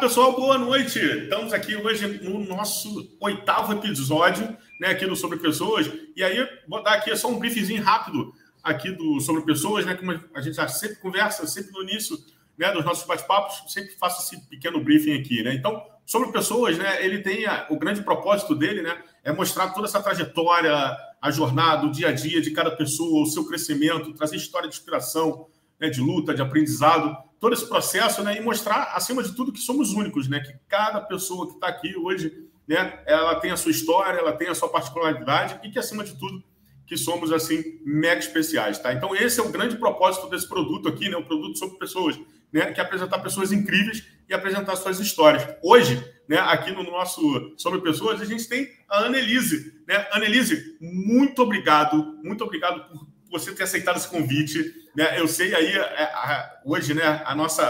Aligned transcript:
pessoal, 0.00 0.32
boa 0.32 0.56
noite. 0.56 0.98
Estamos 0.98 1.52
aqui 1.52 1.76
hoje 1.76 2.08
no 2.22 2.42
nosso 2.46 3.14
oitavo 3.20 3.74
episódio, 3.74 4.56
né, 4.80 4.88
aqui 4.88 5.04
do 5.04 5.14
Sobre 5.14 5.38
Pessoas. 5.38 5.90
E 6.16 6.24
aí, 6.24 6.48
vou 6.66 6.82
dar 6.82 6.94
aqui 6.94 7.14
só 7.14 7.28
um 7.28 7.38
briefzinho 7.38 7.82
rápido 7.82 8.32
aqui 8.62 8.90
do 8.92 9.20
Sobre 9.20 9.42
Pessoas, 9.42 9.84
né, 9.84 9.94
como 9.94 10.18
a 10.34 10.40
gente 10.40 10.56
já 10.56 10.66
sempre 10.68 10.96
conversa, 10.96 11.46
sempre 11.46 11.72
no 11.72 11.82
início 11.82 12.16
né, 12.58 12.72
dos 12.72 12.82
nossos 12.82 13.06
bate-papos, 13.06 13.70
sempre 13.70 13.90
faço 13.96 14.22
esse 14.22 14.42
pequeno 14.48 14.82
briefing 14.82 15.20
aqui, 15.20 15.42
né? 15.42 15.52
Então, 15.52 15.84
Sobre 16.06 16.32
Pessoas, 16.32 16.78
né, 16.78 17.04
ele 17.04 17.18
tem 17.18 17.44
a, 17.44 17.66
o 17.68 17.78
grande 17.78 18.00
propósito 18.02 18.54
dele, 18.54 18.80
né, 18.80 19.02
é 19.22 19.30
mostrar 19.30 19.68
toda 19.68 19.86
essa 19.86 20.02
trajetória, 20.02 20.72
a 21.20 21.30
jornada, 21.30 21.86
o 21.86 21.92
dia 21.92 22.08
a 22.08 22.12
dia 22.12 22.40
de 22.40 22.52
cada 22.52 22.70
pessoa, 22.70 23.22
o 23.22 23.26
seu 23.26 23.46
crescimento, 23.46 24.14
trazer 24.14 24.36
história 24.36 24.66
de 24.66 24.74
inspiração, 24.74 25.46
né, 25.78 25.90
de 25.90 26.00
luta, 26.00 26.34
de 26.34 26.40
aprendizado, 26.40 27.14
todo 27.40 27.54
esse 27.54 27.66
processo, 27.66 28.22
né, 28.22 28.36
e 28.36 28.40
mostrar, 28.40 28.92
acima 28.94 29.22
de 29.22 29.34
tudo, 29.34 29.52
que 29.52 29.58
somos 29.58 29.92
únicos, 29.92 30.28
né, 30.28 30.40
que 30.40 30.52
cada 30.68 31.00
pessoa 31.00 31.46
que 31.48 31.54
está 31.54 31.68
aqui 31.68 31.96
hoje, 31.96 32.46
né, 32.68 33.02
ela 33.06 33.34
tem 33.36 33.50
a 33.50 33.56
sua 33.56 33.70
história, 33.70 34.18
ela 34.18 34.32
tem 34.32 34.48
a 34.48 34.54
sua 34.54 34.68
particularidade 34.68 35.58
e 35.64 35.70
que, 35.70 35.78
acima 35.78 36.04
de 36.04 36.14
tudo, 36.16 36.44
que 36.86 36.96
somos, 36.96 37.32
assim, 37.32 37.80
mega 37.84 38.18
especiais, 38.18 38.78
tá? 38.78 38.92
Então, 38.92 39.14
esse 39.14 39.40
é 39.40 39.42
o 39.42 39.48
grande 39.48 39.76
propósito 39.76 40.28
desse 40.28 40.48
produto 40.48 40.88
aqui, 40.88 41.08
né, 41.08 41.16
o 41.16 41.24
produto 41.24 41.56
sobre 41.58 41.78
pessoas, 41.78 42.20
né, 42.52 42.72
que 42.72 42.80
é 42.80 42.82
apresentar 42.82 43.18
pessoas 43.20 43.52
incríveis 43.52 44.04
e 44.28 44.34
apresentar 44.34 44.76
suas 44.76 45.00
histórias. 45.00 45.46
Hoje, 45.62 46.04
né, 46.28 46.38
aqui 46.38 46.70
no 46.70 46.84
nosso 46.84 47.54
Sobre 47.56 47.80
Pessoas, 47.80 48.20
a 48.20 48.24
gente 48.24 48.48
tem 48.48 48.68
a 48.88 49.04
Annelise. 49.04 49.82
Né? 49.86 50.06
Annelise, 50.12 50.76
muito 50.80 51.42
obrigado, 51.42 52.16
muito 52.22 52.44
obrigado 52.44 52.88
por 52.88 53.09
você 53.30 53.52
ter 53.52 53.62
aceitado 53.62 53.96
esse 53.96 54.08
convite. 54.08 54.74
Né? 54.94 55.18
Eu 55.18 55.28
sei 55.28 55.54
aí, 55.54 55.76
é, 55.76 56.50
hoje, 56.64 56.94
né, 56.94 57.22
a 57.24 57.34
nossa, 57.34 57.64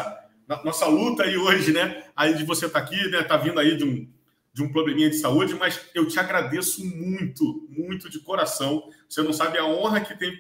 a 0.49 0.65
nossa 0.65 0.87
luta 0.87 1.25
aí 1.25 1.37
hoje, 1.37 1.73
né, 1.73 2.05
aí 2.17 2.35
de 2.35 2.45
você 2.45 2.67
estar 2.67 2.81
tá 2.81 2.87
aqui, 2.87 3.09
né, 3.09 3.23
tá 3.23 3.37
vindo 3.37 3.61
aí 3.61 3.77
de 3.77 3.85
um, 3.85 4.09
de 4.53 4.63
um 4.63 4.73
probleminha 4.73 5.11
de 5.11 5.17
saúde, 5.17 5.55
mas 5.55 5.81
eu 5.95 6.07
te 6.09 6.19
agradeço 6.19 6.85
muito, 6.85 7.69
muito 7.71 8.11
de 8.11 8.21
coração. 8.21 8.83
Você 9.09 9.23
não 9.23 9.33
sabe 9.33 9.59
a 9.59 9.65
honra 9.65 10.01
que 10.01 10.19
tem 10.19 10.33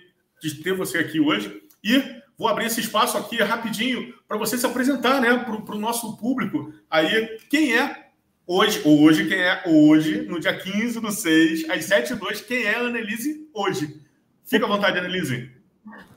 de 0.42 0.62
ter 0.62 0.72
você 0.72 0.98
aqui 0.98 1.20
hoje. 1.20 1.62
E 1.84 2.02
vou 2.36 2.48
abrir 2.48 2.66
esse 2.66 2.80
espaço 2.80 3.16
aqui 3.16 3.36
rapidinho 3.36 4.14
para 4.26 4.38
você 4.38 4.56
se 4.56 4.66
apresentar 4.66 5.20
né, 5.20 5.36
para 5.36 5.74
o 5.74 5.78
nosso 5.78 6.16
público. 6.16 6.72
Aí, 6.90 7.38
quem 7.48 7.76
é 7.76 8.08
hoje, 8.46 8.82
hoje, 8.84 9.28
quem 9.28 9.38
é 9.38 9.62
hoje, 9.66 10.22
no 10.22 10.40
dia 10.40 10.56
15 10.56 11.00
do 11.00 11.12
6, 11.12 11.70
às 11.70 11.84
7 11.84 12.14
h 12.14 12.20
02 12.20 12.40
quem 12.40 12.64
é 12.64 12.74
a 12.74 12.80
Annelise 12.80 13.48
hoje? 13.54 13.99
Fica 14.50 14.66
à 14.66 14.68
vontade, 14.68 14.98
Annelise. 14.98 15.48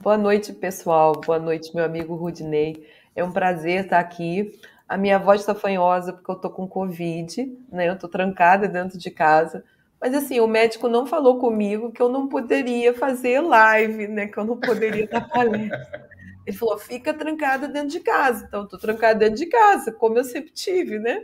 Boa 0.02 0.18
noite, 0.18 0.54
pessoal. 0.54 1.14
Boa 1.22 1.38
noite, 1.38 1.70
meu 1.76 1.86
amigo 1.86 2.16
Rudney. 2.16 2.84
É 3.16 3.24
um 3.24 3.32
prazer 3.32 3.84
estar 3.84 4.00
aqui. 4.00 4.60
A 4.90 4.98
minha 4.98 5.20
voz 5.20 5.42
está 5.42 5.54
fanhosa 5.54 6.12
porque 6.12 6.32
eu 6.32 6.36
estou 6.38 6.50
com 6.50 6.68
Covid, 6.68 7.56
né? 7.72 7.88
Eu 7.88 7.94
estou 7.94 8.10
trancada 8.10 8.68
dentro 8.68 8.98
de 8.98 9.12
casa. 9.12 9.64
Mas 10.02 10.16
assim, 10.16 10.40
o 10.40 10.48
médico 10.48 10.88
não 10.88 11.06
falou 11.06 11.38
comigo 11.38 11.92
que 11.92 12.02
eu 12.02 12.10
não 12.10 12.28
poderia 12.28 12.92
fazer 12.96 13.40
live, 13.40 14.08
né? 14.08 14.26
Que 14.26 14.40
eu 14.40 14.46
não 14.46 14.60
poderia 14.60 15.06
dar 15.08 15.30
palestra. 15.30 16.10
Ele 16.44 16.58
falou: 16.58 16.80
fica 16.80 17.14
trancada 17.14 17.68
dentro 17.68 17.90
de 17.90 18.00
casa. 18.00 18.46
Então, 18.48 18.64
estou 18.64 18.80
trancada 18.80 19.20
dentro 19.20 19.36
de 19.36 19.46
casa, 19.46 19.92
como 19.92 20.18
eu 20.18 20.24
sempre 20.24 20.52
tive, 20.52 20.98
né? 20.98 21.22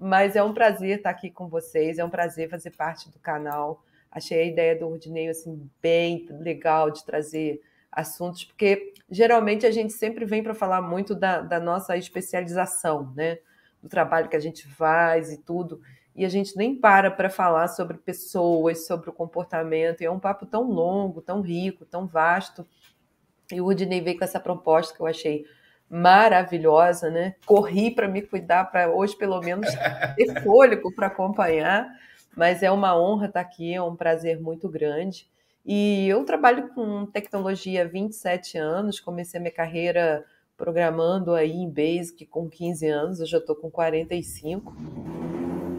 Mas 0.00 0.34
é 0.34 0.42
um 0.42 0.52
prazer 0.52 0.96
estar 0.96 1.10
aqui 1.10 1.30
com 1.30 1.48
vocês, 1.48 1.96
é 1.96 2.04
um 2.04 2.10
prazer 2.10 2.50
fazer 2.50 2.72
parte 2.72 3.08
do 3.08 3.20
canal. 3.20 3.84
Achei 4.10 4.40
a 4.40 4.44
ideia 4.44 4.76
do 4.76 4.88
Rudinei 4.88 5.28
assim, 5.28 5.70
bem 5.80 6.26
legal 6.30 6.90
de 6.90 7.04
trazer 7.04 7.62
assuntos, 7.92 8.44
porque 8.44 8.92
geralmente 9.08 9.66
a 9.66 9.70
gente 9.70 9.92
sempre 9.92 10.24
vem 10.24 10.42
para 10.42 10.54
falar 10.54 10.82
muito 10.82 11.14
da, 11.14 11.40
da, 11.40 11.60
nossa 11.60 11.96
especialização, 11.96 13.12
né? 13.14 13.38
Do 13.82 13.88
trabalho 13.88 14.28
que 14.28 14.36
a 14.36 14.40
gente 14.40 14.66
faz 14.66 15.32
e 15.32 15.38
tudo, 15.38 15.80
e 16.14 16.24
a 16.24 16.28
gente 16.28 16.56
nem 16.56 16.74
para 16.74 17.10
para 17.10 17.30
falar 17.30 17.68
sobre 17.68 17.96
pessoas, 17.96 18.86
sobre 18.86 19.10
o 19.10 19.12
comportamento, 19.12 20.00
e 20.00 20.06
é 20.06 20.10
um 20.10 20.20
papo 20.20 20.44
tão 20.44 20.64
longo, 20.70 21.22
tão 21.22 21.40
rico, 21.40 21.84
tão 21.84 22.06
vasto. 22.06 22.66
E 23.50 23.60
o 23.60 23.64
Rudinei 23.64 24.00
veio 24.00 24.18
com 24.18 24.24
essa 24.24 24.38
proposta 24.38 24.94
que 24.94 25.00
eu 25.00 25.06
achei 25.06 25.44
maravilhosa, 25.88 27.10
né? 27.10 27.34
Corri 27.46 27.90
para 27.90 28.06
me 28.06 28.22
cuidar, 28.22 28.66
para 28.66 28.90
hoje 28.90 29.16
pelo 29.16 29.40
menos 29.40 29.68
ter 30.16 30.42
fôlego 30.42 30.92
para 30.94 31.08
acompanhar 31.08 31.88
mas 32.36 32.62
é 32.62 32.70
uma 32.70 32.98
honra 32.98 33.26
estar 33.26 33.40
aqui, 33.40 33.74
é 33.74 33.82
um 33.82 33.96
prazer 33.96 34.40
muito 34.40 34.68
grande. 34.68 35.28
E 35.64 36.08
eu 36.08 36.24
trabalho 36.24 36.68
com 36.74 37.06
tecnologia 37.06 37.82
há 37.82 37.86
27 37.86 38.56
anos, 38.58 39.00
comecei 39.00 39.38
minha 39.38 39.52
carreira 39.52 40.24
programando 40.56 41.34
aí 41.34 41.52
em 41.52 41.70
Basic 41.70 42.26
com 42.26 42.48
15 42.48 42.86
anos, 42.86 43.20
eu 43.20 43.26
já 43.26 43.38
estou 43.38 43.56
com 43.56 43.70
45. 43.70 44.74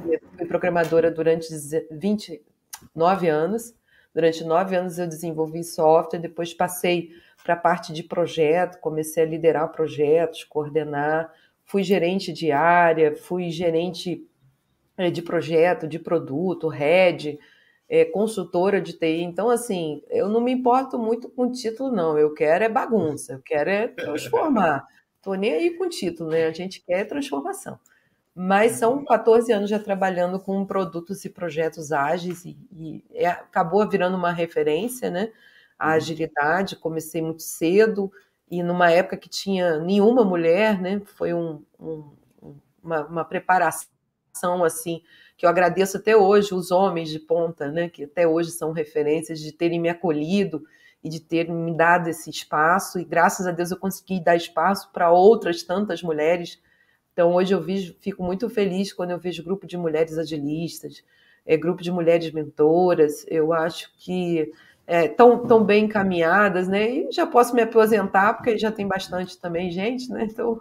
Eu 0.09 0.19
fui 0.35 0.45
programadora 0.45 1.11
durante 1.11 1.47
29 1.91 3.27
anos. 3.27 3.75
Durante 4.13 4.43
nove 4.43 4.75
anos 4.75 4.99
eu 4.99 5.07
desenvolvi 5.07 5.63
software, 5.63 6.19
depois 6.19 6.53
passei 6.53 7.11
para 7.43 7.53
a 7.53 7.57
parte 7.57 7.93
de 7.93 8.03
projeto, 8.03 8.79
comecei 8.79 9.23
a 9.23 9.25
liderar 9.25 9.71
projetos, 9.71 10.43
coordenar, 10.43 11.31
fui 11.63 11.83
gerente 11.83 12.33
de 12.33 12.51
área, 12.51 13.15
fui 13.15 13.49
gerente 13.49 14.27
de 15.09 15.21
projeto, 15.21 15.87
de 15.87 15.97
produto, 15.97 16.67
head, 16.67 17.39
é, 17.89 18.05
consultora 18.05 18.79
de 18.79 18.93
TI. 18.93 19.21
Então, 19.21 19.49
assim, 19.49 20.03
eu 20.09 20.29
não 20.29 20.41
me 20.41 20.51
importo 20.51 20.99
muito 20.99 21.29
com 21.29 21.43
o 21.43 21.51
título, 21.51 21.91
não. 21.91 22.17
Eu 22.17 22.33
quero 22.33 22.63
é 22.63 22.69
bagunça, 22.69 23.33
eu 23.33 23.41
quero 23.41 23.69
é 23.69 23.87
transformar. 23.87 24.85
Estou 25.17 25.35
nem 25.35 25.53
aí 25.53 25.77
com 25.77 25.85
o 25.85 25.89
título, 25.89 26.29
né? 26.29 26.45
A 26.45 26.51
gente 26.51 26.81
quer 26.81 27.05
transformação. 27.05 27.79
Mas 28.33 28.73
são 28.73 29.03
14 29.03 29.51
anos 29.51 29.69
já 29.69 29.77
trabalhando 29.77 30.39
com 30.39 30.65
produtos 30.65 31.25
e 31.25 31.29
projetos 31.29 31.91
ágeis 31.91 32.45
e, 32.45 32.57
e 32.71 33.03
é, 33.13 33.27
acabou 33.27 33.87
virando 33.87 34.15
uma 34.15 34.31
referência, 34.31 35.09
né? 35.09 35.31
A 35.77 35.89
uhum. 35.89 35.93
agilidade, 35.93 36.75
comecei 36.77 37.21
muito 37.21 37.41
cedo 37.41 38.11
e 38.49 38.63
numa 38.63 38.89
época 38.89 39.17
que 39.17 39.29
tinha 39.29 39.79
nenhuma 39.79 40.23
mulher, 40.23 40.81
né? 40.81 41.01
Foi 41.05 41.33
um, 41.33 41.61
um, 41.79 42.09
uma, 42.81 43.05
uma 43.05 43.25
preparação 43.25 43.89
assim, 44.63 45.01
que 45.37 45.45
eu 45.45 45.49
agradeço 45.49 45.97
até 45.97 46.15
hoje 46.15 46.53
os 46.53 46.71
homens 46.71 47.09
de 47.09 47.19
ponta, 47.19 47.71
né, 47.71 47.89
que 47.89 48.03
até 48.03 48.27
hoje 48.27 48.51
são 48.51 48.71
referências 48.71 49.39
de 49.39 49.51
terem 49.51 49.79
me 49.79 49.89
acolhido 49.89 50.63
e 51.03 51.09
de 51.09 51.19
terem 51.19 51.53
me 51.53 51.75
dado 51.75 52.07
esse 52.09 52.29
espaço 52.29 52.99
e 52.99 53.03
graças 53.03 53.47
a 53.47 53.51
Deus 53.51 53.71
eu 53.71 53.77
consegui 53.77 54.19
dar 54.19 54.35
espaço 54.35 54.91
para 54.91 55.11
outras 55.11 55.63
tantas 55.63 56.03
mulheres. 56.03 56.61
Então 57.13 57.33
hoje 57.33 57.53
eu 57.53 57.61
vejo, 57.61 57.95
fico 57.99 58.23
muito 58.23 58.49
feliz 58.49 58.93
quando 58.93 59.11
eu 59.11 59.19
vejo 59.19 59.43
grupo 59.43 59.65
de 59.65 59.77
mulheres 59.77 60.17
agilistas, 60.17 61.03
é, 61.45 61.57
grupo 61.57 61.81
de 61.81 61.91
mulheres 61.91 62.31
mentoras. 62.31 63.25
Eu 63.27 63.51
acho 63.51 63.91
que 63.97 64.51
é, 64.85 65.07
tão, 65.07 65.45
tão 65.45 65.63
bem 65.63 65.85
encaminhadas, 65.85 66.67
né? 66.67 66.89
E 66.89 67.11
já 67.11 67.25
posso 67.25 67.55
me 67.55 67.61
aposentar, 67.61 68.33
porque 68.33 68.57
já 68.57 68.71
tem 68.71 68.87
bastante 68.87 69.39
também 69.39 69.71
gente, 69.71 70.09
né? 70.09 70.27
Então, 70.29 70.59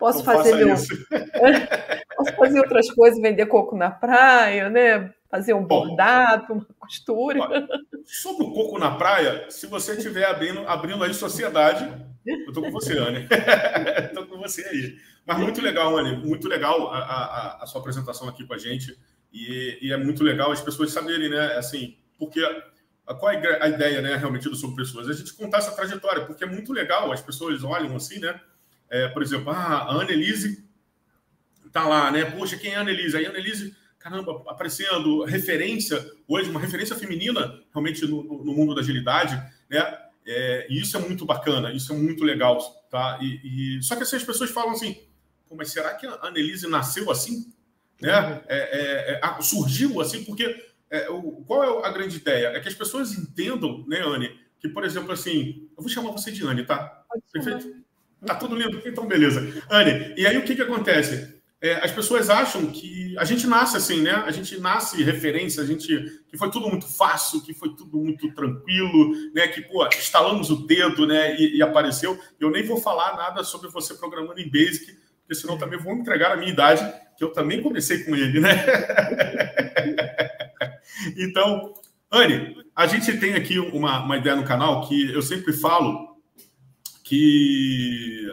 Posso 0.00 0.24
fazer 0.24 0.54
meu... 0.56 0.74
Posso 2.16 2.36
fazer 2.36 2.58
outras 2.58 2.90
coisas, 2.90 3.20
vender 3.20 3.46
coco 3.46 3.76
na 3.76 3.90
praia, 3.90 4.70
né? 4.70 5.12
Fazer 5.30 5.54
um 5.54 5.64
bordado, 5.64 6.54
uma 6.54 6.66
costura. 6.78 7.68
Sobre 8.04 8.46
o 8.46 8.52
coco 8.52 8.78
na 8.78 8.96
praia, 8.96 9.48
se 9.50 9.66
você 9.66 9.92
estiver 9.92 10.24
abrindo, 10.24 10.66
abrindo 10.66 11.04
aí 11.04 11.14
sociedade, 11.14 11.84
eu 12.26 12.48
estou 12.48 12.64
com 12.64 12.70
você, 12.70 12.98
Anne. 12.98 13.28
Estou 14.04 14.26
com 14.26 14.38
você 14.38 14.66
aí. 14.66 14.96
Mas 15.24 15.38
muito 15.38 15.60
legal, 15.60 15.96
Anne, 15.96 16.16
muito 16.16 16.48
legal 16.48 16.92
a, 16.92 16.98
a, 16.98 17.62
a, 17.62 17.66
sua 17.66 17.80
apresentação 17.80 18.28
aqui 18.28 18.44
com 18.46 18.54
a 18.54 18.58
gente. 18.58 18.98
E, 19.32 19.78
e, 19.80 19.92
é 19.92 19.96
muito 19.96 20.24
legal 20.24 20.50
as 20.50 20.60
pessoas 20.60 20.92
saberem, 20.92 21.30
né? 21.30 21.56
Assim, 21.56 21.96
porque 22.18 22.40
qual 23.18 23.32
é 23.32 23.62
a 23.62 23.68
ideia, 23.68 24.02
né, 24.02 24.16
realmente, 24.16 24.48
do 24.48 24.56
Sobre 24.56 24.76
Pessoas? 24.76 25.08
A 25.08 25.12
gente 25.12 25.32
contar 25.34 25.58
essa 25.58 25.72
trajetória, 25.72 26.26
porque 26.26 26.44
é 26.44 26.46
muito 26.46 26.72
legal, 26.72 27.12
as 27.12 27.22
pessoas 27.22 27.62
olham 27.62 27.94
assim, 27.96 28.18
né? 28.18 28.40
É, 28.90 29.08
por 29.08 29.22
exemplo, 29.22 29.50
ah, 29.50 29.84
a 29.84 29.92
Annelise 29.92 30.68
tá 31.72 31.86
lá, 31.86 32.10
né? 32.10 32.24
Poxa, 32.24 32.56
quem 32.56 32.72
é 32.72 32.76
a 32.76 32.80
Annelise? 32.80 33.16
Aí 33.16 33.24
a 33.24 33.30
Annelise, 33.30 33.74
caramba, 33.98 34.42
aparecendo 34.48 35.24
referência, 35.24 36.04
hoje, 36.26 36.50
uma 36.50 36.60
referência 36.60 36.96
feminina, 36.96 37.62
realmente, 37.72 38.04
no, 38.06 38.22
no 38.22 38.52
mundo 38.52 38.74
da 38.74 38.80
agilidade, 38.80 39.36
né? 39.70 39.98
É, 40.26 40.66
e 40.68 40.80
isso 40.80 40.96
é 40.96 41.00
muito 41.00 41.24
bacana, 41.24 41.72
isso 41.72 41.92
é 41.92 41.96
muito 41.96 42.24
legal, 42.24 42.58
tá? 42.90 43.18
E, 43.22 43.78
e... 43.78 43.82
Só 43.82 43.96
que 43.96 44.02
assim, 44.02 44.16
as 44.16 44.24
pessoas 44.24 44.50
falam 44.50 44.72
assim, 44.72 45.00
mas 45.50 45.70
será 45.70 45.94
que 45.94 46.06
a 46.06 46.26
Annelise 46.26 46.68
nasceu 46.68 47.10
assim? 47.10 47.52
Né? 48.00 48.42
É, 48.48 49.18
é, 49.18 49.20
é 49.22 49.42
surgiu 49.42 50.00
assim, 50.00 50.24
porque 50.24 50.70
é, 50.90 51.08
o, 51.08 51.42
qual 51.46 51.82
é 51.84 51.88
a 51.88 51.92
grande 51.92 52.16
ideia? 52.16 52.48
É 52.48 52.60
que 52.60 52.68
as 52.68 52.74
pessoas 52.74 53.16
entendam, 53.16 53.84
né, 53.86 54.00
Anne, 54.00 54.38
que, 54.58 54.68
por 54.68 54.84
exemplo, 54.84 55.12
assim, 55.12 55.68
eu 55.76 55.82
vou 55.82 55.88
chamar 55.88 56.10
você 56.10 56.30
de 56.30 56.44
Anne, 56.44 56.64
tá? 56.64 57.04
Perfeito? 57.32 57.84
Tá 58.24 58.34
tudo 58.34 58.54
lindo? 58.54 58.82
Então, 58.86 59.06
beleza. 59.06 59.62
Anne, 59.70 60.14
e 60.16 60.26
aí 60.26 60.36
o 60.36 60.42
que, 60.42 60.54
que 60.54 60.62
acontece? 60.62 61.40
É, 61.62 61.74
as 61.84 61.92
pessoas 61.92 62.30
acham 62.30 62.66
que 62.68 63.14
a 63.18 63.24
gente 63.24 63.46
nasce 63.46 63.76
assim, 63.76 64.00
né? 64.00 64.12
A 64.12 64.30
gente 64.30 64.58
nasce 64.58 65.02
referência, 65.02 65.62
a 65.62 65.66
gente 65.66 66.22
que 66.28 66.38
foi 66.38 66.50
tudo 66.50 66.70
muito 66.70 66.86
fácil, 66.86 67.42
que 67.42 67.52
foi 67.52 67.74
tudo 67.74 67.98
muito 67.98 68.32
tranquilo, 68.32 69.12
né? 69.34 69.46
Que 69.48 69.60
pô, 69.60 69.86
instalamos 69.86 70.48
o 70.48 70.66
dedo, 70.66 71.06
né? 71.06 71.36
E, 71.38 71.58
e, 71.58 71.62
apareceu. 71.62 72.18
Eu 72.38 72.50
nem 72.50 72.62
vou 72.62 72.80
falar 72.80 73.14
nada 73.14 73.44
sobre 73.44 73.68
você 73.68 73.94
programando 73.94 74.40
em 74.40 74.50
Basic, 74.50 74.96
porque 75.20 75.34
senão 75.34 75.58
também 75.58 75.78
vou 75.78 75.94
entregar 75.94 76.32
a 76.32 76.36
minha 76.36 76.50
idade, 76.50 76.82
que 77.18 77.22
eu 77.22 77.30
também 77.30 77.62
comecei 77.62 78.04
com 78.04 78.16
ele, 78.16 78.40
né? 78.40 78.64
então, 81.18 81.74
Anne, 82.10 82.56
a 82.74 82.86
gente 82.86 83.18
tem 83.18 83.34
aqui 83.34 83.58
uma, 83.58 84.02
uma 84.02 84.16
ideia 84.16 84.34
no 84.34 84.44
canal 84.44 84.88
que 84.88 85.12
eu 85.12 85.20
sempre 85.20 85.52
falo 85.52 86.09
que 87.10 88.24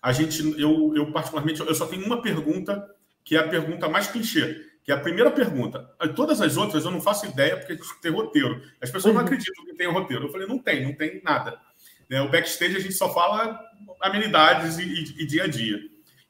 a 0.00 0.10
gente, 0.10 0.58
eu, 0.58 0.94
eu 0.96 1.12
particularmente, 1.12 1.60
eu 1.60 1.74
só 1.74 1.84
tenho 1.84 2.06
uma 2.06 2.22
pergunta 2.22 2.90
que 3.22 3.36
é 3.36 3.38
a 3.38 3.46
pergunta 3.46 3.86
mais 3.86 4.06
clichê, 4.06 4.64
que 4.82 4.90
é 4.90 4.94
a 4.94 4.98
primeira 4.98 5.30
pergunta. 5.30 5.90
Todas 6.16 6.40
as 6.40 6.56
outras 6.56 6.86
eu 6.86 6.90
não 6.90 7.02
faço 7.02 7.26
ideia 7.26 7.54
porque 7.58 7.78
tem 8.00 8.10
roteiro. 8.10 8.62
As 8.80 8.90
pessoas 8.90 9.12
não 9.12 9.20
uhum. 9.20 9.26
acreditam 9.26 9.66
que 9.66 9.74
tem 9.74 9.92
roteiro. 9.92 10.24
Eu 10.24 10.32
falei, 10.32 10.46
não 10.46 10.58
tem, 10.58 10.82
não 10.82 10.94
tem 10.94 11.20
nada. 11.22 11.60
Né? 12.08 12.22
O 12.22 12.30
backstage 12.30 12.78
a 12.78 12.80
gente 12.80 12.94
só 12.94 13.12
fala 13.12 13.60
amenidades 14.00 14.78
e, 14.78 14.84
e, 14.84 15.22
e 15.22 15.26
dia 15.26 15.44
a 15.44 15.46
dia. 15.46 15.78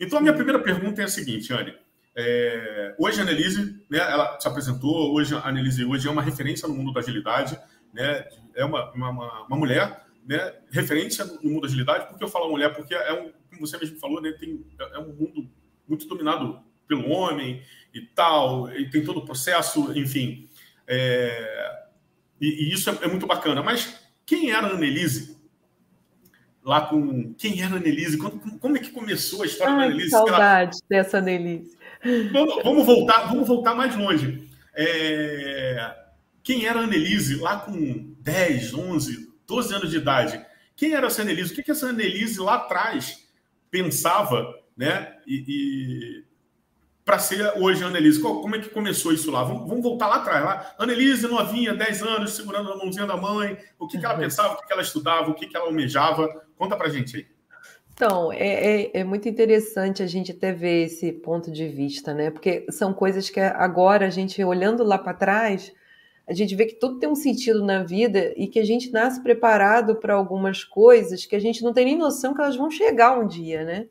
Então 0.00 0.18
a 0.18 0.22
minha 0.22 0.34
primeira 0.34 0.58
pergunta 0.58 1.00
é 1.00 1.04
a 1.04 1.08
seguinte, 1.08 1.52
Anne. 1.52 1.76
É, 2.16 2.96
hoje 2.98 3.20
a 3.20 3.22
Annelise, 3.22 3.80
né, 3.88 3.98
ela 3.98 4.36
se 4.40 4.48
apresentou, 4.48 5.14
hoje 5.14 5.32
a 5.32 5.48
Annelise 5.48 5.84
hoje 5.84 6.08
é 6.08 6.10
uma 6.10 6.22
referência 6.22 6.66
no 6.66 6.74
mundo 6.74 6.92
da 6.92 6.98
agilidade, 6.98 7.56
né, 7.92 8.24
é 8.56 8.64
uma, 8.64 8.92
uma, 8.92 9.46
uma 9.46 9.56
mulher 9.56 10.03
né, 10.26 10.54
referência 10.70 11.24
no 11.24 11.50
mundo 11.50 11.62
da 11.62 11.66
agilidade, 11.66 12.08
porque 12.08 12.24
eu 12.24 12.28
falo 12.28 12.50
mulher, 12.50 12.74
porque 12.74 12.94
é 12.94 13.12
um, 13.12 13.32
como 13.48 13.66
você 13.66 13.76
mesmo 13.78 13.98
falou, 13.98 14.20
né, 14.20 14.32
tem, 14.32 14.64
é 14.78 14.98
um 14.98 15.12
mundo 15.12 15.50
muito 15.86 16.06
dominado 16.06 16.60
pelo 16.88 17.10
homem 17.10 17.62
e 17.92 18.00
tal, 18.00 18.70
e 18.72 18.88
tem 18.90 19.04
todo 19.04 19.18
o 19.18 19.24
processo, 19.24 19.96
enfim. 19.96 20.48
É, 20.86 21.84
e, 22.40 22.68
e, 22.68 22.74
isso 22.74 22.90
é, 22.90 22.98
é, 23.02 23.06
muito 23.06 23.26
bacana. 23.26 23.62
Mas 23.62 23.94
quem 24.26 24.50
era 24.50 24.66
a 24.66 24.70
Annelise? 24.70 25.36
Lá 26.62 26.82
com. 26.82 27.34
Quem 27.34 27.62
era 27.62 27.74
a 27.74 27.76
Annelise? 27.76 28.18
Como, 28.18 28.58
como 28.58 28.76
é 28.76 28.80
que 28.80 28.90
começou 28.90 29.42
a 29.42 29.46
história 29.46 29.74
Ai, 29.74 29.78
da 29.80 29.86
Annelise? 29.86 30.10
saudade 30.10 30.76
ela... 30.76 31.02
dessa 31.02 31.18
Annelise. 31.18 31.76
Vamos, 32.32 32.62
vamos, 32.62 32.86
voltar, 32.86 33.26
vamos 33.28 33.48
voltar 33.48 33.74
mais 33.74 33.96
longe. 33.96 34.46
É, 34.74 35.94
quem 36.42 36.66
era 36.66 36.80
a 36.80 36.82
Annelise 36.82 37.36
lá 37.36 37.58
com 37.60 38.14
10, 38.20 38.74
11, 38.74 39.33
12 39.46 39.74
anos 39.74 39.90
de 39.90 39.98
idade? 39.98 40.44
Quem 40.76 40.94
era 40.94 41.06
essa 41.06 41.22
Annelise? 41.22 41.52
O 41.52 41.54
que, 41.54 41.62
que 41.62 41.70
essa 41.70 41.86
Annelise 41.86 42.40
lá 42.40 42.54
atrás 42.54 43.28
pensava, 43.70 44.54
né? 44.76 45.16
E, 45.26 45.44
e 45.46 46.24
para 47.04 47.18
ser 47.18 47.52
hoje 47.56 47.84
a 47.84 47.88
Annelise. 47.88 48.20
Como 48.20 48.56
é 48.56 48.58
que 48.58 48.70
começou 48.70 49.12
isso 49.12 49.30
lá? 49.30 49.44
Vamos, 49.44 49.68
vamos, 49.68 49.82
voltar 49.82 50.08
lá 50.08 50.16
atrás. 50.16 50.44
Lá. 50.44 50.74
Annelise 50.78 51.26
novinha, 51.26 51.74
10 51.74 52.02
anos, 52.02 52.32
segurando 52.32 52.72
a 52.72 52.76
mãozinha 52.76 53.06
da 53.06 53.16
mãe. 53.16 53.58
O 53.78 53.86
que, 53.86 53.98
que 53.98 54.04
ela 54.04 54.14
uhum. 54.14 54.20
pensava, 54.20 54.54
o 54.54 54.56
que, 54.56 54.66
que 54.66 54.72
ela 54.72 54.82
estudava, 54.82 55.30
o 55.30 55.34
que, 55.34 55.46
que 55.46 55.56
ela 55.56 55.66
almejava? 55.66 56.28
Conta 56.56 56.76
para 56.76 56.88
gente 56.88 57.16
aí. 57.16 57.26
Então, 57.92 58.32
é, 58.32 58.82
é, 58.82 58.90
é, 59.00 59.04
muito 59.04 59.28
interessante 59.28 60.02
a 60.02 60.06
gente 60.06 60.32
até 60.32 60.52
ver 60.52 60.86
esse 60.86 61.12
ponto 61.12 61.52
de 61.52 61.68
vista, 61.68 62.12
né? 62.12 62.30
Porque 62.30 62.66
são 62.70 62.92
coisas 62.92 63.30
que 63.30 63.38
agora 63.38 64.06
a 64.06 64.10
gente, 64.10 64.42
olhando 64.42 64.82
lá 64.82 64.98
para 64.98 65.14
trás, 65.14 65.72
a 66.26 66.32
gente 66.32 66.54
vê 66.54 66.66
que 66.66 66.74
tudo 66.74 66.98
tem 66.98 67.08
um 67.08 67.14
sentido 67.14 67.62
na 67.62 67.82
vida 67.82 68.32
e 68.36 68.46
que 68.46 68.58
a 68.58 68.64
gente 68.64 68.90
nasce 68.90 69.22
preparado 69.22 69.96
para 69.96 70.14
algumas 70.14 70.64
coisas 70.64 71.26
que 71.26 71.36
a 71.36 71.38
gente 71.38 71.62
não 71.62 71.72
tem 71.72 71.84
nem 71.84 71.98
noção 71.98 72.34
que 72.34 72.40
elas 72.40 72.56
vão 72.56 72.70
chegar 72.70 73.18
um 73.18 73.26
dia, 73.26 73.64
né? 73.64 73.86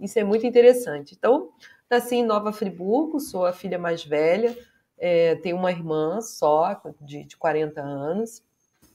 Isso 0.00 0.18
é 0.18 0.24
muito 0.24 0.46
interessante. 0.46 1.14
Então, 1.16 1.50
nasci 1.90 2.16
em 2.16 2.24
Nova 2.24 2.52
Friburgo, 2.52 3.20
sou 3.20 3.44
a 3.44 3.52
filha 3.52 3.78
mais 3.78 4.04
velha, 4.04 4.56
é, 4.98 5.34
tenho 5.36 5.56
uma 5.56 5.70
irmã 5.70 6.20
só, 6.20 6.80
de, 7.00 7.24
de 7.24 7.36
40 7.36 7.80
anos. 7.80 8.42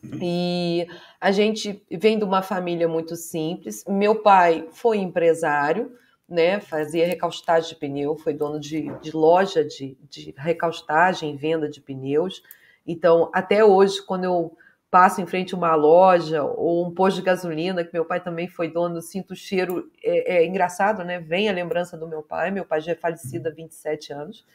Uhum. 0.03 0.19
E 0.21 0.87
a 1.19 1.31
gente 1.31 1.83
vem 1.91 2.17
de 2.17 2.23
uma 2.23 2.41
família 2.41 2.87
muito 2.87 3.15
simples. 3.15 3.83
Meu 3.87 4.21
pai 4.21 4.67
foi 4.71 4.97
empresário, 4.99 5.91
né? 6.27 6.59
Fazia 6.59 7.05
recaustagem 7.07 7.69
de 7.69 7.75
pneu, 7.75 8.15
foi 8.15 8.33
dono 8.33 8.59
de, 8.59 8.89
de 8.99 9.11
loja 9.11 9.63
de, 9.63 9.97
de 10.09 10.33
recaustagem 10.37 11.33
e 11.33 11.37
venda 11.37 11.67
de 11.67 11.81
pneus. 11.81 12.41
Então, 12.87 13.29
até 13.33 13.65
hoje, 13.65 14.01
quando 14.01 14.23
eu 14.23 14.57
passo 14.89 15.19
em 15.21 15.25
frente 15.27 15.53
a 15.53 15.57
uma 15.57 15.75
loja 15.75 16.43
ou 16.43 16.87
um 16.87 16.93
posto 16.93 17.17
de 17.17 17.21
gasolina, 17.21 17.83
que 17.83 17.93
meu 17.93 18.05
pai 18.05 18.21
também 18.21 18.47
foi 18.47 18.71
dono, 18.71 19.01
sinto 19.01 19.31
o 19.31 19.35
cheiro, 19.35 19.91
é, 20.01 20.37
é, 20.37 20.45
engraçado, 20.45 21.03
né? 21.03 21.19
Vem 21.19 21.49
a 21.49 21.53
lembrança 21.53 21.97
do 21.97 22.07
meu 22.07 22.23
pai, 22.23 22.51
meu 22.51 22.65
pai 22.65 22.79
já 22.79 22.93
é 22.93 22.95
falecido 22.95 23.49
há 23.49 23.51
27 23.51 24.13
anos, 24.13 24.45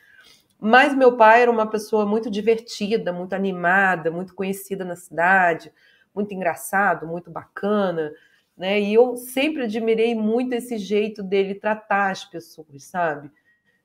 mas 0.59 0.95
meu 0.97 1.17
pai 1.17 1.43
era 1.43 1.51
uma 1.51 1.69
pessoa 1.69 2.07
muito 2.07 2.31
divertida, 2.31 3.13
muito 3.13 3.35
animada, 3.35 4.11
muito 4.11 4.35
conhecida 4.35 4.85
na 4.85 4.97
cidade, 4.97 5.73
muito 6.15 6.33
engraçado, 6.33 7.07
muito 7.07 7.31
bacana, 7.31 8.11
né? 8.57 8.81
E 8.81 8.95
eu 8.95 9.17
sempre 9.17 9.65
admirei 9.65 10.15
muito 10.15 10.55
esse 10.55 10.79
jeito 10.79 11.23
dele 11.23 11.55
tratar 11.55 12.11
as 12.11 12.25
pessoas, 12.25 12.85
sabe? 12.85 13.31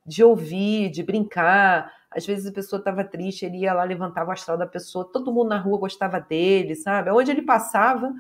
De 0.08 0.24
ouvir, 0.24 0.90
de 0.90 1.04
brincar, 1.04 1.92
às 2.10 2.26
vezes 2.26 2.48
a 2.48 2.52
pessoa 2.52 2.80
estava 2.80 3.04
triste, 3.04 3.46
ele 3.46 3.58
ia 3.58 3.74
lá, 3.74 3.84
levantava 3.84 4.30
o 4.30 4.34
astral 4.34 4.58
da 4.58 4.66
pessoa, 4.66 5.10
todo 5.12 5.32
mundo 5.32 5.50
na 5.50 5.60
rua 5.60 5.78
gostava 5.78 6.20
dele, 6.20 6.76
sabe? 6.76 7.12
Onde 7.12 7.30
ele 7.30 7.42
passava, 7.42 8.14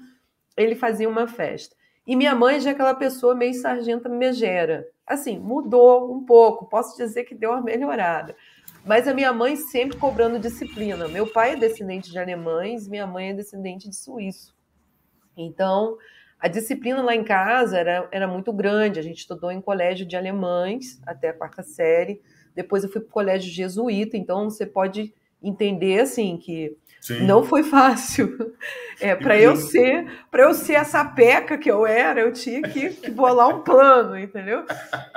ele 0.56 0.76
fazia 0.76 1.08
uma 1.08 1.28
festa. 1.28 1.76
E 2.06 2.16
minha 2.16 2.36
mãe 2.36 2.60
já 2.60 2.70
é 2.70 2.74
aquela 2.74 2.94
pessoa 2.94 3.34
meio 3.34 3.54
sargenta 3.54 4.08
megera. 4.08 4.88
Assim, 5.06 5.40
mudou 5.40 6.14
um 6.14 6.26
pouco, 6.26 6.66
posso 6.66 6.98
dizer 6.98 7.24
que 7.24 7.36
deu 7.36 7.52
uma 7.52 7.62
melhorada. 7.62 8.36
Mas 8.86 9.08
a 9.08 9.14
minha 9.14 9.34
mãe 9.34 9.56
sempre 9.56 9.98
cobrando 9.98 10.40
disciplina. 10.40 11.08
Meu 11.08 11.28
pai 11.28 11.54
é 11.54 11.56
descendente 11.56 12.10
de 12.10 12.18
alemães, 12.18 12.88
minha 12.88 13.06
mãe 13.06 13.32
é 13.32 13.34
descendente 13.34 13.90
de 13.90 13.96
suíço. 13.96 14.56
Então, 15.36 15.98
a 16.40 16.48
disciplina 16.48 17.02
lá 17.02 17.16
em 17.16 17.24
casa 17.24 17.78
era, 17.78 18.08
era 18.12 18.28
muito 18.28 18.54
grande. 18.54 19.00
A 19.00 19.04
gente 19.04 19.20
estudou 19.20 19.52
em 19.52 19.62
colégio 19.62 20.06
de 20.06 20.16
alemães 20.16 21.02
até 21.06 21.30
a 21.30 21.34
quarta 21.34 21.64
série. 21.64 22.22
Depois 22.56 22.84
eu 22.84 22.90
fui 22.90 23.02
para 23.02 23.10
o 23.10 23.14
colégio 23.14 23.52
jesuíta, 23.52 24.18
então 24.18 24.50
você 24.50 24.66
pode 24.66 25.14
entender 25.42 26.00
assim 26.00 26.38
que 26.38 26.76
Sim. 27.02 27.26
não 27.26 27.44
foi 27.44 27.64
fácil. 27.64 28.56
É, 29.00 29.14
para 29.14 29.40
eu 29.40 29.56
ser, 29.56 30.08
para 30.32 30.46
eu 30.46 30.56
ser 30.56 30.74
essa 30.74 31.06
peca 31.06 31.56
que 31.56 31.70
eu 31.70 31.86
era, 31.86 32.20
eu 32.20 32.34
tinha 32.34 32.64
que, 32.64 33.12
bolar 33.12 33.48
um 33.48 33.62
plano, 33.62 34.18
entendeu? 34.18 34.66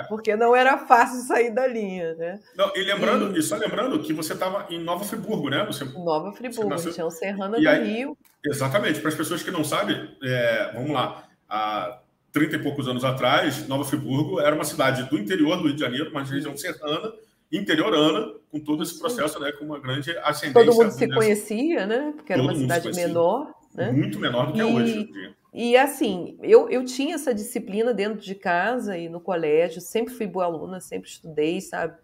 Porque 0.07 0.37
não 0.37 0.55
era 0.55 0.77
fácil 0.77 1.23
sair 1.23 1.51
da 1.51 1.67
linha, 1.67 2.15
né? 2.15 2.39
Não, 2.55 2.71
e 2.77 2.83
lembrando, 2.83 3.35
e, 3.35 3.39
e 3.39 3.43
só 3.43 3.57
lembrando 3.57 3.99
que 4.03 4.13
você 4.13 4.35
estava 4.35 4.67
em 4.69 4.79
Nova 4.79 5.03
Friburgo, 5.03 5.49
né? 5.49 5.65
Você, 5.65 5.87
Nova 5.87 6.31
Friburgo, 6.33 6.69
nasceu... 6.69 6.91
região 6.91 7.11
serrana 7.11 7.57
e 7.59 7.63
do 7.63 7.69
aí, 7.71 7.91
Rio. 7.91 8.19
Exatamente. 8.45 9.01
Para 9.01 9.09
as 9.11 9.15
pessoas 9.15 9.43
que 9.43 9.51
não 9.51 9.65
sabem, 9.65 10.17
é, 10.23 10.73
vamos 10.75 10.91
lá. 10.91 11.25
A, 11.49 12.01
30 12.33 12.57
e 12.57 12.59
poucos 12.63 12.87
anos 12.87 13.05
atrás, 13.05 13.67
Nova 13.67 13.85
Friburgo 13.85 14.41
era 14.41 14.55
uma 14.55 14.65
cidade 14.65 15.09
do 15.11 15.19
interior 15.19 15.57
do 15.57 15.65
Rio 15.65 15.75
de 15.75 15.81
Janeiro, 15.81 16.11
uma 16.11 16.23
região 16.23 16.57
serrana, 16.57 17.13
interiorana, 17.51 18.35
com 18.51 18.61
todo 18.61 18.83
esse 18.83 18.99
processo, 18.99 19.41
né, 19.41 19.51
com 19.53 19.65
uma 19.65 19.81
grande 19.81 20.17
ascendência. 20.19 20.65
Todo 20.65 20.77
mundo 20.77 20.93
se 20.93 21.09
conhecia, 21.09 21.87
né? 21.87 22.13
Porque 22.15 22.33
era 22.33 22.43
uma 22.43 22.55
cidade 22.55 22.93
menor. 22.95 23.53
Né? 23.75 23.91
Muito 23.91 24.19
menor 24.19 24.47
do 24.47 24.53
que 24.53 24.59
e, 24.59 24.63
é 24.63 24.65
hoje. 24.65 25.11
E 25.53 25.77
assim, 25.77 26.39
eu, 26.43 26.69
eu 26.69 26.85
tinha 26.85 27.17
essa 27.17 27.35
disciplina 27.35 27.93
dentro 27.93 28.21
de 28.21 28.35
casa 28.35 28.97
e 28.97 29.09
no 29.09 29.21
colégio, 29.21 29.81
sempre 29.81 30.15
fui 30.15 30.27
boa 30.27 30.45
aluna, 30.45 30.81
sempre 30.81 31.09
estudei, 31.09 31.61
sabe? 31.61 31.97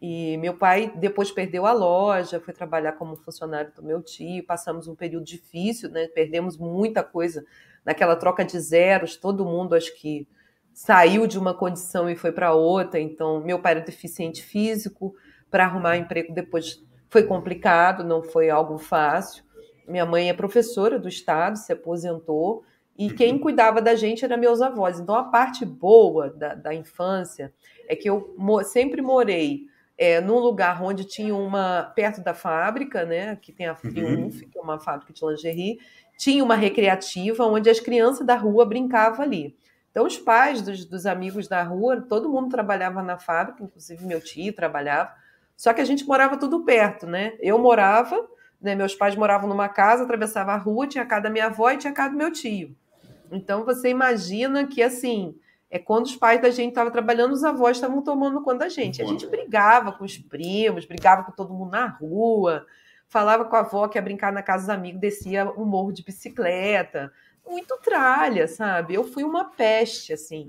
E 0.00 0.36
meu 0.36 0.54
pai 0.54 0.92
depois 0.96 1.30
perdeu 1.30 1.66
a 1.66 1.72
loja, 1.72 2.38
foi 2.40 2.54
trabalhar 2.54 2.92
como 2.92 3.16
funcionário 3.16 3.72
do 3.74 3.82
meu 3.82 4.00
tio, 4.00 4.46
passamos 4.46 4.86
um 4.86 4.94
período 4.94 5.24
difícil, 5.24 5.90
né? 5.90 6.06
Perdemos 6.08 6.56
muita 6.56 7.02
coisa 7.02 7.44
naquela 7.84 8.14
troca 8.14 8.44
de 8.44 8.58
zeros, 8.60 9.16
todo 9.16 9.44
mundo 9.44 9.74
acho 9.74 9.94
que 9.96 10.26
saiu 10.72 11.26
de 11.26 11.36
uma 11.36 11.52
condição 11.52 12.08
e 12.08 12.14
foi 12.14 12.30
para 12.30 12.54
outra. 12.54 13.00
Então, 13.00 13.40
meu 13.40 13.58
pai 13.58 13.72
era 13.72 13.80
deficiente 13.80 14.42
físico, 14.42 15.14
para 15.50 15.64
arrumar 15.64 15.96
emprego 15.96 16.32
depois 16.32 16.80
foi 17.08 17.24
complicado, 17.24 18.04
não 18.04 18.22
foi 18.22 18.50
algo 18.50 18.78
fácil. 18.78 19.42
Minha 19.86 20.04
mãe 20.06 20.28
é 20.28 20.34
professora 20.34 20.98
do 20.98 21.08
estado, 21.08 21.56
se 21.56 21.72
aposentou, 21.72 22.62
e 22.96 23.10
quem 23.10 23.34
uhum. 23.34 23.38
cuidava 23.38 23.80
da 23.80 23.94
gente 23.94 24.24
eram 24.24 24.36
meus 24.36 24.60
avós. 24.60 25.00
Então, 25.00 25.14
a 25.14 25.24
parte 25.24 25.64
boa 25.64 26.30
da, 26.30 26.54
da 26.54 26.74
infância 26.74 27.52
é 27.88 27.96
que 27.96 28.08
eu 28.08 28.36
sempre 28.64 29.00
morei 29.00 29.66
é, 29.98 30.20
num 30.20 30.38
lugar 30.38 30.80
onde 30.80 31.04
tinha 31.04 31.34
uma, 31.34 31.92
perto 31.96 32.22
da 32.22 32.32
fábrica, 32.32 33.04
né, 33.04 33.34
que 33.34 33.50
tem 33.50 33.66
a 33.66 33.74
Triunf, 33.74 34.40
uhum. 34.40 34.48
que 34.48 34.56
é 34.56 34.62
uma 34.62 34.78
fábrica 34.78 35.12
de 35.12 35.26
lingerie, 35.26 35.80
tinha 36.16 36.42
uma 36.42 36.54
recreativa 36.54 37.44
onde 37.44 37.68
as 37.68 37.80
crianças 37.80 38.24
da 38.24 38.36
rua 38.36 38.64
brincavam 38.64 39.24
ali. 39.24 39.56
Então, 39.90 40.06
os 40.06 40.16
pais 40.16 40.62
dos, 40.62 40.84
dos, 40.84 41.04
amigos 41.04 41.48
da 41.48 41.62
rua, 41.64 42.00
todo 42.00 42.28
mundo 42.28 42.48
trabalhava 42.48 43.02
na 43.02 43.18
fábrica, 43.18 43.64
inclusive 43.64 44.06
meu 44.06 44.20
tio 44.20 44.52
trabalhava, 44.52 45.12
só 45.56 45.74
que 45.74 45.80
a 45.80 45.84
gente 45.84 46.06
morava 46.06 46.36
tudo 46.36 46.64
perto, 46.64 47.04
né? 47.04 47.32
Eu 47.40 47.58
morava, 47.58 48.24
né, 48.62 48.76
meus 48.76 48.94
pais 48.94 49.16
moravam 49.16 49.48
numa 49.48 49.68
casa, 49.68 50.04
atravessava 50.04 50.52
a 50.52 50.56
rua, 50.56 50.86
tinha 50.86 51.02
a 51.02 51.06
casa 51.06 51.22
da 51.22 51.30
minha 51.30 51.46
avó 51.46 51.68
e 51.72 51.76
tinha 51.76 51.90
a 51.90 51.94
casa 51.94 52.10
do 52.10 52.16
meu 52.16 52.30
tio. 52.30 52.76
Então, 53.32 53.64
você 53.64 53.88
imagina 53.88 54.64
que, 54.66 54.80
assim, 54.80 55.34
é 55.70 55.78
quando 55.78 56.06
os 56.06 56.16
pais 56.16 56.40
da 56.40 56.50
gente 56.50 56.70
estavam 56.70 56.90
trabalhando, 56.90 57.32
os 57.32 57.44
avós 57.44 57.76
estavam 57.76 58.02
tomando 58.02 58.42
conta 58.42 58.60
da 58.60 58.68
gente. 58.68 59.02
A 59.02 59.04
gente 59.04 59.26
brigava 59.26 59.92
com 59.92 60.04
os 60.04 60.16
primos, 60.16 60.86
brigava 60.86 61.24
com 61.24 61.32
todo 61.32 61.52
mundo 61.52 61.72
na 61.72 61.86
rua, 61.86 62.66
falava 63.06 63.44
com 63.44 63.56
a 63.56 63.60
avó 63.60 63.86
que 63.88 63.98
ia 63.98 64.02
brincar 64.02 64.32
na 64.32 64.42
casa 64.42 64.64
dos 64.64 64.70
amigos, 64.70 65.00
descia 65.00 65.50
um 65.50 65.64
morro 65.64 65.92
de 65.92 66.02
bicicleta 66.02 67.12
muito 67.48 67.78
tralha, 67.82 68.46
sabe? 68.46 68.94
Eu 68.94 69.04
fui 69.04 69.24
uma 69.24 69.46
peste, 69.46 70.12
assim. 70.12 70.44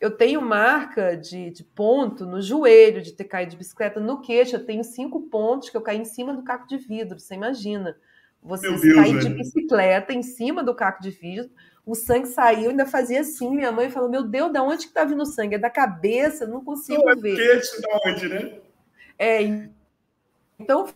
eu 0.00 0.10
tenho 0.10 0.40
marca 0.40 1.16
de, 1.16 1.50
de, 1.50 1.62
ponto 1.62 2.24
no 2.24 2.40
joelho 2.40 3.02
de 3.02 3.12
ter 3.12 3.24
caído 3.24 3.52
de 3.52 3.58
bicicleta, 3.58 4.00
no 4.00 4.20
queixo 4.20 4.56
eu 4.56 4.64
tenho 4.64 4.82
cinco 4.82 5.20
pontos 5.22 5.70
que 5.70 5.76
eu 5.76 5.82
caí 5.82 5.98
em 5.98 6.04
cima 6.04 6.34
do 6.34 6.42
caco 6.42 6.66
de 6.66 6.78
vidro, 6.78 7.18
você 7.18 7.34
imagina. 7.34 7.96
Você 8.42 8.94
cair 8.94 9.18
de 9.18 9.28
bicicleta 9.28 10.12
em 10.12 10.22
cima 10.22 10.62
do 10.62 10.74
caco 10.74 11.02
de 11.02 11.10
vidro, 11.10 11.50
o 11.86 11.94
sangue 11.94 12.26
saiu, 12.26 12.70
ainda 12.70 12.84
fazia 12.84 13.20
assim, 13.20 13.48
minha 13.48 13.70
mãe 13.70 13.88
falou, 13.88 14.10
meu 14.10 14.24
Deus, 14.24 14.52
da 14.52 14.60
onde 14.60 14.88
que 14.88 14.92
tá 14.92 15.04
vindo 15.04 15.22
o 15.22 15.26
sangue? 15.26 15.54
É 15.54 15.58
da 15.58 15.70
cabeça, 15.70 16.44
não 16.44 16.64
consigo 16.64 17.00
não, 17.04 17.12
é 17.12 17.14
ver. 17.14 17.36
Queixo 17.36 17.80
da 17.80 18.00
onde, 18.04 18.28
né? 18.28 18.58
É, 19.16 19.40
então 20.58 20.88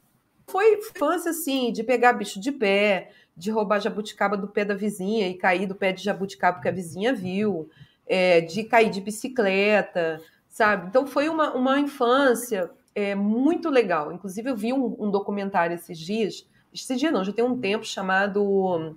foi 0.48 0.74
infância, 0.74 1.30
assim, 1.30 1.72
de 1.72 1.84
pegar 1.84 2.12
bicho 2.14 2.40
de 2.40 2.50
pé, 2.50 3.12
de 3.36 3.52
roubar 3.52 3.80
jabuticaba 3.80 4.36
do 4.36 4.48
pé 4.48 4.64
da 4.64 4.74
vizinha 4.74 5.28
e 5.28 5.34
cair 5.34 5.64
do 5.64 5.76
pé 5.76 5.92
de 5.92 6.02
jabuticaba 6.02 6.56
porque 6.56 6.68
a 6.68 6.72
vizinha 6.72 7.14
viu, 7.14 7.70
é, 8.04 8.40
de 8.40 8.64
cair 8.64 8.90
de 8.90 9.00
bicicleta, 9.00 10.20
sabe? 10.48 10.88
Então 10.88 11.06
foi 11.06 11.28
uma, 11.28 11.54
uma 11.54 11.78
infância 11.78 12.68
é, 12.96 13.14
muito 13.14 13.70
legal. 13.70 14.12
Inclusive, 14.12 14.50
eu 14.50 14.56
vi 14.56 14.72
um, 14.72 14.96
um 14.98 15.08
documentário 15.08 15.76
esses 15.76 15.96
dias, 15.96 16.44
esses 16.74 16.98
dias 16.98 17.12
não, 17.12 17.24
já 17.24 17.32
tem 17.32 17.44
um 17.44 17.58
tempo, 17.60 17.84
chamado. 17.86 18.96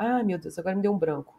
Ah, 0.00 0.22
meu 0.22 0.38
Deus, 0.38 0.58
agora 0.58 0.74
me 0.74 0.80
deu 0.80 0.94
um 0.94 0.98
branco. 0.98 1.38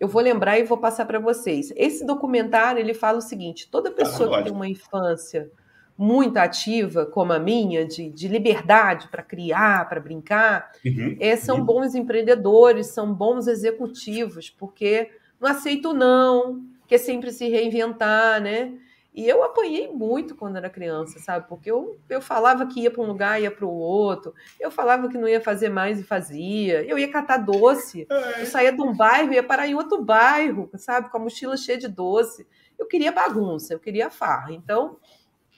Eu 0.00 0.08
vou 0.08 0.20
lembrar 0.20 0.58
e 0.58 0.64
vou 0.64 0.76
passar 0.76 1.04
para 1.04 1.20
vocês. 1.20 1.72
Esse 1.76 2.04
documentário 2.04 2.80
ele 2.80 2.92
fala 2.92 3.18
o 3.18 3.22
seguinte: 3.22 3.68
toda 3.70 3.92
pessoa 3.92 4.34
ah, 4.34 4.38
que 4.38 4.44
tem 4.44 4.52
uma 4.52 4.68
infância 4.68 5.48
muito 5.96 6.36
ativa, 6.38 7.06
como 7.06 7.32
a 7.32 7.38
minha, 7.38 7.86
de, 7.86 8.10
de 8.10 8.26
liberdade 8.26 9.06
para 9.06 9.22
criar, 9.22 9.88
para 9.88 10.00
brincar, 10.00 10.72
uhum, 10.84 11.16
é, 11.20 11.36
são 11.36 11.58
uhum. 11.58 11.64
bons 11.64 11.94
empreendedores, 11.94 12.88
são 12.88 13.14
bons 13.14 13.46
executivos, 13.46 14.50
porque 14.50 15.10
não 15.40 15.48
aceito 15.48 15.92
não, 15.92 16.64
quer 16.88 16.98
sempre 16.98 17.30
se 17.30 17.48
reinventar, 17.48 18.42
né? 18.42 18.74
E 19.14 19.28
eu 19.28 19.44
apanhei 19.44 19.88
muito 19.92 20.34
quando 20.34 20.56
era 20.56 20.68
criança, 20.68 21.20
sabe? 21.20 21.46
Porque 21.48 21.70
eu, 21.70 21.96
eu 22.08 22.20
falava 22.20 22.66
que 22.66 22.80
ia 22.80 22.90
para 22.90 23.02
um 23.02 23.06
lugar, 23.06 23.40
ia 23.40 23.50
para 23.50 23.64
o 23.64 23.70
outro. 23.70 24.34
Eu 24.58 24.72
falava 24.72 25.08
que 25.08 25.16
não 25.16 25.28
ia 25.28 25.40
fazer 25.40 25.68
mais 25.68 26.00
e 26.00 26.02
fazia. 26.02 26.82
Eu 26.82 26.98
ia 26.98 27.08
catar 27.08 27.36
doce. 27.36 28.06
É. 28.10 28.42
Eu 28.42 28.46
saía 28.46 28.72
de 28.72 28.82
um 28.82 28.92
bairro 28.92 29.32
e 29.32 29.36
ia 29.36 29.42
parar 29.42 29.68
em 29.68 29.74
outro 29.74 30.02
bairro, 30.02 30.68
sabe? 30.74 31.10
Com 31.10 31.18
a 31.18 31.20
mochila 31.20 31.56
cheia 31.56 31.78
de 31.78 31.86
doce. 31.86 32.44
Eu 32.76 32.86
queria 32.86 33.12
bagunça, 33.12 33.72
eu 33.72 33.78
queria 33.78 34.10
farra. 34.10 34.52
Então, 34.52 34.96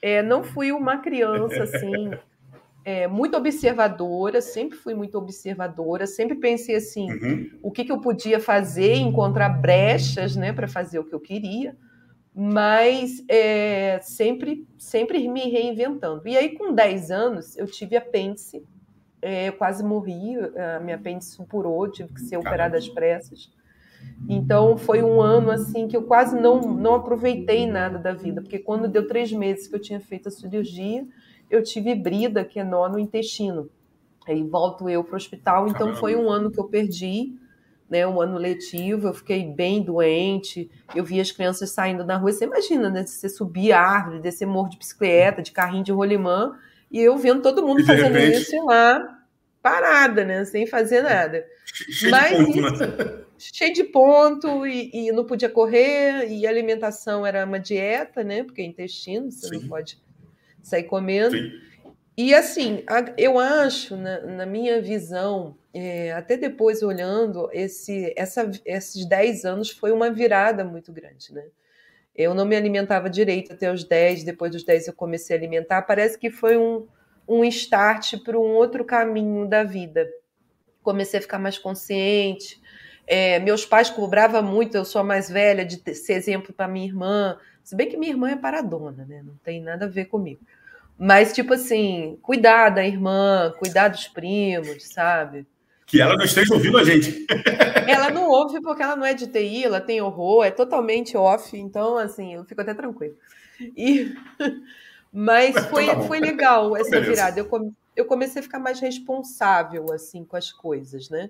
é, 0.03 0.21
não 0.21 0.43
fui 0.43 0.71
uma 0.71 0.99
criança 0.99 1.63
assim 1.63 2.11
é, 2.87 3.05
muito 3.05 3.35
observadora, 3.35 4.39
sempre 4.39 4.77
fui 4.77 4.93
muito 4.93 5.17
observadora, 5.17 6.07
sempre 6.07 6.37
pensei 6.37 6.73
assim, 6.75 7.11
uhum. 7.11 7.49
o 7.61 7.69
que, 7.69 7.83
que 7.83 7.91
eu 7.91 7.99
podia 7.99 8.39
fazer, 8.39 8.93
encontrar 8.93 9.49
brechas, 9.49 10.37
né, 10.37 10.53
para 10.53 10.69
fazer 10.69 10.97
o 10.97 11.03
que 11.03 11.13
eu 11.13 11.19
queria, 11.19 11.75
mas 12.39 13.23
é, 13.27 13.99
sempre, 14.03 14.67
sempre 14.77 15.27
me 15.27 15.49
reinventando. 15.49 16.27
E 16.27 16.37
aí, 16.37 16.55
com 16.55 16.71
10 16.71 17.09
anos, 17.09 17.57
eu 17.57 17.65
tive 17.65 17.97
apêndice, 17.97 18.63
é, 19.19 19.49
eu 19.49 19.53
quase 19.53 19.83
morri, 19.83 20.35
a 20.75 20.79
minha 20.79 20.97
apêndice 20.97 21.31
supurou, 21.31 21.89
tive 21.89 22.13
que 22.13 22.21
ser 22.21 22.37
operada 22.37 22.77
às 22.77 22.87
pressas. 22.87 23.49
Então 24.29 24.77
foi 24.77 25.01
um 25.01 25.19
ano 25.19 25.49
assim 25.49 25.87
que 25.87 25.97
eu 25.97 26.03
quase 26.03 26.39
não, 26.39 26.61
não 26.61 26.93
aproveitei 26.93 27.65
nada 27.65 27.97
da 27.97 28.13
vida, 28.13 28.39
porque 28.39 28.59
quando 28.59 28.87
deu 28.87 29.07
três 29.07 29.31
meses 29.31 29.67
que 29.67 29.75
eu 29.75 29.79
tinha 29.81 29.99
feito 29.99 30.27
a 30.27 30.31
cirurgia, 30.31 31.07
eu 31.49 31.63
tive 31.63 31.95
brida, 31.95 32.45
que 32.45 32.59
é 32.59 32.63
nó 32.63 32.87
no 32.87 32.99
intestino. 32.99 33.67
Aí 34.27 34.43
volto 34.43 34.87
eu 34.87 35.03
para 35.03 35.13
o 35.13 35.17
hospital, 35.17 35.65
então 35.65 35.87
Caramba. 35.87 35.99
foi 35.99 36.15
um 36.15 36.29
ano 36.29 36.51
que 36.51 36.59
eu 36.59 36.65
perdi, 36.65 37.33
né, 37.89 38.05
um 38.05 38.19
ano 38.19 38.37
letivo, 38.37 39.07
eu 39.07 39.13
fiquei 39.13 39.45
bem 39.45 39.81
doente, 39.81 40.69
eu 40.93 41.03
vi 41.03 41.19
as 41.19 41.31
crianças 41.31 41.71
saindo 41.71 42.03
na 42.03 42.17
rua, 42.17 42.31
você 42.31 42.45
imagina, 42.45 42.89
né, 42.89 43.05
você 43.05 43.29
subir 43.29 43.71
a 43.71 43.79
árvore, 43.79 44.19
descer 44.19 44.45
morro 44.45 44.69
de 44.69 44.77
bicicleta, 44.77 45.41
de 45.41 45.51
carrinho 45.51 45.83
de 45.83 45.91
rolimã, 45.91 46.57
e 46.91 46.99
eu 46.99 47.17
vendo 47.17 47.41
todo 47.41 47.65
mundo 47.65 47.85
fazendo 47.85 48.13
repente... 48.13 48.41
isso 48.41 48.65
lá, 48.65 49.19
parada, 49.61 50.25
né, 50.25 50.43
sem 50.45 50.67
fazer 50.67 51.01
nada. 51.01 51.45
Cheio 51.65 52.11
Mas 52.11 52.37
de 52.37 52.45
ponto, 52.45 52.73
isso, 52.73 52.87
né? 52.87 53.25
cheio 53.37 53.73
de 53.73 53.83
ponto, 53.83 54.67
e, 54.67 54.89
e, 54.93 55.11
não 55.11 55.25
podia 55.25 55.49
correr, 55.49 56.27
e 56.29 56.45
a 56.45 56.49
alimentação 56.49 57.25
era 57.25 57.45
uma 57.45 57.59
dieta, 57.59 58.23
né, 58.23 58.43
porque 58.43 58.61
é 58.61 58.65
intestino, 58.65 59.31
você 59.31 59.47
Sim. 59.47 59.61
não 59.61 59.67
pode 59.69 59.97
sair 60.61 60.83
comendo. 60.83 61.37
Sim. 61.37 61.51
E 62.17 62.33
assim, 62.33 62.83
eu 63.15 63.37
acho, 63.37 63.95
na, 63.95 64.21
na 64.21 64.45
minha 64.45 64.81
visão, 64.81 65.55
é, 65.79 66.11
até 66.13 66.35
depois 66.35 66.81
olhando, 66.81 67.51
esse, 67.53 68.11
essa, 68.17 68.49
esses 68.65 69.05
10 69.07 69.45
anos 69.45 69.69
foi 69.69 69.91
uma 69.91 70.09
virada 70.09 70.63
muito 70.63 70.91
grande, 70.91 71.31
né? 71.31 71.43
Eu 72.15 72.33
não 72.33 72.45
me 72.45 72.55
alimentava 72.55 73.07
direito 73.07 73.53
até 73.53 73.71
os 73.71 73.83
10, 73.83 74.23
depois 74.23 74.51
dos 74.51 74.63
10 74.63 74.87
eu 74.87 74.93
comecei 74.93 75.35
a 75.35 75.39
alimentar. 75.39 75.83
Parece 75.83 76.17
que 76.17 76.31
foi 76.31 76.57
um, 76.57 76.87
um 77.27 77.45
start 77.45 78.23
para 78.23 78.39
um 78.39 78.55
outro 78.55 78.83
caminho 78.83 79.47
da 79.47 79.63
vida. 79.63 80.09
Comecei 80.81 81.19
a 81.19 81.21
ficar 81.21 81.37
mais 81.37 81.59
consciente. 81.59 82.59
É, 83.05 83.37
meus 83.37 83.63
pais 83.63 83.91
cobravam 83.91 84.41
muito, 84.41 84.75
eu 84.75 84.83
sou 84.83 85.01
a 85.01 85.03
mais 85.03 85.29
velha, 85.29 85.63
de 85.63 85.77
ter, 85.77 85.93
ser 85.93 86.13
exemplo 86.13 86.51
para 86.51 86.67
minha 86.67 86.87
irmã. 86.87 87.37
Se 87.63 87.75
bem 87.75 87.87
que 87.87 87.97
minha 87.97 88.13
irmã 88.13 88.31
é 88.31 88.35
paradona, 88.35 89.05
né? 89.07 89.21
Não 89.23 89.35
tem 89.43 89.61
nada 89.61 89.85
a 89.85 89.89
ver 89.89 90.05
comigo. 90.05 90.41
Mas, 90.97 91.33
tipo 91.33 91.53
assim, 91.53 92.17
cuidar 92.23 92.69
da 92.69 92.83
irmã, 92.83 93.53
cuidar 93.59 93.89
dos 93.89 94.07
primos, 94.07 94.83
sabe? 94.87 95.45
Que 95.87 95.99
ela 96.01 96.15
não 96.15 96.25
esteja 96.25 96.53
ouvindo 96.53 96.77
a 96.77 96.83
gente. 96.83 97.25
ela 97.87 98.11
não 98.11 98.29
ouve 98.29 98.61
porque 98.61 98.83
ela 98.83 98.95
não 98.95 99.05
é 99.05 99.13
de 99.13 99.25
TI, 99.25 99.63
ela 99.63 99.81
tem 99.81 100.01
horror, 100.01 100.45
é 100.45 100.51
totalmente 100.51 101.17
off, 101.17 101.57
então, 101.57 101.97
assim, 101.97 102.35
eu 102.35 102.45
fico 102.45 102.61
até 102.61 102.73
tranquilo. 102.73 103.15
E... 103.75 104.13
Mas 105.11 105.55
então 105.55 105.69
foi, 105.69 105.85
tá 105.87 106.01
foi 106.01 106.19
legal 106.19 106.75
essa 106.75 106.91
Beleza. 106.91 107.09
virada. 107.09 107.39
Eu, 107.39 107.73
eu 107.95 108.05
comecei 108.05 108.41
a 108.41 108.43
ficar 108.43 108.59
mais 108.59 108.79
responsável, 108.79 109.85
assim, 109.91 110.23
com 110.23 110.35
as 110.35 110.51
coisas, 110.51 111.09
né? 111.09 111.29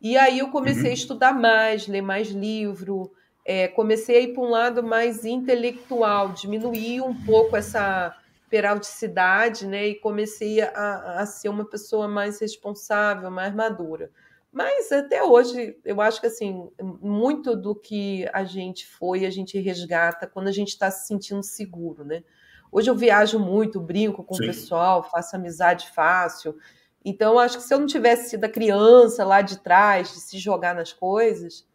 E 0.00 0.16
aí 0.16 0.38
eu 0.38 0.48
comecei 0.48 0.84
uhum. 0.84 0.90
a 0.90 0.94
estudar 0.94 1.32
mais, 1.34 1.86
ler 1.86 2.00
mais 2.00 2.28
livro, 2.28 3.12
é, 3.44 3.68
comecei 3.68 4.16
a 4.16 4.20
ir 4.20 4.32
para 4.32 4.42
um 4.42 4.48
lado 4.48 4.82
mais 4.82 5.24
intelectual, 5.24 6.32
diminuir 6.32 7.02
um 7.02 7.14
pouco 7.24 7.56
essa 7.56 8.16
peralticidade, 8.50 9.66
né? 9.66 9.86
E 9.86 9.94
comecei 9.94 10.60
a, 10.60 11.20
a 11.20 11.26
ser 11.26 11.48
uma 11.48 11.64
pessoa 11.64 12.08
mais 12.08 12.40
responsável, 12.40 13.30
mais 13.30 13.54
madura. 13.54 14.10
Mas 14.52 14.90
até 14.90 15.22
hoje, 15.22 15.76
eu 15.84 16.00
acho 16.00 16.20
que 16.20 16.26
assim, 16.26 16.68
muito 17.00 17.54
do 17.54 17.72
que 17.72 18.28
a 18.32 18.42
gente 18.42 18.84
foi, 18.84 19.24
a 19.24 19.30
gente 19.30 19.56
resgata 19.60 20.26
quando 20.26 20.48
a 20.48 20.52
gente 20.52 20.70
está 20.70 20.90
se 20.90 21.06
sentindo 21.06 21.42
seguro, 21.44 22.04
né? 22.04 22.24
Hoje 22.72 22.90
eu 22.90 22.94
viajo 22.94 23.38
muito, 23.38 23.80
brinco 23.80 24.24
com 24.24 24.34
Sim. 24.34 24.44
o 24.44 24.46
pessoal, 24.48 25.08
faço 25.08 25.36
amizade 25.36 25.88
fácil. 25.90 26.56
Então, 27.04 27.38
acho 27.38 27.58
que 27.58 27.62
se 27.62 27.72
eu 27.72 27.78
não 27.78 27.86
tivesse 27.86 28.30
sido 28.30 28.44
a 28.44 28.48
criança 28.48 29.24
lá 29.24 29.40
de 29.40 29.58
trás, 29.60 30.12
de 30.12 30.20
se 30.20 30.38
jogar 30.38 30.74
nas 30.74 30.92
coisas, 30.92 31.66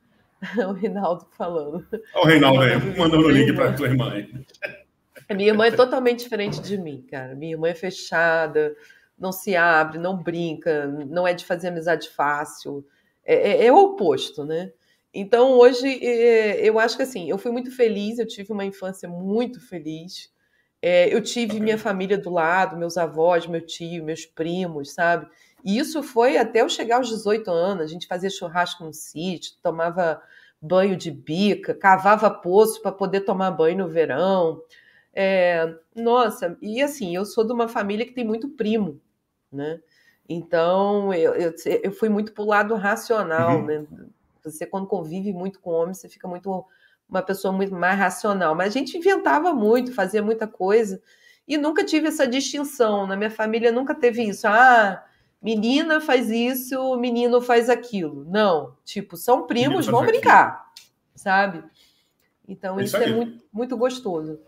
o 0.70 0.74
Reinaldo 0.74 1.26
falando. 1.38 1.86
Olha 2.14 2.24
o 2.24 2.28
Reinaldo 2.28 2.62
aí, 2.62 2.98
mandando 2.98 3.26
o 3.26 3.30
link 3.30 3.54
para 3.54 3.70
a 3.70 3.74
tua 3.74 3.88
irmã 3.88 4.14
minha 5.34 5.50
irmã 5.50 5.66
é 5.66 5.72
totalmente 5.76 6.24
diferente 6.24 6.62
de 6.62 6.78
mim, 6.78 7.06
cara. 7.10 7.36
Minha 7.36 7.54
irmã 7.54 7.70
é 7.70 7.74
fechada, 7.76 8.76
não 9.18 9.32
se 9.32 9.56
abre, 9.56 9.98
não 9.98 10.22
brinca, 10.22 10.88
não 10.88 11.28
é 11.28 11.34
de 11.34 11.46
fazer 11.46 11.70
amizade 11.70 12.10
fácil. 12.10 12.86
É, 13.24 13.52
é, 13.52 13.66
é 13.66 13.72
o 13.72 13.78
oposto, 13.78 14.44
né? 14.44 14.72
Então, 15.14 15.54
hoje, 15.54 15.88
é, 16.06 16.68
eu 16.68 16.78
acho 16.78 16.98
que 16.98 17.04
assim, 17.04 17.30
eu 17.30 17.38
fui 17.38 17.52
muito 17.52 17.72
feliz, 17.72 18.20
eu 18.20 18.28
tive 18.28 18.52
uma 18.52 18.66
infância 18.66 19.08
muito 19.08 19.62
feliz. 19.62 20.30
É, 20.82 21.12
eu 21.14 21.22
tive 21.22 21.60
minha 21.60 21.78
família 21.78 22.18
do 22.18 22.30
lado, 22.30 22.78
meus 22.78 22.98
avós, 22.98 23.48
meu 23.48 23.66
tio, 23.66 24.04
meus 24.04 24.26
primos, 24.26 24.94
sabe? 24.94 25.26
E 25.64 25.80
isso 25.80 26.04
foi 26.04 26.38
até 26.38 26.62
eu 26.62 26.70
chegar 26.70 26.98
aos 26.98 27.10
18 27.10 27.50
anos. 27.50 27.86
A 27.86 27.88
gente 27.88 28.08
fazia 28.08 28.30
churrasco 28.30 28.84
no 28.84 28.94
sítio, 28.94 29.54
tomava 29.64 30.22
banho 30.62 30.96
de 30.96 31.10
bica, 31.10 31.74
cavava 31.74 32.30
poço 32.30 32.82
para 32.82 32.92
poder 32.92 33.22
tomar 33.22 33.52
banho 33.52 33.80
no 33.80 33.88
verão. 33.88 34.62
É, 35.18 35.74
nossa, 35.96 36.58
e 36.62 36.82
assim, 36.82 37.16
eu 37.16 37.24
sou 37.24 37.46
de 37.46 37.54
uma 37.54 37.70
família 37.70 38.06
que 38.06 38.12
tem 38.12 38.26
muito 38.26 38.50
primo, 38.50 39.00
né? 39.50 39.80
Então, 40.28 41.14
eu, 41.14 41.34
eu, 41.36 41.54
eu 41.84 41.92
fui 41.92 42.10
muito 42.10 42.34
pro 42.34 42.44
lado 42.44 42.76
racional, 42.76 43.60
uhum. 43.60 43.66
né? 43.66 43.86
Você, 44.44 44.66
quando 44.66 44.88
convive 44.88 45.32
muito 45.32 45.60
com 45.60 45.72
homem, 45.72 45.94
você 45.94 46.10
fica 46.10 46.28
muito 46.28 46.66
uma 47.08 47.22
pessoa 47.22 47.54
muito 47.54 47.74
mais 47.74 47.98
racional. 47.98 48.54
Mas 48.54 48.68
a 48.68 48.78
gente 48.78 48.98
inventava 48.98 49.54
muito, 49.54 49.94
fazia 49.94 50.22
muita 50.22 50.48
coisa, 50.48 51.02
e 51.48 51.58
nunca 51.58 51.84
tive 51.84 52.08
essa 52.08 52.28
distinção. 52.28 53.08
Na 53.08 53.16
minha 53.16 53.32
família 53.32 53.72
nunca 53.72 53.96
teve 53.96 54.24
isso. 54.24 54.48
Ah, 54.48 55.04
menina 55.42 56.02
faz 56.02 56.30
isso, 56.30 56.98
menino 56.98 57.40
faz 57.40 57.70
aquilo. 57.70 58.26
Não, 58.26 58.76
tipo, 58.84 59.16
são 59.16 59.48
primos, 59.48 59.86
vão 59.86 60.04
brincar, 60.06 60.72
sabe? 61.16 61.64
Então, 62.48 62.80
isso, 62.80 62.98
isso 62.98 63.06
é 63.06 63.14
muito, 63.14 63.42
muito 63.54 63.78
gostoso. 63.78 64.40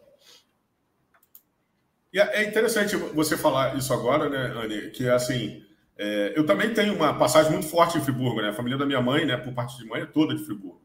E 2.14 2.20
é, 2.20 2.44
é 2.44 2.48
interessante 2.48 2.96
você 2.96 3.38
falar 3.38 3.76
isso 3.78 3.94
agora, 3.94 4.30
né, 4.30 4.54
Anne? 4.56 4.92
Que 4.92 5.08
é 5.08 5.12
assim, 5.12 5.64
é, 5.98 6.34
eu 6.36 6.46
também 6.46 6.74
tenho 6.74 6.96
uma 6.96 7.14
passagem 7.18 7.52
muito 7.52 7.68
forte 7.68 7.98
em 7.98 8.02
Friburgo, 8.02 8.42
né? 8.42 8.50
A 8.50 8.54
família 8.54 8.78
da 8.78 8.86
minha 8.86 9.02
mãe, 9.02 9.26
né, 9.26 9.36
por 9.36 9.54
parte 9.54 9.78
de 9.78 9.86
mãe, 9.86 10.02
é 10.02 10.06
toda 10.06 10.36
de 10.36 10.44
Friburgo. 10.44 10.82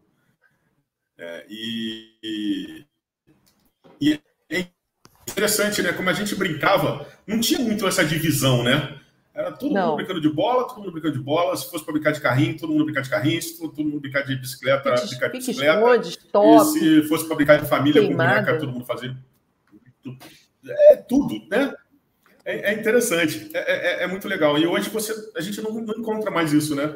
É, 1.19 1.47
e, 1.49 2.87
e, 4.01 4.21
é 4.51 4.67
interessante, 5.31 5.83
né? 5.83 5.93
Como 5.93 6.09
a 6.09 6.13
gente 6.13 6.35
brincava, 6.35 7.07
não 7.27 7.41
tinha 7.41 7.61
muito 7.61 7.87
essa 7.87 8.05
divisão, 8.05 8.65
né? 8.65 8.99
Era 9.35 9.51
todo 9.53 9.73
não. 9.73 9.91
mundo 9.91 9.97
brincando 9.97 10.21
de 10.21 10.29
bola, 10.29 10.69
todo 10.69 10.79
mundo 10.79 10.93
brincando 10.93 11.17
de 11.17 11.23
bola. 11.23 11.57
Se 11.57 11.71
fosse 11.71 11.85
para 11.85 11.95
brincar 11.95 12.13
de 12.13 12.21
carrinho, 12.21 12.59
todo 12.59 12.73
mundo 12.73 12.85
brincar 12.85 13.01
de 13.01 13.09
carrinho. 13.09 13.41
Se 13.41 13.59
todo 13.59 13.83
mundo 13.83 14.01
brincar 14.01 14.23
de 14.23 14.37
bicicleta, 14.37 14.93
pique, 14.93 15.09
brincar 15.09 15.29
de 15.29 15.39
bicicleta. 15.39 15.79
Esconde, 15.79 16.19
top, 16.31 16.79
e 16.79 16.81
se 16.81 17.09
fosse 17.09 17.27
para 17.27 17.37
brincar 17.37 17.61
de 17.61 17.69
família 17.69 18.03
queimada. 18.03 18.35
com 18.35 18.41
boneca, 18.41 18.59
todo 18.59 18.73
mundo 18.73 18.85
fazia. 18.85 19.17
É 20.65 20.97
tudo, 20.97 21.47
né? 21.51 21.75
É, 22.45 22.73
é 22.73 22.75
interessante, 22.75 23.51
é, 23.55 23.59
é, 23.59 24.03
é, 24.03 24.07
muito 24.07 24.27
legal. 24.27 24.59
E 24.59 24.67
hoje 24.67 24.91
você, 24.91 25.15
a 25.37 25.41
gente 25.41 25.61
não, 25.61 25.73
não 25.73 25.95
encontra 25.95 26.31
mais 26.31 26.53
isso, 26.53 26.75
né? 26.75 26.95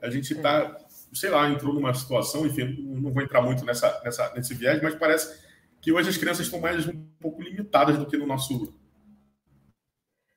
A 0.00 0.08
gente 0.08 0.32
está, 0.32 0.78
sei 1.12 1.30
lá, 1.30 1.48
entrou 1.48 1.74
numa 1.74 1.92
situação, 1.92 2.46
enfim, 2.46 2.76
não 3.00 3.12
vou 3.12 3.22
entrar 3.22 3.42
muito 3.42 3.64
nessa, 3.64 4.00
nessa, 4.02 4.32
nesse 4.34 4.54
viés, 4.54 4.80
mas 4.82 4.94
parece 4.94 5.46
que 5.80 5.92
hoje 5.92 6.08
as 6.08 6.16
crianças 6.16 6.46
estão 6.46 6.60
mais 6.60 6.86
um 6.86 7.04
pouco 7.20 7.42
limitadas 7.42 7.98
do 7.98 8.06
que 8.06 8.16
no 8.16 8.26
nosso. 8.26 8.72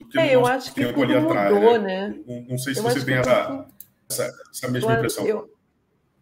Que 0.10 0.20
é, 0.20 0.36
eu 0.36 0.46
acho 0.46 0.74
que 0.74 0.86
tudo 0.86 1.18
atrás, 1.18 1.54
mudou, 1.54 1.80
né? 1.80 2.10
né? 2.10 2.20
Não, 2.28 2.42
não, 2.42 2.58
sei 2.58 2.74
se 2.74 2.80
eu 2.80 2.84
você 2.84 3.06
tem 3.06 3.16
essa, 3.16 3.66
essa, 4.10 4.32
essa, 4.52 4.68
mesma 4.68 4.92
eu, 4.92 4.98
impressão. 4.98 5.26
Eu, 5.26 5.54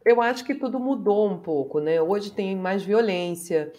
eu 0.05 0.21
acho 0.21 0.45
que 0.45 0.53
tudo 0.53 0.79
mudou 0.79 1.29
um 1.29 1.39
pouco, 1.39 1.79
né? 1.79 1.99
Hoje 1.99 2.31
tem 2.31 2.55
mais 2.55 2.83
violência. 2.83 3.73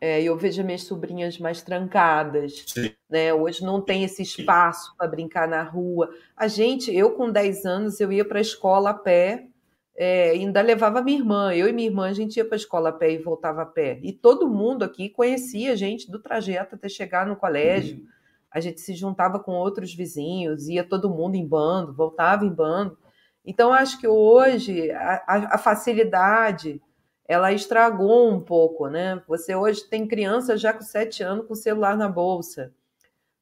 É, 0.00 0.22
eu 0.22 0.36
vejo 0.36 0.64
minhas 0.64 0.84
sobrinhas 0.84 1.38
mais 1.38 1.60
trancadas, 1.60 2.64
né? 3.08 3.34
Hoje 3.34 3.62
não 3.62 3.82
tem 3.82 4.02
esse 4.02 4.22
espaço 4.22 4.94
para 4.96 5.06
brincar 5.06 5.46
na 5.46 5.62
rua. 5.62 6.08
A 6.34 6.48
gente, 6.48 6.94
eu 6.94 7.10
com 7.12 7.30
10 7.30 7.66
anos, 7.66 8.00
eu 8.00 8.10
ia 8.10 8.24
para 8.24 8.38
a 8.38 8.40
escola 8.40 8.90
a 8.90 8.94
pé, 8.94 9.46
é, 9.94 10.30
ainda 10.30 10.62
levava 10.62 11.02
minha 11.02 11.18
irmã. 11.18 11.54
Eu 11.54 11.68
e 11.68 11.72
minha 11.72 11.88
irmã, 11.88 12.08
a 12.08 12.14
gente 12.14 12.38
ia 12.38 12.44
para 12.46 12.54
a 12.54 12.56
escola 12.56 12.88
a 12.88 12.92
pé 12.92 13.12
e 13.12 13.18
voltava 13.18 13.60
a 13.60 13.66
pé. 13.66 14.00
E 14.02 14.10
todo 14.10 14.48
mundo 14.48 14.82
aqui 14.82 15.10
conhecia 15.10 15.72
a 15.72 15.76
gente 15.76 16.10
do 16.10 16.18
trajeto 16.18 16.74
até 16.74 16.88
chegar 16.88 17.26
no 17.26 17.36
colégio. 17.36 17.98
Uhum. 17.98 18.06
A 18.50 18.60
gente 18.60 18.80
se 18.80 18.94
juntava 18.94 19.38
com 19.38 19.52
outros 19.52 19.94
vizinhos, 19.94 20.66
ia 20.66 20.82
todo 20.82 21.10
mundo 21.10 21.34
em 21.34 21.46
bando, 21.46 21.92
voltava 21.92 22.46
em 22.46 22.50
bando. 22.50 22.96
Então, 23.44 23.72
acho 23.72 24.00
que 24.00 24.08
hoje 24.08 24.90
a, 24.92 25.54
a 25.54 25.58
facilidade 25.58 26.80
ela 27.30 27.52
estragou 27.52 28.28
um 28.28 28.40
pouco, 28.40 28.88
né? 28.88 29.22
Você 29.28 29.54
hoje 29.54 29.84
tem 29.84 30.04
criança 30.04 30.56
já 30.56 30.72
com 30.72 30.82
sete 30.82 31.22
anos 31.22 31.46
com 31.46 31.52
o 31.52 31.56
celular 31.56 31.96
na 31.96 32.08
bolsa, 32.08 32.72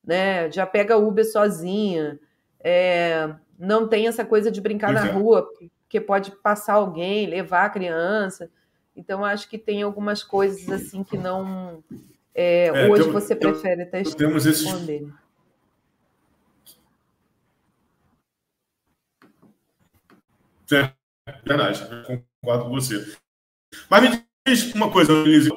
né? 0.04 0.52
Já 0.52 0.66
pega 0.66 0.98
Uber 0.98 1.24
sozinha, 1.24 2.20
é, 2.60 3.34
não 3.58 3.88
tem 3.88 4.06
essa 4.06 4.26
coisa 4.26 4.50
de 4.50 4.60
brincar 4.60 4.92
pois 4.92 5.02
na 5.02 5.08
é. 5.08 5.12
rua, 5.12 5.50
porque 5.80 5.98
pode 6.02 6.32
passar 6.32 6.74
alguém, 6.74 7.24
levar 7.24 7.64
a 7.64 7.70
criança. 7.70 8.50
Então, 8.94 9.24
acho 9.24 9.48
que 9.48 9.56
tem 9.56 9.82
algumas 9.82 10.22
coisas 10.22 10.68
assim 10.68 11.02
que 11.02 11.16
não. 11.16 11.82
É, 12.34 12.66
é, 12.66 12.90
hoje 12.90 13.04
tem, 13.04 13.12
você 13.12 13.34
tem, 13.34 13.50
prefere 13.50 13.82
até 13.84 14.02
temos. 14.02 14.44
Esses... 14.44 14.66
É, 20.70 20.92
verdade, 21.42 21.80
concordo 22.42 22.64
com 22.64 22.70
você. 22.72 23.16
Mas 23.88 24.02
me 24.02 24.24
diz 24.46 24.74
uma 24.74 24.90
coisa, 24.90 25.12
Elise, 25.12 25.50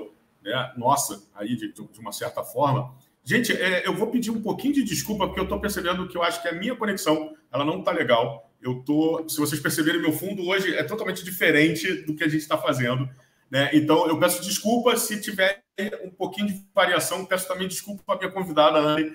né? 0.43 0.73
nossa, 0.77 1.21
aí 1.35 1.55
de, 1.55 1.71
de, 1.71 1.99
uma 1.99 2.11
certa 2.11 2.43
forma. 2.43 2.93
Gente, 3.23 3.53
é, 3.53 3.87
eu 3.87 3.93
vou 3.93 4.07
pedir 4.07 4.31
um 4.31 4.41
pouquinho 4.41 4.73
de 4.73 4.83
desculpa, 4.83 5.27
porque 5.27 5.39
eu 5.39 5.45
estou 5.45 5.59
percebendo 5.59 6.07
que 6.07 6.17
eu 6.17 6.23
acho 6.23 6.41
que 6.41 6.47
a 6.47 6.53
minha 6.53 6.75
conexão 6.75 7.35
ela 7.51 7.63
não 7.63 7.79
está 7.79 7.91
legal. 7.91 8.51
Eu 8.61 8.83
tô, 8.83 9.27
se 9.27 9.37
vocês 9.37 9.61
perceberem, 9.61 10.01
meu 10.01 10.11
fundo 10.11 10.45
hoje 10.47 10.75
é 10.75 10.83
totalmente 10.83 11.23
diferente 11.23 12.03
do 12.03 12.15
que 12.15 12.23
a 12.23 12.27
gente 12.27 12.41
está 12.41 12.57
fazendo. 12.57 13.09
Né? 13.49 13.69
Então, 13.73 14.07
eu 14.07 14.17
peço 14.19 14.41
desculpa 14.41 14.95
se 14.95 15.19
tiver 15.19 15.63
um 16.03 16.09
pouquinho 16.09 16.47
de 16.47 16.65
variação. 16.73 17.25
Peço 17.25 17.47
também 17.47 17.67
desculpa 17.67 18.03
para 18.05 18.15
a 18.15 18.17
minha 18.19 18.31
convidada, 18.31 18.77
Anne. 18.79 19.11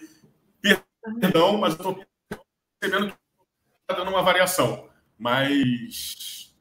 Perdão, 1.21 1.57
mas 1.59 1.75
estou 1.75 2.05
percebendo 2.81 3.13
que 3.13 3.17
está 3.83 3.97
dando 3.97 4.11
uma 4.11 4.23
variação. 4.23 4.89
Mas 5.19 6.53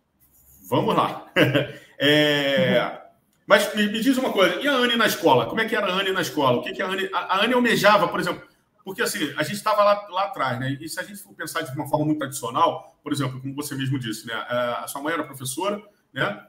vamos 0.70 0.96
lá. 0.96 1.32
É... 2.00 3.02
Mas 3.48 3.74
me, 3.76 3.88
me, 3.88 4.02
diz 4.02 4.18
uma 4.18 4.32
coisa, 4.32 4.60
e 4.60 4.68
a 4.68 4.74
Anne 4.74 4.96
na 4.96 5.06
escola? 5.06 5.46
Como 5.46 5.62
é 5.62 5.66
que 5.66 5.76
era 5.76 5.86
a 5.86 6.00
Anne 6.00 6.12
na 6.12 6.22
escola? 6.22 6.58
O 6.58 6.62
que, 6.64 6.74
que 6.74 6.82
a 6.82 6.88
Anne. 6.88 7.10
A, 7.14 7.44
Anne 7.44 7.54
almejava, 7.54 8.08
por 8.08 8.20
exemplo, 8.20 8.42
porque 8.84 9.02
assim, 9.02 9.34
a 9.38 9.44
gente 9.44 9.56
estava 9.56 9.84
lá, 9.84 10.08
lá 10.10 10.24
atrás, 10.26 10.60
né? 10.60 10.78
E 10.80 10.90
se 10.90 11.00
a 11.00 11.04
gente 11.04 11.20
for 11.20 11.34
pensar 11.34 11.62
de 11.62 11.72
uma 11.76 11.88
forma 11.88 12.06
muito 12.06 12.20
tradicional, 12.20 12.98
por 13.04 13.14
exemplo, 13.14 13.40
como 13.40 13.54
você 13.56 13.76
mesmo 13.76 14.00
disse, 14.00 14.26
né? 14.26 14.34
A 14.34 14.86
sua 14.88 15.02
mãe 15.02 15.14
era 15.14 15.24
professora, 15.24 15.82
né? 16.12 16.46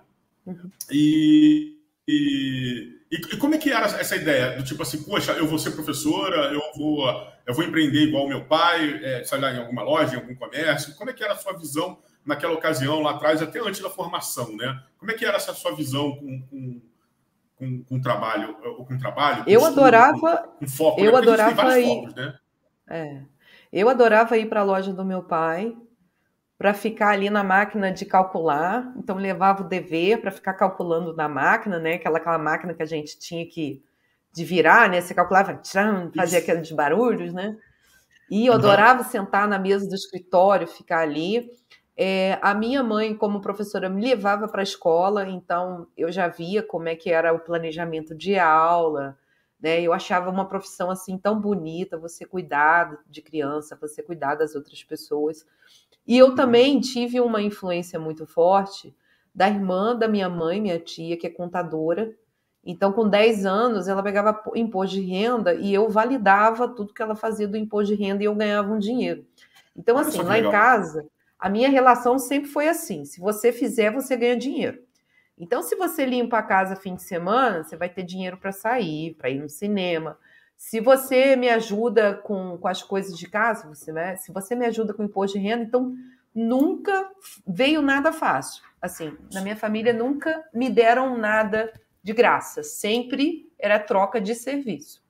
E, 0.91 1.77
e, 2.09 3.01
e, 3.11 3.37
como 3.37 3.55
é 3.55 3.59
que 3.59 3.71
era 3.71 3.87
essa 3.87 4.17
ideia? 4.17 4.57
Do 4.57 4.65
tipo 4.65 4.83
assim, 4.83 5.03
poxa, 5.03 5.33
eu 5.33 5.47
vou 5.47 5.59
ser 5.59 5.73
professora, 5.73 6.53
eu 6.53 6.63
vou, 6.77 7.07
eu 7.47 7.55
vou 7.55 7.65
empreender 7.65 8.05
igual 8.05 8.29
meu 8.29 8.45
pai, 8.45 9.01
é, 9.03 9.25
sei 9.25 9.39
lá, 9.39 9.53
em 9.53 9.59
alguma 9.59 9.83
loja, 9.83 10.15
em 10.15 10.21
algum 10.21 10.35
comércio. 10.35 10.95
Como 10.95 11.11
é 11.11 11.13
que 11.13 11.25
era 11.25 11.35
a 11.35 11.39
sua 11.39 11.53
visão 11.59 11.99
naquela 12.27 12.55
ocasião, 12.55 13.01
lá 13.01 13.13
atrás, 13.13 13.41
até 13.41 13.61
antes 13.61 13.81
da 13.81 13.89
formação, 13.89 14.55
né? 14.57 14.83
Como 14.99 15.11
é 15.11 15.15
que 15.15 15.25
era 15.25 15.37
essa 15.37 15.55
sua 15.55 15.75
visão 15.75 16.17
com, 16.17 16.43
com, 16.43 16.81
com, 17.57 17.85
com 17.85 18.01
trabalho, 18.01 18.55
com 18.55 18.99
trabalho? 18.99 19.45
Com 19.45 19.51
eu 19.51 19.61
estudo, 19.61 19.81
adorava, 19.81 20.37
com, 20.39 20.59
com 20.59 20.69
foco, 20.69 21.01
eu 21.01 21.13
né? 21.13 21.19
adorava 21.19 21.79
ir, 21.79 21.87
focos, 21.87 22.15
né? 22.15 22.39
É, 22.89 23.23
eu 23.73 23.89
adorava 23.89 24.37
ir 24.37 24.49
para 24.49 24.61
a 24.61 24.65
loja 24.65 24.93
do 24.93 25.05
meu 25.05 25.23
pai 25.23 25.77
para 26.59 26.73
ficar 26.73 27.11
ali 27.11 27.29
na 27.31 27.45
máquina 27.45 27.93
de 27.93 28.05
calcular. 28.05 28.93
Então 28.97 29.17
levava 29.17 29.63
o 29.63 29.69
dever 29.69 30.21
para 30.21 30.31
ficar 30.31 30.55
calculando 30.55 31.15
na 31.15 31.29
máquina, 31.29 31.79
né? 31.79 31.95
Aquela, 31.95 32.19
aquela 32.19 32.39
máquina 32.39 32.75
que 32.75 32.83
a 32.83 32.87
gente 32.87 33.19
tinha 33.19 33.47
que 33.47 33.83
de 34.33 34.45
virar, 34.45 34.89
né? 34.89 35.01
Você 35.01 35.15
calculava, 35.15 35.55
tcham, 35.55 36.11
fazia 36.15 36.39
Isso. 36.39 36.51
aqueles 36.51 36.73
barulhos, 36.73 37.33
né? 37.33 37.57
E 38.31 38.47
eu 38.47 38.53
uhum. 38.53 38.59
adorava 38.59 39.05
sentar 39.05 39.47
na 39.47 39.59
mesa 39.59 39.89
do 39.89 39.95
escritório, 39.95 40.67
ficar 40.67 41.01
ali. 41.01 41.49
É, 41.97 42.39
a 42.43 42.55
minha 42.55 42.83
mãe, 42.83 43.17
como 43.17 43.41
professora, 43.41 43.89
me 43.89 44.03
levava 44.03 44.47
para 44.47 44.61
a 44.61 44.65
escola, 44.65 45.27
então 45.27 45.87
eu 45.97 46.13
já 46.13 46.29
via 46.29 46.63
como 46.63 46.89
é 46.89 46.95
que 46.95 47.11
era 47.11 47.33
o 47.33 47.41
planejamento 47.41 48.15
de 48.15 48.39
aula, 48.39 49.17
né? 49.59 49.81
Eu 49.81 49.93
achava 49.95 50.31
uma 50.31 50.47
profissão 50.47 50.91
assim 50.91 51.17
tão 51.17 51.41
bonita, 51.41 51.97
você 51.97 52.27
cuidar 52.27 52.99
de 53.09 53.23
criança, 53.23 53.79
você 53.81 54.03
cuidar 54.03 54.35
das 54.35 54.55
outras 54.55 54.85
pessoas. 54.85 55.47
E 56.07 56.19
eu 56.19 56.35
também 56.35 56.79
tive 56.81 57.21
uma 57.21 57.41
influência 57.41 57.99
muito 57.99 58.27
forte 58.27 58.95
da 59.35 59.49
irmã 59.49 59.97
da 59.97 60.07
minha 60.07 60.29
mãe, 60.29 60.61
minha 60.61 60.79
tia, 60.79 61.17
que 61.17 61.27
é 61.27 61.31
contadora. 61.31 62.15
Então, 62.65 62.93
com 62.93 63.09
10 63.09 63.47
anos, 63.47 63.87
ela 63.87 64.03
pegava 64.03 64.43
imposto 64.55 64.97
de 64.97 65.03
renda 65.03 65.55
e 65.55 65.73
eu 65.73 65.89
validava 65.89 66.69
tudo 66.69 66.93
que 66.93 67.03
ela 67.03 67.15
fazia 67.15 67.47
do 67.47 67.57
imposto 67.57 67.95
de 67.95 68.03
renda 68.03 68.23
e 68.23 68.27
eu 68.27 68.35
ganhava 68.35 68.73
um 68.73 68.79
dinheiro. 68.79 69.25
Então, 69.75 69.97
assim, 69.99 70.19
lá 70.23 70.35
legal. 70.35 70.51
em 70.51 70.53
casa, 70.53 71.07
a 71.39 71.49
minha 71.49 71.69
relação 71.69 72.19
sempre 72.19 72.51
foi 72.51 72.69
assim: 72.69 73.05
se 73.05 73.21
você 73.21 73.53
fizer, 73.53 73.93
você 73.93 74.17
ganha 74.17 74.37
dinheiro. 74.37 74.83
Então, 75.39 75.63
se 75.63 75.77
você 75.77 76.07
limpa 76.07 76.39
a 76.39 76.43
casa 76.43 76.77
fim 76.77 76.95
de 76.95 77.03
semana, 77.03 77.63
você 77.63 77.77
vai 77.77 77.89
ter 77.89 78.03
dinheiro 78.03 78.39
para 78.39 78.53
sair, 78.53 79.15
para 79.15 79.29
ir 79.29 79.39
no 79.39 79.49
cinema. 79.49 80.19
Se 80.57 80.81
você 80.81 81.37
me 81.37 81.51
ajuda 81.51 82.15
com, 82.15 82.57
com 82.57 82.69
as 82.69 82.83
coisas 82.83 83.17
de 83.17 83.29
casa, 83.29 83.69
você, 83.69 83.93
né? 83.93 84.17
se 84.17 84.33
você 84.33 84.55
me 84.55 84.65
ajuda 84.65 84.95
com 84.95 85.03
o 85.03 85.05
imposto 85.05 85.37
de 85.39 85.45
renda, 85.45 85.65
então 85.65 85.95
nunca 86.35 87.11
veio 87.47 87.83
nada 87.83 88.13
fácil. 88.13 88.65
Assim, 88.81 89.15
na 89.33 89.43
minha 89.43 89.57
família 89.57 89.93
nunca 89.93 90.43
me 90.55 90.71
deram 90.71 91.19
nada 91.19 91.71
de 92.03 92.15
graça. 92.15 92.63
Sempre 92.63 93.53
era 93.59 93.79
troca 93.79 94.19
de 94.19 94.35
serviço. 94.35 95.06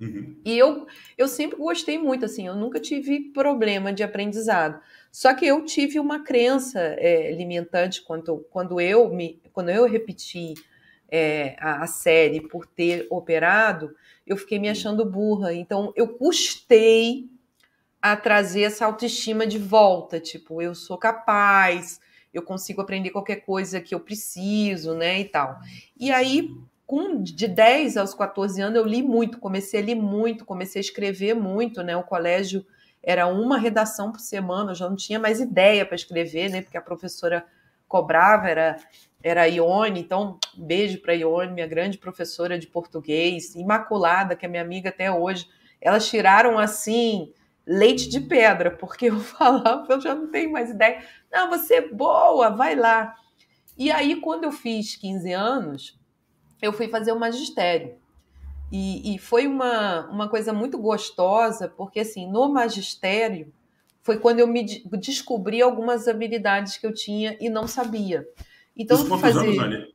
Uhum. 0.00 0.40
E 0.44 0.56
eu, 0.56 0.86
eu 1.18 1.28
sempre 1.28 1.58
gostei 1.58 1.98
muito, 1.98 2.24
assim, 2.24 2.46
eu 2.46 2.56
nunca 2.56 2.80
tive 2.80 3.20
problema 3.32 3.92
de 3.92 4.02
aprendizado. 4.02 4.80
Só 5.12 5.34
que 5.34 5.46
eu 5.46 5.64
tive 5.64 5.98
uma 5.98 6.24
crença 6.24 6.80
é, 6.80 7.32
limitante 7.32 8.02
quando, 8.02 8.46
quando, 8.50 8.80
eu 8.80 9.12
me, 9.12 9.40
quando 9.52 9.68
eu 9.68 9.86
repeti 9.86 10.54
é, 11.10 11.56
a, 11.58 11.82
a, 11.82 11.86
série 11.86 12.40
por 12.40 12.64
ter 12.64 13.06
operado, 13.10 13.94
eu 14.26 14.36
fiquei 14.36 14.58
me 14.58 14.68
achando 14.68 15.04
burra. 15.04 15.52
Então, 15.52 15.92
eu 15.94 16.08
custei 16.08 17.28
a 18.00 18.16
trazer 18.16 18.62
essa 18.62 18.86
autoestima 18.86 19.46
de 19.46 19.58
volta. 19.58 20.18
Tipo, 20.18 20.62
eu 20.62 20.74
sou 20.74 20.96
capaz, 20.96 22.00
eu 22.32 22.42
consigo 22.42 22.80
aprender 22.80 23.10
qualquer 23.10 23.44
coisa 23.44 23.80
que 23.80 23.94
eu 23.94 24.00
preciso, 24.00 24.94
né, 24.94 25.20
e 25.20 25.24
tal. 25.24 25.58
E 25.98 26.10
aí, 26.10 26.50
com 26.90 27.22
de 27.22 27.46
10 27.46 27.96
aos 27.96 28.14
14 28.14 28.60
anos, 28.60 28.76
eu 28.76 28.84
li 28.84 29.00
muito, 29.00 29.38
comecei 29.38 29.80
a 29.80 29.84
ler 29.84 29.94
muito, 29.94 30.44
comecei 30.44 30.80
a 30.80 30.82
escrever 30.82 31.34
muito, 31.34 31.84
né, 31.84 31.96
o 31.96 32.02
colégio 32.02 32.66
era 33.00 33.28
uma 33.28 33.56
redação 33.56 34.10
por 34.10 34.18
semana, 34.18 34.72
eu 34.72 34.74
já 34.74 34.88
não 34.88 34.96
tinha 34.96 35.16
mais 35.16 35.38
ideia 35.38 35.86
para 35.86 35.94
escrever, 35.94 36.50
né? 36.50 36.62
Porque 36.62 36.76
a 36.76 36.82
professora 36.82 37.46
cobrava, 37.86 38.50
era, 38.50 38.76
era 39.22 39.42
a 39.42 39.46
Ione, 39.46 40.00
então 40.00 40.36
beijo 40.56 41.00
para 41.00 41.14
Ione, 41.14 41.52
minha 41.52 41.66
grande 41.68 41.96
professora 41.96 42.58
de 42.58 42.66
português, 42.66 43.54
imaculada, 43.54 44.34
que 44.34 44.44
é 44.44 44.48
minha 44.48 44.62
amiga 44.62 44.88
até 44.88 45.12
hoje. 45.12 45.48
Elas 45.80 46.08
tiraram 46.08 46.58
assim 46.58 47.32
leite 47.64 48.08
de 48.08 48.20
pedra, 48.20 48.72
porque 48.72 49.06
eu 49.06 49.20
falava, 49.22 49.86
eu 49.88 50.00
já 50.00 50.12
não 50.12 50.28
tenho 50.28 50.50
mais 50.50 50.70
ideia. 50.70 51.04
Não, 51.32 51.48
você 51.48 51.76
é 51.76 51.88
boa, 51.88 52.50
vai 52.50 52.74
lá. 52.74 53.14
E 53.78 53.92
aí, 53.92 54.16
quando 54.16 54.42
eu 54.42 54.52
fiz 54.52 54.96
15 54.96 55.32
anos, 55.32 55.99
eu 56.60 56.72
fui 56.72 56.88
fazer 56.88 57.12
o 57.12 57.18
magistério. 57.18 57.94
E, 58.72 59.14
e, 59.14 59.18
foi 59.18 59.46
uma, 59.46 60.08
uma 60.10 60.28
coisa 60.28 60.52
muito 60.52 60.78
gostosa, 60.78 61.68
porque 61.68 62.00
assim, 62.00 62.30
no 62.30 62.48
magistério 62.48 63.52
foi 64.02 64.18
quando 64.18 64.38
eu 64.38 64.46
me 64.46 64.64
descobri 64.98 65.60
algumas 65.60 66.06
habilidades 66.06 66.76
que 66.76 66.86
eu 66.86 66.94
tinha 66.94 67.36
e 67.40 67.50
não 67.50 67.66
sabia. 67.66 68.26
Então, 68.76 68.96
Isso 68.96 69.06
eu 69.06 69.08
fui 69.08 69.18
fazer 69.18 69.58
anos, 69.58 69.92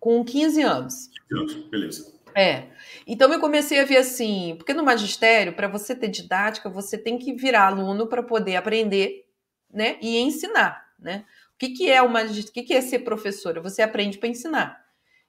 com 0.00 0.24
15 0.24 0.62
anos. 0.62 1.10
15 1.28 1.40
anos, 1.40 1.54
beleza. 1.68 2.14
É. 2.34 2.64
Então 3.06 3.32
eu 3.32 3.38
comecei 3.38 3.78
a 3.78 3.84
ver 3.84 3.98
assim, 3.98 4.54
porque 4.56 4.74
no 4.74 4.82
magistério, 4.82 5.52
para 5.52 5.68
você 5.68 5.94
ter 5.94 6.08
didática, 6.08 6.68
você 6.68 6.98
tem 6.98 7.16
que 7.16 7.32
virar 7.32 7.68
aluno 7.68 8.08
para 8.08 8.22
poder 8.22 8.56
aprender, 8.56 9.24
né, 9.72 9.98
e 10.00 10.18
ensinar, 10.18 10.84
né? 10.98 11.24
O 11.54 11.58
que, 11.58 11.70
que 11.70 11.90
é 11.90 12.02
o 12.02 12.08
magist... 12.08 12.50
o 12.50 12.52
que, 12.52 12.62
que 12.62 12.74
é 12.74 12.80
ser 12.80 13.00
professora? 13.00 13.60
Você 13.60 13.82
aprende 13.82 14.18
para 14.18 14.28
ensinar. 14.28 14.83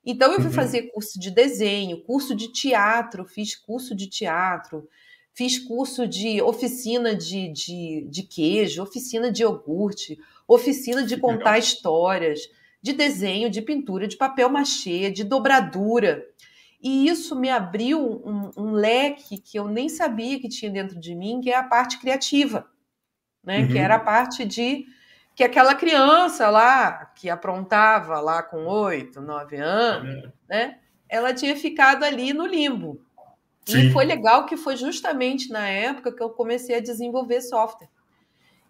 Então 0.06 0.32
eu 0.32 0.36
fui 0.36 0.46
uhum. 0.46 0.52
fazer 0.52 0.84
curso 0.94 1.20
de 1.20 1.32
desenho, 1.32 2.02
curso 2.02 2.36
de 2.36 2.52
teatro, 2.52 3.26
fiz 3.26 3.56
curso 3.56 3.96
de 3.96 4.08
teatro, 4.08 4.88
fiz 5.34 5.58
curso 5.58 6.08
de 6.08 6.41
oficina 6.41 7.15
de, 7.15 7.52
de, 7.52 8.08
de 8.10 8.24
queijo, 8.24 8.84
oficina 8.84 9.32
de 9.32 9.41
iogurte, 9.41 10.18
oficina 10.48 11.04
de 11.04 11.18
contar 11.18 11.54
Legal. 11.54 11.60
histórias, 11.60 12.39
de 12.82 12.94
desenho, 12.94 13.50
de 13.50 13.63
pintura, 13.63 14.08
de 14.08 14.15
papel 14.15 14.48
machê, 14.48 15.10
de 15.10 15.24
dobradura. 15.24 16.24
E 16.80 17.08
isso 17.08 17.36
me 17.36 17.50
abriu 17.50 18.00
um, 18.00 18.52
um, 18.56 18.72
leque 18.74 19.39
que 19.39 19.58
eu 19.58 19.68
nem 19.68 19.89
sabia 19.89 20.39
que 20.39 20.48
tinha 20.48 20.70
dentro 20.70 21.00
de 21.00 21.15
mim, 21.15 21.41
que 21.41 21.50
é 21.50 21.56
a 21.56 21.63
parte 21.63 22.00
criativa, 22.00 22.70
né? 23.44 23.62
Uhum. 23.62 23.68
Que 23.70 23.80
era 23.80 23.96
a 23.96 24.00
parte 24.00 24.46
de 24.46 24.86
que 25.36 25.43
aquela 25.43 25.76
criança 25.76 26.50
lá 26.50 27.12
que 27.13 27.30
aprontava 27.30 28.21
lá 28.21 28.41
com 28.41 28.65
oito, 28.65 29.21
nove 29.21 29.58
anos, 29.58 30.32
é. 30.50 30.58
né? 30.67 30.80
Ela 31.10 31.34
tinha 31.34 31.56
ficado 31.56 32.04
ali 32.04 32.34
no 32.34 32.48
limbo. 32.48 33.02
Sim. 33.65 33.88
E 33.88 33.91
foi 33.91 34.06
legal 34.06 34.45
que 34.45 34.56
foi 34.56 34.78
justamente 34.78 35.50
na 35.50 35.67
época 35.67 36.12
que 36.12 36.24
eu 36.24 36.30
comecei 36.30 36.78
a 36.78 36.80
desenvolver 36.80 37.41
software. 37.41 37.89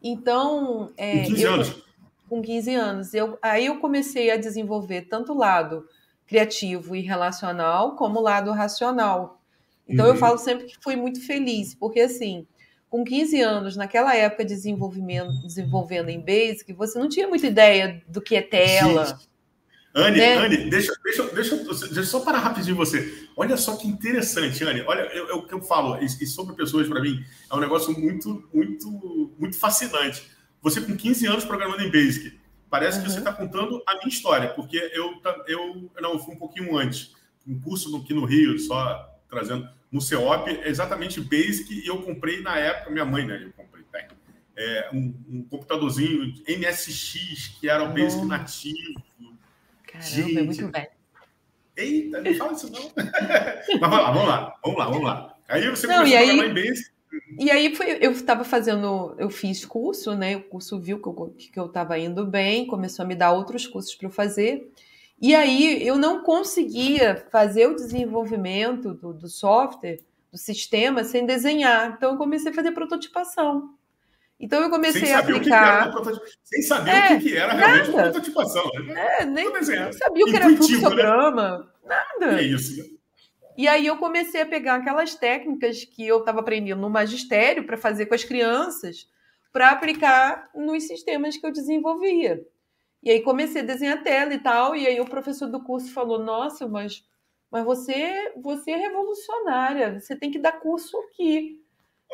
Então, 0.02 0.92
é, 0.98 1.20
com 1.20 1.26
15 1.26 1.44
eu, 1.44 1.54
anos. 1.54 1.84
Com 2.30 2.42
15 2.42 2.76
anos. 2.76 3.14
Eu, 3.14 3.38
aí 3.42 3.68
eu 3.68 3.80
comecei 3.80 4.32
a 4.32 4.38
desenvolver 4.38 5.04
tanto 5.04 5.34
o 5.34 5.38
lado 5.38 5.88
criativo 6.26 6.96
e 6.96 7.02
relacional 7.02 7.96
como 7.96 8.20
o 8.20 8.24
lado 8.24 8.52
racional. 8.52 9.40
Então 9.88 10.06
uhum. 10.06 10.14
eu 10.14 10.18
falo 10.18 10.38
sempre 10.38 10.66
que 10.66 10.78
fui 10.82 10.96
muito 10.96 11.24
feliz, 11.26 11.76
porque 11.76 12.00
assim, 12.00 12.48
com 12.96 13.04
15 13.04 13.42
anos, 13.42 13.76
naquela 13.76 14.16
época 14.16 14.46
de 14.46 14.56
desenvolvimento, 14.56 15.42
desenvolvendo 15.46 16.08
em 16.08 16.20
Basic, 16.22 16.72
você 16.72 16.98
não 16.98 17.10
tinha 17.10 17.28
muita 17.28 17.48
ideia 17.48 18.02
do 18.08 18.22
que 18.22 18.38
é 18.38 18.42
tela. 18.42 19.20
Anne, 19.94 20.18
né? 20.18 20.38
Anne, 20.38 20.70
deixa, 20.70 20.94
deixa, 21.04 21.24
deixa, 21.28 21.58
deixa 21.58 22.00
eu 22.00 22.04
só 22.06 22.22
parar 22.22 22.40
rapidinho 22.40 22.78
você. 22.78 23.28
Olha 23.36 23.58
só 23.58 23.76
que 23.76 23.86
interessante, 23.86 24.64
Anne. 24.64 24.82
Olha, 24.88 25.10
o 25.36 25.46
que 25.46 25.54
eu 25.54 25.62
falo, 25.62 26.02
e, 26.02 26.06
e 26.06 26.26
sobre 26.26 26.56
pessoas, 26.56 26.88
para 26.88 27.02
mim, 27.02 27.22
é 27.52 27.56
um 27.56 27.60
negócio 27.60 27.92
muito, 28.00 28.48
muito, 28.54 29.34
muito 29.38 29.58
fascinante. 29.58 30.32
Você 30.62 30.80
com 30.80 30.96
15 30.96 31.28
anos 31.28 31.44
programando 31.44 31.84
em 31.84 31.92
Basic, 31.92 32.40
parece 32.70 33.00
uhum. 33.00 33.04
que 33.04 33.12
você 33.12 33.20
está 33.20 33.34
contando 33.34 33.84
a 33.86 33.96
minha 33.96 34.08
história, 34.08 34.50
porque 34.54 34.78
eu, 34.94 35.22
eu 35.48 35.92
não, 36.02 36.14
eu 36.14 36.20
fui 36.20 36.34
um 36.34 36.40
pouquinho 36.40 36.78
antes. 36.78 37.14
Um 37.46 37.60
curso 37.60 37.94
aqui 37.98 38.14
no 38.14 38.24
Rio, 38.24 38.58
só 38.58 39.15
trazendo 39.30 39.68
no 39.92 40.02
CEOP, 40.02 40.50
é 40.50 40.68
exatamente 40.68 41.22
Basic, 41.22 41.74
e 41.74 41.88
eu 41.88 42.02
comprei 42.02 42.42
na 42.42 42.58
época, 42.58 42.92
minha 42.92 43.06
mãe, 43.06 43.26
né? 43.26 43.42
Eu 43.44 43.54
comprei, 43.54 43.84
tem, 43.92 44.08
é, 44.58 44.90
um, 44.94 45.14
um, 45.30 45.44
computadorzinho 45.44 46.34
MSX, 46.48 47.58
que 47.60 47.70
era 47.70 47.84
o 47.84 47.94
Basic 47.94 48.26
nativo. 48.26 49.02
Caramba, 49.88 50.06
Gente, 50.06 50.38
é 50.38 50.44
muito 50.44 50.68
velho. 50.70 50.88
Eita, 51.78 52.22
não 52.22 52.36
fala 52.36 52.54
isso 52.54 52.72
não. 52.72 52.92
Mas 53.80 53.90
vamos 53.90 53.98
lá, 53.98 54.12
vamos 54.12 54.28
lá, 54.28 54.60
vamos 54.64 54.78
lá, 54.78 54.86
vamos 54.86 55.04
lá. 55.04 55.36
Aí 55.48 55.70
você 55.70 55.88
não, 55.88 55.98
começou 55.98 56.18
a 56.18 56.46
em 56.46 56.54
Basic. 56.54 56.96
E 57.38 57.52
aí 57.52 57.76
foi, 57.76 57.98
eu 58.02 58.12
estava 58.12 58.44
fazendo, 58.44 59.16
eu 59.18 59.30
fiz 59.30 59.66
curso, 59.66 60.16
né? 60.16 60.36
O 60.38 60.44
curso 60.44 60.80
viu 60.80 61.02
que 61.02 61.08
eu 61.08 61.36
que 61.38 61.60
eu 61.60 61.66
estava 61.66 61.98
indo 61.98 62.26
bem, 62.26 62.66
começou 62.66 63.04
a 63.04 63.08
me 63.08 63.16
dar 63.16 63.32
outros 63.32 63.68
cursos 63.68 63.96
para 63.96 64.08
eu 64.08 64.12
fazer. 64.12 64.70
E 65.22 65.34
aí 65.34 65.86
eu 65.88 65.98
não 65.98 66.22
conseguia 66.22 67.26
fazer 67.32 67.68
o 67.68 67.76
desenvolvimento 67.76 68.94
do, 68.94 69.14
do 69.14 69.28
software, 69.28 70.00
do 70.32 70.38
sistema, 70.38 71.04
sem 71.04 71.26
desenhar. 71.26 71.94
Então 71.96 72.12
eu 72.12 72.18
comecei 72.18 72.52
a 72.52 72.56
fazer 72.56 72.72
prototipação. 72.72 73.74
Então 74.40 74.62
eu 74.62 74.70
comecei 74.70 75.14
a 75.14 75.20
aplicar. 75.20 75.94
sem 76.44 76.62
saber 76.62 76.92
é, 76.92 77.14
o 77.16 77.20
que, 77.22 77.38
era 77.38 77.54
realmente 77.54 77.92
nada. 77.92 78.12
prototipação. 78.12 78.70
Né? 78.86 78.94
É, 79.20 79.26
nem, 79.26 79.52
nem, 79.52 79.64
sabia 79.94 80.26
o 80.26 80.28
que 80.28 80.36
era 80.36 80.50
fluxograma. 80.50 81.60
Né? 81.60 81.96
Nada. 82.20 82.42
É 82.42 82.44
isso, 82.44 82.78
né? 82.78 82.90
E 83.58 83.70
aí 83.70 83.88
eu 83.88 83.96
comecei 83.96 84.42
a 84.42 84.46
pegar 84.46 84.76
aquelas 84.76 85.16
técnicas 85.16 85.86
que 85.86 86.06
eu 86.06 86.20
estava 86.20 86.42
aprendendo 86.42 86.82
no 86.82 86.90
magistério 86.90 87.66
para 87.66 87.78
fazer 87.78 88.06
com 88.08 88.14
as 88.14 88.26
crianças, 88.26 89.08
para 89.54 89.70
aplicar 89.70 90.50
nos 90.54 90.84
sistemas 90.84 91.38
que 91.38 91.48
eu 91.48 91.54
desenvolvia. 91.54 92.46
E 93.06 93.12
aí 93.12 93.22
comecei 93.22 93.62
a 93.62 93.66
desenhar 93.66 94.04
tela 94.04 94.34
e 94.34 94.40
tal, 94.40 94.76
e 94.76 94.88
aí 94.88 95.00
o 95.00 95.06
professor 95.06 95.48
do 95.48 95.64
curso 95.64 95.94
falou: 95.94 96.18
"Nossa, 96.18 96.68
mas 96.68 97.04
mas 97.52 97.64
você 97.64 98.34
você 98.36 98.72
é 98.72 98.78
revolucionária, 98.78 100.00
você 100.00 100.16
tem 100.16 100.32
que 100.32 100.40
dar 100.40 100.54
curso 100.54 100.98
aqui". 100.98 101.62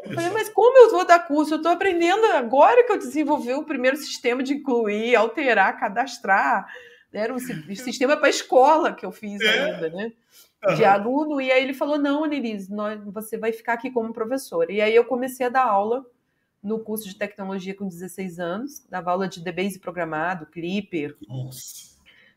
Eu 0.03 0.13
falei, 0.13 0.29
mas 0.31 0.49
como 0.49 0.77
eu 0.77 0.91
vou 0.91 1.05
dar 1.05 1.19
curso? 1.19 1.53
Eu 1.53 1.57
estou 1.57 1.71
aprendendo 1.71 2.25
agora 2.27 2.83
que 2.83 2.91
eu 2.91 2.97
desenvolvi 2.97 3.53
o 3.53 3.65
primeiro 3.65 3.97
sistema 3.97 4.41
de 4.41 4.53
incluir, 4.53 5.15
alterar, 5.15 5.79
cadastrar. 5.79 6.67
Era 7.13 7.33
um 7.33 7.39
sistema 7.75 8.17
para 8.17 8.29
escola 8.29 8.93
que 8.93 9.05
eu 9.05 9.11
fiz 9.11 9.41
é. 9.41 9.65
ainda, 9.65 9.89
né? 9.89 10.11
De 10.75 10.85
aluno. 10.85 11.41
E 11.41 11.51
aí 11.51 11.63
ele 11.63 11.73
falou: 11.73 11.97
não, 11.97 12.23
Annelise, 12.23 12.69
você 13.07 13.37
vai 13.37 13.51
ficar 13.51 13.73
aqui 13.73 13.91
como 13.91 14.13
professora. 14.13 14.71
E 14.71 14.81
aí 14.81 14.95
eu 14.95 15.05
comecei 15.05 15.45
a 15.45 15.49
dar 15.49 15.65
aula 15.65 16.05
no 16.63 16.79
curso 16.79 17.07
de 17.07 17.15
tecnologia 17.15 17.73
com 17.73 17.87
16 17.87 18.39
anos, 18.39 18.85
dava 18.89 19.11
aula 19.11 19.27
de 19.27 19.43
DBase 19.43 19.79
programado, 19.79 20.45
Clipper. 20.45 21.15
Nossa. 21.27 21.91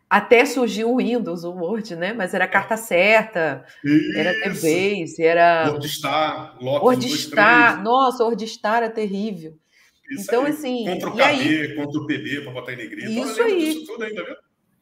Até 0.08 0.44
surgiu 0.44 0.92
o 0.92 0.98
Windows, 0.98 1.44
o 1.44 1.50
Word, 1.50 1.96
né? 1.96 2.12
Mas 2.12 2.34
era 2.34 2.46
carta 2.46 2.76
certa, 2.76 3.64
Isso. 3.84 4.18
era 4.18 4.32
DBase, 4.32 5.22
era. 5.22 5.70
WordStar, 5.70 6.56
Lotus 6.60 6.82
WordStar. 6.82 7.82
Nossa, 7.82 8.22
WordStar 8.22 8.76
era 8.76 8.90
terrível. 8.90 9.58
Isso 10.10 10.24
então, 10.24 10.44
aí. 10.44 10.52
assim. 10.52 10.84
Contra 10.84 11.08
o 11.08 11.12
KB, 11.12 11.22
aí... 11.22 11.74
contra 11.74 12.00
o 12.00 12.06
PB, 12.06 12.40
para 12.42 12.52
botar 12.52 12.72
em 12.74 12.76
negrito. 12.76 13.10
Isso 13.10 13.42
aí. 13.42 13.68
Isso 13.70 13.87
tudo 13.87 14.04
ainda, 14.04 14.24
viu? 14.24 14.37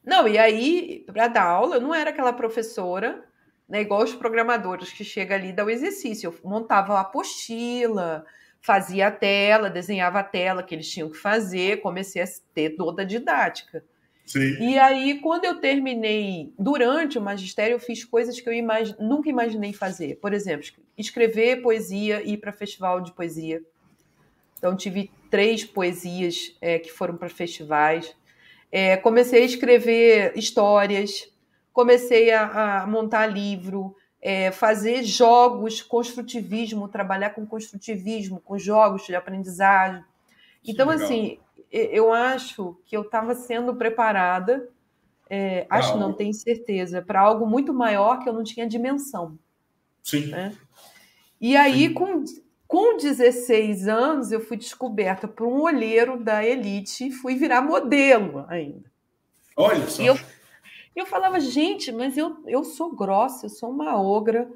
Não, 0.04 0.26
e 0.26 0.36
aí, 0.36 1.04
para 1.06 1.28
dar 1.28 1.44
aula, 1.44 1.76
eu 1.76 1.80
não 1.80 1.94
era 1.94 2.10
aquela 2.10 2.32
professora, 2.32 3.24
né, 3.68 3.80
igual 3.80 4.02
os 4.02 4.14
programadores 4.14 4.92
que 4.92 5.04
chega 5.04 5.36
ali 5.36 5.50
e 5.50 5.52
dá 5.52 5.64
o 5.64 5.70
exercício. 5.70 6.28
Eu 6.28 6.50
montava 6.50 6.94
a 6.94 7.00
apostila, 7.02 8.24
fazia 8.62 9.08
a 9.08 9.10
tela, 9.10 9.68
desenhava 9.68 10.20
a 10.20 10.24
tela 10.24 10.62
que 10.62 10.74
eles 10.74 10.88
tinham 10.88 11.10
que 11.10 11.16
fazer, 11.16 11.82
comecei 11.82 12.22
a 12.22 12.26
ter 12.54 12.70
toda 12.70 13.02
a 13.02 13.04
didática. 13.04 13.84
Sim. 14.24 14.56
E 14.60 14.78
aí, 14.78 15.18
quando 15.20 15.44
eu 15.44 15.56
terminei, 15.56 16.54
durante 16.56 17.18
o 17.18 17.20
magistério, 17.20 17.74
eu 17.74 17.80
fiz 17.80 18.04
coisas 18.04 18.40
que 18.40 18.48
eu 18.48 18.52
imag... 18.52 18.94
nunca 19.00 19.28
imaginei 19.28 19.72
fazer. 19.72 20.16
Por 20.20 20.32
exemplo, 20.32 20.64
escrever 20.96 21.60
poesia 21.60 22.22
e 22.22 22.34
ir 22.34 22.36
para 22.36 22.52
festival 22.52 23.00
de 23.00 23.12
poesia. 23.12 23.60
Então, 24.56 24.76
tive 24.76 25.10
três 25.28 25.64
poesias 25.64 26.56
é, 26.60 26.78
que 26.78 26.90
foram 26.90 27.16
para 27.16 27.28
festivais. 27.28 28.14
É, 28.70 28.96
comecei 28.96 29.42
a 29.42 29.46
escrever 29.46 30.32
histórias, 30.36 31.28
comecei 31.72 32.30
a, 32.30 32.82
a 32.82 32.86
montar 32.86 33.26
livro, 33.26 33.96
é, 34.22 34.52
fazer 34.52 35.02
jogos, 35.02 35.82
construtivismo, 35.82 36.86
trabalhar 36.86 37.30
com 37.30 37.44
construtivismo, 37.44 38.40
com 38.40 38.56
jogos 38.56 39.04
de 39.04 39.16
aprendizagem. 39.16 40.04
Então, 40.64 40.88
Legal. 40.88 41.04
assim, 41.04 41.38
eu 41.72 42.12
acho 42.12 42.78
que 42.86 42.96
eu 42.96 43.02
estava 43.02 43.34
sendo 43.34 43.74
preparada, 43.74 44.68
é, 45.28 45.66
acho, 45.68 45.96
não 45.96 46.12
tenho 46.12 46.32
certeza, 46.32 47.02
para 47.02 47.20
algo 47.20 47.46
muito 47.46 47.74
maior 47.74 48.20
que 48.20 48.28
eu 48.28 48.32
não 48.32 48.44
tinha 48.44 48.68
dimensão. 48.68 49.36
Sim. 50.02 50.26
Né? 50.26 50.56
E 51.40 51.56
aí, 51.56 51.88
Sim. 51.88 51.94
com, 51.94 52.24
com 52.68 52.96
16 52.96 53.88
anos, 53.88 54.30
eu 54.30 54.40
fui 54.40 54.56
descoberta 54.56 55.26
por 55.26 55.48
um 55.48 55.62
olheiro 55.62 56.22
da 56.22 56.44
Elite 56.44 57.08
e 57.08 57.12
fui 57.12 57.34
virar 57.34 57.60
modelo 57.62 58.44
ainda. 58.48 58.92
Olha 59.56 59.88
só. 59.88 60.00
E 60.02 60.06
eu, 60.06 60.18
eu 61.00 61.06
falava, 61.06 61.40
gente, 61.40 61.90
mas 61.90 62.16
eu, 62.16 62.36
eu 62.46 62.64
sou 62.64 62.94
grossa, 62.94 63.46
eu 63.46 63.50
sou 63.50 63.70
uma 63.70 64.00
ogra, 64.00 64.50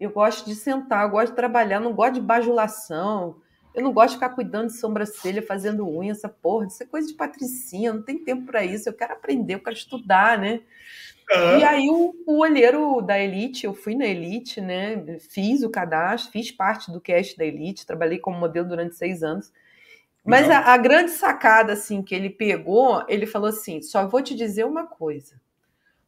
eu 0.00 0.10
gosto 0.10 0.46
de 0.46 0.54
sentar, 0.54 1.04
eu 1.04 1.10
gosto 1.10 1.30
de 1.30 1.36
trabalhar, 1.36 1.80
não 1.80 1.92
gosto 1.92 2.14
de 2.14 2.20
bajulação, 2.20 3.36
eu 3.74 3.82
não 3.82 3.92
gosto 3.92 4.10
de 4.10 4.14
ficar 4.16 4.30
cuidando 4.30 4.68
de 4.68 4.78
sobrancelha, 4.78 5.42
fazendo 5.42 5.88
unha, 5.88 6.12
essa 6.12 6.28
porra, 6.28 6.66
isso 6.66 6.82
é 6.82 6.86
coisa 6.86 7.08
de 7.08 7.14
patricinha, 7.14 7.92
não 7.92 8.02
tem 8.02 8.18
tempo 8.18 8.46
para 8.46 8.64
isso, 8.64 8.88
eu 8.88 8.92
quero 8.92 9.12
aprender, 9.12 9.54
eu 9.54 9.60
quero 9.60 9.76
estudar, 9.76 10.38
né? 10.38 10.60
Uhum. 11.30 11.58
E 11.58 11.64
aí 11.64 11.88
o, 11.88 12.14
o 12.26 12.38
olheiro 12.40 13.00
da 13.00 13.18
Elite, 13.18 13.64
eu 13.64 13.72
fui 13.72 13.94
na 13.94 14.06
Elite, 14.06 14.60
né? 14.60 15.18
Fiz 15.30 15.62
o 15.62 15.70
cadastro, 15.70 16.32
fiz 16.32 16.50
parte 16.50 16.90
do 16.90 17.00
cast 17.00 17.36
da 17.36 17.44
Elite, 17.44 17.86
trabalhei 17.86 18.18
como 18.18 18.38
modelo 18.38 18.68
durante 18.68 18.96
seis 18.96 19.22
anos. 19.22 19.52
Mas 20.24 20.48
a, 20.48 20.72
a, 20.72 20.76
grande 20.76 21.10
sacada 21.10 21.72
assim 21.72 22.02
que 22.02 22.14
ele 22.14 22.30
pegou, 22.30 23.04
ele 23.08 23.26
falou 23.26 23.48
assim: 23.48 23.82
só 23.82 24.06
vou 24.06 24.22
te 24.22 24.34
dizer 24.34 24.64
uma 24.64 24.86
coisa. 24.86 25.40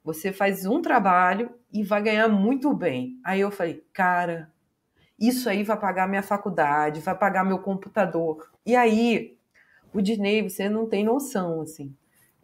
Você 0.05 0.33
faz 0.33 0.67
um 0.67 0.83
trabalho 0.83 1.51
e 1.73 1.83
vai 1.83 2.03
ganhar 2.03 2.29
muito 2.29 2.73
bem. 2.75 3.19
Aí 3.25 3.41
eu 3.41 3.51
falei, 3.51 3.83
cara, 3.93 4.53
isso 5.19 5.49
aí 5.49 5.63
vai 5.63 5.79
pagar 5.79 6.07
minha 6.07 6.23
faculdade, 6.23 7.01
vai 7.01 7.17
pagar 7.17 7.45
meu 7.45 7.59
computador. 7.59 8.51
E 8.67 8.77
aí, 8.77 9.37
o 9.93 10.03
Disney, 10.03 10.43
você 10.43 10.69
não 10.69 10.87
tem 10.87 11.03
noção, 11.03 11.63
assim. 11.63 11.95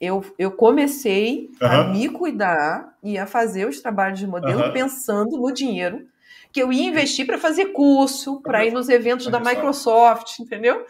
Eu, 0.00 0.24
eu 0.38 0.50
comecei 0.50 1.50
uhum. 1.60 1.68
a 1.68 1.84
me 1.84 2.08
cuidar 2.08 2.96
e 3.02 3.18
a 3.18 3.26
fazer 3.26 3.68
os 3.68 3.80
trabalhos 3.80 4.18
de 4.18 4.26
modelo 4.26 4.64
uhum. 4.64 4.72
pensando 4.72 5.36
no 5.36 5.52
dinheiro 5.52 6.08
que 6.50 6.62
eu 6.62 6.72
ia 6.72 6.88
investir 6.88 7.26
para 7.26 7.38
fazer 7.38 7.66
curso, 7.66 8.40
para 8.40 8.64
ir 8.64 8.72
nos 8.72 8.88
eventos 8.88 9.26
da 9.26 9.38
Microsoft, 9.38 10.38
entendeu? 10.40 10.84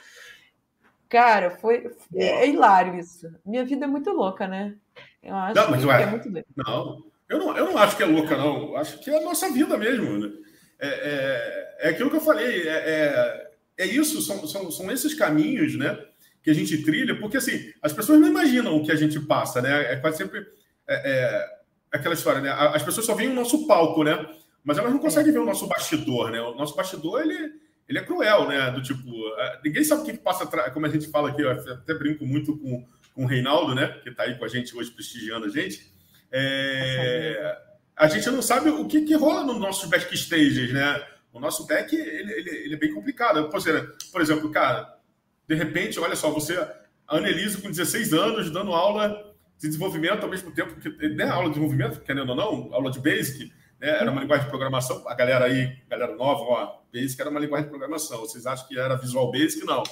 Cara, 1.08 1.50
foi 1.50 1.90
é, 2.14 2.24
é, 2.24 2.48
hilário 2.48 2.98
isso. 2.98 3.28
Minha 3.44 3.64
vida 3.64 3.84
é 3.84 3.88
muito 3.88 4.10
louca, 4.10 4.46
né? 4.46 4.76
Eu 5.22 5.34
acho 5.34 5.54
não, 5.54 5.70
mas, 5.70 5.80
que 5.80 5.86
ué, 5.86 6.02
é 6.02 6.06
muito 6.06 6.28
louca. 6.28 6.48
Não, 6.56 7.04
eu 7.28 7.38
não, 7.38 7.56
eu 7.56 7.64
não 7.66 7.78
acho 7.78 7.96
que 7.96 8.02
é 8.02 8.06
louca, 8.06 8.36
não. 8.36 8.70
Eu 8.70 8.76
acho 8.76 8.98
que 8.98 9.10
é 9.10 9.18
a 9.18 9.22
nossa 9.22 9.50
vida 9.50 9.76
mesmo. 9.76 10.18
Né? 10.18 10.32
É, 10.78 10.88
é, 10.88 11.76
é, 11.80 11.88
aquilo 11.90 12.10
que 12.10 12.16
eu 12.16 12.20
falei. 12.20 12.68
É, 12.68 12.72
é, 12.72 13.50
é 13.78 13.86
isso, 13.86 14.20
são, 14.20 14.46
são, 14.46 14.70
são 14.70 14.90
esses 14.90 15.14
caminhos, 15.14 15.76
né? 15.76 15.98
Que 16.42 16.50
a 16.50 16.54
gente 16.54 16.82
trilha, 16.82 17.18
porque 17.18 17.36
assim, 17.36 17.72
as 17.82 17.92
pessoas 17.92 18.18
não 18.18 18.28
imaginam 18.28 18.76
o 18.76 18.84
que 18.84 18.92
a 18.92 18.96
gente 18.96 19.20
passa, 19.20 19.60
né? 19.60 19.92
É 19.92 19.96
quase 19.96 20.18
sempre 20.18 20.40
é, 20.88 21.48
é 21.92 21.98
aquela 21.98 22.14
história, 22.14 22.40
né? 22.40 22.50
As 22.50 22.82
pessoas 22.82 23.06
só 23.06 23.14
veem 23.14 23.30
o 23.30 23.34
nosso 23.34 23.66
palco, 23.66 24.02
né? 24.02 24.26
Mas 24.64 24.78
elas 24.78 24.92
não 24.92 24.98
conseguem 24.98 25.32
ver 25.32 25.38
o 25.38 25.46
nosso 25.46 25.66
bastidor, 25.66 26.30
né? 26.30 26.40
O 26.40 26.54
nosso 26.54 26.74
bastidor, 26.74 27.20
ele, 27.20 27.52
ele 27.88 27.98
é 27.98 28.04
cruel, 28.04 28.48
né? 28.48 28.70
Do 28.70 28.82
tipo, 28.82 29.08
é, 29.38 29.60
ninguém 29.64 29.84
sabe 29.84 30.02
o 30.02 30.04
que 30.04 30.18
passa 30.18 30.44
atrás, 30.44 30.72
como 30.72 30.86
a 30.86 30.88
gente 30.88 31.10
fala 31.10 31.30
aqui, 31.30 31.42
eu 31.42 31.50
até 31.50 31.94
brinco 31.94 32.26
muito 32.26 32.56
com, 32.58 32.86
com 33.20 33.24
o 33.24 33.26
Reinaldo, 33.26 33.74
né? 33.74 33.88
Que 34.02 34.08
está 34.08 34.22
aí 34.22 34.38
com 34.38 34.46
a 34.46 34.48
gente 34.48 34.74
hoje, 34.74 34.90
prestigiando 34.90 35.44
a 35.44 35.50
gente. 35.50 35.92
É, 36.32 37.58
a 37.94 38.08
gente 38.08 38.30
não 38.30 38.40
sabe 38.40 38.70
o 38.70 38.86
que, 38.88 39.02
que 39.02 39.14
rola 39.14 39.44
nos 39.44 39.60
nossos 39.60 39.90
backstages, 39.90 40.72
né? 40.72 41.06
O 41.30 41.38
nosso 41.38 41.66
back, 41.66 41.94
ele, 41.94 42.32
ele, 42.32 42.50
ele 42.50 42.74
é 42.74 42.78
bem 42.78 42.94
complicado. 42.94 43.50
Por 43.50 44.20
exemplo, 44.22 44.50
cara, 44.50 44.98
de 45.46 45.54
repente, 45.54 46.00
olha 46.00 46.16
só, 46.16 46.30
você, 46.30 46.56
a 46.56 47.18
Annelise 47.18 47.60
com 47.60 47.68
16 47.68 48.14
anos, 48.14 48.50
dando 48.50 48.72
aula 48.72 49.34
de 49.58 49.68
desenvolvimento 49.68 50.22
ao 50.22 50.30
mesmo 50.30 50.50
tempo 50.52 50.80
que, 50.80 50.88
né, 51.10 51.28
aula 51.28 51.48
de 51.48 51.56
desenvolvimento, 51.56 52.00
querendo 52.00 52.30
ou 52.30 52.36
não, 52.36 52.72
aula 52.72 52.90
de 52.90 53.00
basic, 53.00 53.52
né? 53.78 54.00
Era 54.00 54.10
uma 54.10 54.22
linguagem 54.22 54.46
de 54.46 54.50
programação. 54.50 55.06
A 55.06 55.14
galera 55.14 55.44
aí, 55.44 55.76
galera 55.90 56.16
nova, 56.16 56.40
ó, 56.42 56.80
Basic 56.90 57.20
era 57.20 57.28
uma 57.28 57.40
linguagem 57.40 57.66
de 57.66 57.70
programação. 57.70 58.20
Vocês 58.20 58.46
acham 58.46 58.66
que 58.66 58.78
era 58.78 58.96
Visual 58.96 59.30
Basic? 59.30 59.62
Não. 59.66 59.82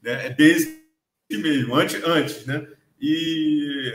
Né? 0.00 0.26
É 0.26 0.30
Basic 0.30 0.77
mesmo, 1.36 1.74
antes, 1.74 2.02
antes 2.04 2.46
né? 2.46 2.66
E, 3.00 3.92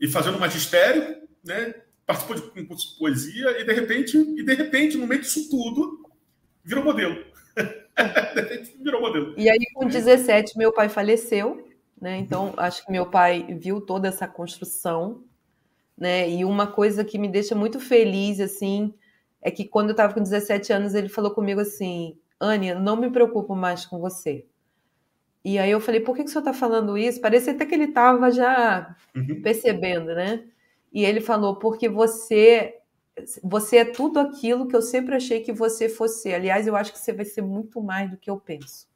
e 0.00 0.08
fazendo 0.08 0.38
magistério, 0.38 1.16
né? 1.44 1.74
Participou 2.06 2.36
de 2.36 2.42
concurso 2.42 2.92
de 2.92 2.98
poesia 2.98 3.60
e 3.60 3.64
de 3.64 3.72
repente, 3.72 4.16
e 4.16 4.42
de 4.42 4.54
repente, 4.54 4.96
no 4.96 5.06
meio 5.06 5.20
disso 5.20 5.48
tudo, 5.50 6.08
virou 6.64 6.84
modelo. 6.84 7.24
virou 8.82 9.00
modelo. 9.00 9.34
E 9.36 9.48
aí, 9.48 9.58
com 9.74 9.86
17, 9.86 10.56
meu 10.56 10.72
pai 10.72 10.88
faleceu, 10.88 11.68
né? 12.00 12.18
Então, 12.18 12.54
acho 12.56 12.84
que 12.84 12.92
meu 12.92 13.06
pai 13.06 13.46
viu 13.58 13.80
toda 13.80 14.08
essa 14.08 14.26
construção 14.26 15.24
né? 16.00 16.30
E 16.30 16.46
uma 16.46 16.66
coisa 16.66 17.04
que 17.04 17.18
me 17.18 17.28
deixa 17.28 17.54
muito 17.54 17.78
feliz, 17.78 18.40
assim, 18.40 18.94
é 19.42 19.50
que 19.50 19.66
quando 19.66 19.90
eu 19.90 19.92
estava 19.92 20.14
com 20.14 20.22
17 20.22 20.72
anos, 20.72 20.94
ele 20.94 21.10
falou 21.10 21.32
comigo 21.32 21.60
assim: 21.60 22.18
Ania, 22.40 22.74
não 22.74 22.96
me 22.96 23.10
preocupo 23.10 23.54
mais 23.54 23.84
com 23.84 23.98
você. 23.98 24.46
E 25.44 25.58
aí 25.58 25.70
eu 25.70 25.80
falei: 25.80 26.00
por 26.00 26.14
que, 26.14 26.22
que 26.22 26.28
o 26.28 26.32
senhor 26.32 26.42
está 26.42 26.52
falando 26.52 26.96
isso? 26.98 27.20
Parece 27.20 27.50
até 27.50 27.64
que 27.64 27.74
ele 27.74 27.84
estava 27.84 28.30
já 28.30 28.94
uhum. 29.14 29.40
percebendo, 29.42 30.14
né? 30.14 30.44
E 30.92 31.04
ele 31.04 31.20
falou: 31.20 31.56
porque 31.56 31.88
você. 31.88 32.76
Você 33.42 33.78
é 33.78 33.84
tudo 33.84 34.18
aquilo 34.18 34.66
que 34.66 34.74
eu 34.74 34.80
sempre 34.80 35.14
achei 35.14 35.40
que 35.40 35.52
você 35.52 35.88
fosse. 35.88 36.32
Aliás, 36.32 36.66
eu 36.66 36.74
acho 36.74 36.92
que 36.92 36.98
você 36.98 37.12
vai 37.12 37.24
ser 37.24 37.42
muito 37.42 37.82
mais 37.82 38.10
do 38.10 38.16
que 38.16 38.30
eu 38.30 38.38
penso. 38.38 38.88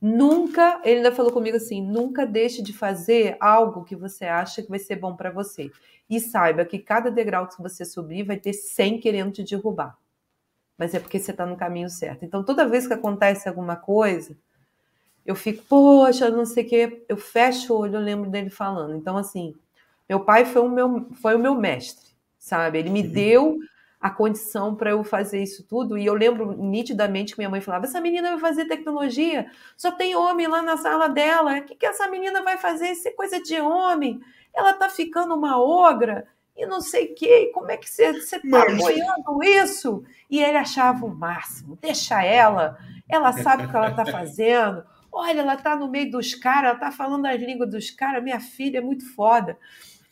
Nunca, 0.00 0.80
ele 0.84 0.96
ainda 0.96 1.12
falou 1.12 1.32
comigo 1.32 1.56
assim: 1.56 1.80
nunca 1.82 2.26
deixe 2.26 2.62
de 2.62 2.72
fazer 2.72 3.36
algo 3.40 3.84
que 3.84 3.96
você 3.96 4.24
acha 4.24 4.62
que 4.62 4.68
vai 4.68 4.78
ser 4.78 4.96
bom 4.96 5.14
para 5.14 5.30
você. 5.30 5.70
E 6.08 6.20
saiba 6.20 6.64
que 6.64 6.78
cada 6.78 7.10
degrau 7.10 7.48
que 7.48 7.62
você 7.62 7.84
subir 7.84 8.24
vai 8.24 8.36
ter 8.36 8.52
100 8.52 9.00
querendo 9.00 9.32
te 9.32 9.42
derrubar. 9.42 9.96
Mas 10.76 10.94
é 10.94 11.00
porque 11.00 11.18
você 11.18 11.30
está 11.30 11.46
no 11.46 11.56
caminho 11.56 11.88
certo. 11.88 12.24
Então, 12.24 12.44
toda 12.44 12.68
vez 12.68 12.86
que 12.86 12.92
acontece 12.92 13.48
alguma 13.48 13.76
coisa, 13.76 14.36
eu 15.24 15.34
fico, 15.34 15.62
poxa, 15.68 16.28
não 16.30 16.44
sei 16.44 16.64
o 16.64 16.68
quê. 16.68 17.04
Eu 17.08 17.16
fecho 17.16 17.72
o 17.72 17.78
olho, 17.78 17.96
eu 17.96 18.00
lembro 18.00 18.30
dele 18.30 18.50
falando. 18.50 18.94
Então, 18.94 19.16
assim, 19.16 19.54
meu 20.08 20.20
pai 20.20 20.44
foi 20.44 20.62
o 20.62 20.68
meu, 20.68 21.08
foi 21.20 21.34
o 21.34 21.38
meu 21.38 21.54
mestre, 21.54 22.10
sabe? 22.38 22.78
Ele 22.78 22.90
me 22.90 23.02
uhum. 23.02 23.10
deu 23.10 23.58
a 24.00 24.10
condição 24.10 24.74
para 24.74 24.90
eu 24.90 25.02
fazer 25.02 25.42
isso 25.42 25.64
tudo. 25.66 25.96
E 25.96 26.04
eu 26.04 26.12
lembro 26.12 26.52
nitidamente 26.52 27.32
que 27.32 27.38
minha 27.38 27.48
mãe 27.48 27.62
falava: 27.62 27.86
essa 27.86 28.02
menina 28.02 28.32
vai 28.32 28.38
fazer 28.38 28.66
tecnologia, 28.66 29.50
só 29.78 29.90
tem 29.90 30.14
homem 30.14 30.46
lá 30.46 30.60
na 30.60 30.76
sala 30.76 31.08
dela. 31.08 31.56
O 31.56 31.62
que, 31.62 31.74
que 31.74 31.86
essa 31.86 32.06
menina 32.08 32.42
vai 32.42 32.58
fazer? 32.58 32.88
Isso 32.90 33.08
é 33.08 33.12
coisa 33.12 33.42
de 33.42 33.58
homem. 33.58 34.20
Ela 34.52 34.74
tá 34.74 34.90
ficando 34.90 35.34
uma 35.34 35.58
ogra 35.58 36.26
e 36.54 36.66
não 36.66 36.82
sei 36.82 37.06
o 37.06 37.14
quê. 37.14 37.50
Como 37.54 37.70
é 37.70 37.78
que 37.78 37.88
você 37.88 38.10
está 38.10 38.38
Mas... 38.44 38.74
apoiando 38.74 39.42
isso? 39.42 40.04
E 40.30 40.42
ele 40.42 40.58
achava 40.58 41.06
o 41.06 41.14
máximo. 41.14 41.78
Deixa 41.80 42.22
ela, 42.22 42.76
ela 43.08 43.32
sabe 43.32 43.64
o 43.64 43.70
que 43.70 43.76
ela 43.76 43.88
está 43.88 44.04
fazendo. 44.04 44.84
Olha, 45.14 45.40
ela 45.40 45.54
está 45.54 45.76
no 45.76 45.88
meio 45.88 46.10
dos 46.10 46.34
caras, 46.34 46.64
ela 46.64 46.74
está 46.74 46.90
falando 46.90 47.26
as 47.26 47.40
línguas 47.40 47.70
dos 47.70 47.90
caras. 47.90 48.22
Minha 48.22 48.40
filha 48.40 48.78
é 48.78 48.80
muito 48.80 49.08
foda. 49.14 49.56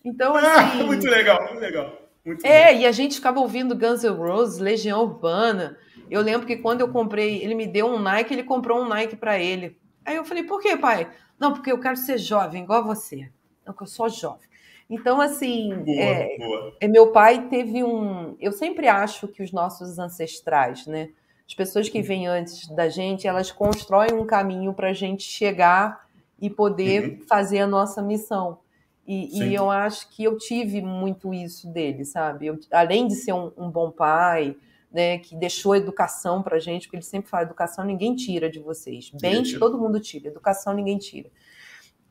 Então, 0.04 0.34
assim. 0.36 0.80
Ah, 0.80 0.84
muito 0.84 1.06
legal, 1.06 1.42
muito 1.48 1.60
legal. 1.60 1.98
Muito 2.24 2.46
é, 2.46 2.72
bom. 2.72 2.80
e 2.80 2.86
a 2.86 2.92
gente 2.92 3.16
ficava 3.16 3.40
ouvindo 3.40 3.76
Guns 3.76 4.04
N' 4.04 4.10
Roses, 4.16 4.60
Legião 4.60 5.02
Urbana. 5.02 5.76
Eu 6.08 6.20
lembro 6.20 6.46
que 6.46 6.56
quando 6.56 6.82
eu 6.82 6.88
comprei, 6.88 7.42
ele 7.42 7.54
me 7.54 7.66
deu 7.66 7.86
um 7.86 7.98
Nike, 7.98 8.32
ele 8.32 8.44
comprou 8.44 8.80
um 8.80 8.88
Nike 8.88 9.16
para 9.16 9.38
ele. 9.38 9.76
Aí 10.04 10.16
eu 10.16 10.24
falei, 10.24 10.44
por 10.44 10.60
quê, 10.60 10.76
pai? 10.76 11.10
Não, 11.38 11.52
porque 11.52 11.72
eu 11.72 11.80
quero 11.80 11.96
ser 11.96 12.18
jovem, 12.18 12.62
igual 12.62 12.80
a 12.80 12.94
você. 12.94 13.28
Não, 13.66 13.74
que 13.74 13.82
eu 13.82 13.86
sou 13.86 14.08
jovem. 14.08 14.48
Então, 14.88 15.20
assim, 15.20 15.74
boa, 15.74 15.98
é, 15.98 16.36
boa. 16.38 16.76
é, 16.80 16.86
meu 16.86 17.12
pai 17.12 17.48
teve 17.48 17.82
um. 17.82 18.36
Eu 18.38 18.52
sempre 18.52 18.88
acho 18.88 19.26
que 19.26 19.42
os 19.42 19.50
nossos 19.50 19.98
ancestrais, 19.98 20.86
né? 20.86 21.10
As 21.52 21.54
pessoas 21.54 21.86
que 21.86 22.00
vêm 22.00 22.26
antes 22.26 22.66
da 22.68 22.88
gente, 22.88 23.28
elas 23.28 23.52
constroem 23.52 24.14
um 24.14 24.24
caminho 24.24 24.72
para 24.72 24.88
a 24.88 24.92
gente 24.94 25.22
chegar 25.22 26.08
e 26.40 26.48
poder 26.48 27.04
uhum. 27.10 27.26
fazer 27.28 27.58
a 27.58 27.66
nossa 27.66 28.00
missão. 28.00 28.58
E, 29.06 29.38
e, 29.38 29.54
eu 29.54 29.70
acho 29.70 30.08
que 30.08 30.24
eu 30.24 30.38
tive 30.38 30.80
muito 30.80 31.34
isso 31.34 31.68
dele, 31.68 32.06
sabe? 32.06 32.46
Eu, 32.46 32.58
além 32.72 33.06
de 33.06 33.16
ser 33.16 33.34
um, 33.34 33.52
um, 33.54 33.70
bom 33.70 33.90
pai, 33.90 34.56
né, 34.90 35.18
que 35.18 35.36
deixou 35.36 35.76
educação 35.76 36.42
pra 36.42 36.58
gente, 36.58 36.86
porque 36.86 36.96
ele 36.96 37.04
sempre 37.04 37.28
fala: 37.28 37.42
educação 37.42 37.84
ninguém 37.84 38.16
tira 38.16 38.48
de 38.48 38.58
vocês. 38.58 39.10
Bens 39.20 39.52
todo 39.58 39.76
mundo 39.76 40.00
tira, 40.00 40.28
educação 40.28 40.72
ninguém 40.72 40.96
tira. 40.96 41.28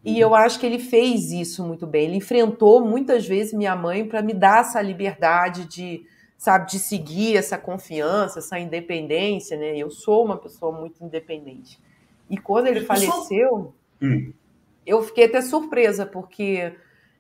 E 0.06 0.12
uhum. 0.12 0.18
eu 0.20 0.36
acho 0.36 0.60
que 0.60 0.68
ele 0.68 0.78
fez 0.78 1.32
isso 1.32 1.64
muito 1.66 1.88
bem. 1.88 2.06
Ele 2.06 2.18
enfrentou 2.18 2.86
muitas 2.86 3.26
vezes 3.26 3.54
minha 3.54 3.76
mãe 3.76 4.08
para 4.08 4.22
me 4.22 4.36
dar 4.36 4.62
essa 4.62 4.80
liberdade 4.84 5.66
de, 5.66 6.06
sabe, 6.42 6.72
de 6.72 6.80
seguir 6.80 7.38
essa 7.38 7.56
confiança, 7.56 8.40
essa 8.40 8.58
independência, 8.58 9.56
né? 9.56 9.78
Eu 9.78 9.92
sou 9.92 10.26
uma 10.26 10.38
pessoa 10.38 10.72
muito 10.72 11.04
independente. 11.04 11.80
E 12.28 12.36
quando 12.36 12.66
ele 12.66 12.82
faleceu, 12.82 13.74
hum 14.02 14.34
eu 14.86 15.02
fiquei 15.04 15.26
até 15.26 15.42
surpresa, 15.42 16.06
porque 16.06 16.76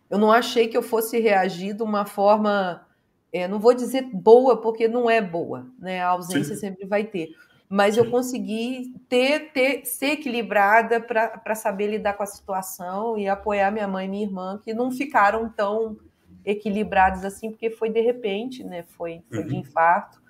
eu 0.09 0.17
não 0.17 0.31
achei 0.31 0.67
que 0.67 0.75
eu 0.75 0.81
fosse 0.81 1.19
reagir 1.19 1.75
de 1.75 1.83
uma 1.83 2.05
forma, 2.05 2.85
é, 3.31 3.47
não 3.47 3.59
vou 3.59 3.73
dizer 3.73 4.09
boa, 4.11 4.59
porque 4.59 4.87
não 4.87 5.09
é 5.09 5.21
boa, 5.21 5.67
né? 5.79 6.01
A 6.01 6.09
ausência 6.09 6.55
Sim. 6.55 6.61
sempre 6.61 6.85
vai 6.85 7.03
ter. 7.03 7.29
Mas 7.69 7.95
Sim. 7.95 8.01
eu 8.01 8.11
consegui 8.11 8.93
ter, 9.07 9.51
ter 9.53 9.85
ser 9.85 10.13
equilibrada 10.13 10.99
para 10.99 11.55
saber 11.55 11.87
lidar 11.87 12.13
com 12.13 12.23
a 12.23 12.27
situação 12.27 13.17
e 13.17 13.27
apoiar 13.27 13.71
minha 13.71 13.87
mãe 13.87 14.05
e 14.05 14.09
minha 14.09 14.25
irmã, 14.25 14.59
que 14.63 14.73
não 14.73 14.91
ficaram 14.91 15.47
tão 15.49 15.97
equilibrados 16.45 17.23
assim, 17.23 17.51
porque 17.51 17.69
foi 17.69 17.89
de 17.89 18.01
repente, 18.01 18.63
né? 18.63 18.83
Foi, 18.83 19.21
foi 19.29 19.39
uhum. 19.39 19.47
de 19.47 19.55
infarto. 19.57 20.21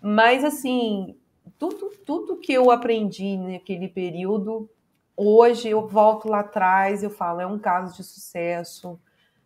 Mas, 0.00 0.44
assim, 0.44 1.16
tudo, 1.58 1.90
tudo 2.06 2.36
que 2.36 2.52
eu 2.52 2.70
aprendi 2.70 3.36
naquele 3.36 3.88
período 3.88 4.70
Hoje 5.20 5.68
eu 5.68 5.84
volto 5.84 6.28
lá 6.28 6.40
atrás, 6.40 7.02
eu 7.02 7.10
falo, 7.10 7.40
é 7.40 7.46
um 7.46 7.58
caso 7.58 7.96
de 7.96 8.04
sucesso, 8.04 8.96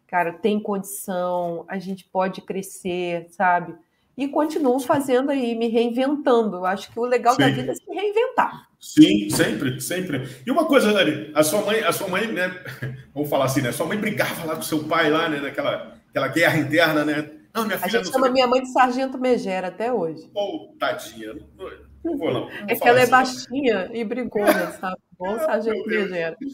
cara, 0.07 0.31
tem 0.31 0.61
condição, 0.61 1.64
a 1.66 1.79
gente 1.79 2.05
pode 2.05 2.42
crescer, 2.42 3.29
sabe? 3.31 3.75
E 4.14 4.29
continuo 4.29 4.79
fazendo 4.81 5.31
aí, 5.31 5.55
me 5.55 5.68
reinventando. 5.68 6.59
Eu 6.59 6.66
acho 6.66 6.92
que 6.92 7.01
o 7.01 7.07
legal 7.07 7.33
Sim. 7.33 7.40
da 7.40 7.48
vida 7.48 7.72
é 7.72 7.75
se 7.75 7.90
reinventar. 7.90 8.68
Sim, 8.79 9.31
sempre, 9.31 9.81
sempre. 9.81 10.29
E 10.46 10.51
uma 10.51 10.66
coisa, 10.66 10.92
Dani, 10.92 11.33
a 11.35 11.42
sua 11.42 11.62
mãe, 11.62 11.81
a 11.81 11.90
sua 11.90 12.07
mãe, 12.07 12.31
né? 12.31 12.55
Vamos 13.14 13.31
falar 13.31 13.46
assim, 13.46 13.62
né? 13.62 13.72
Sua 13.72 13.87
mãe 13.87 13.96
brigava 13.96 14.44
lá 14.44 14.57
com 14.57 14.61
seu 14.61 14.85
pai 14.85 15.09
lá, 15.09 15.27
né? 15.27 15.40
Naquela 15.40 16.02
aquela 16.12 16.29
guerra 16.29 16.59
interna, 16.59 17.05
né? 17.05 17.31
Não, 17.55 17.64
minha 17.64 17.79
filha. 17.79 18.01
A 18.01 18.03
gente 18.05 18.12
chama 18.12 18.31
minha 18.31 18.46
mãe 18.46 18.62
de 18.62 18.72
Sargento 18.72 19.18
Megera 19.18 19.68
até 19.68 19.92
hoje. 19.92 20.29
Pô, 20.33 20.75
tadinha. 20.79 21.35
Não 22.05 22.18
vou, 22.18 22.33
não. 22.33 22.51
é 22.66 22.75
que 22.75 22.87
ela 22.87 22.98
é 22.98 23.03
assim, 23.03 23.09
é 23.09 23.11
baixinha 23.11 23.88
não. 23.88 23.94
e 23.94 24.05
brigona, 24.05 24.72
sabe? 24.72 24.96
Bom 25.18 25.38
sargento 25.38 25.88
legero. 25.88 26.37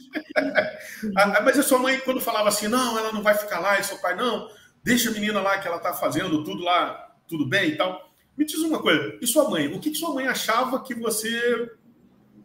Ah, 1.16 1.40
mas 1.42 1.58
a 1.58 1.62
sua 1.62 1.78
mãe, 1.78 1.98
quando 2.00 2.20
falava 2.20 2.48
assim, 2.48 2.66
não, 2.68 2.98
ela 2.98 3.12
não 3.12 3.22
vai 3.22 3.34
ficar 3.34 3.60
lá, 3.60 3.78
e 3.78 3.84
seu 3.84 3.96
pai, 3.98 4.16
não, 4.16 4.48
deixa 4.82 5.10
a 5.10 5.12
menina 5.12 5.40
lá 5.40 5.58
que 5.58 5.66
ela 5.66 5.78
tá 5.78 5.92
fazendo 5.94 6.42
tudo 6.44 6.62
lá, 6.62 7.14
tudo 7.26 7.46
bem 7.46 7.70
e 7.70 7.76
tal. 7.76 8.10
Me 8.36 8.44
diz 8.44 8.58
uma 8.58 8.80
coisa, 8.80 9.16
e 9.22 9.26
sua 9.26 9.48
mãe? 9.48 9.68
O 9.68 9.80
que, 9.80 9.90
que 9.90 9.96
sua 9.96 10.12
mãe 10.12 10.26
achava 10.26 10.82
que 10.82 10.94
você 10.94 11.70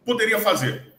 poderia 0.04 0.38
fazer? 0.38 0.94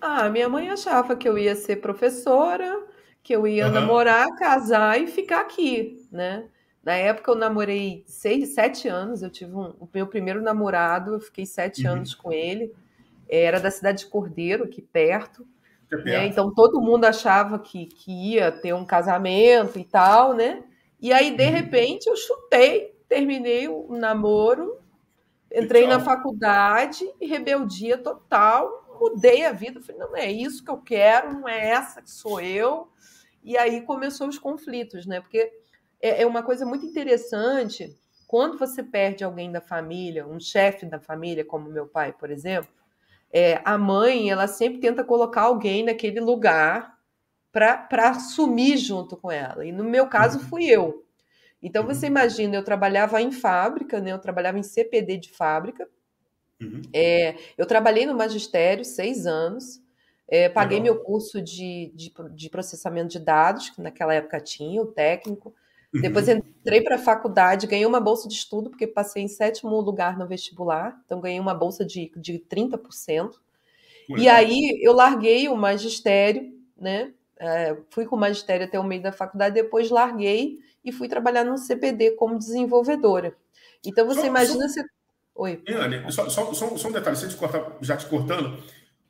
Ah, 0.00 0.28
minha 0.28 0.48
mãe 0.48 0.70
achava 0.70 1.16
que 1.16 1.28
eu 1.28 1.36
ia 1.36 1.54
ser 1.54 1.76
professora, 1.76 2.80
que 3.22 3.34
eu 3.34 3.46
ia 3.46 3.66
uhum. 3.66 3.72
namorar, 3.72 4.26
casar 4.36 5.00
e 5.00 5.06
ficar 5.06 5.40
aqui, 5.40 6.06
né? 6.10 6.44
Na 6.82 6.94
época 6.94 7.30
eu 7.30 7.36
namorei 7.36 8.02
seis, 8.06 8.54
sete 8.54 8.88
anos, 8.88 9.22
eu 9.22 9.30
tive 9.30 9.54
um, 9.54 9.72
o 9.78 9.88
meu 9.92 10.06
primeiro 10.06 10.42
namorado, 10.42 11.14
eu 11.14 11.20
fiquei 11.20 11.46
sete 11.46 11.86
uhum. 11.86 11.92
anos 11.92 12.14
com 12.14 12.32
ele, 12.32 12.72
era 13.28 13.60
da 13.60 13.70
cidade 13.70 14.00
de 14.00 14.06
Cordeiro, 14.06 14.64
aqui 14.64 14.82
perto, 14.82 15.46
é 15.92 15.96
né? 15.96 16.26
Então 16.26 16.52
todo 16.52 16.80
mundo 16.80 17.04
achava 17.04 17.58
que, 17.58 17.86
que 17.86 18.10
ia 18.32 18.50
ter 18.50 18.74
um 18.74 18.84
casamento 18.84 19.78
e 19.78 19.84
tal, 19.84 20.34
né? 20.34 20.64
E 21.00 21.12
aí, 21.12 21.36
de 21.36 21.44
uhum. 21.44 21.50
repente, 21.50 22.06
eu 22.08 22.16
chutei, 22.16 22.94
terminei 23.08 23.68
o 23.68 23.88
namoro, 23.96 24.78
entrei 25.54 25.86
na 25.86 26.00
faculdade 26.00 27.04
e 27.20 27.26
rebeldia 27.26 27.98
total, 27.98 28.96
mudei 29.00 29.44
a 29.44 29.52
vida, 29.52 29.80
falei, 29.80 30.00
não 30.00 30.16
é 30.16 30.30
isso 30.30 30.64
que 30.64 30.70
eu 30.70 30.78
quero, 30.78 31.32
não 31.34 31.48
é 31.48 31.70
essa 31.70 32.00
que 32.00 32.10
sou 32.10 32.40
eu. 32.40 32.88
E 33.42 33.56
aí 33.56 33.82
começou 33.82 34.28
os 34.28 34.38
conflitos, 34.38 35.06
né? 35.06 35.20
Porque 35.20 35.50
é, 36.00 36.22
é 36.22 36.26
uma 36.26 36.42
coisa 36.42 36.64
muito 36.64 36.86
interessante 36.86 37.96
quando 38.26 38.58
você 38.58 38.82
perde 38.82 39.22
alguém 39.22 39.52
da 39.52 39.60
família, 39.60 40.26
um 40.26 40.40
chefe 40.40 40.86
da 40.86 40.98
família, 40.98 41.44
como 41.44 41.68
meu 41.68 41.86
pai, 41.86 42.14
por 42.14 42.30
exemplo, 42.30 42.72
é, 43.30 43.60
a 43.64 43.76
mãe 43.76 44.30
ela 44.30 44.46
sempre 44.46 44.80
tenta 44.80 45.04
colocar 45.04 45.42
alguém 45.42 45.84
naquele 45.84 46.18
lugar 46.18 46.96
para 47.52 48.08
assumir 48.08 48.78
junto 48.78 49.16
com 49.16 49.30
ela. 49.30 49.66
E 49.66 49.72
no 49.72 49.84
meu 49.84 50.06
caso 50.08 50.38
uhum. 50.38 50.44
fui 50.44 50.64
eu. 50.64 51.04
Então 51.62 51.84
você 51.84 52.06
uhum. 52.06 52.12
imagina, 52.12 52.56
eu 52.56 52.64
trabalhava 52.64 53.20
em 53.20 53.30
fábrica, 53.30 54.00
né? 54.00 54.12
Eu 54.12 54.18
trabalhava 54.18 54.58
em 54.58 54.62
CPD 54.62 55.18
de 55.18 55.30
fábrica. 55.30 55.88
Uhum. 56.60 56.82
É, 56.92 57.36
eu 57.56 57.66
trabalhei 57.66 58.06
no 58.06 58.14
magistério 58.14 58.84
seis 58.84 59.26
anos. 59.26 59.80
É, 60.32 60.48
paguei 60.48 60.78
Legal. 60.78 60.94
meu 60.94 61.04
curso 61.04 61.42
de, 61.42 61.92
de, 61.94 62.10
de, 62.34 62.48
processamento 62.48 63.08
de 63.08 63.18
dados, 63.18 63.68
que 63.68 63.82
naquela 63.82 64.14
época 64.14 64.40
tinha, 64.40 64.80
o 64.80 64.86
técnico. 64.86 65.54
Depois 65.92 66.26
uhum. 66.26 66.36
entrei 66.36 66.80
para 66.80 66.96
a 66.96 66.98
faculdade, 66.98 67.66
ganhei 67.66 67.84
uma 67.84 68.00
bolsa 68.00 68.26
de 68.26 68.32
estudo, 68.32 68.70
porque 68.70 68.86
passei 68.86 69.22
em 69.22 69.28
sétimo 69.28 69.78
lugar 69.78 70.16
no 70.16 70.26
vestibular, 70.26 70.98
então 71.04 71.20
ganhei 71.20 71.38
uma 71.38 71.52
bolsa 71.52 71.84
de, 71.84 72.10
de 72.16 72.38
30%. 72.50 73.34
E 74.16 74.26
aí 74.26 74.80
eu 74.82 74.94
larguei 74.94 75.50
o 75.50 75.54
magistério, 75.54 76.50
né? 76.80 77.12
É, 77.38 77.76
fui 77.90 78.06
com 78.06 78.16
o 78.16 78.18
magistério 78.18 78.64
até 78.64 78.80
o 78.80 78.84
meio 78.84 79.02
da 79.02 79.12
faculdade, 79.12 79.54
depois 79.54 79.90
larguei 79.90 80.60
e 80.82 80.90
fui 80.90 81.08
trabalhar 81.08 81.44
no 81.44 81.58
CPD 81.58 82.12
como 82.12 82.38
desenvolvedora. 82.38 83.36
Então 83.84 84.06
você 84.06 84.20
só, 84.20 84.26
imagina 84.26 84.66
só... 84.66 84.80
Oi. 85.34 85.62
Anne, 85.68 86.10
só, 86.10 86.26
só, 86.30 86.54
só, 86.54 86.88
um 86.88 86.92
detalhe, 86.92 87.18
te 87.18 87.36
cortar, 87.36 87.76
já 87.82 87.98
te 87.98 88.06
cortando. 88.06 88.58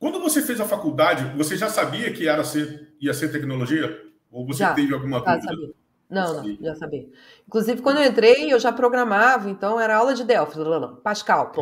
Quando 0.03 0.19
você 0.19 0.41
fez 0.41 0.59
a 0.59 0.65
faculdade, 0.65 1.23
você 1.37 1.55
já 1.55 1.69
sabia 1.69 2.11
que 2.11 2.27
era 2.27 2.43
ser, 2.43 2.93
ia 2.99 3.13
ser 3.13 3.31
tecnologia? 3.31 4.03
Ou 4.29 4.45
você 4.45 4.59
já, 4.59 4.73
teve 4.73 4.93
alguma 4.93 5.21
dúvida? 5.21 5.41
Sabia. 5.41 5.73
Não, 6.09 6.43
não, 6.43 6.57
já 6.59 6.75
sabia. 6.75 7.09
Inclusive, 7.47 7.81
quando 7.81 8.01
eu 8.01 8.09
entrei, 8.09 8.51
eu 8.51 8.59
já 8.59 8.73
programava, 8.73 9.49
então 9.49 9.79
era 9.79 9.95
aula 9.95 10.13
de 10.13 10.25
Delphi, 10.25 10.59
Pascal, 11.01 11.53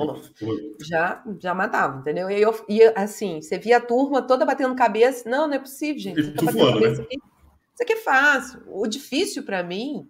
já, 0.80 1.24
já 1.38 1.54
matava, 1.54 2.00
entendeu? 2.00 2.32
E 2.32 2.42
eu 2.42 2.66
ia 2.68 2.92
assim, 2.96 3.44
você 3.44 3.60
via 3.60 3.78
a 3.78 3.80
turma 3.80 4.24
toda 4.24 4.44
batendo 4.44 4.74
cabeça. 4.74 5.30
Não, 5.30 5.48
não 5.48 5.54
é 5.54 5.60
possível, 5.60 6.02
gente. 6.02 6.32
Tá 6.32 6.48
cabeça 6.48 7.00
né? 7.00 7.04
aqui. 7.04 7.18
Isso 7.18 7.84
aqui 7.84 7.94
é 7.94 7.98
fácil. 7.98 8.64
O 8.66 8.88
difícil 8.88 9.44
para 9.44 9.62
mim 9.62 10.10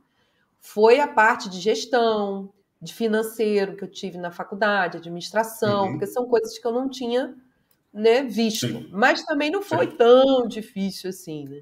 foi 0.58 1.02
a 1.02 1.08
parte 1.08 1.50
de 1.50 1.60
gestão, 1.60 2.54
de 2.82 2.94
financeiro 2.94 3.76
que 3.76 3.84
eu 3.84 3.92
tive 3.92 4.18
na 4.18 4.32
faculdade, 4.32 4.96
administração, 4.96 5.84
uhum. 5.84 5.92
porque 5.92 6.08
são 6.08 6.26
coisas 6.30 6.58
que 6.58 6.66
eu 6.66 6.72
não 6.72 6.88
tinha 6.88 7.36
né, 7.94 8.24
visto. 8.24 8.68
Sim. 8.68 8.90
Mas 8.92 9.24
também 9.24 9.52
não 9.52 9.62
foi 9.62 9.90
Sim. 9.90 9.98
tão 9.98 10.48
difícil 10.48 11.10
assim, 11.10 11.46
né? 11.46 11.62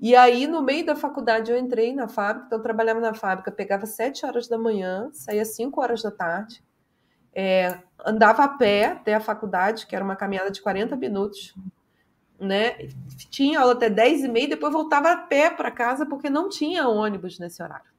E 0.00 0.16
aí, 0.16 0.48
no 0.48 0.60
meio 0.60 0.84
da 0.84 0.96
faculdade, 0.96 1.52
eu 1.52 1.56
entrei 1.56 1.94
na 1.94 2.08
fábrica, 2.08 2.46
então 2.46 2.58
eu 2.58 2.62
trabalhava 2.62 2.98
na 2.98 3.14
fábrica, 3.14 3.52
pegava 3.52 3.86
sete 3.86 4.26
horas 4.26 4.48
da 4.48 4.58
manhã, 4.58 5.08
saía 5.12 5.44
cinco 5.44 5.80
horas 5.80 6.02
da 6.02 6.10
tarde, 6.10 6.60
é, 7.32 7.78
andava 8.04 8.42
a 8.42 8.48
pé 8.48 8.86
até 8.86 9.14
a 9.14 9.20
faculdade, 9.20 9.86
que 9.86 9.94
era 9.94 10.04
uma 10.04 10.16
caminhada 10.16 10.50
de 10.50 10.60
40 10.60 10.96
minutos, 10.96 11.54
né? 12.38 12.88
Tinha 13.30 13.60
aula 13.60 13.74
até 13.74 13.88
10 13.88 14.24
e 14.24 14.28
meia, 14.28 14.48
depois 14.48 14.72
voltava 14.72 15.12
a 15.12 15.16
pé 15.16 15.48
para 15.48 15.70
casa, 15.70 16.04
porque 16.04 16.28
não 16.28 16.48
tinha 16.48 16.88
ônibus 16.88 17.38
nesse 17.38 17.62
horário. 17.62 17.92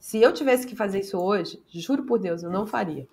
Se 0.00 0.22
eu 0.22 0.32
tivesse 0.32 0.66
que 0.66 0.74
fazer 0.74 1.00
isso 1.00 1.18
hoje, 1.18 1.62
juro 1.68 2.04
por 2.04 2.18
Deus, 2.18 2.42
eu 2.42 2.50
não 2.50 2.66
faria. 2.66 3.06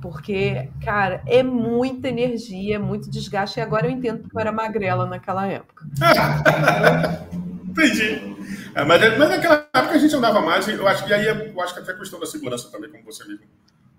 Porque, 0.00 0.68
cara, 0.84 1.22
é 1.26 1.42
muita 1.42 2.08
energia, 2.08 2.76
é 2.76 2.78
muito 2.78 3.10
desgaste. 3.10 3.58
E 3.58 3.62
agora 3.62 3.86
eu 3.86 3.90
entendo 3.90 4.20
porque 4.20 4.36
eu 4.36 4.40
era 4.40 4.52
magrela 4.52 5.06
naquela 5.06 5.46
época. 5.46 5.86
Entendi. 7.68 8.36
É, 8.74 8.84
mas, 8.84 9.18
mas 9.18 9.28
naquela 9.30 9.68
época 9.74 9.94
a 9.94 9.98
gente 9.98 10.14
andava 10.14 10.40
mais, 10.40 10.66
eu 10.68 10.86
acho 10.86 11.04
que 11.04 11.12
aí 11.12 11.26
eu 11.26 11.60
acho 11.60 11.74
que 11.74 11.80
até 11.80 11.92
a 11.92 11.98
questão 11.98 12.20
da 12.20 12.26
segurança 12.26 12.70
também, 12.70 12.90
como 12.90 13.04
você 13.04 13.24
mesmo 13.24 13.44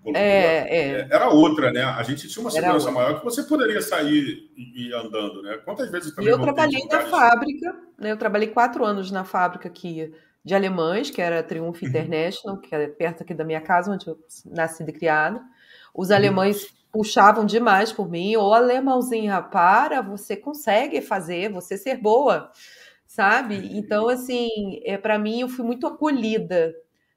colocou. 0.02 0.20
É, 0.20 0.68
é. 0.68 1.08
Era 1.10 1.28
outra, 1.28 1.72
né? 1.72 1.82
A 1.82 2.02
gente 2.02 2.28
tinha 2.28 2.42
uma 2.42 2.50
segurança 2.50 2.90
maior 2.90 3.18
que 3.18 3.24
você 3.24 3.42
poderia 3.42 3.82
sair 3.82 4.50
e 4.56 4.88
ir 4.88 4.94
andando, 4.94 5.42
né? 5.42 5.58
Quantas 5.64 5.90
vezes 5.90 6.14
também. 6.14 6.30
E 6.30 6.32
eu 6.32 6.40
trabalhei 6.40 6.84
na 6.86 7.00
fábrica, 7.02 7.76
né? 7.98 8.12
Eu 8.12 8.16
trabalhei 8.16 8.48
quatro 8.48 8.84
anos 8.84 9.10
na 9.10 9.24
fábrica 9.24 9.68
aqui 9.68 10.12
de 10.44 10.54
alemães, 10.54 11.10
que 11.10 11.20
era 11.20 11.42
Triumph 11.42 11.82
uhum. 11.82 11.88
International, 11.88 12.58
que 12.58 12.74
é 12.74 12.86
perto 12.88 13.22
aqui 13.22 13.34
da 13.34 13.44
minha 13.44 13.60
casa, 13.60 13.92
onde 13.92 14.06
eu 14.06 14.18
nasci 14.46 14.82
e 14.82 14.92
criado. 14.92 15.40
Os 15.98 16.12
alemães 16.12 16.72
puxavam 16.92 17.44
demais 17.44 17.90
por 17.90 18.08
mim, 18.08 18.36
ou 18.36 18.54
alemãozinha, 18.54 19.42
para, 19.42 20.00
você 20.00 20.36
consegue 20.36 21.00
fazer, 21.00 21.50
você 21.50 21.76
ser 21.76 21.96
boa, 21.96 22.52
sabe? 23.04 23.76
Então, 23.76 24.08
assim, 24.08 24.80
é, 24.84 24.96
para 24.96 25.18
mim, 25.18 25.40
eu 25.40 25.48
fui 25.48 25.64
muito 25.64 25.88
acolhida 25.88 26.72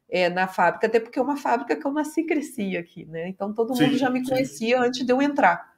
é, 0.09 0.31
na 0.31 0.47
fábrica, 0.47 0.87
até 0.87 0.99
porque 0.99 1.19
é 1.19 1.21
uma 1.21 1.37
fábrica 1.37 1.75
que 1.75 1.85
eu 1.85 1.91
nasci 1.91 2.21
e 2.21 2.25
cresci 2.25 2.75
aqui, 2.75 3.05
né? 3.05 3.27
Então, 3.27 3.53
todo 3.53 3.69
mundo 3.69 3.91
sim, 3.91 3.99
já 3.99 4.09
me 4.09 4.27
conhecia 4.27 4.79
sim. 4.79 4.83
antes 4.83 5.05
de 5.05 5.13
eu 5.13 5.21
entrar. 5.21 5.73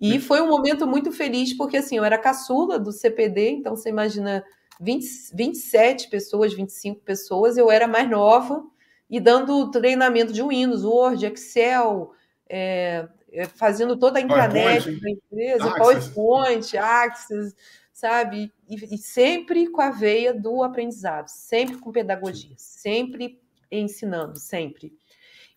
E 0.00 0.18
foi 0.18 0.40
um 0.40 0.48
momento 0.48 0.84
muito 0.84 1.12
feliz, 1.12 1.56
porque, 1.56 1.76
assim, 1.76 1.96
eu 1.96 2.04
era 2.04 2.18
caçula 2.18 2.76
do 2.76 2.90
CPD, 2.90 3.50
então 3.50 3.76
você 3.76 3.88
imagina 3.88 4.44
20, 4.80 5.06
27 5.32 6.10
pessoas, 6.10 6.52
25 6.52 7.02
pessoas, 7.02 7.56
eu 7.56 7.70
era 7.70 7.86
mais 7.86 8.10
nova, 8.10 8.64
e 9.08 9.20
dando 9.20 9.70
treinamento 9.70 10.32
de 10.32 10.42
Windows, 10.42 10.84
Word, 10.84 11.24
Excel, 11.24 12.10
é, 12.54 13.08
é, 13.32 13.46
fazendo 13.46 13.96
toda 13.96 14.18
a 14.18 14.22
intranet 14.22 14.84
da 15.00 15.10
empresa, 15.10 15.64
Access. 15.64 15.78
PowerPoint, 15.78 16.76
Access, 16.76 17.56
sabe? 17.90 18.52
E, 18.68 18.94
e, 18.94 18.98
sempre 18.98 19.68
com 19.68 19.80
a 19.80 19.90
veia 19.90 20.34
do 20.34 20.62
aprendizado, 20.62 21.28
sempre 21.28 21.78
com 21.78 21.90
pedagogia, 21.90 22.54
sempre 22.58 23.40
ensinando, 23.70 24.38
sempre. 24.38 24.92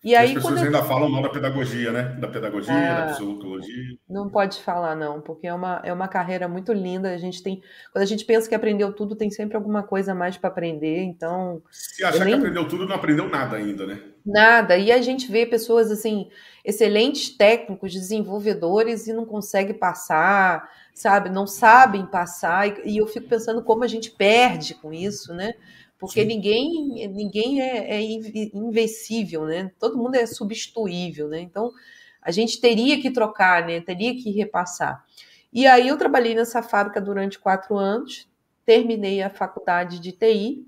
E, 0.06 0.10
e 0.10 0.14
aí, 0.14 0.28
as 0.28 0.34
pessoas 0.34 0.62
ainda 0.62 0.78
eu... 0.78 0.84
falam 0.84 1.10
mal 1.10 1.20
da 1.20 1.28
pedagogia, 1.28 1.90
né? 1.90 2.02
Da 2.20 2.28
pedagogia, 2.28 2.72
da 2.72 3.06
ah, 3.06 3.12
psicologia. 3.12 3.98
Não 4.08 4.30
pode 4.30 4.62
falar, 4.62 4.94
não, 4.94 5.20
porque 5.20 5.48
é 5.48 5.52
uma, 5.52 5.82
é 5.82 5.92
uma 5.92 6.06
carreira 6.06 6.46
muito 6.46 6.72
linda. 6.72 7.12
A 7.12 7.16
gente 7.16 7.42
tem. 7.42 7.60
Quando 7.92 8.04
a 8.04 8.06
gente 8.06 8.24
pensa 8.24 8.48
que 8.48 8.54
aprendeu 8.54 8.92
tudo, 8.92 9.16
tem 9.16 9.32
sempre 9.32 9.56
alguma 9.56 9.82
coisa 9.82 10.12
a 10.12 10.14
mais 10.14 10.36
para 10.36 10.48
aprender. 10.48 11.02
Então. 11.02 11.60
Se 11.72 12.04
achar 12.04 12.24
nem... 12.24 12.34
que 12.34 12.38
aprendeu 12.38 12.68
tudo, 12.68 12.86
não 12.86 12.94
aprendeu 12.94 13.28
nada 13.28 13.56
ainda, 13.56 13.84
né? 13.84 14.00
Nada. 14.24 14.76
E 14.76 14.92
a 14.92 15.02
gente 15.02 15.28
vê 15.28 15.44
pessoas 15.44 15.90
assim, 15.90 16.28
excelentes 16.64 17.36
técnicos, 17.36 17.92
desenvolvedores, 17.92 19.08
e 19.08 19.12
não 19.12 19.26
consegue 19.26 19.74
passar, 19.74 20.70
sabe? 20.94 21.30
Não 21.30 21.48
sabem 21.48 22.06
passar. 22.06 22.68
E, 22.68 22.92
e 22.92 22.98
eu 22.98 23.08
fico 23.08 23.28
pensando 23.28 23.60
como 23.60 23.82
a 23.82 23.88
gente 23.88 24.12
perde 24.12 24.72
com 24.74 24.92
isso, 24.92 25.34
né? 25.34 25.54
Porque 25.98 26.22
Sim. 26.22 26.26
ninguém 26.26 27.08
ninguém 27.08 27.60
é, 27.60 27.96
é 27.96 28.02
invencível, 28.02 29.44
né? 29.46 29.70
Todo 29.78 29.96
mundo 29.96 30.14
é 30.14 30.26
substituível, 30.26 31.28
né? 31.28 31.40
Então 31.40 31.72
a 32.20 32.30
gente 32.30 32.60
teria 32.60 33.00
que 33.00 33.10
trocar, 33.10 33.66
né? 33.66 33.80
Teria 33.80 34.14
que 34.14 34.30
repassar. 34.30 35.04
E 35.52 35.66
aí 35.66 35.88
eu 35.88 35.96
trabalhei 35.96 36.34
nessa 36.34 36.62
fábrica 36.62 37.00
durante 37.00 37.38
quatro 37.38 37.76
anos, 37.76 38.28
terminei 38.64 39.22
a 39.22 39.30
faculdade 39.30 39.98
de 39.98 40.12
TI 40.12 40.66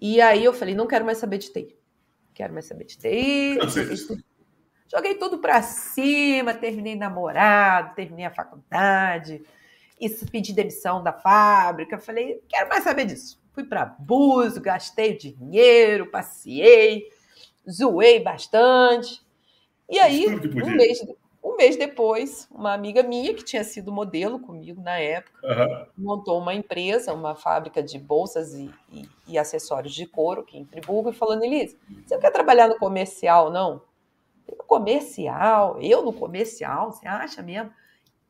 e 0.00 0.20
aí 0.20 0.44
eu 0.44 0.52
falei 0.52 0.74
não 0.74 0.86
quero 0.86 1.04
mais 1.04 1.18
saber 1.18 1.38
de 1.38 1.52
TI, 1.52 1.76
quero 2.32 2.52
mais 2.52 2.66
saber 2.66 2.84
de 2.84 2.96
TI. 2.96 3.58
Joguei 4.90 5.16
tudo 5.16 5.38
para 5.38 5.60
cima, 5.60 6.54
terminei 6.54 6.94
namorado, 6.94 7.94
terminei 7.94 8.24
a 8.24 8.30
faculdade, 8.30 9.42
isso 10.00 10.24
pedi 10.30 10.54
demissão 10.54 11.02
da 11.02 11.12
fábrica, 11.12 11.98
falei 11.98 12.40
quero 12.48 12.68
mais 12.68 12.84
saber 12.84 13.04
disso 13.04 13.38
fui 13.58 13.64
para 13.64 13.84
Búzios, 13.98 14.58
gastei 14.58 15.16
dinheiro, 15.16 16.06
passei, 16.06 17.10
zoei 17.68 18.20
bastante. 18.20 19.20
E 19.90 19.98
aí, 19.98 20.26
um 20.28 20.70
mês, 20.76 21.04
Um 21.42 21.56
mês 21.56 21.76
depois, 21.76 22.46
uma 22.52 22.72
amiga 22.72 23.02
minha, 23.02 23.34
que 23.34 23.42
tinha 23.42 23.64
sido 23.64 23.90
modelo 23.90 24.38
comigo 24.38 24.80
na 24.80 24.96
época, 24.98 25.40
uhum. 25.42 25.86
montou 25.96 26.38
uma 26.38 26.54
empresa, 26.54 27.12
uma 27.12 27.34
fábrica 27.34 27.82
de 27.82 27.98
bolsas 27.98 28.54
e, 28.54 28.70
e, 28.92 29.08
e, 29.26 29.38
acessórios 29.38 29.94
de 29.94 30.06
couro 30.06 30.42
aqui 30.42 30.58
em 30.58 30.64
Friburgo, 30.64 31.10
e 31.10 31.12
falou, 31.12 31.36
Nelise, 31.36 31.76
você 32.06 32.14
não 32.14 32.20
quer 32.20 32.30
trabalhar 32.30 32.68
no 32.68 32.78
comercial, 32.78 33.50
não? 33.50 33.82
No 34.48 34.56
comercial? 34.56 35.78
Eu 35.80 36.04
no 36.04 36.12
comercial? 36.12 36.92
Você 36.92 37.08
acha 37.08 37.42
mesmo? 37.42 37.72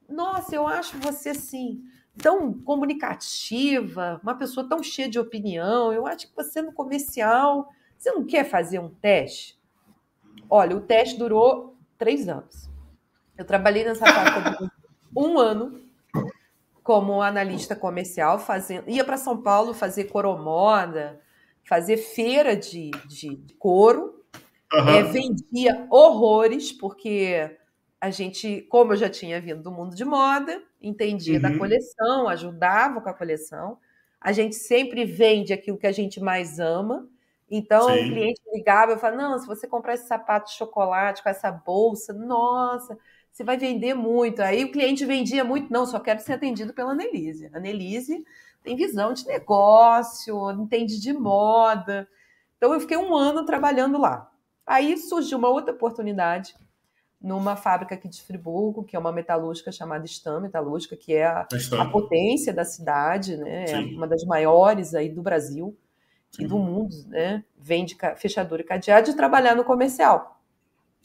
Nossa, 0.09 0.55
eu 0.55 0.67
acho 0.67 0.97
você, 0.99 1.31
assim, 1.31 1.83
tão 2.21 2.53
comunicativa, 2.53 4.21
uma 4.23 4.35
pessoa 4.35 4.69
tão 4.69 4.83
cheia 4.83 5.09
de 5.09 5.19
opinião. 5.19 5.93
Eu 5.93 6.07
acho 6.07 6.29
que 6.29 6.37
você 6.37 6.61
no 6.61 6.73
comercial, 6.73 7.69
você 7.97 8.11
não 8.11 8.25
quer 8.25 8.45
fazer 8.45 8.79
um 8.79 8.89
teste? 8.89 9.59
Olha, 10.51 10.77
o 10.77 10.81
teste 10.81 11.19
durou 11.19 11.77
três 11.97 12.29
anos. 12.29 12.69
Eu 13.37 13.45
trabalhei 13.45 13.85
nessa 13.85 14.05
fábrica 14.05 14.71
um 15.17 15.39
ano 15.39 15.81
como 16.83 17.21
analista 17.21 17.77
comercial, 17.77 18.39
fazendo, 18.39 18.89
ia 18.89 19.05
para 19.05 19.19
São 19.19 19.43
Paulo 19.43 19.75
fazer 19.75 20.05
coromoda, 20.05 21.21
fazer 21.63 21.99
feira 21.99 22.57
de, 22.57 22.91
de, 23.07 23.37
couro, 23.59 24.25
uhum. 24.73 24.89
é, 24.89 25.03
vendia 25.03 25.87
horrores, 25.91 26.73
porque 26.73 27.59
a 28.01 28.11
gente, 28.11 28.63
como 28.69 28.93
eu 28.93 28.97
já 28.97 29.09
tinha 29.09 29.41
vindo 29.41 29.63
do 29.63 29.73
mundo 29.73 29.95
de 29.95 30.05
moda, 30.05 30.63
entendia 30.81 31.37
uhum. 31.37 31.43
da 31.43 31.59
coleção, 31.59 32.29
ajudava 32.29 33.01
com 33.01 33.09
a 33.09 33.15
coleção. 33.15 33.79
A 34.21 34.33
gente 34.33 34.55
sempre 34.55 35.05
vende 35.05 35.53
aquilo 35.53 35.79
que 35.79 35.87
a 35.87 35.93
gente 35.93 36.21
mais 36.21 36.61
ama. 36.61 37.09
Então, 37.51 37.89
Sim. 37.89 37.95
o 37.95 38.13
cliente 38.13 38.41
ligava 38.53 38.93
e 38.93 38.99
falava: 38.99 39.23
Não, 39.23 39.39
se 39.39 39.47
você 39.47 39.67
comprar 39.67 39.95
esse 39.95 40.07
sapato 40.07 40.51
de 40.51 40.57
chocolate 40.57 41.23
com 41.23 41.29
essa 41.29 41.51
bolsa, 41.51 42.13
nossa, 42.13 42.97
você 43.33 43.43
vai 43.43 43.57
vender 43.57 43.95
muito. 43.95 44.41
Aí 44.43 44.65
o 44.65 44.71
cliente 44.71 45.05
vendia 45.05 45.43
muito, 45.45 45.73
não, 45.73 45.87
só 45.87 45.99
quero 45.99 46.21
ser 46.21 46.35
atendido 46.35 46.73
pela 46.73 46.93
Annelise. 46.93 47.51
A 47.53 47.59
Annelise 47.59 48.25
tem 48.63 48.77
visão 48.77 49.13
de 49.13 49.27
negócio, 49.27 50.51
entende 50.53 51.01
de 51.01 51.13
moda. 51.13 52.09
Então 52.57 52.73
eu 52.75 52.81
fiquei 52.81 52.97
um 52.97 53.15
ano 53.15 53.45
trabalhando 53.45 53.99
lá. 53.99 54.31
Aí 54.67 54.97
surgiu 54.99 55.39
uma 55.39 55.49
outra 55.49 55.73
oportunidade 55.73 56.55
numa 57.21 57.57
fábrica 57.57 57.95
aqui 57.95 58.09
de 58.09 58.23
Friburgo, 58.23 58.85
que 58.85 58.95
é 58.95 58.99
uma 58.99 59.11
metalúrgica 59.11 59.73
chamada 59.73 60.07
Stam 60.07 60.41
Metalúrgica, 60.41 60.97
que 60.97 61.15
é 61.15 61.27
a, 61.27 61.47
a 61.79 61.85
potência 61.87 62.53
da 62.53 62.65
cidade, 62.65 63.37
né? 63.37 63.65
É 63.69 63.79
uma 63.79 64.07
das 64.07 64.23
maiores 64.25 64.95
aí 64.95 65.09
do 65.09 65.21
Brasil 65.21 65.77
Sim. 66.31 66.45
e 66.45 66.47
do 66.47 66.59
mundo, 66.59 66.95
né? 67.09 67.45
Vende 67.57 67.97
fechadura 68.17 68.63
e 68.63 68.65
cadeado 68.65 69.11
e 69.11 69.17
trabalhar 69.17 69.57
no 69.57 69.65
comercial. 69.65 70.41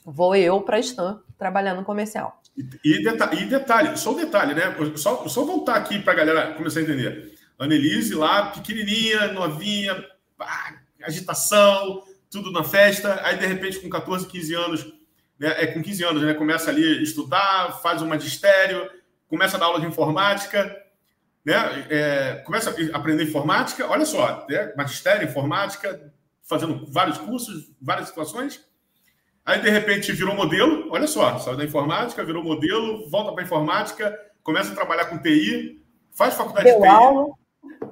Vou 0.06 0.36
eu 0.36 0.62
para 0.62 0.78
a 0.78 0.80
Stan 0.80 1.22
trabalhar 1.38 1.74
no 1.74 1.84
comercial. 1.84 2.42
E, 2.56 2.62
e, 2.84 3.04
detalhe, 3.04 3.42
e 3.42 3.46
detalhe, 3.46 3.98
só 3.98 4.12
um 4.12 4.16
detalhe, 4.16 4.54
né? 4.54 4.76
Só, 4.96 5.28
só 5.28 5.44
voltar 5.44 5.76
aqui 5.76 6.00
para 6.00 6.14
a 6.14 6.16
galera 6.16 6.54
começar 6.54 6.82
a 6.82 6.84
entender. 6.84 7.34
Annelise 7.58 8.14
lá, 8.14 8.52
pequenininha, 8.52 9.32
novinha, 9.32 9.96
pá, 10.38 10.76
agitação, 11.02 12.04
tudo 12.30 12.52
na 12.52 12.64
festa. 12.64 13.20
Aí, 13.24 13.38
de 13.38 13.46
repente, 13.48 13.80
com 13.80 13.90
14, 13.90 14.28
15 14.28 14.54
anos, 14.54 14.94
né, 15.44 15.56
é 15.62 15.68
com 15.68 15.82
15 15.82 16.04
anos, 16.06 16.24
né? 16.24 16.34
Começa 16.34 16.70
ali 16.70 17.00
a 17.00 17.02
estudar, 17.02 17.82
faz 17.82 18.02
um 18.02 18.08
magistério, 18.08 18.90
começa 19.28 19.58
a 19.58 19.60
dar 19.60 19.66
aula 19.66 19.82
de 19.82 19.86
informática, 19.86 20.74
né? 21.44 21.86
É, 21.90 22.36
começa 22.46 22.70
a 22.70 22.98
aprender 22.98 23.26
informática. 23.26 23.86
Olha 23.90 24.06
só, 24.06 24.46
né? 24.50 24.74
magistério, 24.78 25.28
informática, 25.28 26.14
fazendo 26.44 26.90
vários 26.90 27.18
cursos, 27.18 27.70
várias 27.82 28.08
situações. 28.08 28.66
Aí, 29.46 29.60
de 29.60 29.70
repente, 29.70 30.14
virou 30.14 30.34
modelo. 30.34 30.88
Olha 30.90 31.08
só, 31.08 31.38
saiu 31.40 31.58
da 31.58 31.66
informática, 31.66 32.24
virou 32.24 32.42
modelo, 32.42 33.10
volta 33.10 33.34
para 33.34 33.44
a 33.44 33.46
informática, 33.46 34.18
começa 34.42 34.72
a 34.72 34.76
trabalhar 34.76 35.08
com 35.08 35.18
TI, 35.18 35.84
faz 36.14 36.36
faculdade 36.36 36.70
deu 36.70 36.80
de 36.80 36.84
TI, 36.84 36.88
aula. 36.88 37.34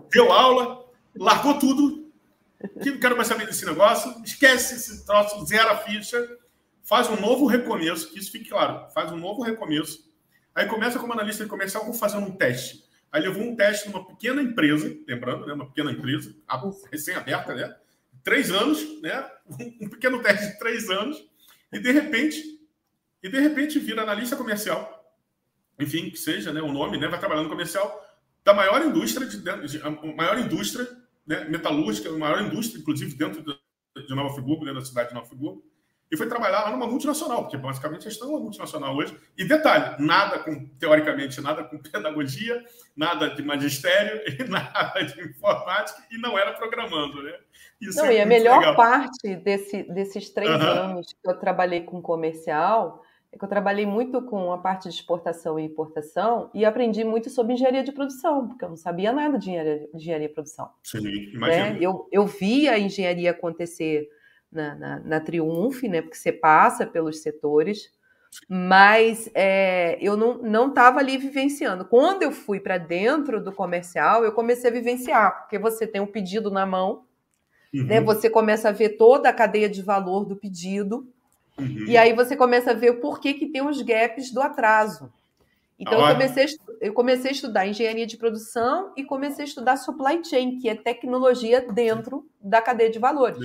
deu 0.09 0.31
aula, 0.31 0.85
largou 1.17 1.59
tudo. 1.59 2.09
Que 2.81 2.91
não 2.91 2.99
quero 2.99 3.17
mais 3.17 3.27
saber 3.27 3.45
desse 3.45 3.65
negócio, 3.65 4.23
esquece 4.23 4.75
esse 4.75 5.05
troço, 5.05 5.43
zera 5.47 5.71
a 5.71 5.77
ficha, 5.77 6.17
faz 6.83 7.09
um 7.09 7.19
novo 7.19 7.45
recomeço, 7.45 8.11
que 8.11 8.19
isso 8.19 8.31
fique 8.31 8.49
claro, 8.49 8.89
faz 8.91 9.11
um 9.11 9.17
novo 9.17 9.41
recomeço. 9.41 10.11
Aí 10.53 10.65
começa 10.65 10.99
como 10.99 11.13
analista 11.13 11.45
comercial, 11.45 11.85
vou 11.85 11.93
fazer 11.93 12.17
um 12.17 12.31
teste. 12.31 12.83
Aí 13.11 13.21
levou 13.21 13.43
um 13.43 13.55
teste 13.55 13.89
numa 13.89 14.05
pequena 14.05 14.41
empresa, 14.41 14.95
lembrando, 15.07 15.45
né, 15.45 15.53
uma 15.53 15.67
pequena 15.67 15.91
empresa, 15.91 16.33
recém-aberta, 16.91 17.53
né? 17.53 17.75
Três 18.23 18.51
anos, 18.51 19.01
né? 19.01 19.29
Um 19.81 19.89
pequeno 19.89 20.21
teste 20.21 20.47
de 20.47 20.59
três 20.59 20.89
anos 20.89 21.21
e 21.71 21.79
de 21.79 21.91
repente, 21.91 22.41
e 23.23 23.29
de 23.29 23.39
repente 23.39 23.79
vira 23.79 24.01
analista 24.01 24.35
comercial, 24.35 25.15
enfim, 25.79 26.09
que 26.09 26.17
seja 26.17 26.51
né, 26.51 26.61
o 26.61 26.71
nome, 26.71 26.97
né, 26.97 27.07
vai 27.07 27.19
trabalhando 27.19 27.49
comercial 27.49 28.05
da 28.43 28.53
maior 28.53 28.85
indústria, 28.85 29.25
de, 29.27 29.37
de, 29.39 29.81
a 29.81 29.89
maior 29.89 30.39
indústria 30.39 30.87
né, 31.25 31.45
metalúrgica, 31.45 32.09
a 32.09 32.17
maior 32.17 32.41
indústria, 32.41 32.79
inclusive 32.79 33.15
dentro 33.15 33.41
de, 33.43 34.07
de 34.07 34.15
Nova 34.15 34.33
Friburgo, 34.33 34.65
dentro 34.65 34.79
da 34.79 34.85
cidade 34.85 35.09
de 35.09 35.15
Nova 35.15 35.27
Friburgo, 35.27 35.63
e 36.11 36.17
foi 36.17 36.27
trabalhar 36.27 36.63
lá 36.63 36.71
numa 36.71 36.85
multinacional, 36.85 37.43
porque 37.43 37.57
basicamente 37.57 38.03
eles 38.03 38.13
estão 38.13 38.29
uma 38.29 38.39
multinacional 38.41 38.93
hoje. 38.95 39.17
E 39.37 39.45
detalhe, 39.45 39.95
nada 40.05 40.39
com, 40.39 40.65
teoricamente, 40.77 41.39
nada 41.39 41.63
com 41.63 41.77
pedagogia, 41.81 42.61
nada 42.95 43.29
de 43.29 43.41
magistério, 43.41 44.21
e 44.27 44.43
nada 44.43 45.01
de 45.01 45.21
informática, 45.21 46.03
e 46.11 46.17
não 46.17 46.37
era 46.37 46.51
programando, 46.51 47.23
né? 47.23 47.33
Isso 47.79 47.97
não, 47.99 48.05
é 48.07 48.15
e 48.15 48.21
a 48.21 48.25
melhor 48.25 48.59
legal. 48.59 48.75
parte 48.75 49.35
desse, 49.37 49.83
desses 49.83 50.29
três 50.29 50.51
uhum. 50.51 50.61
anos 50.61 51.13
que 51.13 51.29
eu 51.29 51.39
trabalhei 51.39 51.81
com 51.81 52.01
comercial 52.01 53.01
é 53.31 53.37
que 53.37 53.45
eu 53.45 53.49
trabalhei 53.49 53.85
muito 53.85 54.21
com 54.23 54.51
a 54.51 54.57
parte 54.57 54.89
de 54.89 54.95
exportação 54.95 55.57
e 55.57 55.63
importação 55.63 56.51
e 56.53 56.65
aprendi 56.65 57.05
muito 57.05 57.29
sobre 57.29 57.53
engenharia 57.53 57.83
de 57.83 57.93
produção, 57.93 58.49
porque 58.49 58.65
eu 58.65 58.69
não 58.69 58.75
sabia 58.75 59.13
nada 59.13 59.39
de 59.39 59.49
engenharia, 59.49 59.87
de 59.87 59.95
engenharia 59.95 60.27
de 60.27 60.33
produção. 60.33 60.69
Sim, 60.83 61.07
imagina. 61.33 61.69
Né? 61.69 61.77
Eu, 61.79 62.09
eu 62.11 62.27
via 62.27 62.73
a 62.73 62.79
engenharia 62.79 63.31
acontecer 63.31 64.09
na, 64.51 64.75
na, 64.75 64.99
na 64.99 65.19
Triunfe, 65.19 65.87
né? 65.87 66.01
Porque 66.01 66.17
você 66.17 66.31
passa 66.31 66.85
pelos 66.85 67.21
setores, 67.21 67.91
mas 68.47 69.29
é, 69.33 69.97
eu 70.01 70.15
não 70.15 70.69
estava 70.69 70.99
ali 70.99 71.17
vivenciando. 71.17 71.85
Quando 71.85 72.23
eu 72.23 72.31
fui 72.31 72.59
para 72.59 72.77
dentro 72.77 73.43
do 73.43 73.51
comercial, 73.51 74.23
eu 74.23 74.31
comecei 74.31 74.69
a 74.69 74.73
vivenciar, 74.73 75.41
porque 75.41 75.57
você 75.57 75.85
tem 75.85 76.01
um 76.01 76.07
pedido 76.07 76.49
na 76.49 76.65
mão, 76.65 77.03
uhum. 77.73 77.85
né? 77.85 78.01
Você 78.01 78.29
começa 78.29 78.69
a 78.69 78.73
ver 78.73 78.97
toda 78.97 79.29
a 79.29 79.33
cadeia 79.33 79.69
de 79.69 79.81
valor 79.81 80.25
do 80.25 80.35
pedido, 80.35 81.07
uhum. 81.57 81.85
e 81.87 81.97
aí 81.97 82.13
você 82.13 82.35
começa 82.35 82.71
a 82.71 82.75
ver 82.75 82.93
por 82.99 83.19
que, 83.19 83.33
que 83.33 83.47
tem 83.47 83.65
os 83.65 83.81
gaps 83.81 84.31
do 84.31 84.41
atraso. 84.41 85.11
Então, 85.81 85.99
eu 85.99 86.13
comecei, 86.13 86.45
eu 86.79 86.93
comecei 86.93 87.31
a 87.31 87.33
estudar 87.33 87.67
engenharia 87.67 88.05
de 88.05 88.15
produção 88.15 88.93
e 88.95 89.03
comecei 89.03 89.43
a 89.43 89.47
estudar 89.47 89.77
supply 89.77 90.23
chain, 90.23 90.59
que 90.59 90.69
é 90.69 90.75
tecnologia 90.75 91.59
dentro 91.73 92.29
da 92.39 92.61
cadeia 92.61 92.91
de 92.91 92.99
valores. 92.99 93.39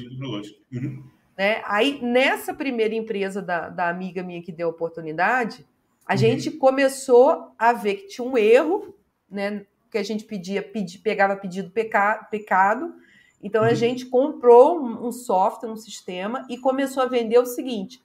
Uhum. 0.70 1.02
Né? 1.36 1.62
Aí, 1.64 1.98
nessa 2.02 2.52
primeira 2.52 2.94
empresa 2.94 3.40
da, 3.40 3.70
da 3.70 3.88
amiga 3.88 4.22
minha 4.22 4.42
que 4.42 4.52
deu 4.52 4.68
a 4.68 4.70
oportunidade, 4.70 5.66
a 6.06 6.12
uhum. 6.12 6.18
gente 6.18 6.50
começou 6.50 7.54
a 7.58 7.72
ver 7.72 7.94
que 7.94 8.08
tinha 8.08 8.28
um 8.28 8.36
erro, 8.36 8.94
né? 9.30 9.64
Que 9.90 9.96
a 9.96 10.02
gente 10.02 10.24
pedia, 10.24 10.62
pedi, 10.62 10.98
pegava 10.98 11.36
pedido 11.36 11.70
peca, 11.70 12.28
pecado. 12.30 12.94
Então, 13.42 13.62
uhum. 13.62 13.68
a 13.68 13.74
gente 13.74 14.04
comprou 14.04 14.78
um, 14.78 15.06
um 15.06 15.10
software, 15.10 15.70
um 15.70 15.76
sistema, 15.76 16.46
e 16.50 16.58
começou 16.58 17.02
a 17.02 17.06
vender 17.06 17.38
o 17.38 17.46
seguinte: 17.46 17.98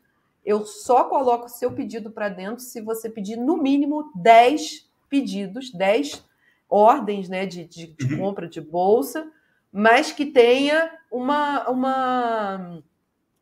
eu 0.45 0.65
só 0.65 1.03
coloco 1.03 1.45
o 1.45 1.49
seu 1.49 1.71
pedido 1.71 2.11
para 2.11 2.29
dentro 2.29 2.63
se 2.63 2.81
você 2.81 3.09
pedir 3.09 3.37
no 3.37 3.57
mínimo 3.57 4.11
10 4.15 4.89
pedidos, 5.09 5.71
10 5.71 6.25
ordens 6.69 7.29
né, 7.29 7.45
de, 7.45 7.65
de, 7.65 7.87
de 7.87 8.13
uhum. 8.13 8.19
compra 8.19 8.47
de 8.47 8.61
bolsa, 8.61 9.29
mas 9.71 10.11
que 10.11 10.25
tenha 10.25 10.91
uma, 11.11 11.69
uma 11.69 12.83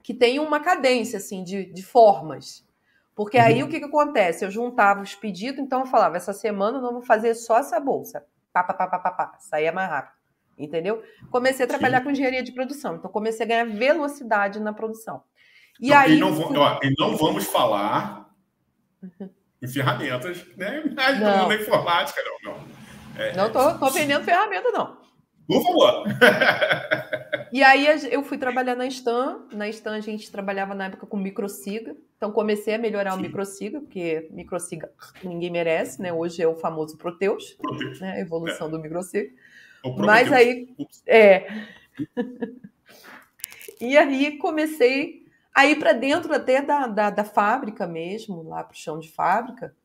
que 0.01 0.13
tenha 0.13 0.41
uma 0.41 0.59
cadência 0.59 1.17
assim 1.17 1.43
de, 1.43 1.65
de 1.65 1.83
formas. 1.83 2.67
Porque 3.15 3.37
uhum. 3.37 3.43
aí 3.43 3.63
o 3.63 3.69
que, 3.69 3.79
que 3.79 3.85
acontece? 3.85 4.43
Eu 4.43 4.51
juntava 4.51 5.01
os 5.01 5.13
pedidos, 5.13 5.59
então 5.59 5.81
eu 5.81 5.85
falava, 5.85 6.17
essa 6.17 6.33
semana 6.33 6.81
não 6.81 6.93
vou 6.93 7.01
fazer 7.01 7.35
só 7.35 7.59
essa 7.59 7.79
bolsa. 7.79 8.25
Pá, 8.51 8.63
pá, 8.63 8.73
pá, 8.73 8.87
pá, 8.87 8.99
pá, 8.99 9.11
pá. 9.11 9.37
Saía 9.39 9.71
mais 9.71 9.89
rápido. 9.89 10.17
Entendeu? 10.57 11.01
Comecei 11.31 11.65
a 11.65 11.69
trabalhar 11.69 11.99
Sim. 11.99 12.03
com 12.03 12.11
engenharia 12.11 12.43
de 12.43 12.51
produção. 12.51 12.95
Então 12.95 13.09
comecei 13.09 13.45
a 13.45 13.49
ganhar 13.49 13.65
velocidade 13.65 14.59
na 14.59 14.73
produção. 14.73 15.23
E 15.79 15.87
então, 15.87 15.99
aí. 15.99 16.17
E 16.17 16.19
não, 16.19 16.53
ó, 16.59 16.79
e 16.83 16.93
não 16.97 17.15
vamos 17.15 17.45
falar 17.45 18.29
em 19.61 19.67
ferramentas, 19.67 20.45
né? 20.57 20.83
Não. 21.19 21.47
Na 21.47 21.55
informática, 21.55 22.21
não. 22.43 22.53
Não, 22.53 22.67
é, 23.17 23.35
não 23.35 23.51
tô, 23.51 23.77
tô 23.77 23.89
vendendo 23.89 24.23
ferramenta, 24.23 24.71
não. 24.71 24.97
Por 25.45 25.63
favor. 25.63 26.03
e 27.51 27.63
aí 27.63 27.87
eu 28.11 28.23
fui 28.23 28.37
trabalhar 28.37 28.75
na 28.75 28.85
Stan. 28.85 29.45
Na 29.51 29.67
Stan 29.67 29.95
a 29.95 29.99
gente 29.99 30.31
trabalhava 30.31 30.75
na 30.75 30.85
época 30.85 31.07
com 31.07 31.17
microsiga. 31.17 31.95
Então 32.15 32.31
comecei 32.31 32.75
a 32.75 32.77
melhorar 32.77 33.13
Sim. 33.13 33.17
o 33.17 33.21
microsiga, 33.21 33.81
porque 33.81 34.29
microsiga 34.31 34.91
ninguém 35.23 35.49
merece, 35.49 36.01
né? 36.01 36.13
Hoje 36.13 36.41
é 36.41 36.47
o 36.47 36.55
famoso 36.55 36.97
Proteus, 36.97 37.53
Proteus. 37.53 37.99
Né? 37.99 38.13
A 38.13 38.19
evolução 38.19 38.67
é. 38.67 38.69
do 38.69 38.79
microsiga. 38.79 39.29
Mas 39.97 40.31
aí. 40.31 40.73
Ups. 40.77 41.03
É. 41.07 41.47
e 43.81 43.97
aí 43.97 44.37
comecei 44.37 45.25
Aí 45.55 45.75
para 45.75 45.93
dentro 45.93 46.33
até 46.33 46.61
da, 46.61 46.87
da, 46.87 47.09
da 47.09 47.23
fábrica 47.23 47.87
mesmo, 47.87 48.43
lá 48.43 48.63
para 48.63 48.73
o 48.73 48.77
chão 48.77 48.99
de 48.99 49.11
fábrica, 49.11 49.75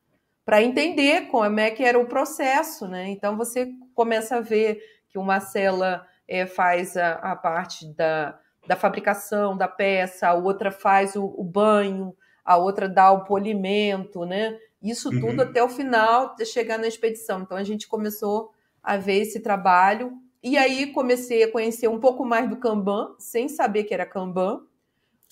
para 0.45 0.61
entender 0.61 1.27
como 1.27 1.59
é 1.59 1.71
que 1.71 1.83
era 1.83 1.99
o 1.99 2.05
processo, 2.05 2.87
né? 2.87 3.09
Então 3.09 3.35
você 3.35 3.71
começa 3.93 4.37
a 4.37 4.41
ver 4.41 4.79
que 5.09 5.17
uma 5.17 5.39
cela 5.39 6.05
é, 6.27 6.45
faz 6.45 6.95
a, 6.95 7.13
a, 7.13 7.35
parte 7.35 7.91
da, 7.95 8.39
da 8.67 8.75
fabricação 8.75 9.57
da 9.57 9.67
peça, 9.67 10.27
a 10.27 10.33
outra 10.33 10.71
faz 10.71 11.15
o, 11.15 11.25
o 11.25 11.43
banho, 11.43 12.15
a 12.43 12.57
outra 12.57 12.87
dá 12.87 13.11
o 13.11 13.23
polimento, 13.23 14.23
né? 14.23 14.57
Isso 14.81 15.09
uhum. 15.09 15.19
tudo 15.19 15.41
até 15.41 15.63
o 15.63 15.69
final 15.69 16.35
de 16.35 16.45
chegar 16.45 16.77
na 16.77 16.87
expedição. 16.87 17.41
Então 17.41 17.57
a 17.57 17.63
gente 17.63 17.87
começou 17.87 18.51
a 18.83 18.97
ver 18.97 19.21
esse 19.21 19.39
trabalho 19.39 20.13
e 20.43 20.59
aí 20.59 20.93
comecei 20.93 21.43
a 21.43 21.51
conhecer 21.51 21.87
um 21.87 21.99
pouco 21.99 22.23
mais 22.23 22.47
do 22.47 22.57
Kanban, 22.57 23.15
sem 23.17 23.49
saber 23.49 23.85
que 23.85 23.95
era 23.95 24.05
Kanban, 24.05 24.61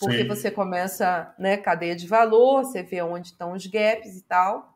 porque 0.06 0.22
Sim. 0.22 0.28
você 0.28 0.51
começa, 0.51 1.34
né, 1.38 1.58
cadeia 1.58 1.95
de 1.95 2.08
valor, 2.08 2.64
você 2.64 2.84
vê 2.84 3.01
onde 3.01 3.28
estão 3.28 3.54
os 3.54 3.66
gaps 3.66 4.18
e 4.18 4.24
tal. 4.24 4.74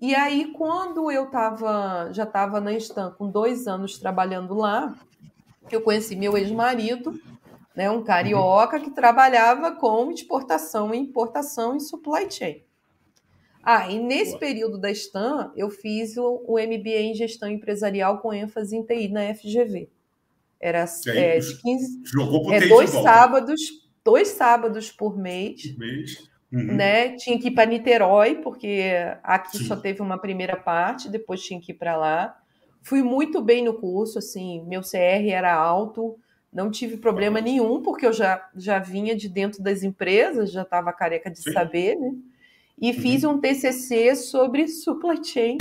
E 0.00 0.14
aí, 0.14 0.52
quando 0.52 1.10
eu 1.10 1.26
tava, 1.26 2.10
já 2.12 2.24
estava 2.24 2.60
na 2.60 2.72
Stan 2.72 3.10
com 3.10 3.30
dois 3.30 3.66
anos 3.66 3.98
trabalhando 3.98 4.54
lá, 4.54 4.94
eu 5.70 5.82
conheci 5.82 6.16
meu 6.16 6.36
ex-marido, 6.36 7.20
né, 7.76 7.90
um 7.90 8.02
carioca 8.02 8.80
que 8.80 8.90
trabalhava 8.90 9.72
com 9.72 10.10
exportação 10.10 10.94
e 10.94 10.98
importação 10.98 11.76
e 11.76 11.80
supply 11.80 12.30
chain. 12.30 12.62
Ah, 13.62 13.90
e 13.90 13.98
nesse 13.98 14.32
Boa. 14.32 14.40
período 14.40 14.78
da 14.78 14.90
Stan, 14.90 15.52
eu 15.54 15.68
fiz 15.68 16.16
o, 16.16 16.42
o, 16.46 16.54
MBA 16.54 17.00
em 17.00 17.14
gestão 17.14 17.48
empresarial 17.48 18.18
com 18.18 18.32
ênfase 18.32 18.74
em 18.74 18.82
TI 18.82 19.08
na 19.08 19.34
FGV. 19.34 19.90
Era 20.58 20.86
é, 21.08 21.38
de 21.38 21.60
15, 21.60 22.00
jogou 22.04 22.52
é, 22.52 22.66
dois 22.66 22.90
sábados, 22.90 23.60
dois 24.04 24.28
sábados 24.28 24.90
por 24.90 25.16
mês. 25.16 25.66
Por 25.68 25.78
mês. 25.78 26.30
Uhum. 26.52 26.74
Né? 26.74 27.16
Tinha 27.16 27.38
que 27.38 27.48
ir 27.48 27.52
para 27.52 27.70
Niterói, 27.70 28.36
porque 28.36 28.92
aqui 29.22 29.58
Sim. 29.58 29.64
só 29.64 29.76
teve 29.76 30.02
uma 30.02 30.18
primeira 30.18 30.56
parte, 30.56 31.08
depois 31.08 31.42
tinha 31.42 31.60
que 31.60 31.72
ir 31.72 31.76
para 31.76 31.96
lá. 31.96 32.36
Fui 32.82 33.02
muito 33.02 33.40
bem 33.40 33.64
no 33.64 33.74
curso, 33.74 34.18
assim, 34.18 34.64
meu 34.66 34.80
CR 34.80 35.28
era 35.30 35.54
alto, 35.54 36.18
não 36.52 36.70
tive 36.70 36.96
problema 36.96 37.40
nenhum, 37.40 37.82
porque 37.82 38.04
eu 38.04 38.12
já, 38.12 38.48
já 38.56 38.78
vinha 38.78 39.14
de 39.14 39.28
dentro 39.28 39.62
das 39.62 39.82
empresas, 39.82 40.50
já 40.50 40.62
estava 40.62 40.92
careca 40.92 41.30
de 41.30 41.40
Sim. 41.40 41.52
saber, 41.52 41.96
né? 41.96 42.12
E 42.80 42.90
uhum. 42.90 42.94
fiz 42.94 43.24
um 43.24 43.38
TCC 43.38 44.16
sobre 44.16 44.66
supply 44.66 45.22
chain, 45.22 45.58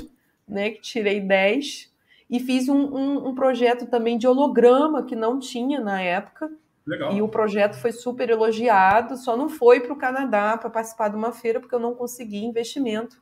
né? 0.48 0.72
Que 0.72 0.82
tirei 0.82 1.20
10. 1.20 1.92
E 2.30 2.40
fiz 2.40 2.70
um, 2.70 2.96
um, 2.96 3.28
um 3.28 3.36
projeto 3.36 3.86
também 3.88 4.18
de 4.18 4.28
holograma, 4.28 5.04
que 5.04 5.16
não 5.16 5.40
tinha 5.40 5.80
na 5.80 6.02
época, 6.02 6.50
Legal. 6.90 7.14
E 7.14 7.22
o 7.22 7.28
projeto 7.28 7.76
foi 7.76 7.92
super 7.92 8.32
elogiado, 8.32 9.16
só 9.16 9.38
não 9.38 9.48
foi 9.48 9.80
para 9.80 9.94
o 9.94 9.96
Canadá 9.96 10.58
para 10.58 10.72
participar 10.72 11.10
de 11.10 11.16
uma 11.16 11.32
feira 11.32 11.60
porque 11.60 11.76
eu 11.76 11.80
não 11.80 11.94
consegui 11.94 12.44
investimento. 12.44 13.22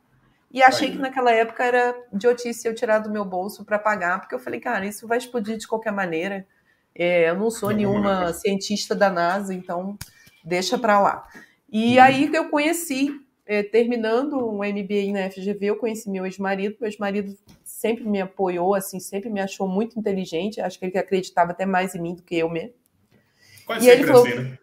E 0.49 0.63
achei 0.63 0.87
Aí. 0.87 0.93
que 0.93 0.99
naquela 0.99 1.31
época 1.31 1.65
era 1.65 1.93
idiotice 2.13 2.65
eu 2.65 2.73
tirar 2.73 2.99
do 2.99 3.11
meu 3.11 3.25
bolso 3.25 3.65
para 3.65 3.77
pagar, 3.77 4.21
porque 4.21 4.33
eu 4.33 4.39
falei, 4.39 4.61
cara, 4.61 4.85
isso 4.85 5.05
vai 5.05 5.17
explodir 5.17 5.57
de 5.57 5.67
qualquer 5.67 5.91
maneira. 5.91 6.47
É, 6.95 7.29
eu 7.29 7.35
não 7.35 7.51
sou 7.51 7.71
nenhuma 7.71 8.31
cientista 8.31 8.95
da 8.95 9.09
NASA, 9.09 9.53
então 9.53 9.97
deixa 10.45 10.77
para 10.77 11.01
lá. 11.01 11.27
E 11.69 11.97
uhum. 11.97 12.03
aí 12.03 12.29
que 12.29 12.37
eu 12.37 12.49
conheci, 12.49 13.11
é, 13.45 13.63
terminando 13.63 14.37
um 14.47 14.59
MBA 14.59 15.11
na 15.11 15.29
FGV, 15.29 15.65
eu 15.65 15.75
conheci 15.75 16.09
meu 16.09 16.25
ex-marido. 16.25 16.77
Meu 16.79 16.87
ex-marido 16.87 17.37
sempre 17.65 18.05
me 18.05 18.21
apoiou, 18.21 18.73
assim, 18.73 19.01
sempre 19.01 19.29
me 19.29 19.41
achou 19.41 19.67
muito 19.67 19.99
inteligente. 19.99 20.61
Acho 20.61 20.79
que 20.79 20.85
ele 20.85 20.97
acreditava 20.97 21.51
até 21.51 21.65
mais 21.65 21.93
em 21.93 22.01
mim 22.01 22.15
do 22.15 22.23
que 22.23 22.37
eu 22.37 22.49
mesmo. 22.49 22.73
Quase 23.67 23.85
e 23.85 23.89
ele 23.89 24.05
falou, 24.05 24.25
assim, 24.25 24.35
né? 24.35 24.57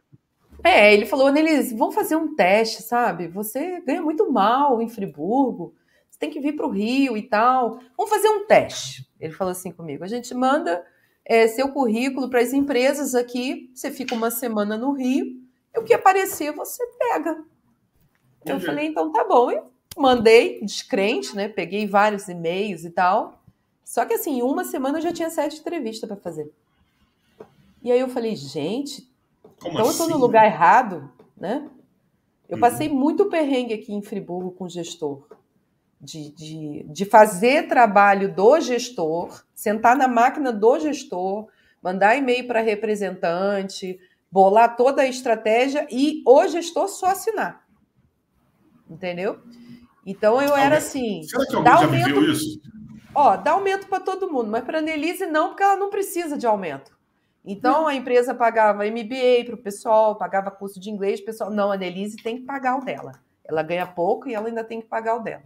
É, 0.64 0.94
ele 0.94 1.04
falou, 1.04 1.30
Nelise, 1.30 1.76
vamos 1.76 1.94
fazer 1.94 2.16
um 2.16 2.34
teste, 2.34 2.82
sabe? 2.82 3.28
Você 3.28 3.82
ganha 3.82 4.00
muito 4.00 4.32
mal 4.32 4.80
em 4.80 4.88
Friburgo, 4.88 5.74
você 6.10 6.18
tem 6.18 6.30
que 6.30 6.40
vir 6.40 6.56
para 6.56 6.66
o 6.66 6.70
Rio 6.70 7.16
e 7.18 7.22
tal. 7.22 7.80
Vamos 7.96 8.10
fazer 8.10 8.28
um 8.28 8.46
teste. 8.46 9.06
Ele 9.20 9.32
falou 9.32 9.52
assim 9.52 9.70
comigo: 9.70 10.02
a 10.02 10.08
gente 10.08 10.32
manda 10.34 10.82
é, 11.22 11.46
seu 11.46 11.68
currículo 11.68 12.30
para 12.30 12.40
as 12.40 12.54
empresas 12.54 13.14
aqui, 13.14 13.70
você 13.74 13.90
fica 13.90 14.14
uma 14.14 14.30
semana 14.30 14.78
no 14.78 14.92
Rio, 14.92 15.26
e 15.74 15.78
o 15.78 15.84
que 15.84 15.92
aparecer 15.92 16.52
você 16.52 16.82
pega. 16.98 17.44
Eu 18.46 18.60
falei, 18.60 18.86
então 18.86 19.12
tá 19.12 19.24
bom. 19.24 19.50
Eu 19.50 19.70
mandei 19.96 20.60
descrente, 20.62 21.34
né? 21.36 21.48
Peguei 21.48 21.86
vários 21.86 22.28
e-mails 22.28 22.84
e 22.84 22.90
tal. 22.90 23.42
Só 23.84 24.04
que 24.04 24.14
assim, 24.14 24.40
uma 24.42 24.64
semana 24.64 24.98
eu 24.98 25.02
já 25.02 25.12
tinha 25.12 25.30
sete 25.30 25.60
entrevistas 25.60 26.08
para 26.08 26.16
fazer. 26.16 26.50
E 27.84 27.92
aí 27.92 28.00
eu 28.00 28.08
falei, 28.08 28.34
gente, 28.34 29.06
Como 29.60 29.74
então 29.74 29.82
assim? 29.82 29.88
eu 29.88 29.90
estou 29.90 30.08
no 30.08 30.16
lugar 30.16 30.46
errado, 30.46 31.12
né? 31.36 31.68
Eu 32.48 32.56
uhum. 32.56 32.60
passei 32.60 32.88
muito 32.88 33.26
perrengue 33.26 33.74
aqui 33.74 33.92
em 33.92 34.00
Friburgo 34.00 34.52
com 34.52 34.64
o 34.64 34.68
gestor. 34.68 35.26
De, 36.00 36.30
de, 36.34 36.82
de 36.84 37.04
fazer 37.04 37.68
trabalho 37.68 38.34
do 38.34 38.60
gestor, 38.60 39.44
sentar 39.54 39.96
na 39.96 40.08
máquina 40.08 40.52
do 40.52 40.78
gestor, 40.78 41.46
mandar 41.82 42.16
e-mail 42.16 42.46
para 42.46 42.60
representante, 42.60 43.98
bolar 44.30 44.76
toda 44.76 45.02
a 45.02 45.06
estratégia 45.06 45.86
e 45.90 46.22
o 46.26 46.46
gestor 46.48 46.88
só 46.88 47.06
assinar. 47.06 47.66
Entendeu? 48.88 49.40
Então 50.04 50.40
eu 50.40 50.56
era 50.56 50.78
assim. 50.78 51.22
Será 51.22 51.46
que 51.46 51.56
alguém 51.56 51.72
já 51.72 51.78
aumento, 51.78 52.06
viveu 52.06 52.32
isso? 52.32 52.60
Ó, 53.14 53.36
dá 53.36 53.52
aumento 53.52 53.86
para 53.86 54.00
todo 54.00 54.30
mundo, 54.30 54.50
mas 54.50 54.64
para 54.64 54.78
a 54.78 54.82
Nelise 54.82 55.26
não, 55.26 55.48
porque 55.48 55.62
ela 55.62 55.76
não 55.76 55.88
precisa 55.88 56.36
de 56.36 56.46
aumento. 56.46 56.93
Então 57.44 57.86
a 57.86 57.94
empresa 57.94 58.34
pagava 58.34 58.86
MBA 58.86 59.44
para 59.44 59.54
o 59.54 59.58
pessoal, 59.58 60.16
pagava 60.16 60.50
curso 60.50 60.80
de 60.80 60.90
inglês, 60.90 61.20
o 61.20 61.24
pessoal, 61.24 61.50
não, 61.50 61.70
a 61.70 61.76
Nelise 61.76 62.16
tem 62.16 62.38
que 62.38 62.44
pagar 62.44 62.78
o 62.78 62.84
dela. 62.84 63.12
Ela 63.44 63.62
ganha 63.62 63.86
pouco 63.86 64.28
e 64.28 64.34
ela 64.34 64.48
ainda 64.48 64.64
tem 64.64 64.80
que 64.80 64.86
pagar 64.86 65.16
o 65.16 65.20
dela. 65.20 65.42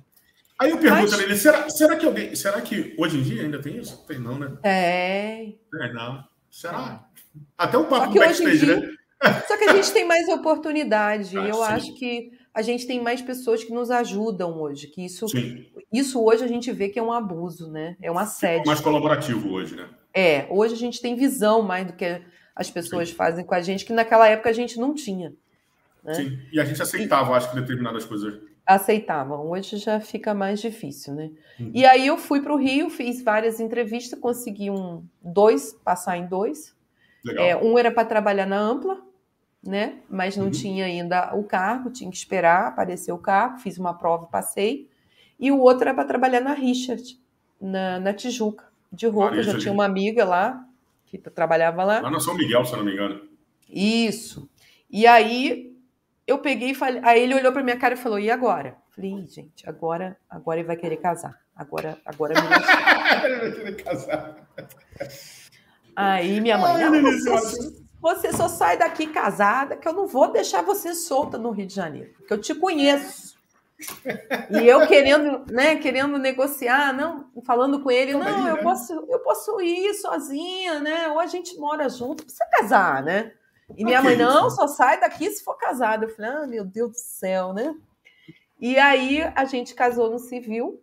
Aí 0.61 0.71
eu 0.71 0.79
pergunto, 0.79 1.11
Mas... 1.11 1.19
Nelise, 1.19 1.41
será, 1.41 1.69
será, 1.69 1.97
que 1.97 2.07
alguém, 2.07 2.35
será 2.37 2.61
que 2.61 2.95
hoje 2.99 3.19
em 3.19 3.23
dia 3.23 3.43
ainda 3.43 3.61
tem 3.61 3.77
isso? 3.77 4.05
Tem 4.07 4.19
não, 4.19 4.39
né? 4.39 4.49
Tem. 4.63 5.61
É, 5.81 5.93
não. 5.93 6.25
Será? 6.51 7.05
Até 7.57 7.77
o 7.77 7.85
papo 7.87 8.13
do 8.13 8.19
backstage, 8.21 8.65
dia, 8.65 8.81
né? 8.81 8.95
Só 9.47 9.57
que 9.57 9.65
a 9.65 9.75
gente 9.75 9.93
tem 9.93 10.07
mais 10.07 10.29
oportunidade. 10.29 11.37
Ah, 11.37 11.47
eu 11.47 11.57
sim. 11.57 11.63
acho 11.63 11.95
que 11.95 12.31
a 12.55 12.63
gente 12.63 12.87
tem 12.87 13.03
mais 13.03 13.21
pessoas 13.21 13.65
que 13.65 13.73
nos 13.73 13.91
ajudam 13.91 14.61
hoje. 14.61 14.87
Que 14.87 15.05
isso, 15.05 15.27
isso 15.93 16.23
hoje 16.23 16.45
a 16.45 16.49
gente 16.49 16.71
vê 16.73 16.89
que 16.89 16.99
é 16.99 17.03
um 17.03 17.13
abuso, 17.13 17.71
né? 17.71 17.97
É 18.01 18.11
um 18.11 18.19
assédio. 18.19 18.67
mais 18.67 18.81
colaborativo 18.81 19.51
hoje, 19.51 19.77
né? 19.77 19.89
É, 20.15 20.47
hoje 20.51 20.75
a 20.75 20.77
gente 20.77 21.01
tem 21.01 21.15
visão 21.15 21.63
mais 21.63 21.87
do 21.87 21.93
que 21.93 22.21
as 22.55 22.71
pessoas 22.71 23.11
Sim. 23.11 23.15
fazem 23.15 23.45
com 23.45 23.55
a 23.55 23.61
gente, 23.61 23.85
que 23.85 23.93
naquela 23.93 24.27
época 24.29 24.51
a 24.51 24.53
gente 24.53 24.79
não 24.79 24.95
tinha. 24.95 25.33
Né? 26.03 26.15
Sim, 26.15 26.39
e 26.53 26.61
a 26.61 26.65
gente 26.65 26.83
aceitava, 26.83 27.33
e, 27.33 27.35
acho 27.35 27.51
que 27.51 27.61
determinadas 27.61 28.05
coisas. 28.05 28.41
Aceitavam, 28.67 29.49
hoje 29.49 29.77
já 29.77 30.01
fica 30.01 30.35
mais 30.35 30.61
difícil, 30.61 31.15
né? 31.15 31.31
Uhum. 31.59 31.71
E 31.73 31.87
aí 31.87 32.07
eu 32.07 32.19
fui 32.19 32.43
para 32.43 32.53
o 32.53 32.57
Rio, 32.57 32.91
fiz 32.91 33.23
várias 33.23 33.61
entrevistas, 33.61 34.19
consegui 34.19 34.71
um 34.71 35.05
dois, 35.23 35.73
passar 35.85 36.19
em 36.19 36.27
dois. 36.27 36.77
É, 37.37 37.57
um 37.57 37.79
era 37.79 37.91
para 37.91 38.05
trabalhar 38.05 38.47
na 38.47 38.59
Ampla, 38.59 39.01
né? 39.65 39.99
Mas 40.09 40.37
não 40.37 40.47
uhum. 40.47 40.51
tinha 40.51 40.85
ainda 40.85 41.35
o 41.35 41.45
cargo, 41.45 41.91
tinha 41.91 42.11
que 42.11 42.17
esperar 42.17 42.69
aparecer 42.69 43.13
o 43.13 43.19
cargo, 43.19 43.59
fiz 43.59 43.79
uma 43.79 43.95
prova, 43.95 44.27
passei. 44.27 44.89
E 45.39 45.51
o 45.53 45.61
outro 45.61 45.85
era 45.85 45.95
para 45.95 46.05
trabalhar 46.05 46.41
na 46.41 46.55
Richard, 46.55 47.19
na, 47.61 48.01
na 48.01 48.13
Tijuca 48.13 48.68
de 48.93 49.07
roupa. 49.07 49.31
Marisa, 49.31 49.53
já 49.53 49.59
tinha 49.59 49.73
uma 49.73 49.85
amiga 49.85 50.25
lá 50.25 50.65
que 51.07 51.19
trabalhava 51.19 51.85
lá. 51.85 52.01
Lá 52.01 52.11
na 52.11 52.21
São 52.21 52.35
Miguel, 52.35 52.65
se 52.65 52.73
eu 52.73 52.79
não 52.79 52.85
me 52.85 52.93
engano. 52.93 53.21
Isso. 53.69 54.49
E 54.91 55.07
aí 55.07 55.73
eu 56.27 56.39
peguei 56.39 56.71
e 56.71 56.75
falei. 56.75 57.01
Aí 57.05 57.23
ele 57.23 57.35
olhou 57.35 57.53
para 57.53 57.63
minha 57.63 57.79
cara 57.79 57.95
e 57.95 57.99
falou: 57.99 58.19
e 58.19 58.31
agora? 58.31 58.77
Falei, 58.95 59.27
gente, 59.27 59.69
agora, 59.69 60.17
agora 60.29 60.59
ele 60.59 60.67
vai 60.67 60.77
querer 60.77 60.97
casar. 60.97 61.39
Agora, 61.55 61.99
agora 62.05 62.35
Ele 63.25 63.39
vai 63.39 63.53
querer 63.53 63.83
casar. 63.83 64.49
Aí 65.95 66.41
minha 66.41 66.57
mãe, 66.57 66.83
Ai, 66.85 67.03
você, 67.03 67.75
você 68.01 68.33
só 68.33 68.49
sai 68.49 68.77
daqui 68.77 69.09
casada, 69.09 69.77
que 69.77 69.89
eu 69.89 69.93
não 69.93 70.07
vou 70.07 70.31
deixar 70.31 70.63
você 70.63 70.95
solta 70.95 71.37
no 71.37 71.51
Rio 71.51 71.67
de 71.67 71.75
Janeiro, 71.75 72.13
porque 72.17 72.33
eu 72.33 72.41
te 72.41 72.55
conheço. 72.55 73.28
E 74.51 74.67
eu 74.67 74.87
querendo, 74.89 75.45
né, 75.53 75.77
querendo 75.77 76.19
negociar, 76.19 76.93
não, 76.93 77.31
falando 77.45 77.81
com 77.81 77.91
ele, 77.91 78.13
não, 78.13 78.49
eu 78.49 78.57
né? 78.57 78.63
posso, 78.63 78.93
eu 78.93 79.21
posso 79.21 79.61
ir 79.61 79.95
sozinha, 79.95 80.81
né? 80.81 81.09
Ou 81.09 81.21
a 81.21 81.27
gente 81.27 81.57
mora 81.57 81.89
junto, 81.89 82.25
precisa 82.25 82.45
casar, 82.59 83.03
né? 83.03 83.33
E 83.77 83.85
minha 83.85 84.03
mãe, 84.03 84.17
não, 84.17 84.51
só 84.51 84.67
sai 84.67 84.99
daqui 84.99 85.31
se 85.31 85.45
for 85.45 85.57
casada. 85.57 86.07
Eu 86.07 86.09
falei, 86.09 86.31
ah, 86.31 86.47
meu 86.47 86.65
Deus 86.65 86.91
do 86.93 86.99
céu, 86.99 87.53
né? 87.53 87.75
E 88.61 88.79
aí 88.79 89.23
a 89.35 89.45
gente 89.45 89.75
casou 89.75 90.11
no 90.11 90.19
civil. 90.19 90.83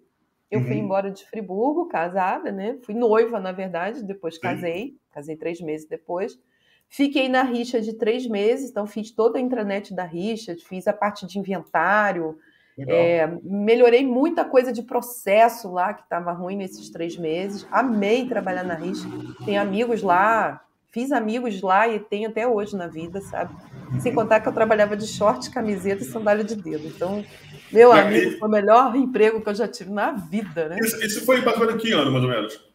Eu 0.50 0.60
uhum. 0.60 0.68
fui 0.68 0.76
embora 0.76 1.12
de 1.12 1.26
Friburgo, 1.26 1.88
casada, 1.88 2.52
né? 2.52 2.78
Fui 2.86 2.94
noiva, 2.94 3.40
na 3.40 3.52
verdade, 3.52 4.04
depois 4.04 4.38
casei. 4.38 4.96
Casei 5.12 5.36
três 5.36 5.60
meses 5.60 5.88
depois. 5.88 6.40
Fiquei 6.88 7.28
na 7.28 7.42
rixa 7.42 7.82
de 7.82 7.94
três 7.94 8.28
meses, 8.28 8.70
então 8.70 8.86
fiz 8.86 9.12
toda 9.12 9.40
a 9.40 9.42
intranet 9.42 9.94
da 9.94 10.04
rixa, 10.04 10.56
fiz 10.56 10.88
a 10.88 10.94
parte 10.94 11.26
de 11.26 11.40
inventário, 11.40 12.38
é, 12.78 13.28
melhorei 13.42 14.06
muita 14.06 14.44
coisa 14.44 14.72
de 14.74 14.82
processo 14.82 15.72
lá 15.72 15.94
que 15.94 16.04
estava 16.04 16.34
ruim 16.34 16.58
nesses 16.58 16.90
três 16.90 17.18
meses. 17.18 17.66
Amei 17.72 18.28
trabalhar 18.28 18.64
na 18.64 18.74
Richa. 18.74 19.08
Tem 19.46 19.58
amigos 19.58 20.02
lá, 20.02 20.62
fiz 20.92 21.12
amigos 21.12 21.62
lá 21.62 21.88
e 21.88 22.00
tenho 22.00 22.30
até 22.30 22.46
hoje 22.46 22.76
na 22.76 22.88
vida, 22.88 23.22
sabe? 23.22 23.56
Sem 24.00 24.14
contar 24.14 24.42
que 24.42 24.50
eu 24.50 24.54
trabalhava 24.54 24.98
de 24.98 25.08
short, 25.08 25.50
camiseta 25.52 26.04
e 26.04 26.06
sandália 26.06 26.44
de 26.44 26.56
dedo. 26.56 26.86
Então, 26.88 27.24
meu 27.72 27.96
e 27.96 28.00
amigo, 28.00 28.40
foi 28.40 28.48
o 28.48 28.52
melhor 28.52 28.96
emprego 28.96 29.42
que 29.42 29.50
eu 29.50 29.56
já 29.56 29.68
tive 29.68 29.92
na 29.92 30.12
vida, 30.12 30.68
né? 30.68 30.78
Isso, 30.82 31.02
isso 31.04 31.26
foi 31.26 31.42
menos 31.42 31.78
que 31.78 31.94
ano, 31.94 32.12
mais 32.12 32.24
ou 32.24 32.30
menos? 32.30 32.66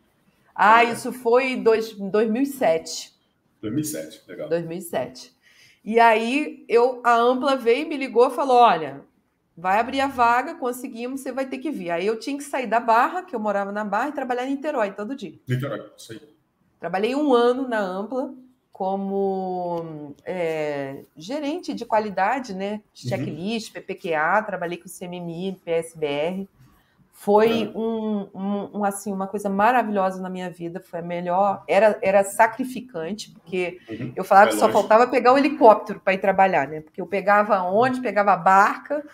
Ah, 0.54 0.82
isso 0.84 1.12
foi 1.12 1.52
em 1.52 1.62
2007. 1.62 3.12
2007, 3.60 4.22
legal. 4.26 4.48
2007. 4.48 5.32
E 5.84 5.98
aí 5.98 6.64
eu, 6.68 7.00
a 7.04 7.14
Ampla 7.16 7.56
veio, 7.56 7.88
me 7.88 7.96
ligou 7.96 8.28
e 8.28 8.34
falou: 8.34 8.56
olha, 8.56 9.00
vai 9.60 9.78
abrir 9.78 10.00
a 10.00 10.06
vaga, 10.06 10.54
conseguimos, 10.54 11.20
você 11.20 11.30
vai 11.30 11.46
ter 11.46 11.58
que 11.58 11.70
vir. 11.70 11.90
Aí 11.90 12.06
eu 12.06 12.18
tinha 12.18 12.36
que 12.36 12.44
sair 12.44 12.66
da 12.66 12.80
Barra, 12.80 13.22
que 13.22 13.36
eu 13.36 13.40
morava 13.40 13.70
na 13.70 13.84
Barra, 13.84 14.08
e 14.08 14.12
trabalhar 14.12 14.46
em 14.46 14.52
Niterói 14.52 14.92
todo 14.92 15.14
dia. 15.14 15.38
Niterói, 15.46 15.86
aí. 16.10 16.20
Trabalhei 16.78 17.14
um 17.14 17.34
ano 17.34 17.68
na 17.68 17.78
Ampla 17.78 18.34
como 18.72 20.14
é, 20.24 21.04
gerente 21.14 21.74
de 21.74 21.84
qualidade, 21.84 22.54
né? 22.54 22.80
Checklist, 22.94 23.74
uhum. 23.74 23.82
PPQA, 23.82 24.42
trabalhei 24.42 24.78
com 24.78 24.88
CMMI, 24.88 25.60
PSBR. 25.62 26.48
Foi 27.12 27.64
é. 27.64 27.78
um, 27.78 28.30
um, 28.72 28.82
assim, 28.82 29.12
uma 29.12 29.26
coisa 29.26 29.50
maravilhosa 29.50 30.22
na 30.22 30.30
minha 30.30 30.48
vida. 30.48 30.80
Foi 30.80 31.00
a 31.00 31.02
melhor. 31.02 31.62
Era, 31.68 31.98
era 32.00 32.24
sacrificante, 32.24 33.30
porque 33.32 33.78
uhum. 33.90 34.12
eu 34.16 34.24
falava 34.24 34.48
é 34.48 34.52
que 34.54 34.58
só 34.58 34.70
faltava 34.70 35.06
pegar 35.06 35.32
o 35.32 35.34
um 35.34 35.38
helicóptero 35.38 36.00
para 36.00 36.14
ir 36.14 36.18
trabalhar, 36.18 36.66
né? 36.66 36.80
Porque 36.80 37.02
eu 37.02 37.06
pegava 37.06 37.60
onde? 37.64 38.00
Pegava 38.00 38.32
a 38.32 38.36
barca. 38.38 39.04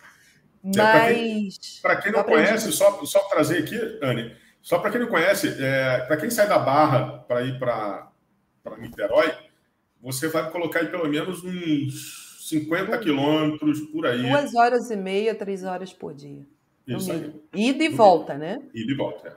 Mas. 0.75 1.81
Para 1.81 1.97
quem, 1.97 2.05
quem, 2.05 2.13
não 2.13 2.25
conhece, 2.25 2.73
só, 2.73 3.05
só 3.05 3.21
trazer 3.29 3.59
aqui, 3.59 3.77
Anne, 4.03 4.35
só 4.61 4.79
para 4.79 4.91
quem 4.91 5.01
não 5.01 5.09
conhece, 5.09 5.57
é, 5.63 6.01
para 6.01 6.17
quem 6.17 6.29
sai 6.29 6.49
da 6.49 6.59
Barra 6.59 7.19
para 7.19 7.43
ir 7.43 7.59
para 7.59 8.11
Niterói, 8.79 9.33
você 10.01 10.29
vai 10.29 10.51
colocar 10.51 10.81
aí 10.81 10.89
pelo 10.89 11.09
menos 11.09 11.45
uns 11.45 12.49
50 12.49 12.99
quilômetros 12.99 13.81
por 13.93 14.07
aí. 14.07 14.23
Duas 14.23 14.55
horas 14.55 14.91
e 14.91 14.97
meia, 14.97 15.35
três 15.35 15.63
horas 15.63 15.93
por 15.93 16.15
dia. 16.15 16.45
Isso 16.87 17.13
aí. 17.13 17.33
Ida 17.55 17.85
e 17.85 17.89
volta, 17.89 18.37
né? 18.37 18.61
Ida 18.75 18.93
e 18.93 18.95
volta, 18.95 19.29
é. 19.29 19.33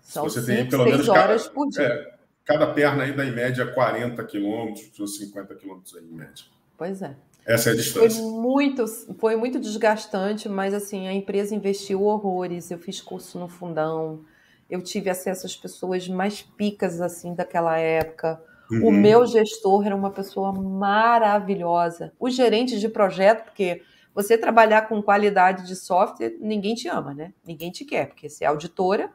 São 0.00 0.24
você 0.24 0.40
cinco, 0.40 0.56
tem 0.56 0.68
pelo 0.68 0.84
menos 0.84 1.08
horas 1.08 1.42
cada, 1.44 1.54
por 1.54 1.68
dia. 1.68 1.82
É, 1.82 2.14
cada 2.44 2.66
perna 2.72 3.04
aí 3.04 3.12
dá 3.14 3.24
em 3.24 3.32
média 3.32 3.66
40 3.66 4.22
quilômetros, 4.24 5.18
50 5.18 5.54
quilômetros 5.54 5.96
aí 5.96 6.04
em 6.04 6.14
média. 6.14 6.44
Pois 6.76 7.02
é. 7.02 7.14
Essa 7.48 7.70
é 7.70 7.72
a 7.72 7.76
distância. 7.76 8.10
Foi 8.10 8.30
muito, 8.30 8.86
foi 9.18 9.34
muito 9.34 9.58
desgastante, 9.58 10.50
mas 10.50 10.74
assim, 10.74 11.08
a 11.08 11.14
empresa 11.14 11.54
investiu 11.54 12.02
horrores. 12.02 12.70
Eu 12.70 12.78
fiz 12.78 13.00
curso 13.00 13.38
no 13.38 13.48
fundão, 13.48 14.20
eu 14.68 14.82
tive 14.82 15.08
acesso 15.08 15.46
às 15.46 15.56
pessoas 15.56 16.06
mais 16.08 16.42
picas 16.42 17.00
assim 17.00 17.34
daquela 17.34 17.78
época. 17.78 18.38
Uhum. 18.70 18.88
O 18.88 18.92
meu 18.92 19.26
gestor 19.26 19.86
era 19.86 19.96
uma 19.96 20.10
pessoa 20.10 20.52
maravilhosa. 20.52 22.12
O 22.20 22.28
gerente 22.28 22.78
de 22.78 22.86
projeto, 22.86 23.44
porque 23.44 23.80
você 24.14 24.36
trabalhar 24.36 24.82
com 24.82 25.02
qualidade 25.02 25.66
de 25.66 25.74
software, 25.74 26.36
ninguém 26.38 26.74
te 26.74 26.86
ama, 26.86 27.14
né? 27.14 27.32
Ninguém 27.46 27.70
te 27.70 27.82
quer, 27.82 28.08
porque 28.08 28.28
você 28.28 28.44
é 28.44 28.48
auditora, 28.48 29.10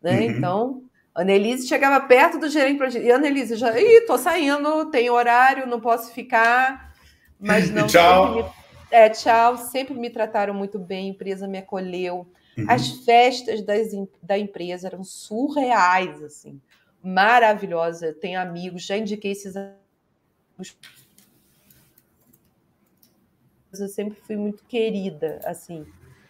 né? 0.00 0.20
Uhum. 0.20 0.22
Então, 0.22 0.82
Annelise 1.12 1.66
chegava 1.66 1.98
perto 2.06 2.38
do 2.38 2.48
gerente 2.48 2.74
de 2.74 2.78
projeto. 2.78 3.04
E 3.04 3.10
Annelise 3.10 3.56
já, 3.56 3.76
ih, 3.76 4.02
tô 4.06 4.16
saindo, 4.16 4.88
tem 4.88 5.10
horário, 5.10 5.66
não 5.66 5.80
posso 5.80 6.12
ficar. 6.12 6.91
Mas 7.42 7.70
não. 7.70 7.86
tchau. 7.88 8.36
Me, 8.36 8.44
é, 8.90 9.10
tchau. 9.10 9.58
Sempre 9.58 9.94
me 9.94 10.08
trataram 10.08 10.54
muito 10.54 10.78
bem, 10.78 11.08
a 11.08 11.10
empresa 11.10 11.48
me 11.48 11.58
acolheu. 11.58 12.26
Uhum. 12.56 12.66
As 12.68 12.88
festas 13.04 13.62
das, 13.62 13.88
da 14.22 14.38
empresa 14.38 14.86
eram 14.86 15.02
surreais, 15.02 16.22
assim, 16.22 16.60
maravilhosa. 17.02 18.12
Tenho 18.12 18.40
amigos, 18.40 18.84
já 18.84 18.96
indiquei 18.96 19.32
esses 19.32 19.56
amigos. 19.56 20.76
Eu 23.78 23.88
sempre 23.88 24.18
fui 24.20 24.36
muito 24.36 24.62
querida, 24.64 25.40
assim, 25.44 25.86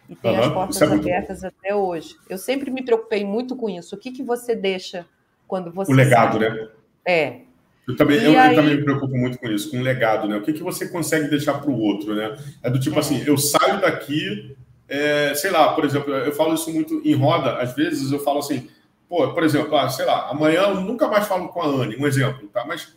e 0.09 0.15
tenho 0.15 0.35
uhum. 0.35 0.47
as 0.47 0.53
portas 0.53 0.81
é 0.81 0.85
abertas 0.85 1.43
até 1.43 1.75
hoje. 1.75 2.15
Eu 2.29 2.37
sempre 2.37 2.71
me 2.71 2.83
preocupei 2.83 3.23
muito 3.23 3.55
com 3.55 3.69
isso. 3.69 3.95
O 3.95 3.99
que, 3.99 4.11
que 4.11 4.23
você 4.23 4.55
deixa 4.55 5.05
quando 5.47 5.71
você. 5.71 5.91
O 5.91 5.95
legado, 5.95 6.39
sai? 6.39 6.49
né? 6.49 6.69
É. 7.05 7.41
Eu 7.87 7.95
também, 7.95 8.21
eu, 8.21 8.39
aí... 8.39 8.51
eu, 8.51 8.61
também 8.61 8.77
me 8.77 8.83
preocupo 8.83 9.15
muito 9.15 9.37
com 9.37 9.47
isso, 9.47 9.69
com 9.69 9.77
o 9.77 9.81
legado, 9.81 10.27
né? 10.27 10.37
O 10.37 10.41
que, 10.41 10.53
que 10.53 10.63
você 10.63 10.87
consegue 10.87 11.27
deixar 11.29 11.55
para 11.55 11.69
o 11.69 11.77
outro, 11.77 12.15
né? 12.15 12.37
É 12.61 12.69
do 12.69 12.79
tipo 12.79 12.95
é. 12.95 12.99
assim, 12.99 13.23
eu 13.25 13.37
saio 13.37 13.81
daqui, 13.81 14.55
é, 14.87 15.33
sei 15.35 15.51
lá, 15.51 15.73
por 15.73 15.83
exemplo, 15.83 16.13
eu 16.13 16.31
falo 16.31 16.53
isso 16.53 16.71
muito 16.71 17.01
em 17.03 17.13
roda, 17.13 17.57
às 17.57 17.75
vezes 17.75 18.11
eu 18.11 18.19
falo 18.19 18.39
assim, 18.39 18.69
pô, 19.09 19.33
por 19.33 19.43
exemplo, 19.43 19.75
ah, 19.75 19.89
sei 19.89 20.05
lá, 20.05 20.29
amanhã 20.29 20.61
eu 20.61 20.81
nunca 20.81 21.07
mais 21.07 21.27
falo 21.27 21.49
com 21.49 21.61
a 21.61 21.67
Anne, 21.67 21.97
um 21.97 22.07
exemplo, 22.07 22.47
tá? 22.47 22.63
Mas 22.65 22.95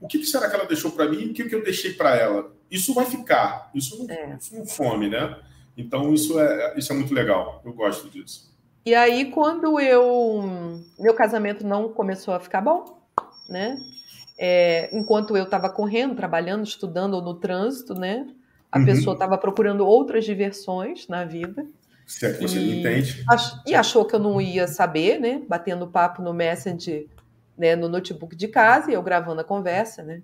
o 0.00 0.06
que, 0.06 0.18
que 0.18 0.26
será 0.26 0.48
que 0.48 0.54
ela 0.54 0.66
deixou 0.66 0.92
para 0.92 1.08
mim 1.08 1.20
e 1.20 1.30
o 1.30 1.34
que, 1.34 1.44
que 1.44 1.54
eu 1.54 1.64
deixei 1.64 1.92
para 1.92 2.16
ela? 2.16 2.52
Isso 2.70 2.94
vai 2.94 3.06
ficar, 3.06 3.68
isso 3.74 3.98
não, 3.98 4.14
é. 4.14 4.36
isso 4.40 4.54
não 4.56 4.64
fome, 4.64 5.08
né? 5.08 5.36
Então 5.76 6.14
isso 6.14 6.38
é, 6.38 6.78
isso 6.78 6.92
é 6.92 6.96
muito 6.96 7.12
legal, 7.12 7.60
eu 7.64 7.72
gosto 7.72 8.08
disso. 8.08 8.50
E 8.84 8.94
aí, 8.94 9.30
quando 9.30 9.78
eu. 9.78 10.42
Meu 10.98 11.14
casamento 11.14 11.66
não 11.66 11.90
começou 11.90 12.32
a 12.32 12.40
ficar 12.40 12.62
bom, 12.62 12.98
né? 13.48 13.76
É, 14.42 14.88
enquanto 14.90 15.36
eu 15.36 15.44
estava 15.44 15.68
correndo, 15.68 16.14
trabalhando, 16.14 16.64
estudando 16.64 17.12
ou 17.12 17.20
no 17.20 17.34
trânsito, 17.34 17.92
né? 17.92 18.26
A 18.72 18.78
uhum. 18.78 18.86
pessoa 18.86 19.12
estava 19.12 19.36
procurando 19.36 19.86
outras 19.86 20.24
diversões 20.24 21.06
na 21.08 21.26
vida. 21.26 21.66
Se 22.06 22.24
é 22.24 22.32
que 22.32 22.40
você 22.40 22.58
e, 22.58 22.80
entende. 22.80 23.22
Ach, 23.28 23.60
e 23.66 23.74
achou 23.74 24.06
que 24.06 24.14
eu 24.14 24.18
não 24.18 24.40
ia 24.40 24.66
saber, 24.66 25.20
né? 25.20 25.42
Batendo 25.46 25.86
papo 25.86 26.22
no 26.22 26.32
Messenger, 26.32 27.06
né? 27.58 27.76
no 27.76 27.86
notebook 27.86 28.34
de 28.34 28.48
casa 28.48 28.90
e 28.90 28.94
eu 28.94 29.02
gravando 29.02 29.42
a 29.42 29.44
conversa, 29.44 30.02
né? 30.02 30.22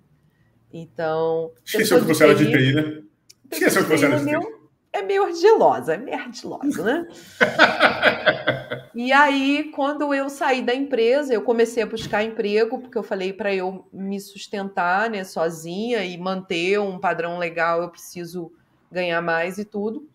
Então. 0.73 1.51
Esqueceu 1.63 1.99
que 1.99 2.07
você 2.07 2.23
era 2.23 2.33
de 2.33 2.45
TI, 2.45 2.73
né? 2.73 3.03
Esqueceu 3.51 3.83
que 3.83 3.89
você 3.89 4.05
era 4.05 4.17
de 4.17 4.25
TI 4.25 4.57
é 4.97 5.01
meio 5.01 5.23
ardilosa, 5.23 5.93
é 5.93 5.97
meio 5.97 6.17
ardilosa, 6.17 6.83
né? 6.83 7.07
e 8.97 9.13
aí, 9.13 9.71
quando 9.75 10.11
eu 10.11 10.27
saí 10.27 10.61
da 10.61 10.73
empresa, 10.73 11.33
eu 11.33 11.43
comecei 11.43 11.83
a 11.83 11.85
buscar 11.85 12.23
emprego, 12.23 12.79
porque 12.79 12.97
eu 12.97 13.03
falei 13.03 13.31
para 13.31 13.53
eu 13.53 13.87
me 13.93 14.19
sustentar, 14.19 15.09
né, 15.09 15.23
sozinha 15.23 16.03
e 16.03 16.17
manter 16.17 16.79
um 16.79 16.97
padrão 16.97 17.37
legal, 17.37 17.81
eu 17.81 17.89
preciso 17.89 18.51
ganhar 18.91 19.21
mais 19.21 19.59
e 19.59 19.65
tudo. 19.65 20.09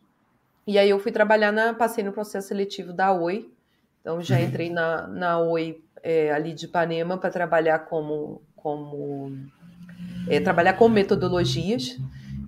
E 0.66 0.78
aí 0.78 0.90
eu 0.90 0.98
fui 0.98 1.12
trabalhar 1.12 1.52
na, 1.52 1.72
passei 1.72 2.02
no 2.02 2.12
processo 2.12 2.48
seletivo 2.48 2.92
da 2.92 3.12
Oi. 3.12 3.48
Então 4.00 4.20
já 4.20 4.36
uhum. 4.36 4.42
entrei 4.42 4.68
na, 4.68 5.06
na 5.06 5.38
Oi 5.38 5.80
é, 6.02 6.32
ali 6.32 6.52
de 6.52 6.66
Ipanema 6.66 7.16
para 7.16 7.30
trabalhar 7.30 7.80
como 7.80 8.42
como 8.56 9.32
é, 10.28 10.40
trabalhar 10.40 10.74
com 10.74 10.88
metodologias. 10.88 11.98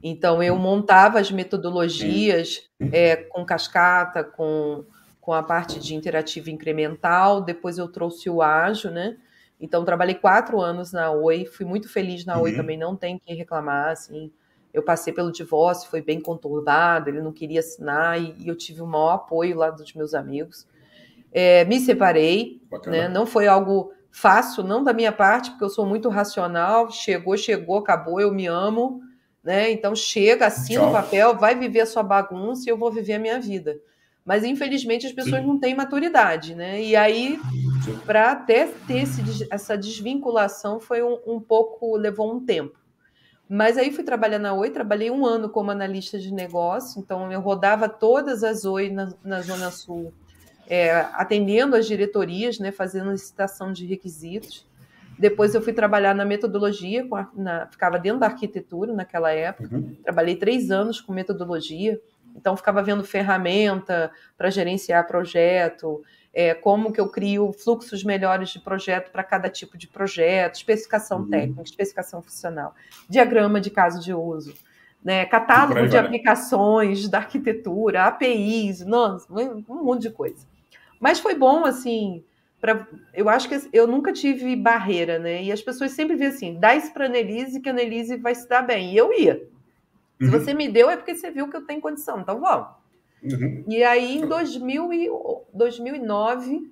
Então, 0.06 0.42
eu 0.42 0.54
montava 0.56 1.18
as 1.18 1.30
metodologias 1.30 2.62
é, 2.92 3.16
com 3.16 3.44
cascata, 3.44 4.22
com, 4.22 4.84
com 5.24 5.32
a 5.32 5.42
parte 5.42 5.80
de 5.80 5.94
interativa 5.94 6.50
incremental, 6.50 7.40
depois 7.40 7.78
eu 7.78 7.88
trouxe 7.88 8.28
o 8.28 8.42
ágil, 8.42 8.90
né? 8.90 9.16
Então, 9.58 9.82
trabalhei 9.82 10.14
quatro 10.14 10.60
anos 10.60 10.92
na 10.92 11.10
Oi, 11.10 11.46
fui 11.46 11.64
muito 11.64 11.88
feliz 11.88 12.26
na 12.26 12.38
Oi 12.38 12.50
uhum. 12.50 12.56
também, 12.58 12.76
não 12.76 12.94
tem 12.94 13.18
quem 13.18 13.34
reclamar, 13.34 13.88
assim. 13.88 14.30
Eu 14.70 14.82
passei 14.82 15.14
pelo 15.14 15.32
divórcio, 15.32 15.88
foi 15.88 16.02
bem 16.02 16.20
conturbado, 16.20 17.08
ele 17.08 17.22
não 17.22 17.32
queria 17.32 17.60
assinar 17.60 18.20
e, 18.20 18.34
e 18.38 18.48
eu 18.48 18.54
tive 18.54 18.82
o 18.82 18.86
maior 18.86 19.12
apoio 19.12 19.56
lá 19.56 19.70
dos 19.70 19.94
meus 19.94 20.12
amigos. 20.12 20.66
É, 21.32 21.64
me 21.64 21.80
separei, 21.80 22.60
né? 22.86 23.08
não 23.08 23.24
foi 23.24 23.46
algo 23.46 23.94
fácil, 24.10 24.62
não 24.62 24.84
da 24.84 24.92
minha 24.92 25.10
parte, 25.10 25.50
porque 25.52 25.64
eu 25.64 25.70
sou 25.70 25.86
muito 25.86 26.10
racional, 26.10 26.90
chegou, 26.90 27.34
chegou, 27.38 27.78
acabou, 27.78 28.20
eu 28.20 28.30
me 28.30 28.46
amo, 28.46 29.00
né? 29.42 29.70
Então 29.70 29.96
chega, 29.96 30.46
assina 30.46 30.86
o 30.86 30.92
papel, 30.92 31.34
vai 31.34 31.54
viver 31.54 31.80
a 31.80 31.86
sua 31.86 32.02
bagunça 32.02 32.68
e 32.68 32.70
eu 32.70 32.76
vou 32.76 32.92
viver 32.92 33.14
a 33.14 33.18
minha 33.18 33.40
vida. 33.40 33.80
Mas 34.24 34.42
infelizmente 34.42 35.06
as 35.06 35.12
pessoas 35.12 35.42
Sim. 35.42 35.46
não 35.46 35.58
têm 35.58 35.74
maturidade, 35.74 36.54
né? 36.54 36.82
E 36.82 36.96
aí, 36.96 37.38
para 38.06 38.32
até 38.32 38.66
ter 38.86 39.02
esse, 39.02 39.46
essa 39.50 39.76
desvinculação, 39.76 40.80
foi 40.80 41.02
um, 41.02 41.18
um, 41.26 41.40
pouco, 41.40 41.94
levou 41.96 42.34
um 42.34 42.40
tempo. 42.40 42.78
Mas 43.46 43.76
aí 43.76 43.92
fui 43.92 44.02
trabalhar 44.02 44.38
na 44.38 44.54
Oi, 44.54 44.70
trabalhei 44.70 45.10
um 45.10 45.26
ano 45.26 45.50
como 45.50 45.70
analista 45.70 46.18
de 46.18 46.32
negócio, 46.32 46.98
então 46.98 47.30
eu 47.30 47.40
rodava 47.40 47.86
todas 47.86 48.42
as 48.42 48.64
Oi 48.64 48.88
na, 48.88 49.12
na 49.22 49.42
Zona 49.42 49.70
Sul, 49.70 50.14
é, 50.66 50.92
atendendo 51.12 51.76
as 51.76 51.86
diretorias, 51.86 52.58
né, 52.58 52.72
fazendo 52.72 53.12
licitação 53.12 53.70
de 53.70 53.84
requisitos. 53.84 54.66
Depois 55.18 55.54
eu 55.54 55.60
fui 55.60 55.74
trabalhar 55.74 56.14
na 56.14 56.24
metodologia, 56.24 57.06
na, 57.34 57.66
ficava 57.66 57.98
dentro 57.98 58.20
da 58.20 58.26
arquitetura 58.26 58.94
naquela 58.94 59.30
época. 59.30 59.76
Uhum. 59.76 59.94
Trabalhei 60.02 60.36
três 60.36 60.70
anos 60.70 61.00
com 61.00 61.12
metodologia, 61.12 62.00
então 62.34 62.56
ficava 62.56 62.82
vendo 62.82 63.04
ferramenta 63.04 64.10
para 64.36 64.50
gerenciar 64.50 65.06
projeto, 65.06 66.02
é, 66.32 66.52
como 66.52 66.92
que 66.92 67.00
eu 67.00 67.08
crio 67.08 67.52
fluxos 67.52 68.02
melhores 68.02 68.50
de 68.50 68.58
projeto 68.58 69.10
para 69.10 69.22
cada 69.22 69.48
tipo 69.48 69.78
de 69.78 69.86
projeto, 69.86 70.56
especificação 70.56 71.20
uhum. 71.20 71.30
técnica, 71.30 71.62
especificação 71.62 72.20
funcional, 72.20 72.74
diagrama 73.08 73.60
de 73.60 73.70
caso 73.70 74.02
de 74.02 74.12
uso, 74.12 74.54
né, 75.02 75.24
catálogo 75.26 75.86
de 75.86 75.96
aplicações 75.96 77.08
da 77.08 77.18
arquitetura, 77.18 78.04
APIs, 78.04 78.84
nossa, 78.84 79.32
um 79.32 79.84
monte 79.84 80.02
de 80.02 80.10
coisa. 80.10 80.46
Mas 80.98 81.20
foi 81.20 81.34
bom, 81.34 81.64
assim, 81.64 82.24
Pra, 82.64 82.88
eu 83.12 83.28
acho 83.28 83.46
que 83.46 83.60
eu 83.74 83.86
nunca 83.86 84.10
tive 84.10 84.56
barreira, 84.56 85.18
né? 85.18 85.42
E 85.42 85.52
as 85.52 85.60
pessoas 85.60 85.90
sempre 85.90 86.16
vêem 86.16 86.30
assim: 86.30 86.58
dá 86.58 86.74
isso 86.74 86.94
para 86.94 87.04
a 87.04 87.08
Annelise 87.08 87.60
que 87.60 87.68
a 87.68 87.72
Annelise 87.72 88.16
vai 88.16 88.34
se 88.34 88.48
dar 88.48 88.62
bem. 88.62 88.94
E 88.94 88.96
eu 88.96 89.12
ia. 89.12 89.46
Se 90.24 90.30
uhum. 90.30 90.38
você 90.40 90.54
me 90.54 90.68
deu, 90.68 90.88
é 90.88 90.96
porque 90.96 91.14
você 91.14 91.30
viu 91.30 91.48
que 91.48 91.56
eu 91.56 91.66
tenho 91.66 91.80
condição, 91.80 92.20
então 92.20 92.40
vamos. 92.40 92.68
Uhum. 93.22 93.64
E 93.66 93.82
aí, 93.82 94.18
em 94.18 94.26
2000 94.26 94.92
e, 94.92 95.08
2009, 95.52 96.70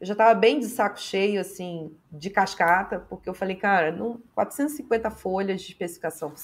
eu 0.00 0.06
já 0.06 0.12
estava 0.14 0.34
bem 0.34 0.58
de 0.58 0.66
saco 0.66 1.00
cheio, 1.00 1.40
assim, 1.40 1.94
de 2.10 2.28
cascata, 2.28 2.98
porque 3.08 3.28
eu 3.28 3.34
falei, 3.34 3.56
cara, 3.56 3.92
não, 3.92 4.20
450 4.34 5.10
folhas 5.10 5.62
de 5.62 5.68
especificação 5.68 6.34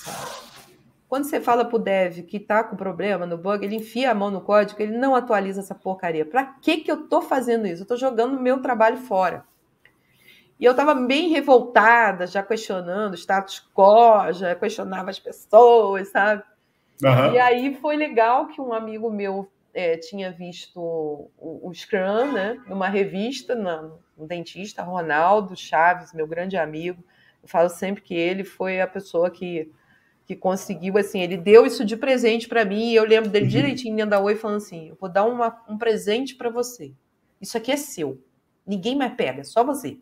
Quando 1.09 1.25
você 1.25 1.41
fala 1.41 1.65
para 1.65 1.77
o 1.77 1.79
dev 1.79 2.23
que 2.23 2.37
está 2.37 2.63
com 2.63 2.77
problema 2.77 3.27
no 3.27 3.37
bug, 3.37 3.65
ele 3.65 3.75
enfia 3.75 4.13
a 4.13 4.15
mão 4.15 4.31
no 4.31 4.41
código, 4.41 4.81
ele 4.81 4.97
não 4.97 5.15
atualiza 5.15 5.61
essa 5.61 5.75
porcaria. 5.75 6.25
Para 6.25 6.45
que, 6.45 6.79
que 6.79 6.91
eu 6.91 7.03
estou 7.03 7.21
fazendo 7.21 7.67
isso? 7.67 7.83
Eu 7.83 7.85
estou 7.85 7.97
jogando 7.97 8.37
o 8.37 8.41
meu 8.41 8.63
trabalho 8.63 8.99
fora. 8.99 9.45
E 10.59 10.65
eu 10.65 10.73
estava 10.73 10.95
bem 10.95 11.29
revoltada, 11.29 12.27
já 12.27 12.43
questionando 12.43 13.13
o 13.13 13.17
status 13.17 13.65
quo, 13.75 14.33
já 14.33 14.55
questionava 14.57 15.11
as 15.11 15.19
pessoas, 15.19 16.09
sabe? 16.09 16.43
Uhum. 17.03 17.33
E 17.35 17.39
aí 17.39 17.75
foi 17.77 17.97
legal 17.97 18.49
que 18.49 18.61
um 18.61 18.73
amigo 18.73 19.09
meu 19.09 19.49
é, 19.73 19.97
tinha 19.97 20.33
visto 20.33 20.81
o, 20.81 21.31
o, 21.69 21.73
Scrum, 21.73 22.33
né, 22.33 22.61
numa 22.67 22.89
revista, 22.89 23.55
na, 23.55 23.89
um 24.19 24.27
dentista, 24.27 24.83
Ronaldo 24.83 25.55
Chaves, 25.57 26.13
meu 26.13 26.27
grande 26.27 26.57
amigo. 26.57 27.03
Eu 27.41 27.49
falo 27.49 27.69
sempre 27.69 28.03
que 28.03 28.15
ele 28.15 28.43
foi 28.43 28.81
a 28.81 28.87
pessoa 28.89 29.31
que, 29.31 29.71
que 30.27 30.35
conseguiu, 30.35 30.99
assim, 30.99 31.21
ele 31.21 31.37
deu 31.37 31.65
isso 31.65 31.85
de 31.85 31.97
presente 31.97 32.49
para 32.49 32.65
mim, 32.65 32.91
e 32.91 32.97
eu 32.97 33.05
lembro 33.05 33.31
dele 33.31 33.45
uhum. 33.45 33.51
direitinho 33.51 33.95
dentro 33.95 34.11
da 34.11 34.21
Oi 34.21 34.35
falando 34.35 34.57
assim: 34.57 34.89
eu 34.89 34.97
vou 35.01 35.09
dar 35.09 35.25
uma, 35.25 35.63
um 35.69 35.79
presente 35.79 36.35
para 36.35 36.51
você. 36.51 36.93
Isso 37.41 37.57
aqui 37.57 37.71
é 37.71 37.77
seu. 37.77 38.21
Ninguém 38.67 38.97
mais 38.97 39.15
pega, 39.15 39.45
só 39.45 39.63
você. 39.63 39.99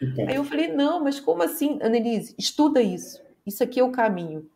Então. 0.00 0.28
Aí 0.28 0.36
eu 0.36 0.44
falei, 0.44 0.68
não, 0.68 1.02
mas 1.02 1.20
como 1.20 1.42
assim, 1.42 1.78
Annelise? 1.82 2.34
Estuda 2.38 2.80
isso. 2.80 3.20
Isso 3.46 3.62
aqui 3.62 3.80
é 3.80 3.84
o 3.84 3.92
caminho. 3.92 4.48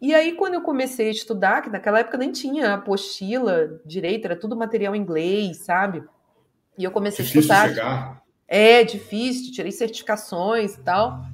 E 0.00 0.14
aí, 0.14 0.32
quando 0.32 0.54
eu 0.54 0.62
comecei 0.62 1.08
a 1.08 1.12
estudar, 1.12 1.62
que 1.62 1.70
naquela 1.70 2.00
época 2.00 2.18
nem 2.18 2.30
tinha 2.30 2.74
apostila 2.74 3.80
direito, 3.86 4.26
era 4.26 4.36
tudo 4.36 4.56
material 4.56 4.94
em 4.94 5.00
inglês, 5.00 5.58
sabe? 5.58 6.02
E 6.76 6.84
eu 6.84 6.90
comecei 6.90 7.24
difícil 7.24 7.52
a 7.52 7.66
estudar. 7.66 7.68
Chegar. 7.68 8.22
É, 8.46 8.84
difícil, 8.84 9.52
tirei 9.52 9.72
certificações 9.72 10.74
e 10.74 10.82
tal. 10.82 11.24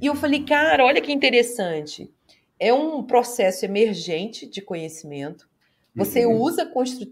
E 0.00 0.06
eu 0.06 0.14
falei, 0.14 0.44
cara, 0.44 0.84
olha 0.84 1.00
que 1.00 1.12
interessante. 1.12 2.12
É 2.60 2.72
um 2.72 3.02
processo 3.02 3.64
emergente 3.64 4.46
de 4.46 4.60
conhecimento. 4.60 5.48
Você 5.94 6.26
uhum. 6.26 6.40
usa 6.40 6.66
constru 6.66 7.06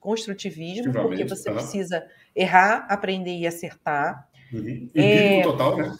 construtivismo, 0.00 0.92
porque 0.92 1.24
você 1.24 1.50
precisa 1.50 2.02
errar, 2.40 2.86
aprender 2.88 3.36
e 3.36 3.46
acertar. 3.46 4.26
Uhum. 4.52 4.60
Empírico 4.60 4.98
é, 4.98 5.42
total, 5.42 5.76
né? 5.76 5.96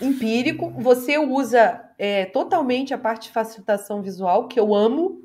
Empírico. 0.00 0.70
Você 0.78 1.18
usa 1.18 1.80
é, 1.98 2.24
totalmente 2.26 2.94
a 2.94 2.98
parte 2.98 3.28
de 3.28 3.34
facilitação 3.34 4.02
visual, 4.02 4.48
que 4.48 4.58
eu 4.58 4.74
amo, 4.74 5.20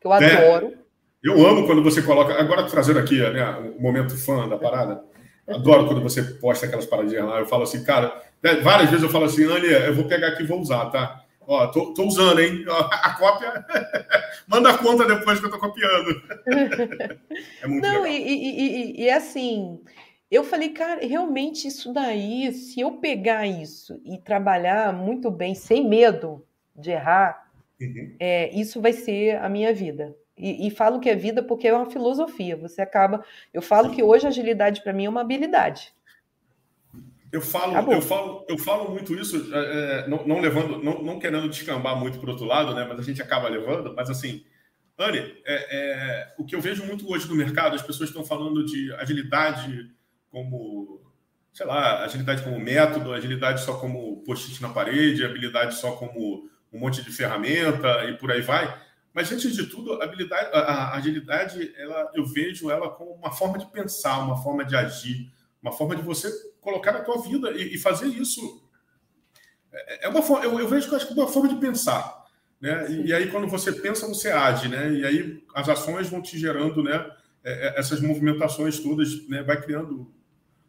que 0.00 0.06
eu 0.06 0.14
é. 0.14 0.48
adoro. 0.48 0.74
Eu 1.22 1.46
amo 1.46 1.66
quando 1.66 1.82
você 1.82 2.02
coloca. 2.02 2.34
Agora 2.34 2.64
trazendo 2.64 2.98
aqui 2.98 3.18
né, 3.18 3.74
o 3.76 3.82
momento 3.82 4.16
fã 4.16 4.48
da 4.48 4.56
parada. 4.56 5.02
Adoro 5.48 5.86
quando 5.86 6.02
você 6.02 6.22
posta 6.22 6.66
aquelas 6.66 6.86
paradinhas 6.86 7.24
lá. 7.24 7.40
Eu 7.40 7.46
falo 7.46 7.64
assim, 7.64 7.82
cara, 7.82 8.22
né, 8.42 8.56
várias 8.56 8.88
vezes 8.88 9.02
eu 9.02 9.10
falo 9.10 9.24
assim, 9.24 9.44
Ania, 9.44 9.86
eu 9.86 9.94
vou 9.94 10.04
pegar 10.04 10.28
aqui 10.28 10.44
e 10.44 10.46
vou 10.46 10.60
usar, 10.60 10.86
tá? 10.90 11.24
Ó, 11.50 11.66
tô, 11.66 11.92
tô 11.92 12.04
usando, 12.04 12.40
hein? 12.40 12.64
A 12.68 13.12
cópia. 13.14 13.66
Manda 14.46 14.70
a 14.70 14.78
conta 14.78 15.04
depois 15.04 15.40
que 15.40 15.46
eu 15.46 15.50
tô 15.50 15.58
copiando. 15.58 16.22
é 17.60 17.66
muito 17.66 17.82
Não, 17.82 18.02
legal. 18.02 18.06
E, 18.06 18.22
e, 18.22 18.60
e, 18.60 19.02
e 19.02 19.10
assim, 19.10 19.80
eu 20.30 20.44
falei, 20.44 20.68
cara, 20.68 21.04
realmente 21.04 21.66
isso 21.66 21.92
daí, 21.92 22.52
se 22.52 22.80
eu 22.80 22.98
pegar 22.98 23.48
isso 23.48 24.00
e 24.04 24.16
trabalhar 24.16 24.92
muito 24.92 25.28
bem, 25.28 25.56
sem 25.56 25.88
medo 25.88 26.46
de 26.76 26.92
errar, 26.92 27.50
uhum. 27.80 28.14
é, 28.20 28.48
isso 28.54 28.80
vai 28.80 28.92
ser 28.92 29.36
a 29.38 29.48
minha 29.48 29.74
vida. 29.74 30.16
E, 30.38 30.68
e, 30.68 30.70
falo 30.70 31.00
que 31.00 31.10
é 31.10 31.16
vida 31.16 31.42
porque 31.42 31.66
é 31.66 31.74
uma 31.74 31.90
filosofia. 31.90 32.56
Você 32.58 32.80
acaba. 32.80 33.24
Eu 33.52 33.60
falo 33.60 33.90
que 33.90 34.04
hoje 34.04 34.24
agilidade 34.24 34.82
para 34.82 34.92
mim 34.92 35.06
é 35.06 35.10
uma 35.10 35.22
habilidade. 35.22 35.92
Eu 37.32 37.40
falo, 37.40 37.92
eu 37.92 38.02
falo, 38.02 38.44
eu 38.48 38.58
falo 38.58 38.90
muito 38.90 39.14
isso, 39.14 39.54
é, 39.54 39.58
é, 39.58 40.08
não, 40.08 40.26
não, 40.26 40.40
levando, 40.40 40.82
não, 40.82 41.00
não 41.02 41.18
querendo 41.18 41.48
descambar 41.48 41.96
muito 41.96 42.18
para 42.18 42.28
o 42.28 42.32
outro 42.32 42.44
lado, 42.44 42.74
né? 42.74 42.84
Mas 42.88 42.98
a 42.98 43.02
gente 43.02 43.22
acaba 43.22 43.48
levando. 43.48 43.94
Mas 43.94 44.10
assim, 44.10 44.44
Anne, 44.98 45.18
é, 45.18 45.34
é, 45.46 46.34
o 46.36 46.44
que 46.44 46.56
eu 46.56 46.60
vejo 46.60 46.84
muito 46.84 47.10
hoje 47.10 47.28
no 47.28 47.36
mercado, 47.36 47.76
as 47.76 47.82
pessoas 47.82 48.10
estão 48.10 48.24
falando 48.24 48.66
de 48.66 48.92
agilidade 48.94 49.90
como, 50.30 51.00
sei 51.52 51.66
lá, 51.66 52.04
agilidade 52.04 52.42
como 52.42 52.58
método, 52.58 53.12
agilidade 53.12 53.62
só 53.62 53.78
como 53.78 54.22
post-it 54.24 54.60
na 54.60 54.68
parede, 54.68 55.24
habilidade 55.24 55.76
só 55.76 55.92
como 55.92 56.50
um 56.72 56.78
monte 56.78 57.02
de 57.02 57.10
ferramenta 57.10 58.04
e 58.04 58.18
por 58.18 58.30
aí 58.30 58.42
vai. 58.42 58.76
Mas 59.12 59.30
antes 59.32 59.54
de 59.56 59.66
tudo, 59.66 59.94
a 59.94 60.04
habilidade, 60.04 60.50
a 60.52 60.94
agilidade, 60.94 61.72
ela, 61.76 62.10
eu 62.14 62.24
vejo 62.24 62.70
ela 62.70 62.90
como 62.90 63.12
uma 63.12 63.32
forma 63.32 63.58
de 63.58 63.66
pensar, 63.66 64.18
uma 64.20 64.40
forma 64.42 64.64
de 64.64 64.76
agir, 64.76 65.32
uma 65.62 65.72
forma 65.72 65.96
de 65.96 66.02
você 66.02 66.30
colocar 66.60 66.92
na 66.92 67.00
tua 67.00 67.20
vida 67.22 67.50
e, 67.52 67.74
e 67.74 67.78
fazer 67.78 68.06
isso. 68.06 68.62
É, 69.72 70.06
é 70.06 70.08
uma 70.08 70.22
forma, 70.22 70.44
eu, 70.44 70.58
eu 70.58 70.68
vejo 70.68 70.88
que 70.88 70.94
é 70.94 71.14
uma 71.14 71.28
forma 71.28 71.48
de 71.48 71.56
pensar, 71.56 72.24
né? 72.60 72.90
E, 72.90 73.06
e, 73.08 73.14
aí 73.14 73.30
quando 73.30 73.46
você 73.46 73.72
pensa, 73.72 74.06
você 74.06 74.30
age, 74.30 74.68
né? 74.68 74.92
E 74.92 75.04
aí 75.04 75.44
as 75.54 75.68
ações 75.68 76.08
vão 76.08 76.20
te 76.20 76.38
gerando, 76.38 76.82
né? 76.82 77.10
É, 77.42 77.68
é, 77.68 77.78
essas 77.78 78.00
movimentações 78.00 78.80
todas, 78.80 79.26
né? 79.28 79.42
Vai 79.42 79.60
criando 79.60 80.12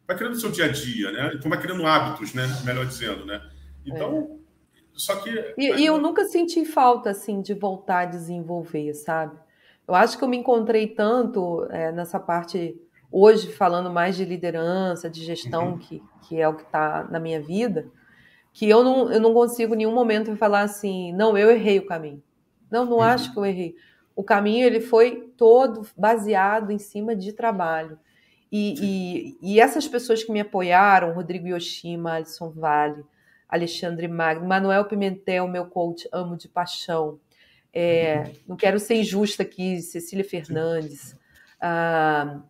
vai 0.07 0.17
criando 0.17 0.35
seu 0.35 0.51
dia 0.51 0.65
a 0.65 0.67
dia, 0.67 1.11
né? 1.11 1.31
Então 1.35 1.49
vai 1.49 1.59
criando 1.59 1.85
hábitos, 1.85 2.33
né? 2.33 2.43
Melhor 2.65 2.85
dizendo, 2.85 3.25
né? 3.25 3.41
Então, 3.85 4.39
é. 4.73 4.77
só 4.93 5.15
que. 5.17 5.29
E, 5.57 5.81
e, 5.81 5.85
eu 5.85 5.97
nunca 5.99 6.25
senti 6.25 6.65
falta, 6.65 7.09
assim, 7.09 7.41
de 7.41 7.53
voltar 7.53 7.99
a 7.99 8.05
desenvolver, 8.05 8.93
sabe? 8.93 9.37
Eu 9.87 9.95
acho 9.95 10.17
que 10.17 10.23
eu 10.23 10.27
me 10.27 10.37
encontrei 10.37 10.87
tanto 10.87 11.65
é, 11.69 11.91
nessa 11.91 12.19
parte, 12.19 12.79
hoje, 13.11 13.51
falando 13.51 13.91
mais 13.91 14.15
de 14.15 14.23
liderança, 14.23 15.09
de 15.09 15.23
gestão, 15.23 15.71
uhum. 15.71 15.77
que, 15.77 16.01
que 16.23 16.39
é 16.39 16.47
o 16.47 16.55
que 16.55 16.63
está 16.63 17.03
na 17.11 17.19
minha 17.19 17.41
vida, 17.41 17.87
que 18.53 18.69
eu 18.69 18.83
não, 18.83 19.11
eu 19.11 19.19
não 19.19 19.33
consigo 19.33 19.73
em 19.73 19.79
nenhum 19.79 19.93
momento 19.93 20.35
falar 20.35 20.61
assim, 20.61 21.13
não, 21.13 21.37
eu 21.37 21.51
errei 21.51 21.79
o 21.79 21.85
caminho. 21.85 22.23
Não, 22.69 22.85
não 22.85 22.97
uhum. 22.97 23.03
acho 23.03 23.33
que 23.33 23.37
eu 23.37 23.45
errei. 23.45 23.75
O 24.15 24.23
caminho 24.23 24.65
ele 24.65 24.79
foi 24.79 25.33
todo 25.37 25.87
baseado 25.97 26.71
em 26.71 26.77
cima 26.77 27.15
de 27.15 27.33
trabalho. 27.33 27.97
E, 28.51 28.75
e, 28.81 29.37
e, 29.41 29.59
essas 29.61 29.87
pessoas 29.87 30.23
que 30.23 30.31
me 30.31 30.41
apoiaram, 30.41 31.13
Rodrigo 31.13 31.47
Yoshima, 31.47 32.15
Alisson 32.15 32.49
Vale, 32.49 33.01
Alexandre 33.47 34.09
Magno, 34.09 34.45
Manuel 34.45 34.85
Pimentel, 34.85 35.47
meu 35.47 35.65
coach, 35.65 36.07
amo 36.11 36.35
de 36.35 36.49
paixão. 36.49 37.17
É, 37.73 38.31
não 38.45 38.57
quero 38.57 38.77
ser 38.77 38.95
injusta 38.95 39.43
aqui, 39.43 39.81
Cecília 39.81 40.25
Fernandes, 40.25 41.15
a, 41.61 42.41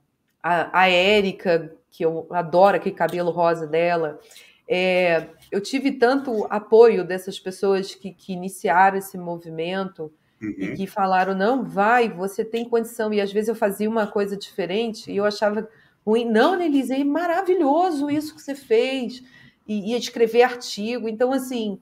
a, 0.41 0.81
a 0.81 0.89
Érica, 0.89 1.75
que 1.89 2.03
eu 2.03 2.27
adoro 2.31 2.77
aquele 2.77 2.95
cabelo 2.95 3.31
rosa 3.31 3.67
dela. 3.67 4.19
É, 4.67 5.27
eu 5.51 5.59
tive 5.59 5.91
tanto 5.91 6.47
apoio 6.49 7.03
dessas 7.03 7.39
pessoas 7.39 7.93
que, 7.93 8.11
que 8.11 8.33
iniciaram 8.33 8.97
esse 8.97 9.17
movimento 9.17 10.11
uhum. 10.41 10.55
e 10.57 10.73
que 10.75 10.87
falaram: 10.87 11.35
não, 11.35 11.63
vai, 11.63 12.09
você 12.09 12.45
tem 12.45 12.67
condição. 12.67 13.13
E 13.13 13.19
às 13.19 13.31
vezes 13.31 13.49
eu 13.49 13.55
fazia 13.55 13.89
uma 13.89 14.07
coisa 14.07 14.37
diferente 14.37 15.11
e 15.11 15.17
eu 15.17 15.25
achava 15.25 15.67
ruim. 16.05 16.25
Não, 16.25 16.55
Nelise, 16.55 16.93
é 16.93 17.03
maravilhoso 17.03 18.09
isso 18.09 18.33
que 18.35 18.41
você 18.41 18.55
fez. 18.55 19.21
E 19.67 19.91
ia 19.91 19.97
escrever 19.97 20.43
artigo. 20.43 21.07
Então, 21.07 21.31
assim, 21.31 21.79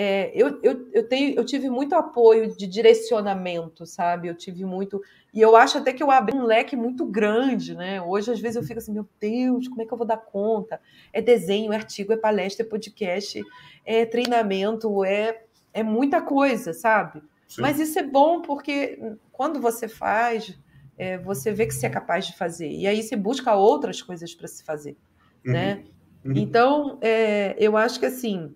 é, 0.00 0.30
eu, 0.32 0.60
eu, 0.62 0.88
eu, 0.92 1.08
tenho, 1.08 1.34
eu 1.34 1.44
tive 1.44 1.68
muito 1.68 1.92
apoio 1.96 2.56
de 2.56 2.68
direcionamento, 2.68 3.84
sabe? 3.84 4.28
Eu 4.28 4.34
tive 4.36 4.64
muito. 4.64 5.02
E 5.34 5.40
eu 5.40 5.56
acho 5.56 5.76
até 5.76 5.92
que 5.92 6.00
eu 6.00 6.08
abri 6.08 6.36
um 6.36 6.44
leque 6.44 6.76
muito 6.76 7.04
grande, 7.04 7.74
né? 7.74 8.00
Hoje, 8.00 8.30
às 8.30 8.38
vezes, 8.38 8.54
eu 8.54 8.62
fico 8.62 8.78
assim, 8.78 8.92
meu 8.92 9.08
Deus, 9.18 9.66
como 9.66 9.82
é 9.82 9.84
que 9.84 9.92
eu 9.92 9.98
vou 9.98 10.06
dar 10.06 10.18
conta? 10.18 10.80
É 11.12 11.20
desenho, 11.20 11.72
é 11.72 11.76
artigo, 11.76 12.12
é 12.12 12.16
palestra, 12.16 12.64
é 12.64 12.68
podcast, 12.68 13.42
é 13.84 14.06
treinamento, 14.06 15.04
é, 15.04 15.42
é 15.74 15.82
muita 15.82 16.22
coisa, 16.22 16.72
sabe? 16.72 17.20
Sim. 17.48 17.62
Mas 17.62 17.80
isso 17.80 17.98
é 17.98 18.04
bom 18.04 18.40
porque 18.40 19.00
quando 19.32 19.60
você 19.60 19.88
faz, 19.88 20.56
é, 20.96 21.18
você 21.18 21.50
vê 21.50 21.66
que 21.66 21.74
você 21.74 21.86
é 21.86 21.90
capaz 21.90 22.24
de 22.24 22.36
fazer. 22.36 22.70
E 22.70 22.86
aí 22.86 23.02
você 23.02 23.16
busca 23.16 23.52
outras 23.52 24.00
coisas 24.00 24.32
para 24.32 24.46
se 24.46 24.62
fazer, 24.62 24.96
uhum. 25.44 25.54
né? 25.54 25.84
Uhum. 26.24 26.34
Então, 26.36 26.98
é, 27.00 27.56
eu 27.58 27.76
acho 27.76 27.98
que 27.98 28.06
assim, 28.06 28.54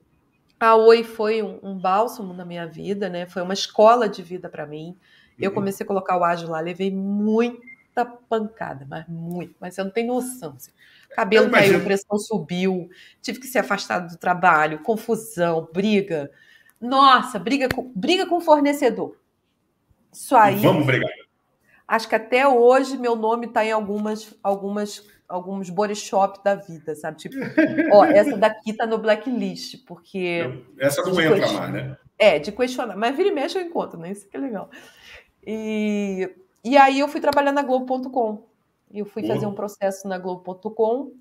a 0.62 0.76
Oi 0.76 1.02
foi 1.02 1.42
um, 1.42 1.58
um, 1.62 1.78
bálsamo 1.78 2.32
na 2.32 2.44
minha 2.44 2.66
vida, 2.66 3.08
né? 3.08 3.26
Foi 3.26 3.42
uma 3.42 3.54
escola 3.54 4.08
de 4.08 4.22
vida 4.22 4.48
para 4.48 4.64
mim. 4.64 4.96
Eu 5.38 5.50
uhum. 5.50 5.56
comecei 5.56 5.82
a 5.82 5.86
colocar 5.86 6.16
o 6.16 6.22
ágil 6.22 6.48
lá, 6.48 6.60
levei 6.60 6.90
muita 6.90 8.06
pancada, 8.06 8.86
mas 8.88 9.04
muito, 9.08 9.56
mas 9.58 9.74
você 9.74 9.82
não 9.82 9.90
tem 9.90 10.06
noção. 10.06 10.54
Assim. 10.56 10.70
Cabelo 11.10 11.50
caiu, 11.50 11.82
pressão 11.82 12.16
subiu, 12.16 12.88
tive 13.20 13.40
que 13.40 13.46
ser 13.46 13.58
afastado 13.58 14.10
do 14.10 14.16
trabalho, 14.16 14.78
confusão, 14.84 15.68
briga. 15.72 16.30
Nossa, 16.80 17.38
briga 17.38 17.68
com, 17.68 17.90
briga 17.94 18.26
com 18.26 18.36
o 18.36 18.40
fornecedor. 18.40 19.16
Isso 20.12 20.36
aí. 20.36 20.60
Vamos 20.60 20.86
brigar. 20.86 21.10
Acho 21.92 22.08
que 22.08 22.14
até 22.14 22.48
hoje 22.48 22.96
meu 22.96 23.14
nome 23.14 23.44
está 23.44 23.62
em 23.62 23.70
algumas, 23.70 24.34
algumas, 24.42 25.06
alguns 25.28 25.68
body 25.68 25.94
shop 25.94 26.42
da 26.42 26.54
vida, 26.54 26.94
sabe? 26.94 27.18
Tipo, 27.18 27.36
ó, 27.92 28.06
essa 28.08 28.34
daqui 28.34 28.72
tá 28.72 28.86
no 28.86 28.96
blacklist, 28.96 29.84
porque. 29.86 30.64
Essa 30.80 31.02
não 31.02 31.20
entra 31.20 31.38
question... 31.38 31.58
mais, 31.58 31.72
né? 31.74 31.96
É, 32.18 32.38
de 32.38 32.50
questionar. 32.50 32.96
Mas 32.96 33.14
vira 33.14 33.28
e 33.28 33.32
mexe 33.32 33.58
eu 33.58 33.62
encontro, 33.62 34.00
né? 34.00 34.10
Isso 34.10 34.26
que 34.26 34.34
é 34.34 34.40
legal. 34.40 34.70
E, 35.46 36.34
e 36.64 36.78
aí 36.78 36.98
eu 36.98 37.08
fui 37.08 37.20
trabalhar 37.20 37.52
na 37.52 37.60
Globo.com. 37.60 38.42
Eu 38.90 39.04
fui 39.04 39.26
fazer 39.26 39.44
um 39.44 39.54
processo 39.54 40.08
na 40.08 40.16
Globo.com 40.16 41.12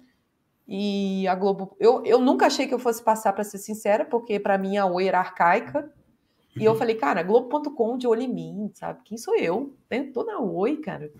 e 0.66 1.28
a 1.28 1.36
Globo. 1.36 1.76
Eu, 1.82 2.02
eu 2.06 2.20
nunca 2.20 2.46
achei 2.46 2.66
que 2.66 2.74
eu 2.74 2.80
fosse 2.80 3.04
passar, 3.04 3.34
para 3.34 3.44
ser 3.44 3.58
sincera, 3.58 4.06
porque 4.06 4.40
para 4.40 4.58
mim 4.58 4.78
a 4.78 4.86
Oi 4.86 5.06
era 5.06 5.20
arcaica. 5.20 5.92
E 6.56 6.66
eu 6.66 6.76
falei, 6.76 6.96
cara, 6.96 7.24
Globo.com 7.24 7.98
de 7.98 8.08
olho 8.08 8.24
em 8.24 8.34
mim, 8.34 8.72
sabe? 8.74 9.00
Quem 9.06 9.18
sou 9.18 9.38
eu? 9.38 9.76
Tô 10.14 10.24
na 10.24 10.40
Oi, 10.40 10.78
cara. 10.78 11.12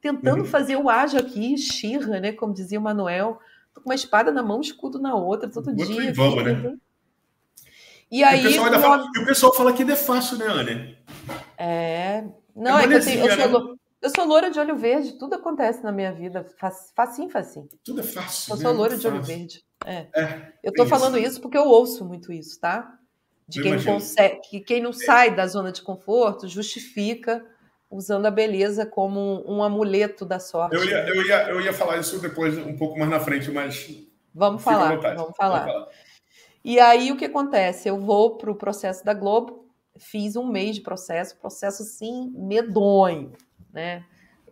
Tentando 0.00 0.40
uhum. 0.40 0.46
fazer 0.46 0.76
o 0.76 0.88
ágil 0.88 1.20
aqui, 1.20 1.56
xirra, 1.56 2.18
né? 2.20 2.32
Como 2.32 2.54
dizia 2.54 2.78
o 2.78 2.82
Manuel. 2.82 3.38
Tô 3.74 3.80
com 3.82 3.90
uma 3.90 3.94
espada 3.94 4.32
na 4.32 4.42
mão, 4.42 4.60
escudo 4.60 4.98
na 4.98 5.14
outra, 5.14 5.48
todo 5.48 5.66
Muito 5.66 5.86
dia. 5.86 6.12
Vamos, 6.12 6.44
né? 6.44 6.76
E 8.10 8.24
aí. 8.24 8.42
E 8.42 8.46
o, 8.46 8.48
pessoal 8.48 8.66
ainda 8.66 8.78
fala, 8.80 9.06
e 9.14 9.18
o 9.18 9.26
pessoal 9.26 9.54
fala 9.54 9.72
que 9.72 9.82
ainda 9.82 9.92
é 9.92 9.96
fácil, 9.96 10.38
né, 10.38 10.46
Anne? 10.46 10.98
É. 11.56 12.24
Não, 12.56 12.78
é, 12.78 12.84
é 12.84 12.88
que 12.88 12.94
eu, 12.94 13.04
tenho, 13.04 13.26
eu, 13.26 13.36
sou, 13.36 13.70
né? 13.70 13.76
eu 14.02 14.10
sou 14.10 14.24
loura 14.24 14.50
de 14.50 14.58
olho 14.58 14.76
verde, 14.76 15.18
tudo 15.18 15.34
acontece 15.34 15.84
na 15.84 15.92
minha 15.92 16.12
vida. 16.12 16.44
Facinho, 16.96 17.30
facinho. 17.30 17.68
Tudo 17.84 18.00
é 18.00 18.04
fácil. 18.04 18.52
Eu 18.52 18.56
né? 18.56 18.62
sou 18.62 18.72
loura 18.72 18.96
de 18.96 19.06
olho 19.06 19.22
verde. 19.22 19.62
É. 19.86 20.06
é 20.14 20.52
eu 20.64 20.72
tô 20.72 20.84
falando 20.86 21.16
isso. 21.16 21.32
isso 21.32 21.40
porque 21.40 21.56
eu 21.56 21.64
ouço 21.64 22.04
muito 22.04 22.32
isso, 22.32 22.58
tá? 22.58 22.98
De 23.50 23.62
quem, 23.62 23.82
consegue, 23.82 24.40
que 24.42 24.60
quem 24.60 24.80
não 24.80 24.92
sai 24.92 25.34
da 25.34 25.46
zona 25.46 25.72
de 25.72 25.82
conforto 25.82 26.46
justifica 26.46 27.44
usando 27.90 28.26
a 28.26 28.30
beleza 28.30 28.86
como 28.86 29.42
um, 29.44 29.62
amuleto 29.62 30.24
da 30.24 30.38
sorte. 30.38 30.76
Eu 30.76 30.84
ia, 30.84 31.08
eu, 31.08 31.26
ia, 31.26 31.48
eu 31.48 31.60
ia 31.60 31.72
falar 31.72 31.98
isso 31.98 32.20
depois, 32.20 32.56
um 32.56 32.76
pouco 32.76 32.96
mais 32.96 33.10
na 33.10 33.18
frente, 33.18 33.50
mas. 33.50 33.90
Vamos 34.32 34.62
falar, 34.62 34.90
vamos 34.90 35.02
falar. 35.02 35.16
Vamos 35.16 35.36
falar. 35.36 35.88
E 36.64 36.78
aí 36.78 37.10
o 37.10 37.16
que 37.16 37.24
acontece? 37.24 37.88
Eu 37.88 37.98
vou 37.98 38.36
para 38.36 38.50
o 38.50 38.54
processo 38.54 39.04
da 39.04 39.12
Globo, 39.12 39.66
fiz 39.98 40.36
um 40.36 40.46
mês 40.46 40.76
de 40.76 40.82
processo, 40.82 41.36
processo 41.38 41.82
sim 41.82 42.30
medonho, 42.36 43.32
né? 43.72 44.04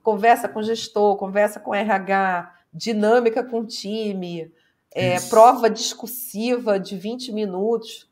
Conversa 0.02 0.48
com 0.48 0.62
gestor, 0.62 1.16
conversa 1.16 1.60
com 1.60 1.74
RH, 1.74 2.52
dinâmica 2.72 3.44
com 3.44 3.64
time, 3.64 4.50
é, 4.92 5.20
prova 5.28 5.68
discursiva 5.68 6.80
de 6.80 6.96
20 6.96 7.30
minutos. 7.30 8.07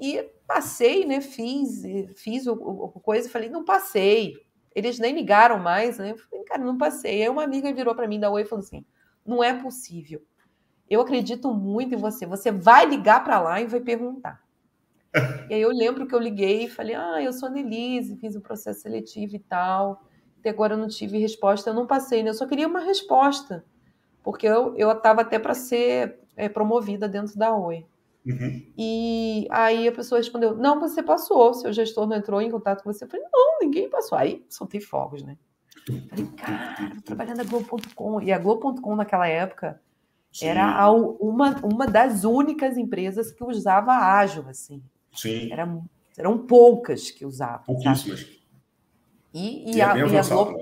E 0.00 0.22
passei, 0.46 1.04
né? 1.04 1.20
Fiz, 1.20 1.82
fiz 2.16 2.46
o, 2.46 2.52
o 2.52 3.00
coisa 3.00 3.28
e 3.28 3.30
falei, 3.30 3.48
não 3.48 3.64
passei. 3.64 4.34
Eles 4.74 4.98
nem 4.98 5.14
ligaram 5.14 5.58
mais, 5.58 5.98
né? 5.98 6.12
Eu 6.12 6.18
falei, 6.18 6.44
cara, 6.44 6.62
não 6.62 6.78
passei. 6.78 7.22
Aí 7.22 7.28
uma 7.28 7.42
amiga 7.42 7.72
virou 7.72 7.94
para 7.94 8.06
mim 8.06 8.20
da 8.20 8.30
Oi 8.30 8.42
e 8.42 8.44
falou 8.44 8.64
assim: 8.64 8.84
não 9.26 9.42
é 9.42 9.52
possível. 9.52 10.22
Eu 10.88 11.00
acredito 11.00 11.52
muito 11.52 11.94
em 11.94 11.98
você. 11.98 12.24
Você 12.26 12.50
vai 12.50 12.86
ligar 12.86 13.22
para 13.22 13.40
lá 13.40 13.60
e 13.60 13.66
vai 13.66 13.80
perguntar. 13.80 14.42
e 15.50 15.54
aí 15.54 15.60
eu 15.60 15.70
lembro 15.70 16.06
que 16.06 16.14
eu 16.14 16.18
liguei 16.18 16.64
e 16.64 16.70
falei: 16.70 16.94
ah, 16.94 17.20
eu 17.22 17.32
sou 17.32 17.48
a 17.48 17.52
Nelise, 17.52 18.16
fiz 18.16 18.34
o 18.34 18.38
um 18.38 18.42
processo 18.42 18.80
seletivo 18.80 19.36
e 19.36 19.38
tal. 19.38 20.02
Até 20.38 20.50
agora 20.50 20.74
eu 20.74 20.78
não 20.78 20.88
tive 20.88 21.18
resposta, 21.18 21.70
eu 21.70 21.74
não 21.74 21.86
passei, 21.86 22.22
né? 22.22 22.30
Eu 22.30 22.34
só 22.34 22.46
queria 22.46 22.68
uma 22.68 22.80
resposta. 22.80 23.64
Porque 24.22 24.46
eu 24.46 24.74
estava 24.92 25.22
até 25.22 25.38
para 25.38 25.54
ser 25.54 26.20
é, 26.36 26.48
promovida 26.48 27.08
dentro 27.08 27.36
da 27.36 27.54
Oi. 27.54 27.84
Uhum. 28.26 28.62
E 28.76 29.46
aí 29.50 29.88
a 29.88 29.92
pessoa 29.92 30.18
respondeu: 30.18 30.56
Não, 30.56 30.80
você 30.80 31.02
passou, 31.02 31.54
seu 31.54 31.72
gestor 31.72 32.06
não 32.06 32.16
entrou 32.16 32.40
em 32.40 32.50
contato 32.50 32.82
com 32.82 32.92
você. 32.92 33.04
Eu 33.04 33.08
falei: 33.08 33.24
Não, 33.32 33.58
ninguém 33.60 33.88
passou. 33.88 34.18
Aí 34.18 34.44
soltei 34.48 34.80
fogos, 34.80 35.22
né? 35.22 35.36
falei, 36.08 36.26
cara, 36.36 36.90
vou 36.92 37.02
trabalhar 37.02 37.34
na 37.34 37.44
Globo.com. 37.44 38.20
E 38.20 38.32
a 38.32 38.38
Globo.com 38.38 38.96
naquela 38.96 39.26
época 39.26 39.80
Sim. 40.32 40.46
era 40.46 40.90
uma, 40.92 41.56
uma 41.64 41.86
das 41.86 42.24
únicas 42.24 42.76
empresas 42.76 43.32
que 43.32 43.42
usava 43.42 43.92
ágil, 43.92 44.44
assim. 44.48 44.82
Sim. 45.12 45.50
Era, 45.50 45.66
eram 46.16 46.38
poucas 46.38 47.10
que 47.10 47.24
usavam. 47.24 47.64
Pouquíssimas. 47.64 48.26
E, 49.32 49.76
e, 49.76 49.80
é 49.80 49.84
a, 49.84 49.96
e, 49.96 50.16
a 50.16 50.22
Globo, 50.22 50.58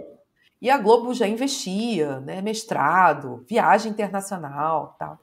e 0.60 0.70
a 0.70 0.78
Globo 0.78 1.14
já 1.14 1.26
investia, 1.26 2.20
né? 2.20 2.40
Mestrado, 2.42 3.44
viagem 3.48 3.92
internacional 3.92 4.96
tal. 4.98 5.18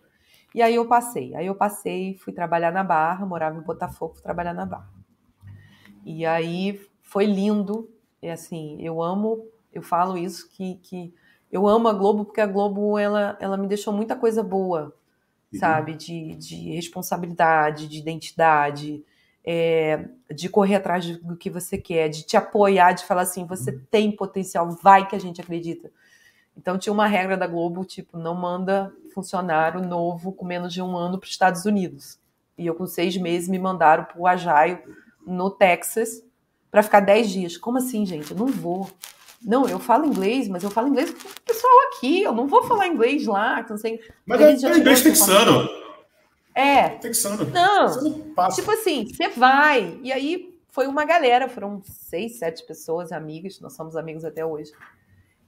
E 0.54 0.62
aí 0.62 0.76
eu 0.76 0.86
passei. 0.88 1.34
Aí 1.36 1.48
eu 1.48 1.56
passei, 1.56 2.16
fui 2.18 2.32
trabalhar 2.32 2.72
na 2.72 2.84
Barra, 2.84 3.26
morava 3.26 3.58
em 3.58 3.64
Botafogo, 3.64 4.14
fui 4.16 4.24
trabalhar 4.24 4.54
na 4.54 4.66
Barra. 4.66 4.90
E 6.06 6.26
aí 6.26 6.80
foi 7.02 7.26
lindo. 7.26 7.90
E 8.22 8.30
assim, 8.30 8.78
eu 8.82 9.02
amo, 9.02 9.48
eu 9.72 9.82
falo 9.82 10.18
isso, 10.18 10.50
que, 10.52 10.76
que 10.76 11.14
eu 11.52 11.68
amo 11.68 11.88
a 11.88 11.94
Globo 11.94 12.26
porque 12.26 12.42
a 12.42 12.48
Globo 12.48 12.98
ela, 12.98 13.38
ela 13.40 13.58
me 13.58 13.68
deixou 13.68 13.94
muita 13.94 14.16
coisa 14.16 14.42
boa, 14.42 14.96
uhum. 15.52 15.60
sabe? 15.60 15.94
De, 15.96 16.36
de 16.36 16.74
responsabilidade, 16.76 17.88
de 17.88 18.00
identidade, 18.00 19.04
é, 19.46 20.08
de 20.34 20.48
correr 20.48 20.76
atrás 20.76 21.18
do 21.18 21.36
que 21.36 21.50
você 21.50 21.78
quer, 21.78 22.08
de 22.08 22.24
te 22.24 22.38
apoiar, 22.38 22.94
de 22.94 23.06
falar 23.06 23.24
assim, 23.24 23.46
você 23.46 23.72
uhum. 23.72 23.82
tem 23.92 24.16
potencial, 24.16 24.70
vai 24.82 25.08
que 25.08 25.16
a 25.16 25.20
gente 25.20 25.42
acredita. 25.42 25.92
Então 26.58 26.78
tinha 26.78 26.94
uma 26.94 27.08
regra 27.08 27.36
da 27.36 27.48
Globo, 27.48 27.84
tipo, 27.84 28.18
não 28.18 28.36
manda 28.36 28.94
funcionário 29.14 29.82
novo 29.82 30.32
com 30.32 30.46
menos 30.46 30.74
de 30.74 30.82
um 30.82 30.96
ano 30.96 31.18
para 31.18 31.26
os 31.26 31.32
Estados 31.32 31.66
Unidos. 31.66 32.20
E 32.58 32.66
eu, 32.66 32.76
com 32.76 32.86
seis 32.86 33.18
meses, 33.18 33.50
me 33.50 33.58
mandaram 33.58 34.04
para 34.06 34.20
o 34.20 34.28
Ajaio, 34.28 34.80
no 35.26 35.50
Texas, 35.50 36.24
para 36.70 36.84
ficar 36.84 37.00
dez 37.00 37.30
dias. 37.30 37.58
Como 37.58 37.78
assim, 37.78 38.06
gente? 38.06 38.32
Eu 38.32 38.38
não 38.38 38.48
vou. 38.48 38.90
Não, 39.42 39.68
eu 39.68 39.80
falo 39.80 40.06
inglês, 40.06 40.48
mas 40.48 40.64
eu 40.64 40.70
falo 40.70 40.88
inglês 40.88 41.12
com 41.12 41.28
o 41.28 41.42
pessoal 41.46 41.74
aqui. 41.88 42.22
Eu 42.22 42.34
não 42.34 42.48
vou 42.48 42.64
falar 42.64 42.88
inglês 42.88 43.26
lá. 43.26 43.66
Não 43.68 43.78
sei. 43.78 44.00
Mas 44.26 44.64
é, 44.64 44.68
é 44.68 44.78
inglês 44.78 45.02
texano. 45.02 45.70
É. 46.56 46.90
Texano. 46.90 47.46
Não. 47.46 48.50
Tipo 48.50 48.72
assim, 48.72 49.06
você 49.06 49.28
vai. 49.30 50.00
E 50.04 50.12
aí 50.12 50.58
foi 50.70 50.88
uma 50.88 51.06
galera, 51.06 51.50
foram 51.50 51.82
seis, 51.84 52.38
sete 52.40 52.66
pessoas, 52.66 53.12
amigas. 53.12 53.60
Nós 53.60 53.74
somos 53.74 53.96
amigos 53.96 54.24
até 54.24 54.46
hoje. 54.46 54.72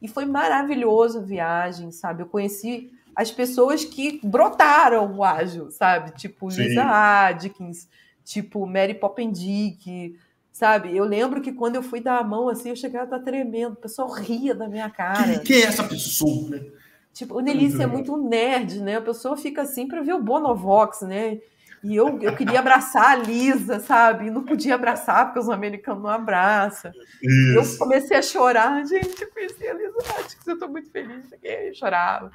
E 0.06 0.08
foi 0.08 0.26
maravilhoso 0.26 1.18
a 1.18 1.22
viagem, 1.22 1.91
sabe? 1.91 2.22
Eu 2.22 2.28
conheci 2.28 2.91
as 3.16 3.32
pessoas 3.32 3.84
que 3.84 4.20
brotaram 4.24 5.18
o 5.18 5.24
ágil, 5.24 5.72
sabe? 5.72 6.12
Tipo 6.12 6.51
Sim. 6.51 6.62
Lisa 6.62 6.84
Adkins, 6.84 7.88
tipo 8.24 8.68
Mary 8.68 8.93
Poppendick, 8.93 10.16
sabe? 10.51 10.95
Eu 10.95 11.06
lembro 11.06 11.41
que 11.41 11.51
quando 11.51 11.76
eu 11.76 11.82
fui 11.82 11.99
dar 11.99 12.20
a 12.20 12.24
mão 12.24 12.49
assim, 12.49 12.70
eu 12.70 12.76
chegava 12.76 13.06
a 13.06 13.18
estar 13.18 13.20
tremendo, 13.20 13.74
o 13.74 13.78
pessoal 13.78 14.12
ria 14.12 14.53
da 14.53 14.68
minha 14.68 14.89
cara. 14.91 15.39
Quem, 15.39 15.64
é 15.64 15.66
essa 15.66 15.84
pessoa, 15.84 16.49
né? 16.49 16.64
Tipo, 17.12 17.38
o 17.38 17.39
Nelícia 17.39 17.84
é 17.84 17.88
muito 17.88 18.16
nerd, 18.18 18.82
né? 18.82 18.97
A 18.97 19.01
pessoa 19.01 19.36
fica 19.36 19.64
assim 19.64 19.88
para 19.88 20.03
ver 20.03 20.14
o 20.14 20.22
Bonovox, 20.22 21.01
né? 21.01 21.39
E 21.84 21.96
eu, 21.96 22.20
eu 22.22 22.36
queria 22.36 22.60
abraçar 22.60 23.12
a 23.12 23.16
Lisa, 23.16 23.80
sabe? 23.80 24.26
E 24.26 24.32
não 24.32 24.44
podia 24.44 24.76
abraçar, 24.76 25.26
porque 25.26 25.40
os 25.40 25.50
americanos 25.50 26.02
não 26.02 26.10
abraçam. 26.10 26.92
Isso. 27.22 27.76
Eu 27.76 27.78
comecei 27.78 28.18
a 28.18 28.22
chorar. 28.22 28.84
Gente, 28.86 29.22
eu 29.22 29.32
conheci 29.32 29.68
a 29.68 29.74
Lisa 29.74 29.98
Atkins, 30.20 30.48
eu 30.48 30.58
tô 30.58 30.68
muito 30.68 30.90
feliz. 30.90 31.26
Eu 31.44 31.74
chorava. 31.76 32.32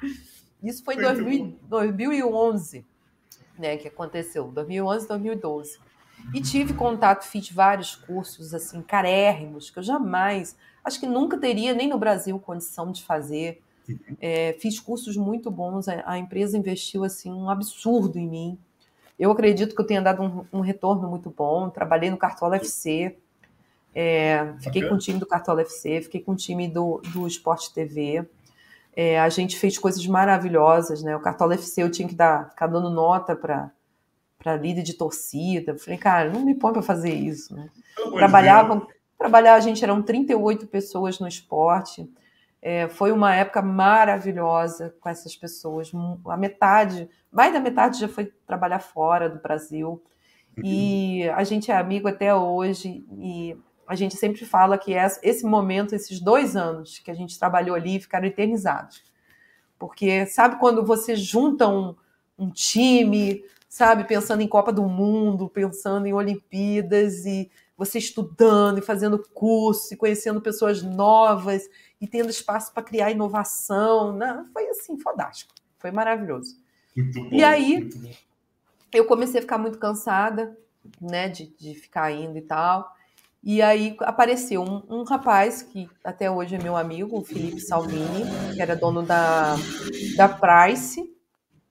Isso 0.63 0.83
foi 0.83 0.95
em 0.95 1.01
2000, 1.01 1.59
2011, 1.63 2.85
né, 3.57 3.77
que 3.77 3.87
aconteceu. 3.87 4.47
2011, 4.51 5.07
2012. 5.07 5.79
E 6.33 6.39
tive 6.39 6.73
contato, 6.73 7.23
fiz 7.23 7.49
vários 7.51 7.95
cursos, 7.95 8.53
assim, 8.53 8.81
carérrimos, 8.81 9.69
que 9.69 9.79
eu 9.79 9.83
jamais, 9.83 10.55
acho 10.83 10.99
que 10.99 11.07
nunca 11.07 11.37
teria, 11.37 11.73
nem 11.73 11.89
no 11.89 11.97
Brasil, 11.97 12.39
condição 12.39 12.91
de 12.91 13.03
fazer. 13.03 13.61
Uhum. 13.89 13.97
É, 14.21 14.53
fiz 14.59 14.79
cursos 14.79 15.17
muito 15.17 15.49
bons, 15.49 15.87
a, 15.87 16.03
a 16.05 16.17
empresa 16.19 16.57
investiu, 16.57 17.03
assim, 17.03 17.31
um 17.33 17.49
absurdo 17.49 18.19
em 18.19 18.29
mim 18.29 18.59
eu 19.21 19.29
acredito 19.29 19.75
que 19.75 19.81
eu 19.81 19.85
tenha 19.85 20.01
dado 20.01 20.23
um, 20.23 20.57
um 20.57 20.61
retorno 20.61 21.07
muito 21.07 21.29
bom. 21.29 21.69
Trabalhei 21.69 22.09
no 22.09 22.17
Cartola 22.17 22.55
FC, 22.55 23.15
é, 23.93 24.51
fiquei 24.59 24.89
com 24.89 24.95
o 24.95 24.97
time 24.97 25.19
do 25.19 25.27
Cartola 25.27 25.61
FC, 25.61 26.01
fiquei 26.01 26.21
com 26.21 26.31
o 26.31 26.35
time 26.35 26.67
do, 26.67 26.99
do 27.13 27.27
Esporte 27.27 27.71
TV. 27.71 28.27
É, 28.95 29.19
a 29.19 29.29
gente 29.29 29.59
fez 29.59 29.77
coisas 29.77 30.05
maravilhosas, 30.07 31.03
né? 31.03 31.15
O 31.15 31.19
Cartola 31.19 31.53
FC 31.53 31.83
eu 31.83 31.91
tinha 31.91 32.07
que 32.07 32.15
dar, 32.15 32.49
ficar 32.49 32.65
dando 32.65 32.89
nota 32.89 33.35
para 33.35 33.71
para 34.39 34.55
líder 34.55 34.81
de 34.81 34.95
torcida. 34.95 35.73
Eu 35.73 35.77
falei, 35.77 35.99
cara, 35.99 36.31
não 36.31 36.43
me 36.43 36.55
põe 36.55 36.73
para 36.73 36.81
fazer 36.81 37.13
isso, 37.13 37.55
né? 37.55 37.69
Trabalhavam, 38.15 38.87
trabalhar, 39.15 39.53
a 39.53 39.59
gente 39.59 39.83
eram 39.83 40.01
38 40.01 40.65
pessoas 40.65 41.19
no 41.19 41.27
esporte. 41.27 42.09
É, 42.61 42.87
foi 42.87 43.11
uma 43.11 43.33
época 43.35 43.61
maravilhosa 43.61 44.95
com 44.99 45.09
essas 45.09 45.35
pessoas. 45.35 45.91
A 46.27 46.37
metade, 46.37 47.09
mais 47.31 47.51
da 47.51 47.59
metade 47.59 47.99
já 47.99 48.07
foi 48.07 48.31
trabalhar 48.45 48.79
fora 48.79 49.27
do 49.27 49.41
Brasil. 49.41 50.03
Uhum. 50.57 50.63
E 50.63 51.29
a 51.29 51.43
gente 51.43 51.71
é 51.71 51.75
amigo 51.75 52.07
até 52.07 52.35
hoje. 52.35 53.03
E 53.17 53.57
a 53.87 53.95
gente 53.95 54.15
sempre 54.15 54.45
fala 54.45 54.77
que 54.77 54.93
esse 54.93 55.45
momento, 55.45 55.95
esses 55.95 56.19
dois 56.19 56.55
anos 56.55 56.99
que 56.99 57.09
a 57.09 57.15
gente 57.15 57.37
trabalhou 57.37 57.75
ali, 57.75 57.99
ficaram 57.99 58.27
eternizados. 58.27 59.03
Porque 59.79 60.27
sabe 60.27 60.59
quando 60.59 60.85
você 60.85 61.15
junta 61.15 61.67
um, 61.67 61.95
um 62.37 62.51
time, 62.51 63.43
sabe, 63.67 64.03
pensando 64.03 64.41
em 64.41 64.47
Copa 64.47 64.71
do 64.71 64.83
Mundo, 64.83 65.49
pensando 65.49 66.05
em 66.05 66.13
Olimpíadas, 66.13 67.25
e 67.25 67.49
você 67.81 67.97
estudando 67.97 68.77
e 68.77 68.81
fazendo 68.81 69.17
curso 69.33 69.91
e 69.91 69.97
conhecendo 69.97 70.39
pessoas 70.39 70.83
novas 70.83 71.67
e 71.99 72.05
tendo 72.05 72.29
espaço 72.29 72.71
para 72.71 72.83
criar 72.83 73.09
inovação. 73.09 74.15
Né? 74.15 74.45
Foi 74.53 74.67
assim, 74.67 74.99
fantástico. 74.99 75.51
Foi 75.79 75.89
maravilhoso. 75.89 76.55
Bom, 76.95 77.29
e 77.31 77.43
aí 77.43 77.89
eu 78.93 79.05
comecei 79.05 79.39
a 79.39 79.41
ficar 79.41 79.57
muito 79.57 79.79
cansada, 79.79 80.55
né, 81.01 81.27
de, 81.27 81.47
de 81.57 81.73
ficar 81.73 82.11
indo 82.11 82.37
e 82.37 82.41
tal. 82.41 82.95
E 83.43 83.63
aí 83.63 83.97
apareceu 84.01 84.61
um, 84.61 84.83
um, 84.87 85.03
rapaz 85.03 85.63
que 85.63 85.89
até 86.03 86.29
hoje 86.29 86.53
é 86.53 86.61
meu 86.61 86.77
amigo, 86.77 87.17
o 87.17 87.23
Felipe 87.23 87.61
Salvini, 87.61 88.25
que 88.53 88.61
era 88.61 88.75
dono 88.75 89.01
da, 89.01 89.55
da 90.15 90.29
Price, 90.29 91.11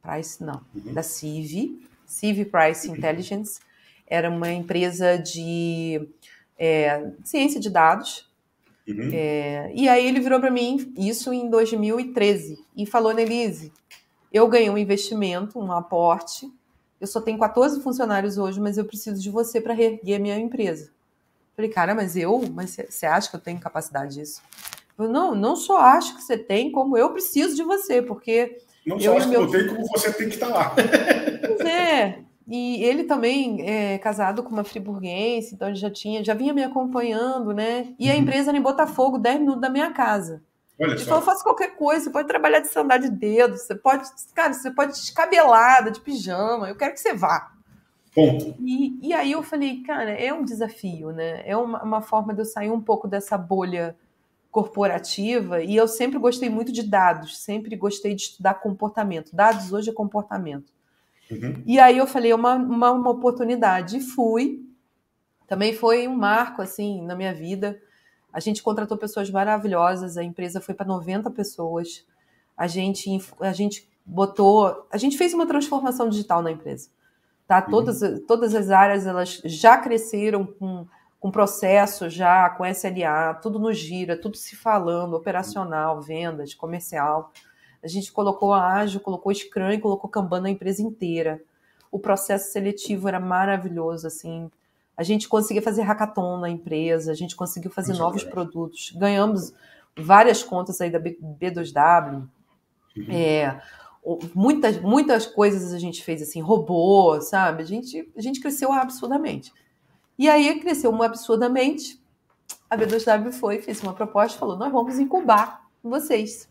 Price 0.02 0.42
não, 0.42 0.60
da 0.74 1.04
Civ, 1.04 1.86
Civ 2.04 2.46
Price 2.46 2.90
Intelligence, 2.90 3.60
era 4.10 4.28
uma 4.28 4.50
empresa 4.52 5.16
de 5.16 6.08
é, 6.58 7.10
ciência 7.24 7.60
de 7.60 7.70
dados. 7.70 8.28
Uhum. 8.86 9.10
É, 9.12 9.72
e 9.74 9.88
aí 9.88 10.06
ele 10.06 10.20
virou 10.20 10.40
para 10.40 10.50
mim, 10.50 10.92
isso 10.98 11.32
em 11.32 11.48
2013, 11.48 12.58
e 12.76 12.84
falou, 12.84 13.14
Nelise, 13.14 13.72
eu 14.32 14.48
ganhei 14.48 14.68
um 14.68 14.76
investimento, 14.76 15.58
um 15.58 15.70
aporte, 15.70 16.52
eu 17.00 17.06
só 17.06 17.20
tenho 17.20 17.38
14 17.38 17.80
funcionários 17.80 18.36
hoje, 18.36 18.60
mas 18.60 18.76
eu 18.76 18.84
preciso 18.84 19.22
de 19.22 19.30
você 19.30 19.60
para 19.60 19.72
reerguer 19.72 20.16
a 20.16 20.22
minha 20.22 20.38
empresa. 20.38 20.90
Falei, 21.56 21.70
cara, 21.70 21.94
mas 21.94 22.16
eu, 22.16 22.42
mas 22.52 22.76
você 22.88 23.06
acha 23.06 23.30
que 23.30 23.36
eu 23.36 23.40
tenho 23.40 23.60
capacidade 23.60 24.14
disso? 24.14 24.42
Eu, 24.98 25.08
não, 25.08 25.34
não 25.34 25.56
só 25.56 25.78
acho 25.78 26.16
que 26.16 26.22
você 26.22 26.36
tem, 26.36 26.70
como 26.70 26.96
eu 26.96 27.10
preciso 27.10 27.56
de 27.56 27.62
você, 27.62 28.02
porque. 28.02 28.58
Não 28.86 28.98
só 28.98 29.16
acho 29.16 29.30
que 29.30 29.36
eu 29.36 29.50
tenho, 29.50 29.76
como 29.76 29.86
você 29.86 30.12
tem 30.12 30.28
que 30.28 30.34
estar 30.34 30.48
lá. 30.48 30.74
Pois 30.74 31.60
é, 31.60 32.18
e 32.50 32.82
ele 32.82 33.04
também 33.04 33.62
é 33.62 33.96
casado 33.98 34.42
com 34.42 34.50
uma 34.50 34.64
friburguense, 34.64 35.54
então 35.54 35.68
ele 35.68 35.76
já 35.76 35.88
tinha, 35.88 36.24
já 36.24 36.34
vinha 36.34 36.52
me 36.52 36.64
acompanhando, 36.64 37.54
né? 37.54 37.94
E 37.96 38.10
a 38.10 38.14
uhum. 38.14 38.20
empresa 38.22 38.50
era 38.50 38.58
em 38.58 38.62
Botafogo, 38.62 39.18
10 39.18 39.38
minutos 39.38 39.60
da 39.60 39.70
minha 39.70 39.92
casa. 39.92 40.42
Olha 40.80 40.90
ele 40.90 40.98
só. 40.98 41.10
falou, 41.10 41.22
faça 41.22 41.44
qualquer 41.44 41.76
coisa, 41.76 42.06
você 42.06 42.10
pode 42.10 42.26
trabalhar 42.26 42.58
de 42.58 42.66
sandália 42.66 43.08
de 43.08 43.16
dedo, 43.16 43.56
você 43.56 43.72
pode, 43.72 44.02
cara, 44.34 44.52
você 44.52 44.68
pode 44.68 44.90
descabelada, 44.92 45.92
de 45.92 46.00
pijama, 46.00 46.68
eu 46.68 46.74
quero 46.74 46.92
que 46.92 46.98
você 46.98 47.14
vá. 47.14 47.52
Ponto. 48.12 48.56
E, 48.58 48.98
e 49.00 49.12
aí 49.12 49.30
eu 49.30 49.44
falei, 49.44 49.84
cara, 49.84 50.10
é 50.10 50.34
um 50.34 50.44
desafio, 50.44 51.12
né? 51.12 51.42
É 51.46 51.56
uma, 51.56 51.80
uma 51.84 52.02
forma 52.02 52.34
de 52.34 52.40
eu 52.40 52.44
sair 52.44 52.72
um 52.72 52.80
pouco 52.80 53.06
dessa 53.06 53.38
bolha 53.38 53.96
corporativa 54.50 55.62
e 55.62 55.76
eu 55.76 55.86
sempre 55.86 56.18
gostei 56.18 56.50
muito 56.50 56.72
de 56.72 56.82
dados, 56.82 57.38
sempre 57.38 57.76
gostei 57.76 58.12
de 58.12 58.22
estudar 58.22 58.54
comportamento. 58.54 59.36
Dados 59.36 59.72
hoje 59.72 59.90
é 59.90 59.92
comportamento. 59.92 60.72
Uhum. 61.30 61.62
E 61.64 61.78
aí 61.78 61.98
eu 61.98 62.06
falei, 62.06 62.32
uma, 62.34 62.54
uma, 62.54 62.90
uma 62.90 63.10
oportunidade. 63.10 63.98
E 63.98 64.00
fui. 64.00 64.66
Também 65.46 65.72
foi 65.72 66.06
um 66.06 66.16
marco, 66.16 66.62
assim, 66.62 67.02
na 67.02 67.14
minha 67.14 67.34
vida. 67.34 67.80
A 68.32 68.40
gente 68.40 68.62
contratou 68.62 68.96
pessoas 68.96 69.30
maravilhosas, 69.30 70.16
a 70.16 70.22
empresa 70.22 70.60
foi 70.60 70.74
para 70.74 70.86
90 70.86 71.30
pessoas. 71.30 72.06
A 72.56 72.66
gente, 72.66 73.10
a 73.40 73.52
gente 73.52 73.88
botou. 74.04 74.86
A 74.90 74.96
gente 74.96 75.16
fez 75.16 75.34
uma 75.34 75.46
transformação 75.46 76.08
digital 76.08 76.42
na 76.42 76.50
empresa. 76.50 76.88
Tá? 77.46 77.64
Uhum. 77.64 77.70
Todas, 77.70 78.00
todas 78.26 78.54
as 78.54 78.70
áreas 78.70 79.06
elas 79.06 79.40
já 79.44 79.76
cresceram 79.78 80.46
com, 80.46 80.86
com 81.18 81.30
processo, 81.30 82.08
já 82.08 82.48
com 82.50 82.64
SLA, 82.64 83.34
tudo 83.42 83.58
no 83.58 83.72
gira, 83.72 84.16
tudo 84.16 84.36
se 84.36 84.54
falando, 84.54 85.14
operacional, 85.14 86.00
vendas, 86.00 86.54
comercial. 86.54 87.32
A 87.82 87.88
gente 87.88 88.12
colocou 88.12 88.52
a 88.52 88.74
ágil, 88.74 89.00
colocou 89.00 89.34
Scrum 89.34 89.70
e 89.70 89.80
colocou 89.80 90.10
Kanban 90.10 90.40
na 90.40 90.50
empresa 90.50 90.82
inteira. 90.82 91.42
O 91.90 91.98
processo 91.98 92.52
seletivo 92.52 93.08
era 93.08 93.18
maravilhoso, 93.18 94.06
assim. 94.06 94.50
A 94.96 95.02
gente 95.02 95.28
conseguia 95.28 95.62
fazer 95.62 95.82
hackathon 95.82 96.38
na 96.38 96.50
empresa, 96.50 97.10
a 97.10 97.14
gente 97.14 97.34
conseguiu 97.34 97.70
fazer 97.70 97.92
Muito 97.92 98.02
novos 98.02 98.22
legal. 98.22 98.32
produtos. 98.34 98.92
Ganhamos 98.94 99.54
várias 99.96 100.42
contas 100.42 100.80
aí 100.80 100.90
da 100.90 101.00
B2W. 101.00 102.28
Uhum. 102.96 103.06
É, 103.08 103.60
muitas, 104.34 104.78
muitas 104.80 105.26
coisas 105.26 105.72
a 105.72 105.78
gente 105.78 106.04
fez 106.04 106.20
assim, 106.20 106.40
robô, 106.40 107.20
sabe? 107.20 107.62
A 107.62 107.66
gente, 107.66 108.10
a 108.16 108.20
gente 108.20 108.40
cresceu 108.40 108.72
absurdamente. 108.72 109.52
E 110.18 110.28
aí 110.28 110.60
cresceu 110.60 111.02
absurdamente. 111.02 111.98
A 112.68 112.76
B2W 112.76 113.32
foi, 113.32 113.62
fez 113.62 113.82
uma 113.82 113.94
proposta, 113.94 114.38
falou: 114.38 114.56
nós 114.56 114.70
vamos 114.70 114.98
incubar 114.98 115.66
vocês. 115.82 116.49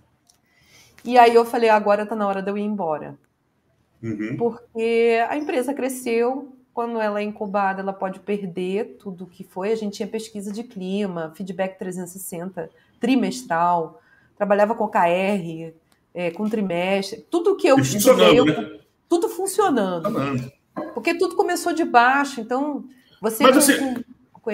E 1.10 1.18
aí 1.18 1.34
eu 1.34 1.44
falei, 1.44 1.70
agora 1.70 2.04
está 2.04 2.16
na 2.16 2.28
hora 2.28 2.40
de 2.40 2.52
eu 2.52 2.58
ir 2.58 2.62
embora. 2.62 3.18
Uhum. 4.02 4.38
Porque 4.38 5.20
a 5.28 5.36
empresa 5.36 5.74
cresceu, 5.74 6.56
quando 6.72 7.02
ela 7.02 7.20
é 7.20 7.24
incubada, 7.24 7.82
ela 7.82 7.92
pode 7.92 8.20
perder 8.20 8.98
tudo 9.00 9.26
que 9.26 9.44
foi. 9.44 9.72
A 9.72 9.76
gente 9.76 9.96
tinha 9.96 10.08
pesquisa 10.08 10.52
de 10.52 10.64
clima, 10.64 11.34
feedback 11.36 11.80
360, 11.80 12.70
trimestral, 13.00 14.00
trabalhava 14.38 14.76
com 14.76 14.88
KR, 14.88 15.74
é, 16.14 16.30
com 16.30 16.48
trimestre, 16.48 17.26
tudo 17.28 17.58
que 17.58 17.68
eu 17.68 17.80
e 17.80 17.82
estudei, 17.82 18.46
né? 18.46 18.80
tudo 19.10 19.30
funcionando. 19.30 20.04
funcionando. 20.04 20.52
Porque 20.94 21.16
tudo 21.16 21.36
começou 21.36 21.74
de 21.74 21.86
baixo, 21.86 22.40
então 22.40 22.86
você. 23.20 23.44
Mas, 23.44 23.58
assim, 23.58 24.04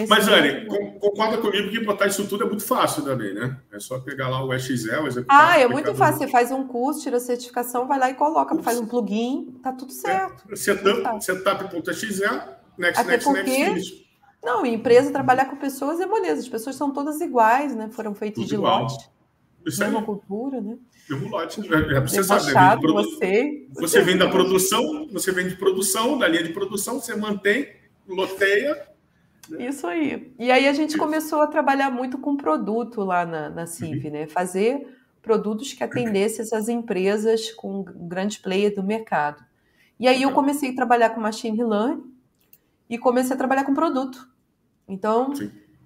mas, 0.09 0.27
Anne, 0.27 0.65
concorda 0.99 1.37
comigo 1.37 1.69
que 1.69 1.79
botar 1.83 2.07
isso 2.07 2.27
tudo 2.27 2.43
é 2.43 2.47
muito 2.47 2.65
fácil 2.65 3.03
também, 3.03 3.33
né? 3.33 3.57
É 3.71 3.79
só 3.79 3.99
pegar 3.99 4.29
lá 4.29 4.43
o 4.43 4.53
Excel, 4.53 5.07
executar. 5.07 5.51
Ah, 5.53 5.59
é 5.59 5.67
muito 5.67 5.93
fácil. 5.93 6.19
Você 6.19 6.27
faz 6.27 6.51
um 6.51 6.67
curso, 6.67 7.01
tira 7.01 7.17
a 7.17 7.19
certificação, 7.19 7.87
vai 7.87 7.99
lá 7.99 8.09
e 8.09 8.15
coloca, 8.15 8.57
faz 8.63 8.79
um 8.79 8.87
plugin, 8.87 9.59
tá 9.61 9.71
tudo 9.71 9.91
é, 9.91 9.95
certo. 9.95 10.43
É, 10.51 10.55
setup, 10.55 11.23
setup.exe, 11.23 12.05
next, 12.77 13.01
Até 13.01 13.11
next, 13.11 13.25
porque... 13.25 13.69
next, 13.69 14.07
Não, 14.43 14.65
empresa 14.65 15.11
trabalhar 15.11 15.45
com 15.45 15.55
pessoas 15.55 15.99
é 15.99 16.05
moleza. 16.05 16.41
As 16.41 16.49
pessoas 16.49 16.75
são 16.75 16.91
todas 16.91 17.21
iguais, 17.21 17.75
né? 17.75 17.89
Foram 17.91 18.15
feitas 18.15 18.43
tudo 18.43 18.47
de 18.47 18.55
igual. 18.55 18.83
lote. 18.83 19.09
Isso 19.65 19.79
mesma 19.79 19.99
aí. 19.99 20.05
cultura, 20.05 20.61
né? 20.61 20.77
Mesmo 21.09 21.29
lote. 21.29 21.61
É, 21.61 21.99
você 22.01 22.23
sabe, 22.23 22.53
né? 22.53 22.77
Produ... 22.77 22.93
você, 22.93 23.67
você 23.73 24.01
vem 24.01 24.17
da 24.17 24.29
produção, 24.29 25.07
você 25.11 25.31
vem 25.31 25.47
de 25.47 25.55
produção, 25.55 26.17
da 26.17 26.27
linha 26.27 26.43
de 26.43 26.53
produção, 26.53 26.99
você 26.99 27.15
mantém, 27.15 27.67
loteia 28.07 28.94
isso 29.59 29.85
aí. 29.87 30.33
E 30.39 30.51
aí 30.51 30.67
a 30.67 30.73
gente 30.73 30.97
começou 30.97 31.41
a 31.41 31.47
trabalhar 31.47 31.89
muito 31.89 32.17
com 32.17 32.37
produto 32.37 33.01
lá 33.01 33.25
na, 33.25 33.49
na 33.49 33.65
CIV, 33.65 34.07
uhum. 34.07 34.13
né? 34.13 34.27
Fazer 34.27 34.87
produtos 35.21 35.73
que 35.73 35.83
atendessem 35.83 36.41
essas 36.41 36.69
empresas 36.69 37.51
com 37.51 37.83
grandes 37.83 38.37
players 38.37 38.75
do 38.75 38.83
mercado. 38.83 39.43
E 39.99 40.07
aí 40.07 40.21
eu 40.21 40.31
comecei 40.31 40.71
a 40.71 40.75
trabalhar 40.75 41.09
com 41.11 41.21
machine 41.21 41.63
learning 41.63 42.03
e 42.89 42.97
comecei 42.97 43.33
a 43.33 43.37
trabalhar 43.37 43.63
com 43.63 43.73
produto. 43.73 44.29
Então, 44.87 45.33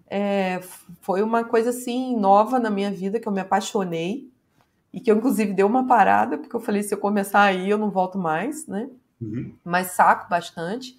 é, 0.09 0.59
foi 1.01 1.21
uma 1.21 1.43
coisa 1.43 1.69
assim 1.69 2.17
nova 2.17 2.59
na 2.59 2.69
minha 2.69 2.91
vida 2.91 3.19
que 3.19 3.27
eu 3.27 3.31
me 3.31 3.39
apaixonei 3.39 4.29
e 4.91 4.99
que 4.99 5.09
eu 5.09 5.15
inclusive 5.15 5.53
dei 5.53 5.63
uma 5.63 5.87
parada 5.87 6.37
porque 6.37 6.55
eu 6.55 6.59
falei 6.59 6.81
se 6.81 6.93
eu 6.93 6.97
começar 6.97 7.43
aí 7.43 7.69
eu 7.69 7.77
não 7.77 7.91
volto 7.91 8.17
mais, 8.17 8.67
né? 8.67 8.89
Uhum. 9.21 9.53
Mas 9.63 9.91
saco 9.91 10.29
bastante. 10.29 10.98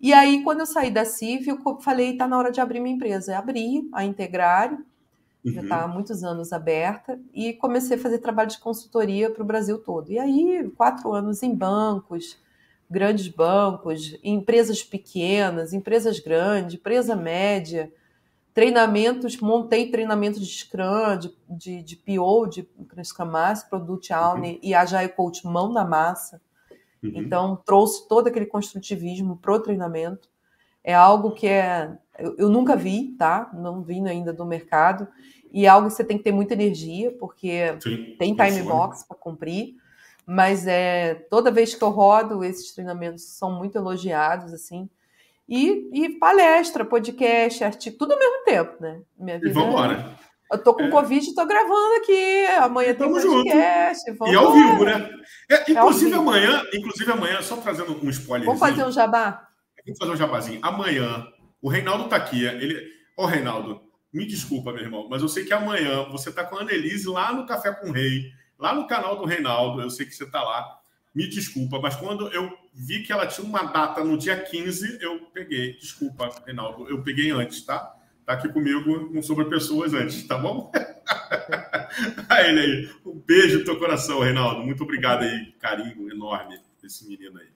E 0.00 0.12
aí, 0.12 0.42
quando 0.42 0.60
eu 0.60 0.66
saí 0.66 0.90
da 0.90 1.04
CIV, 1.04 1.48
eu 1.48 1.80
falei, 1.80 2.16
tá 2.16 2.28
na 2.28 2.38
hora 2.38 2.50
de 2.50 2.60
abrir 2.60 2.80
minha 2.80 2.94
empresa. 2.94 3.38
Abri 3.38 3.88
a 3.92 4.04
Integrário, 4.04 4.84
uhum. 5.44 5.52
já 5.52 5.62
está 5.62 5.82
há 5.82 5.88
muitos 5.88 6.22
anos 6.22 6.52
aberta, 6.52 7.18
e 7.32 7.52
comecei 7.54 7.96
a 7.96 8.00
fazer 8.00 8.18
trabalho 8.18 8.50
de 8.50 8.58
consultoria 8.58 9.30
para 9.30 9.42
o 9.42 9.46
Brasil 9.46 9.78
todo. 9.78 10.10
E 10.10 10.18
aí, 10.18 10.70
quatro 10.76 11.12
anos 11.12 11.42
em 11.42 11.54
bancos, 11.54 12.38
grandes 12.90 13.28
bancos, 13.28 14.18
empresas 14.22 14.82
pequenas, 14.82 15.72
empresas 15.72 16.20
grandes, 16.20 16.74
empresa 16.74 17.16
média, 17.16 17.92
treinamentos, 18.54 19.38
montei 19.38 19.90
treinamentos 19.90 20.46
de 20.46 20.58
Scrum, 20.58 21.18
de, 21.18 21.34
de, 21.48 21.82
de 21.82 21.96
PO, 21.96 22.46
de 22.46 22.68
Scrum 23.02 23.26
Master, 23.26 23.68
Product 23.68 24.12
Owner 24.12 24.52
uhum. 24.52 24.58
e 24.62 24.74
Agile 24.74 25.08
Coach 25.08 25.44
mão 25.44 25.72
na 25.72 25.84
massa. 25.84 26.40
Uhum. 27.04 27.12
Então, 27.14 27.56
trouxe 27.64 28.08
todo 28.08 28.28
aquele 28.28 28.46
construtivismo 28.46 29.36
pro 29.36 29.60
treinamento. 29.60 30.28
É 30.82 30.94
algo 30.94 31.32
que 31.32 31.46
é, 31.46 31.96
eu, 32.18 32.34
eu, 32.38 32.48
nunca 32.48 32.76
vi, 32.76 33.14
tá? 33.18 33.50
Não 33.54 33.82
vi 33.82 34.00
ainda 34.06 34.32
do 34.32 34.44
mercado. 34.44 35.06
E 35.52 35.66
é 35.66 35.68
algo 35.68 35.88
que 35.88 35.94
você 35.94 36.04
tem 36.04 36.18
que 36.18 36.24
ter 36.24 36.32
muita 36.32 36.54
energia, 36.54 37.12
porque 37.12 37.76
Sim, 37.80 38.16
tem 38.18 38.34
time 38.34 38.62
box 38.62 39.06
para 39.06 39.16
cumprir. 39.16 39.76
Mas 40.26 40.66
é 40.66 41.14
toda 41.30 41.50
vez 41.50 41.74
que 41.74 41.84
eu 41.84 41.90
rodo, 41.90 42.42
esses 42.42 42.72
treinamentos 42.72 43.24
são 43.24 43.52
muito 43.52 43.76
elogiados, 43.76 44.52
assim. 44.52 44.88
E, 45.48 45.90
e 45.92 46.08
palestra, 46.18 46.84
podcast, 46.84 47.62
artigo, 47.62 47.98
tudo 47.98 48.12
ao 48.12 48.18
mesmo 48.18 48.44
tempo, 48.44 48.76
né? 48.80 49.02
Minha 49.18 49.38
vida 49.38 49.60
e. 49.60 49.92
É... 49.92 50.23
Eu 50.52 50.58
tô 50.62 50.74
com 50.74 50.84
é. 50.84 50.90
Covid 50.90 51.26
e 51.28 51.34
tô 51.34 51.46
gravando 51.46 51.94
aqui. 51.96 52.46
Amanhã 52.60 52.94
tem 52.94 53.10
podcast. 53.10 54.10
Junto. 54.10 54.28
E 54.28 54.34
ao 54.34 54.52
vivo, 54.52 54.84
né? 54.84 55.10
É, 55.50 55.70
inclusive 55.70 56.12
é 56.12 56.16
amanhã, 56.16 56.62
inclusive 56.72 57.10
amanhã, 57.10 57.42
só 57.42 57.56
trazendo 57.56 57.98
um 58.04 58.10
spoiler. 58.10 58.46
Vamos 58.46 58.60
fazer 58.60 58.84
um 58.84 58.92
jabá? 58.92 59.48
Vamos 59.84 59.98
fazer 59.98 60.12
um 60.12 60.16
jabazinho. 60.16 60.60
Amanhã, 60.62 61.26
o 61.60 61.68
Reinaldo 61.68 62.08
tá 62.08 62.16
aqui. 62.16 62.44
Ele... 62.44 62.86
Ô, 63.16 63.26
Reinaldo, 63.26 63.80
me 64.12 64.26
desculpa, 64.26 64.72
meu 64.72 64.82
irmão, 64.82 65.08
mas 65.10 65.22
eu 65.22 65.28
sei 65.28 65.44
que 65.44 65.52
amanhã 65.52 66.08
você 66.10 66.30
tá 66.30 66.44
com 66.44 66.56
a 66.56 66.62
Annelise 66.62 67.08
lá 67.08 67.32
no 67.32 67.46
Café 67.46 67.72
com 67.72 67.88
o 67.88 67.92
Rei, 67.92 68.30
lá 68.58 68.74
no 68.74 68.86
canal 68.86 69.16
do 69.16 69.24
Reinaldo. 69.24 69.80
Eu 69.80 69.90
sei 69.90 70.06
que 70.06 70.14
você 70.14 70.26
tá 70.26 70.42
lá. 70.42 70.80
me 71.14 71.28
desculpa, 71.28 71.80
mas 71.80 71.96
quando 71.96 72.28
eu 72.28 72.52
vi 72.72 73.02
que 73.02 73.12
ela 73.12 73.26
tinha 73.26 73.46
uma 73.46 73.64
data 73.64 74.04
no 74.04 74.18
dia 74.18 74.36
15, 74.36 74.98
eu 75.00 75.20
peguei. 75.32 75.76
Desculpa, 75.76 76.28
Reinaldo, 76.44 76.88
eu 76.88 77.02
peguei 77.02 77.30
antes, 77.30 77.64
tá? 77.64 77.94
Tá 78.24 78.34
aqui 78.34 78.48
comigo 78.48 79.10
um 79.12 79.22
sobre 79.22 79.44
pessoas 79.46 79.92
antes, 79.92 80.26
tá 80.26 80.38
bom? 80.38 80.72
aí, 82.28 82.48
ele 82.50 82.60
aí. 82.60 82.90
Um 83.04 83.18
beijo 83.18 83.58
no 83.58 83.64
teu 83.64 83.78
coração, 83.78 84.20
Reinaldo. 84.20 84.62
Muito 84.62 84.82
obrigado 84.82 85.22
aí, 85.22 85.52
carinho 85.60 86.10
enorme 86.10 86.58
desse 86.82 87.06
menino 87.06 87.38
aí. 87.38 87.48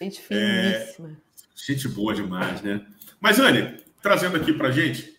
Gente 0.00 0.20
finíssima. 0.20 1.10
É, 1.10 1.56
gente 1.56 1.88
boa 1.88 2.14
demais, 2.14 2.62
né? 2.62 2.86
Mas, 3.20 3.40
Anne, 3.40 3.82
trazendo 4.00 4.36
aqui 4.36 4.52
pra 4.52 4.70
gente, 4.70 5.18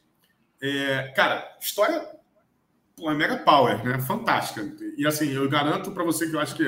é, 0.62 1.12
cara, 1.16 1.58
história 1.60 2.18
pô, 2.98 3.12
é 3.12 3.14
mega 3.14 3.38
power, 3.38 3.84
né? 3.86 4.00
Fantástica. 4.00 4.66
E 4.98 5.06
assim, 5.06 5.32
eu 5.32 5.48
garanto 5.48 5.92
para 5.92 6.04
você 6.04 6.28
que 6.28 6.36
eu 6.36 6.40
acho 6.40 6.56
que 6.56 6.68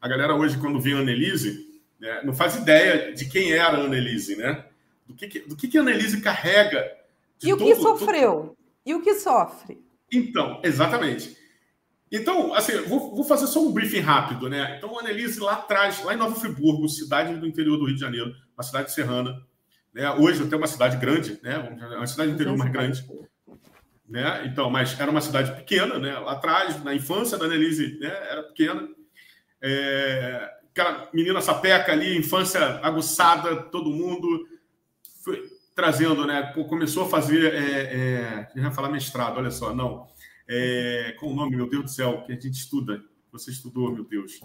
a 0.00 0.08
galera 0.08 0.34
hoje, 0.34 0.58
quando 0.58 0.80
vê 0.80 0.92
a 0.92 0.96
Annelise, 0.96 1.68
né, 1.98 2.22
não 2.24 2.34
faz 2.34 2.56
ideia 2.56 3.12
de 3.12 3.26
quem 3.26 3.52
era 3.52 3.76
a 3.76 3.80
Annelise, 3.80 4.36
né? 4.36 4.64
Do 5.06 5.14
que, 5.14 5.40
do 5.40 5.56
que, 5.56 5.68
que 5.68 5.78
a 5.78 5.80
Annelise 5.80 6.20
carrega. 6.20 6.99
E 7.42 7.52
o 7.52 7.56
todo, 7.56 7.66
que 7.66 7.74
sofreu? 7.76 8.32
Todo... 8.32 8.56
E 8.84 8.94
o 8.94 9.02
que 9.02 9.14
sofre? 9.14 9.78
Então, 10.12 10.60
exatamente. 10.62 11.36
Então, 12.12 12.52
assim, 12.54 12.76
vou, 12.82 13.14
vou, 13.14 13.24
fazer 13.24 13.46
só 13.46 13.62
um 13.62 13.72
briefing 13.72 14.00
rápido, 14.00 14.48
né? 14.48 14.76
Então, 14.76 14.98
a 14.98 15.02
Annelise 15.02 15.38
lá 15.38 15.52
atrás, 15.52 16.02
lá 16.02 16.12
em 16.12 16.16
Nova 16.16 16.34
Friburgo, 16.34 16.88
cidade 16.88 17.36
do 17.36 17.46
interior 17.46 17.76
do 17.76 17.84
Rio 17.84 17.94
de 17.94 18.00
Janeiro, 18.00 18.34
uma 18.56 18.64
cidade 18.64 18.92
serrana, 18.92 19.40
né? 19.94 20.10
Hoje 20.12 20.42
até 20.42 20.56
uma 20.56 20.66
cidade 20.66 20.96
grande, 20.96 21.38
né? 21.42 21.58
Uma 21.96 22.06
cidade 22.06 22.30
do 22.30 22.34
interior 22.34 22.56
mais 22.56 22.72
grande. 22.72 23.04
Né? 24.08 24.44
Então, 24.46 24.68
mas 24.68 24.98
era 24.98 25.08
uma 25.08 25.20
cidade 25.20 25.52
pequena, 25.52 26.00
né? 26.00 26.18
Lá 26.18 26.32
atrás, 26.32 26.82
na 26.82 26.92
infância 26.92 27.38
da 27.38 27.44
Annelise, 27.44 27.96
né? 28.00 28.08
Era 28.08 28.42
pequena. 28.42 28.88
É... 29.62 30.50
Aquela 30.72 31.08
menina 31.12 31.40
sapeca 31.40 31.92
ali, 31.92 32.16
infância 32.16 32.60
aguçada, 32.82 33.56
todo 33.56 33.90
mundo 33.90 34.48
trazendo, 35.80 36.26
né? 36.26 36.52
Começou 36.68 37.04
a 37.04 37.08
fazer, 37.08 37.52
é, 37.54 38.48
é... 38.54 38.60
ia 38.60 38.70
falar 38.70 38.90
mestrado, 38.90 39.38
olha 39.38 39.50
só, 39.50 39.74
não. 39.74 40.06
É... 40.48 41.14
Qual 41.18 41.32
o 41.32 41.34
nome, 41.34 41.56
meu 41.56 41.68
Deus 41.68 41.84
do 41.84 41.90
céu, 41.90 42.22
que 42.24 42.32
a 42.32 42.34
gente 42.34 42.50
estuda? 42.50 43.02
Você 43.32 43.50
estudou, 43.50 43.92
meu 43.92 44.04
Deus. 44.04 44.40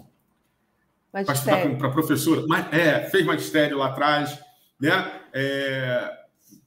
Para 1.78 1.90
professora. 1.90 2.44
Mas, 2.46 2.72
é, 2.72 3.08
fez 3.10 3.24
magistério 3.24 3.78
lá 3.78 3.88
atrás, 3.88 4.38
né? 4.80 5.20
É... 5.32 6.10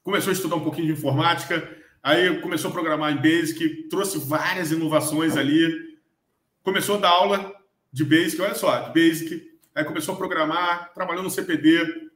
Começou 0.03 0.31
a 0.31 0.33
estudar 0.33 0.55
um 0.55 0.63
pouquinho 0.63 0.87
de 0.87 0.93
informática 0.93 1.79
Aí 2.01 2.39
começou 2.39 2.69
a 2.69 2.73
programar 2.73 3.11
em 3.11 3.17
Basic, 3.17 3.89
trouxe 3.89 4.17
várias 4.17 4.71
inovações 4.71 5.35
ali. 5.35 5.99
Começou 6.63 6.95
a 6.95 6.99
dar 6.99 7.09
aula 7.09 7.53
de 7.91 8.05
Basic, 8.05 8.41
olha 8.41 8.55
só, 8.55 8.79
de 8.79 8.93
Basic. 8.93 9.49
Aí 9.75 9.83
começou 9.83 10.13
a 10.13 10.17
programar, 10.17 10.93
trabalhou 10.93 11.23
no 11.23 11.29
CPD, 11.29 12.09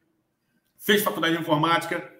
fez 0.77 1.03
faculdade 1.03 1.35
de 1.35 1.41
informática, 1.41 2.11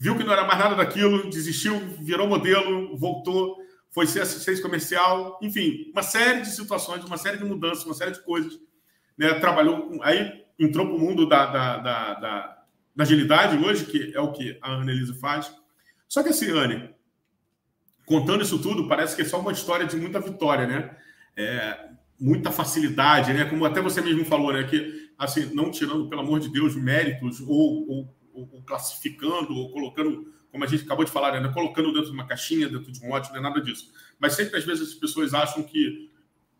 viu 0.00 0.16
que 0.16 0.24
não 0.24 0.32
era 0.32 0.46
mais 0.46 0.58
nada 0.58 0.74
daquilo, 0.74 1.28
desistiu, 1.28 1.78
virou 2.00 2.26
modelo, 2.26 2.96
voltou, 2.96 3.58
foi 3.90 4.06
ser 4.06 4.22
assistente 4.22 4.62
comercial, 4.62 5.38
enfim, 5.42 5.90
uma 5.92 6.02
série 6.02 6.40
de 6.40 6.50
situações, 6.50 7.04
uma 7.04 7.18
série 7.18 7.36
de 7.36 7.44
mudanças, 7.44 7.84
uma 7.84 7.94
série 7.94 8.12
de 8.12 8.22
coisas. 8.22 8.58
Né? 9.18 9.34
Trabalhou, 9.34 9.98
aí 10.02 10.42
entrou 10.58 10.86
para 10.86 10.96
o 10.96 10.98
mundo 10.98 11.28
da, 11.28 11.44
da, 11.44 11.76
da, 11.76 12.14
da, 12.14 12.64
da 12.96 13.04
agilidade 13.04 13.62
hoje, 13.62 13.84
que 13.84 14.12
é 14.14 14.20
o 14.20 14.32
que 14.32 14.58
a 14.62 14.72
Annelise 14.72 15.12
faz. 15.20 15.54
Só 16.08 16.22
que 16.22 16.30
assim, 16.30 16.50
Anne, 16.50 16.94
contando 18.06 18.42
isso 18.42 18.58
tudo, 18.58 18.88
parece 18.88 19.14
que 19.14 19.20
é 19.22 19.24
só 19.26 19.38
uma 19.38 19.52
história 19.52 19.86
de 19.86 19.96
muita 19.96 20.18
vitória, 20.18 20.66
né? 20.66 20.96
É, 21.36 21.90
muita 22.18 22.50
facilidade, 22.50 23.34
né? 23.34 23.44
Como 23.44 23.66
até 23.66 23.82
você 23.82 24.00
mesmo 24.00 24.24
falou, 24.24 24.52
né? 24.52 24.64
Que, 24.64 25.10
assim, 25.18 25.54
não 25.54 25.70
tirando, 25.70 26.08
pelo 26.08 26.22
amor 26.22 26.40
de 26.40 26.50
Deus, 26.50 26.74
méritos 26.74 27.40
ou, 27.40 27.86
ou, 27.88 28.16
ou 28.52 28.62
classificando 28.62 29.54
ou 29.54 29.70
colocando, 29.70 30.32
como 30.50 30.64
a 30.64 30.66
gente 30.66 30.84
acabou 30.84 31.04
de 31.04 31.10
falar, 31.10 31.40
né? 31.40 31.48
Colocando 31.52 31.92
dentro 31.92 32.10
de 32.10 32.14
uma 32.14 32.26
caixinha, 32.26 32.68
dentro 32.68 32.90
de 32.90 33.04
um 33.04 33.08
lote, 33.08 33.30
não 33.30 33.38
é 33.38 33.40
nada 33.40 33.60
disso. 33.60 33.92
Mas 34.18 34.34
sempre, 34.34 34.58
às 34.58 34.64
vezes, 34.64 34.88
as 34.88 34.94
pessoas 34.94 35.34
acham 35.34 35.62
que, 35.62 36.10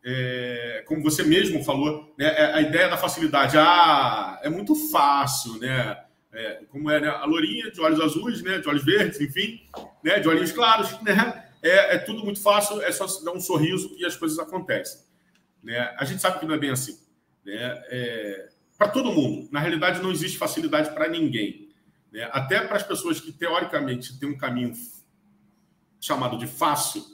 é, 0.04 0.84
como 0.86 1.02
você 1.02 1.22
mesmo 1.22 1.62
falou, 1.64 2.14
né? 2.18 2.26
É 2.26 2.54
a 2.54 2.60
ideia 2.60 2.88
da 2.88 2.96
facilidade, 2.96 3.56
ah, 3.58 4.38
é 4.42 4.48
muito 4.48 4.74
fácil, 4.90 5.58
né? 5.58 5.96
é, 6.32 6.62
como 6.68 6.90
é 6.90 7.00
né? 7.00 7.08
a 7.08 7.24
lourinha 7.24 7.70
de 7.70 7.80
olhos 7.80 8.00
azuis, 8.00 8.42
né, 8.42 8.58
de 8.58 8.68
olhos 8.68 8.84
verdes, 8.84 9.20
enfim, 9.20 9.60
né, 10.02 10.20
de 10.20 10.28
olhinhos 10.28 10.52
claros, 10.52 11.00
né, 11.02 11.44
é, 11.62 11.96
é, 11.96 11.98
tudo 11.98 12.24
muito 12.24 12.40
fácil, 12.40 12.80
é 12.82 12.92
só 12.92 13.06
dar 13.22 13.32
um 13.32 13.40
sorriso 13.40 13.94
e 13.98 14.06
as 14.06 14.16
coisas 14.16 14.38
acontecem. 14.38 15.00
Né? 15.62 15.94
A 15.98 16.04
gente 16.04 16.22
sabe 16.22 16.38
que 16.38 16.46
não 16.46 16.54
é 16.54 16.58
bem 16.58 16.70
assim. 16.70 16.98
Né? 17.44 17.82
É, 17.88 18.48
para 18.78 18.88
todo 18.88 19.12
mundo, 19.12 19.48
na 19.52 19.60
realidade, 19.60 20.00
não 20.00 20.10
existe 20.10 20.38
facilidade 20.38 20.90
para 20.94 21.08
ninguém. 21.08 21.69
Né? 22.12 22.28
Até 22.32 22.61
para 22.61 22.76
as 22.76 22.82
pessoas 22.82 23.20
que, 23.20 23.32
teoricamente, 23.32 24.18
têm 24.18 24.28
um 24.28 24.38
caminho 24.38 24.72
chamado 26.00 26.38
de 26.38 26.46
fácil, 26.46 27.04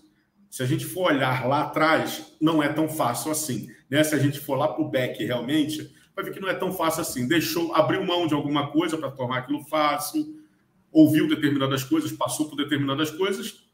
se 0.48 0.62
a 0.62 0.66
gente 0.66 0.86
for 0.86 1.12
olhar 1.12 1.46
lá 1.46 1.62
atrás, 1.62 2.34
não 2.40 2.62
é 2.62 2.72
tão 2.72 2.88
fácil 2.88 3.30
assim. 3.30 3.68
Né? 3.90 4.02
Se 4.02 4.14
a 4.14 4.18
gente 4.18 4.40
for 4.40 4.56
lá 4.56 4.68
para 4.68 4.82
o 4.82 4.88
back 4.88 5.22
realmente, 5.24 5.94
vai 6.14 6.24
ver 6.24 6.32
que 6.32 6.40
não 6.40 6.48
é 6.48 6.54
tão 6.54 6.72
fácil 6.72 7.02
assim. 7.02 7.28
Deixou, 7.28 7.74
abriu 7.74 8.04
mão 8.04 8.26
de 8.26 8.34
alguma 8.34 8.70
coisa 8.70 8.96
para 8.96 9.10
tornar 9.10 9.38
aquilo 9.38 9.62
fácil, 9.64 10.40
ouviu 10.90 11.28
determinadas 11.28 11.84
coisas, 11.84 12.12
passou 12.12 12.48
por 12.48 12.56
determinadas 12.56 13.10
coisas 13.10 13.66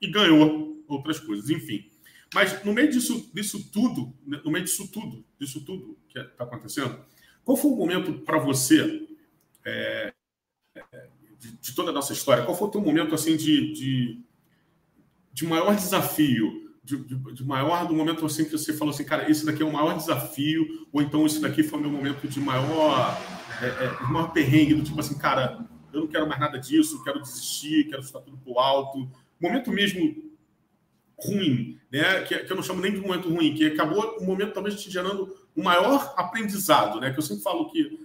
e 0.00 0.10
ganhou 0.10 0.82
outras 0.88 1.20
coisas. 1.20 1.50
Enfim. 1.50 1.88
Mas 2.34 2.64
no 2.64 2.72
meio 2.72 2.90
disso, 2.90 3.30
disso 3.32 3.70
tudo, 3.70 4.12
no 4.26 4.50
meio 4.50 4.64
disso 4.64 4.90
tudo, 4.90 5.24
disso 5.38 5.64
tudo 5.64 5.96
que 6.08 6.18
está 6.18 6.44
acontecendo, 6.44 6.98
qual 7.44 7.56
foi 7.56 7.70
o 7.70 7.76
momento 7.76 8.12
para 8.20 8.38
você 8.38 9.06
é, 9.64 10.12
de, 11.42 11.58
de, 11.58 11.74
toda 11.74 11.90
a 11.90 11.92
nossa 11.92 12.12
história? 12.12 12.44
Qual 12.44 12.56
foi 12.56 12.68
o 12.68 12.70
teu 12.70 12.80
momento 12.80 13.14
assim 13.14 13.36
de, 13.36 13.72
de, 13.72 14.20
de 15.32 15.44
maior 15.44 15.74
desafio 15.74 16.62
de, 16.84 16.96
de, 16.96 17.44
maior, 17.44 17.86
do 17.86 17.94
momento 17.94 18.26
assim 18.26 18.44
que 18.44 18.50
você 18.50 18.72
falou 18.72 18.92
assim, 18.92 19.04
cara, 19.04 19.30
esse 19.30 19.46
daqui 19.46 19.62
é 19.62 19.66
o 19.66 19.72
maior 19.72 19.96
desafio, 19.96 20.86
ou 20.92 21.00
então 21.00 21.24
esse 21.24 21.40
daqui 21.40 21.62
foi 21.62 21.78
o 21.78 21.82
meu 21.82 21.90
momento 21.90 22.26
de 22.26 22.40
maior, 22.40 23.16
é, 23.60 23.66
é, 23.66 24.02
maior 24.10 24.32
perrengue, 24.32 24.74
do 24.74 24.82
tipo 24.82 24.98
assim, 24.98 25.16
cara, 25.16 25.64
eu 25.92 26.00
não 26.00 26.06
quero 26.08 26.26
mais 26.26 26.40
nada 26.40 26.58
disso, 26.58 27.02
quero 27.04 27.20
desistir, 27.20 27.88
quero 27.88 28.02
estar 28.02 28.20
tudo 28.20 28.36
pro 28.38 28.58
alto. 28.58 29.08
Momento 29.40 29.70
mesmo 29.70 30.32
ruim, 31.16 31.78
né? 31.90 32.22
Que, 32.22 32.38
que 32.38 32.52
eu 32.52 32.56
não 32.56 32.62
chamo 32.62 32.80
nem 32.80 32.92
de 32.92 33.00
momento 33.00 33.28
ruim, 33.28 33.54
que 33.54 33.66
acabou 33.66 34.16
um 34.20 34.24
momento 34.24 34.52
talvez 34.52 34.80
te 34.80 34.90
gerando 34.90 35.36
um 35.56 35.62
maior 35.62 36.14
aprendizado, 36.16 36.98
né? 37.00 37.12
Que 37.12 37.18
eu 37.18 37.22
sempre 37.22 37.44
falo 37.44 37.70
que 37.70 38.01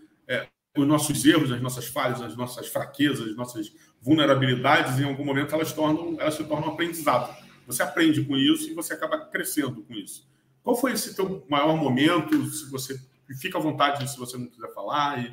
os 0.82 0.88
nossos 0.88 1.24
erros, 1.26 1.52
as 1.52 1.62
nossas 1.62 1.88
falhas, 1.88 2.22
as 2.22 2.36
nossas 2.36 2.68
fraquezas, 2.68 3.30
as 3.30 3.36
nossas 3.36 3.72
vulnerabilidades, 4.02 5.00
em 5.00 5.04
algum 5.04 5.26
momento 5.26 5.54
elas, 5.54 5.74
tornam, 5.74 6.16
elas 6.20 6.36
se 6.36 6.44
tornam 6.44 6.70
aprendizado 6.70 7.36
você 7.68 7.84
aprende 7.84 8.24
com 8.24 8.38
isso 8.38 8.72
e 8.72 8.74
você 8.74 8.94
acaba 8.94 9.20
crescendo 9.26 9.84
com 9.84 9.94
isso. 9.94 10.26
Qual 10.64 10.76
foi 10.76 10.94
esse 10.94 11.14
teu 11.14 11.46
maior 11.50 11.76
momento? 11.76 12.46
Se 12.46 12.72
você 12.72 12.98
fica 13.40 13.58
à 13.58 13.62
vontade 13.62 14.10
se 14.10 14.18
você 14.18 14.38
não 14.38 14.48
quiser 14.48 14.74
falar. 14.74 15.20
E, 15.20 15.28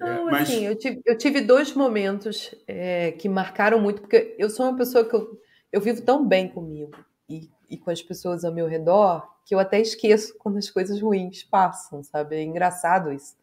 é, 0.00 0.04
não, 0.04 0.28
é, 0.28 0.32
mas... 0.32 0.50
assim, 0.50 0.66
eu 0.66 0.76
tive, 0.76 1.00
eu 1.06 1.16
tive 1.16 1.40
dois 1.40 1.72
momentos 1.72 2.52
é, 2.66 3.12
que 3.12 3.28
marcaram 3.28 3.80
muito, 3.80 4.02
porque 4.02 4.34
eu 4.36 4.50
sou 4.50 4.66
uma 4.66 4.76
pessoa 4.76 5.08
que 5.08 5.14
eu, 5.14 5.40
eu 5.72 5.80
vivo 5.80 6.02
tão 6.02 6.26
bem 6.26 6.48
comigo 6.48 6.92
e, 7.28 7.48
e 7.70 7.78
com 7.78 7.90
as 7.90 8.02
pessoas 8.02 8.44
ao 8.44 8.52
meu 8.52 8.66
redor 8.66 9.24
que 9.44 9.54
eu 9.54 9.60
até 9.60 9.80
esqueço 9.80 10.36
quando 10.38 10.58
as 10.58 10.68
coisas 10.68 11.00
ruins 11.00 11.44
passam, 11.44 12.02
sabe? 12.02 12.34
É 12.34 12.42
engraçado 12.42 13.12
isso. 13.12 13.36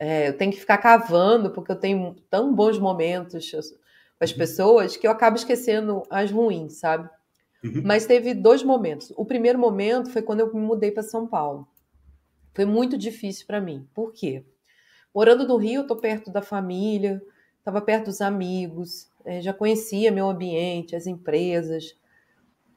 É, 0.00 0.28
eu 0.28 0.36
tenho 0.36 0.52
que 0.52 0.60
ficar 0.60 0.78
cavando, 0.78 1.50
porque 1.50 1.72
eu 1.72 1.76
tenho 1.76 2.14
tão 2.30 2.54
bons 2.54 2.78
momentos 2.78 3.50
com 3.50 3.58
as 4.24 4.30
uhum. 4.30 4.38
pessoas 4.38 4.96
que 4.96 5.06
eu 5.06 5.10
acabo 5.10 5.36
esquecendo 5.36 6.02
as 6.08 6.30
ruins, 6.30 6.78
sabe? 6.78 7.08
Uhum. 7.64 7.82
Mas 7.84 8.06
teve 8.06 8.34
dois 8.34 8.62
momentos. 8.62 9.12
O 9.16 9.24
primeiro 9.24 9.58
momento 9.58 10.10
foi 10.10 10.22
quando 10.22 10.40
eu 10.40 10.54
me 10.54 10.60
mudei 10.60 10.90
para 10.92 11.02
São 11.02 11.26
Paulo. 11.26 11.66
Foi 12.54 12.64
muito 12.64 12.96
difícil 12.96 13.46
para 13.46 13.60
mim. 13.60 13.86
Por 13.94 14.12
quê? 14.12 14.44
Morando 15.14 15.46
no 15.46 15.56
Rio, 15.56 15.80
eu 15.80 15.82
estou 15.82 15.96
perto 15.96 16.30
da 16.30 16.42
família, 16.42 17.20
estava 17.58 17.80
perto 17.80 18.06
dos 18.06 18.20
amigos, 18.20 19.10
é, 19.24 19.40
já 19.40 19.52
conhecia 19.52 20.12
meu 20.12 20.28
ambiente, 20.28 20.94
as 20.94 21.06
empresas, 21.06 21.96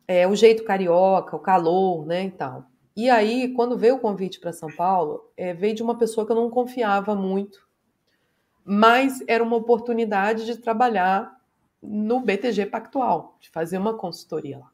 é, 0.08 0.28
o 0.28 0.36
jeito 0.36 0.64
carioca, 0.64 1.36
o 1.36 1.40
calor, 1.40 2.06
né, 2.06 2.26
e 2.26 2.32
tal. 2.32 2.66
E 2.96 3.10
aí, 3.10 3.54
quando 3.54 3.78
veio 3.78 3.96
o 3.96 4.00
convite 4.00 4.40
para 4.40 4.52
São 4.52 4.70
Paulo, 4.70 5.32
é, 5.38 5.54
veio 5.54 5.74
de 5.74 5.84
uma 5.84 5.98
pessoa 5.98 6.26
que 6.26 6.32
eu 6.32 6.36
não 6.36 6.50
confiava 6.50 7.16
muito, 7.16 7.66
mas 8.66 9.24
era 9.28 9.44
uma 9.44 9.56
oportunidade 9.56 10.46
de 10.46 10.58
trabalhar 10.58 11.40
no 11.82 12.20
BTG 12.20 12.68
Pactual, 12.68 13.38
de 13.40 13.50
fazer 13.50 13.78
uma 13.78 13.98
consultoria 13.98 14.60
lá. 14.60 14.72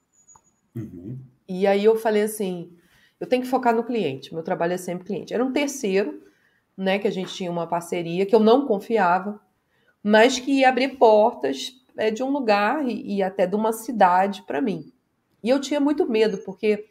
Uhum. 0.76 1.18
E 1.48 1.65
aí 1.65 1.85
eu 1.85 1.95
falei 1.95 2.23
assim, 2.23 2.72
eu 3.19 3.27
tenho 3.27 3.44
que 3.44 3.48
focar 3.48 3.76
no 3.76 3.84
cliente, 3.84 4.34
meu 4.34 4.44
trabalho 4.44 4.73
é 4.73 4.77
sempre 4.77 5.06
cliente. 5.06 5.34
Era 5.34 5.45
um 5.45 5.53
terceiro, 5.53 6.22
né, 6.76 6.99
que 6.99 7.07
a 7.07 7.11
gente 7.11 7.34
tinha 7.34 7.52
uma 7.52 7.65
parceria 7.65 8.26
que 8.26 8.35
eu 8.35 8.39
não 8.39 8.65
confiava, 8.65 9.39
mas 10.03 10.39
que 10.39 10.60
ia 10.60 10.69
abrir 10.69 10.98
portas 10.98 11.81
é, 11.95 12.11
de 12.11 12.22
um 12.23 12.30
lugar 12.30 12.88
e, 12.88 13.15
e 13.15 13.23
até 13.23 13.48
de 13.48 13.56
uma 13.56 13.72
cidade 13.72 14.44
para 14.44 14.61
mim. 14.61 14.91
E 15.44 15.49
eu 15.49 15.61
tinha 15.61 15.80
muito 15.80 16.10
medo, 16.10 16.38
porque 16.39 16.89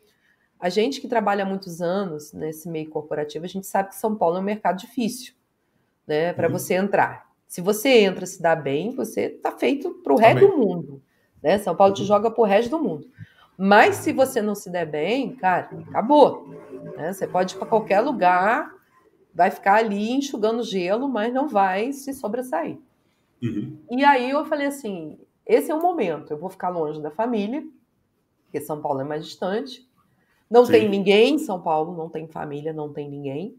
a 0.59 0.69
gente 0.69 1.01
que 1.01 1.09
trabalha 1.09 1.45
há 1.45 1.47
muitos 1.47 1.81
anos 1.81 2.33
nesse 2.33 2.69
meio 2.69 2.89
corporativo, 2.89 3.45
a 3.45 3.49
gente 3.49 3.67
sabe 3.67 3.91
que 3.91 3.97
São 3.97 4.15
Paulo 4.15 4.37
é 4.37 4.41
um 4.41 4.45
mercado 4.45 4.79
difícil, 4.79 5.35
né, 6.07 6.33
para 6.33 6.49
uhum. 6.49 6.53
você 6.53 6.75
entrar. 6.75 7.27
Se 7.47 7.61
você 7.61 8.01
entra, 8.01 8.27
se 8.27 8.43
dá 8.43 8.57
bem, 8.57 8.95
você 8.95 9.27
está 9.27 9.53
feito 9.53 9.91
para 10.03 10.13
o 10.13 10.17
resto 10.17 10.49
do 10.49 10.57
mundo. 10.57 11.03
Né? 11.43 11.59
São 11.59 11.77
Paulo 11.77 11.95
te 11.95 12.01
uhum. 12.01 12.07
joga 12.07 12.31
para 12.31 12.43
o 12.43 12.45
resto 12.45 12.71
do 12.71 12.83
mundo. 12.83 13.09
Mas 13.57 13.97
se 13.97 14.13
você 14.13 14.43
não 14.43 14.55
se 14.55 14.69
der 14.69 14.85
bem, 14.85 15.35
cara, 15.37 15.71
acabou. 15.89 16.49
Né? 16.97 17.13
Você 17.13 17.27
pode 17.27 17.55
ir 17.55 17.59
para 17.59 17.69
qualquer 17.69 18.01
lugar, 18.01 18.75
vai 19.33 19.51
ficar 19.51 19.77
ali 19.77 20.11
enxugando 20.11 20.63
gelo, 20.63 21.09
mas 21.09 21.33
não 21.33 21.49
vai 21.49 21.93
se 21.93 22.13
sobressair. 22.13 22.79
Uhum. 23.43 23.79
E 23.91 24.05
aí 24.05 24.31
eu 24.31 24.45
falei 24.45 24.67
assim: 24.67 25.19
esse 25.47 25.71
é 25.71 25.75
o 25.75 25.81
momento, 25.81 26.33
eu 26.33 26.39
vou 26.39 26.51
ficar 26.51 26.69
longe 26.69 27.01
da 27.01 27.11
família, 27.11 27.65
porque 28.45 28.61
São 28.61 28.81
Paulo 28.81 29.01
é 29.01 29.05
mais 29.05 29.25
distante. 29.25 29.87
Não 30.51 30.65
Sim. 30.65 30.73
tem 30.73 30.89
ninguém 30.89 31.35
em 31.35 31.39
São 31.39 31.61
Paulo, 31.61 31.97
não 31.97 32.09
tem 32.09 32.27
família, 32.27 32.73
não 32.73 32.93
tem 32.93 33.09
ninguém. 33.11 33.57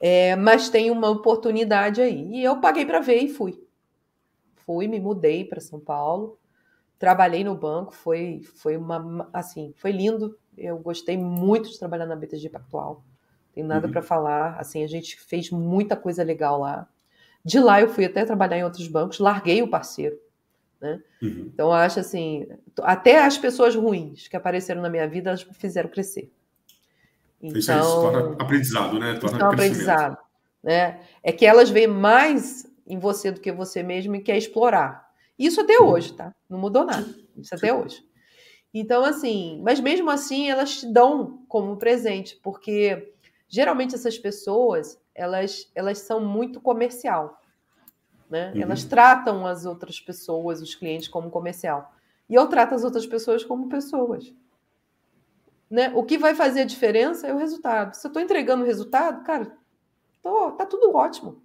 É, 0.00 0.34
mas 0.34 0.68
tem 0.68 0.90
uma 0.90 1.08
oportunidade 1.10 2.00
aí. 2.00 2.28
E 2.32 2.42
eu 2.42 2.60
paguei 2.60 2.84
para 2.84 3.00
ver 3.00 3.18
e 3.18 3.28
fui. 3.28 3.62
Fui, 4.66 4.88
me 4.88 4.98
mudei 4.98 5.44
para 5.44 5.60
São 5.60 5.78
Paulo, 5.78 6.38
trabalhei 6.98 7.44
no 7.44 7.54
banco, 7.54 7.94
foi, 7.94 8.40
foi 8.42 8.76
uma 8.76 9.28
assim, 9.32 9.72
foi 9.76 9.92
lindo. 9.92 10.38
Eu 10.56 10.78
gostei 10.78 11.16
muito 11.16 11.70
de 11.70 11.78
trabalhar 11.78 12.06
na 12.06 12.16
BTG 12.16 12.48
Pactual. 12.48 13.04
Tem 13.52 13.62
nada 13.62 13.86
uhum. 13.86 13.92
para 13.92 14.02
falar. 14.02 14.58
Assim, 14.58 14.82
a 14.82 14.86
gente 14.86 15.20
fez 15.20 15.50
muita 15.50 15.96
coisa 15.96 16.22
legal 16.22 16.60
lá. 16.60 16.88
De 17.44 17.58
lá 17.58 17.80
eu 17.80 17.88
fui 17.88 18.04
até 18.04 18.24
trabalhar 18.24 18.58
em 18.58 18.64
outros 18.64 18.86
bancos, 18.88 19.18
larguei 19.18 19.62
o 19.62 19.68
parceiro. 19.68 20.18
Né? 20.82 21.00
Uhum. 21.22 21.50
Então, 21.54 21.72
acho 21.72 22.00
assim, 22.00 22.44
até 22.82 23.24
as 23.24 23.38
pessoas 23.38 23.76
ruins 23.76 24.26
que 24.26 24.36
apareceram 24.36 24.82
na 24.82 24.90
minha 24.90 25.06
vida, 25.06 25.30
elas 25.30 25.44
me 25.44 25.54
fizeram 25.54 25.88
crescer. 25.88 26.32
Então, 27.40 27.58
isso, 27.58 27.72
isso 27.72 28.00
torna 28.00 28.42
aprendizado, 28.42 28.98
né? 28.98 29.14
Torna 29.14 29.48
aprendizado. 29.48 30.18
Né? 30.62 31.00
É 31.22 31.30
que 31.30 31.46
elas 31.46 31.70
veem 31.70 31.86
mais 31.86 32.68
em 32.84 32.98
você 32.98 33.30
do 33.30 33.40
que 33.40 33.52
você 33.52 33.82
mesmo 33.82 34.16
e 34.16 34.20
quer 34.20 34.36
explorar. 34.36 35.08
Isso 35.38 35.60
até 35.60 35.78
uhum. 35.78 35.88
hoje, 35.88 36.12
tá? 36.14 36.34
Não 36.50 36.58
mudou 36.58 36.84
nada. 36.84 37.06
Isso 37.36 37.54
até 37.54 37.72
hoje. 37.72 38.04
Então, 38.74 39.04
assim, 39.04 39.60
mas 39.62 39.78
mesmo 39.78 40.10
assim 40.10 40.50
elas 40.50 40.80
te 40.80 40.86
dão 40.92 41.44
como 41.46 41.76
presente, 41.76 42.38
porque 42.42 43.12
geralmente 43.46 43.94
essas 43.94 44.18
pessoas, 44.18 44.98
elas, 45.14 45.70
elas 45.74 45.98
são 45.98 46.20
muito 46.20 46.60
comercial. 46.60 47.40
Né? 48.32 48.50
Uhum. 48.54 48.62
Elas 48.62 48.82
tratam 48.82 49.46
as 49.46 49.66
outras 49.66 50.00
pessoas, 50.00 50.62
os 50.62 50.74
clientes, 50.74 51.06
como 51.06 51.28
comercial. 51.28 51.92
E 52.30 52.34
eu 52.34 52.46
trato 52.46 52.74
as 52.74 52.82
outras 52.82 53.06
pessoas 53.06 53.44
como 53.44 53.68
pessoas. 53.68 54.32
Né? 55.70 55.92
O 55.94 56.02
que 56.02 56.16
vai 56.16 56.34
fazer 56.34 56.62
a 56.62 56.64
diferença 56.64 57.26
é 57.26 57.34
o 57.34 57.36
resultado. 57.36 57.92
Se 57.92 58.06
eu 58.06 58.08
estou 58.08 58.22
entregando 58.22 58.62
o 58.62 58.66
resultado, 58.66 59.22
cara, 59.22 59.54
tô, 60.22 60.50
tá 60.52 60.64
tudo 60.64 60.96
ótimo. 60.96 61.42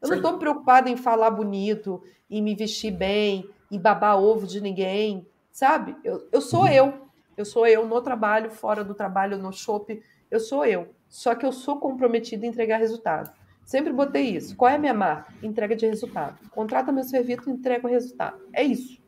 Eu 0.00 0.08
Sim. 0.08 0.12
não 0.12 0.16
estou 0.16 0.38
preocupada 0.38 0.88
em 0.88 0.96
falar 0.96 1.30
bonito, 1.30 2.02
em 2.30 2.40
me 2.40 2.54
vestir 2.54 2.92
bem, 2.92 3.46
em 3.70 3.78
babar 3.78 4.18
ovo 4.18 4.46
de 4.46 4.58
ninguém, 4.58 5.28
sabe? 5.50 5.94
Eu, 6.02 6.26
eu 6.32 6.40
sou 6.40 6.62
uhum. 6.62 6.68
eu. 6.68 6.94
Eu 7.36 7.44
sou 7.44 7.66
eu 7.66 7.86
no 7.86 8.00
trabalho, 8.00 8.50
fora 8.50 8.82
do 8.82 8.94
trabalho, 8.94 9.36
no 9.36 9.52
shopping. 9.52 10.00
Eu 10.30 10.40
sou 10.40 10.64
eu. 10.64 10.94
Só 11.10 11.34
que 11.34 11.44
eu 11.44 11.52
sou 11.52 11.78
comprometida 11.78 12.46
em 12.46 12.48
entregar 12.48 12.78
resultado. 12.78 13.30
Sempre 13.64 13.92
botei 13.92 14.36
isso. 14.36 14.56
Qual 14.56 14.70
é 14.70 14.74
a 14.74 14.78
minha 14.78 14.94
marca? 14.94 15.32
Entrega 15.42 15.74
de 15.74 15.86
resultado. 15.86 16.38
Contrata 16.50 16.92
meu 16.92 17.04
serviço 17.04 17.48
e 17.48 17.52
entrega 17.52 17.86
o 17.86 17.90
resultado. 17.90 18.38
É 18.52 18.62
isso. 18.62 19.00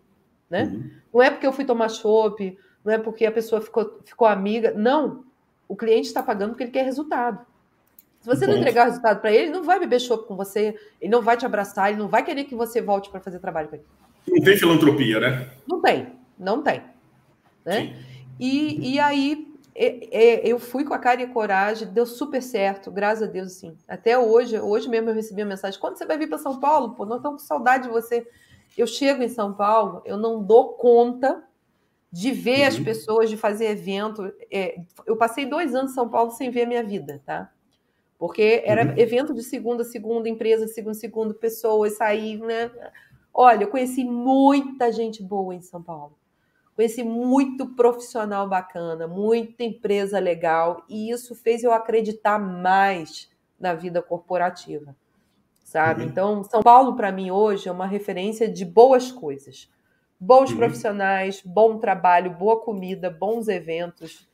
Né? 0.48 0.64
Uhum. 0.64 0.90
Não 1.12 1.22
é 1.22 1.30
porque 1.30 1.46
eu 1.46 1.52
fui 1.52 1.64
tomar 1.64 1.88
chopp, 1.88 2.56
não 2.84 2.92
é 2.92 2.98
porque 2.98 3.26
a 3.26 3.32
pessoa 3.32 3.60
ficou, 3.60 4.00
ficou 4.04 4.26
amiga. 4.26 4.72
Não. 4.72 5.24
O 5.68 5.76
cliente 5.76 6.06
está 6.06 6.22
pagando 6.22 6.50
porque 6.50 6.64
ele 6.64 6.70
quer 6.70 6.84
resultado. 6.84 7.44
Se 8.20 8.26
você 8.26 8.46
não 8.46 8.56
entregar 8.56 8.84
o 8.84 8.86
resultado 8.86 9.20
para 9.20 9.30
ele, 9.30 9.44
ele 9.44 9.52
não 9.52 9.62
vai 9.62 9.78
beber 9.78 10.00
chopp 10.00 10.26
com 10.26 10.34
você, 10.34 10.74
ele 10.98 11.12
não 11.12 11.20
vai 11.20 11.36
te 11.36 11.44
abraçar, 11.44 11.90
ele 11.90 11.98
não 11.98 12.08
vai 12.08 12.24
querer 12.24 12.44
que 12.44 12.54
você 12.54 12.80
volte 12.80 13.10
para 13.10 13.20
fazer 13.20 13.38
trabalho 13.38 13.68
com 13.68 13.76
ele. 13.76 13.84
Não 14.26 14.42
tem 14.42 14.56
filantropia, 14.56 15.20
né? 15.20 15.50
Não 15.68 15.82
tem, 15.82 16.06
não 16.38 16.62
tem. 16.62 16.82
Né? 17.66 17.94
E, 18.40 18.94
e 18.94 18.98
aí 18.98 19.53
eu 19.74 20.58
fui 20.60 20.84
com 20.84 20.94
a 20.94 20.98
cara 20.98 21.20
e 21.20 21.24
a 21.24 21.32
coragem, 21.32 21.88
deu 21.88 22.06
super 22.06 22.40
certo, 22.40 22.92
graças 22.92 23.28
a 23.28 23.30
Deus, 23.30 23.54
sim. 23.54 23.76
Até 23.88 24.16
hoje, 24.16 24.58
hoje 24.58 24.88
mesmo 24.88 25.10
eu 25.10 25.14
recebi 25.14 25.42
a 25.42 25.46
mensagem: 25.46 25.80
quando 25.80 25.96
você 25.98 26.06
vai 26.06 26.16
vir 26.16 26.28
para 26.28 26.38
São 26.38 26.60
Paulo? 26.60 26.94
Pô, 26.94 27.04
nós 27.04 27.16
estamos 27.16 27.42
com 27.42 27.48
saudade 27.48 27.84
de 27.84 27.88
você. 27.88 28.26
Eu 28.78 28.86
chego 28.86 29.22
em 29.22 29.28
São 29.28 29.52
Paulo, 29.52 30.00
eu 30.04 30.16
não 30.16 30.42
dou 30.42 30.74
conta 30.74 31.42
de 32.10 32.30
ver 32.30 32.60
uhum. 32.60 32.68
as 32.68 32.78
pessoas, 32.78 33.28
de 33.28 33.36
fazer 33.36 33.66
evento. 33.66 34.32
É, 34.50 34.76
eu 35.06 35.16
passei 35.16 35.44
dois 35.44 35.74
anos 35.74 35.90
em 35.90 35.94
São 35.94 36.08
Paulo 36.08 36.30
sem 36.30 36.50
ver 36.50 36.62
a 36.62 36.68
minha 36.68 36.84
vida, 36.84 37.20
tá? 37.26 37.50
Porque 38.16 38.62
era 38.64 38.84
uhum. 38.84 38.94
evento 38.96 39.34
de 39.34 39.42
segunda 39.42 39.82
a 39.82 39.86
segunda, 39.86 40.28
empresa 40.28 40.66
de 40.66 40.72
segunda 40.72 40.96
a 40.96 41.00
segunda, 41.00 41.34
pessoas 41.34 41.96
sair, 41.96 42.38
né? 42.38 42.70
Olha, 43.32 43.64
eu 43.64 43.68
conheci 43.68 44.04
muita 44.04 44.92
gente 44.92 45.20
boa 45.20 45.52
em 45.52 45.60
São 45.60 45.82
Paulo 45.82 46.16
Conheci 46.74 47.04
muito 47.04 47.68
profissional 47.68 48.48
bacana, 48.48 49.06
muita 49.06 49.62
empresa 49.62 50.18
legal, 50.18 50.84
e 50.88 51.10
isso 51.10 51.34
fez 51.34 51.62
eu 51.62 51.72
acreditar 51.72 52.38
mais 52.38 53.30
na 53.58 53.74
vida 53.74 54.02
corporativa, 54.02 54.94
sabe? 55.62 56.02
Uhum. 56.02 56.08
Então, 56.08 56.44
São 56.44 56.62
Paulo, 56.62 56.96
para 56.96 57.12
mim, 57.12 57.30
hoje 57.30 57.68
é 57.68 57.72
uma 57.72 57.86
referência 57.86 58.48
de 58.48 58.64
boas 58.64 59.12
coisas. 59.12 59.70
Bons 60.18 60.50
uhum. 60.50 60.56
profissionais, 60.56 61.40
bom 61.44 61.78
trabalho, 61.78 62.32
boa 62.32 62.60
comida, 62.60 63.08
bons 63.08 63.46
eventos, 63.46 64.28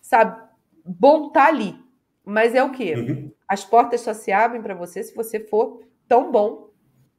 sabe? 0.00 0.40
Bom 0.84 1.30
tá 1.30 1.46
ali. 1.46 1.76
Mas 2.24 2.54
é 2.54 2.62
o 2.62 2.70
quê? 2.70 2.94
Uhum. 2.94 3.32
As 3.48 3.64
portas 3.64 4.00
só 4.00 4.14
se 4.14 4.30
abrem 4.30 4.62
para 4.62 4.74
você 4.74 5.02
se 5.02 5.14
você 5.14 5.40
for 5.40 5.82
tão 6.08 6.30
bom 6.30 6.70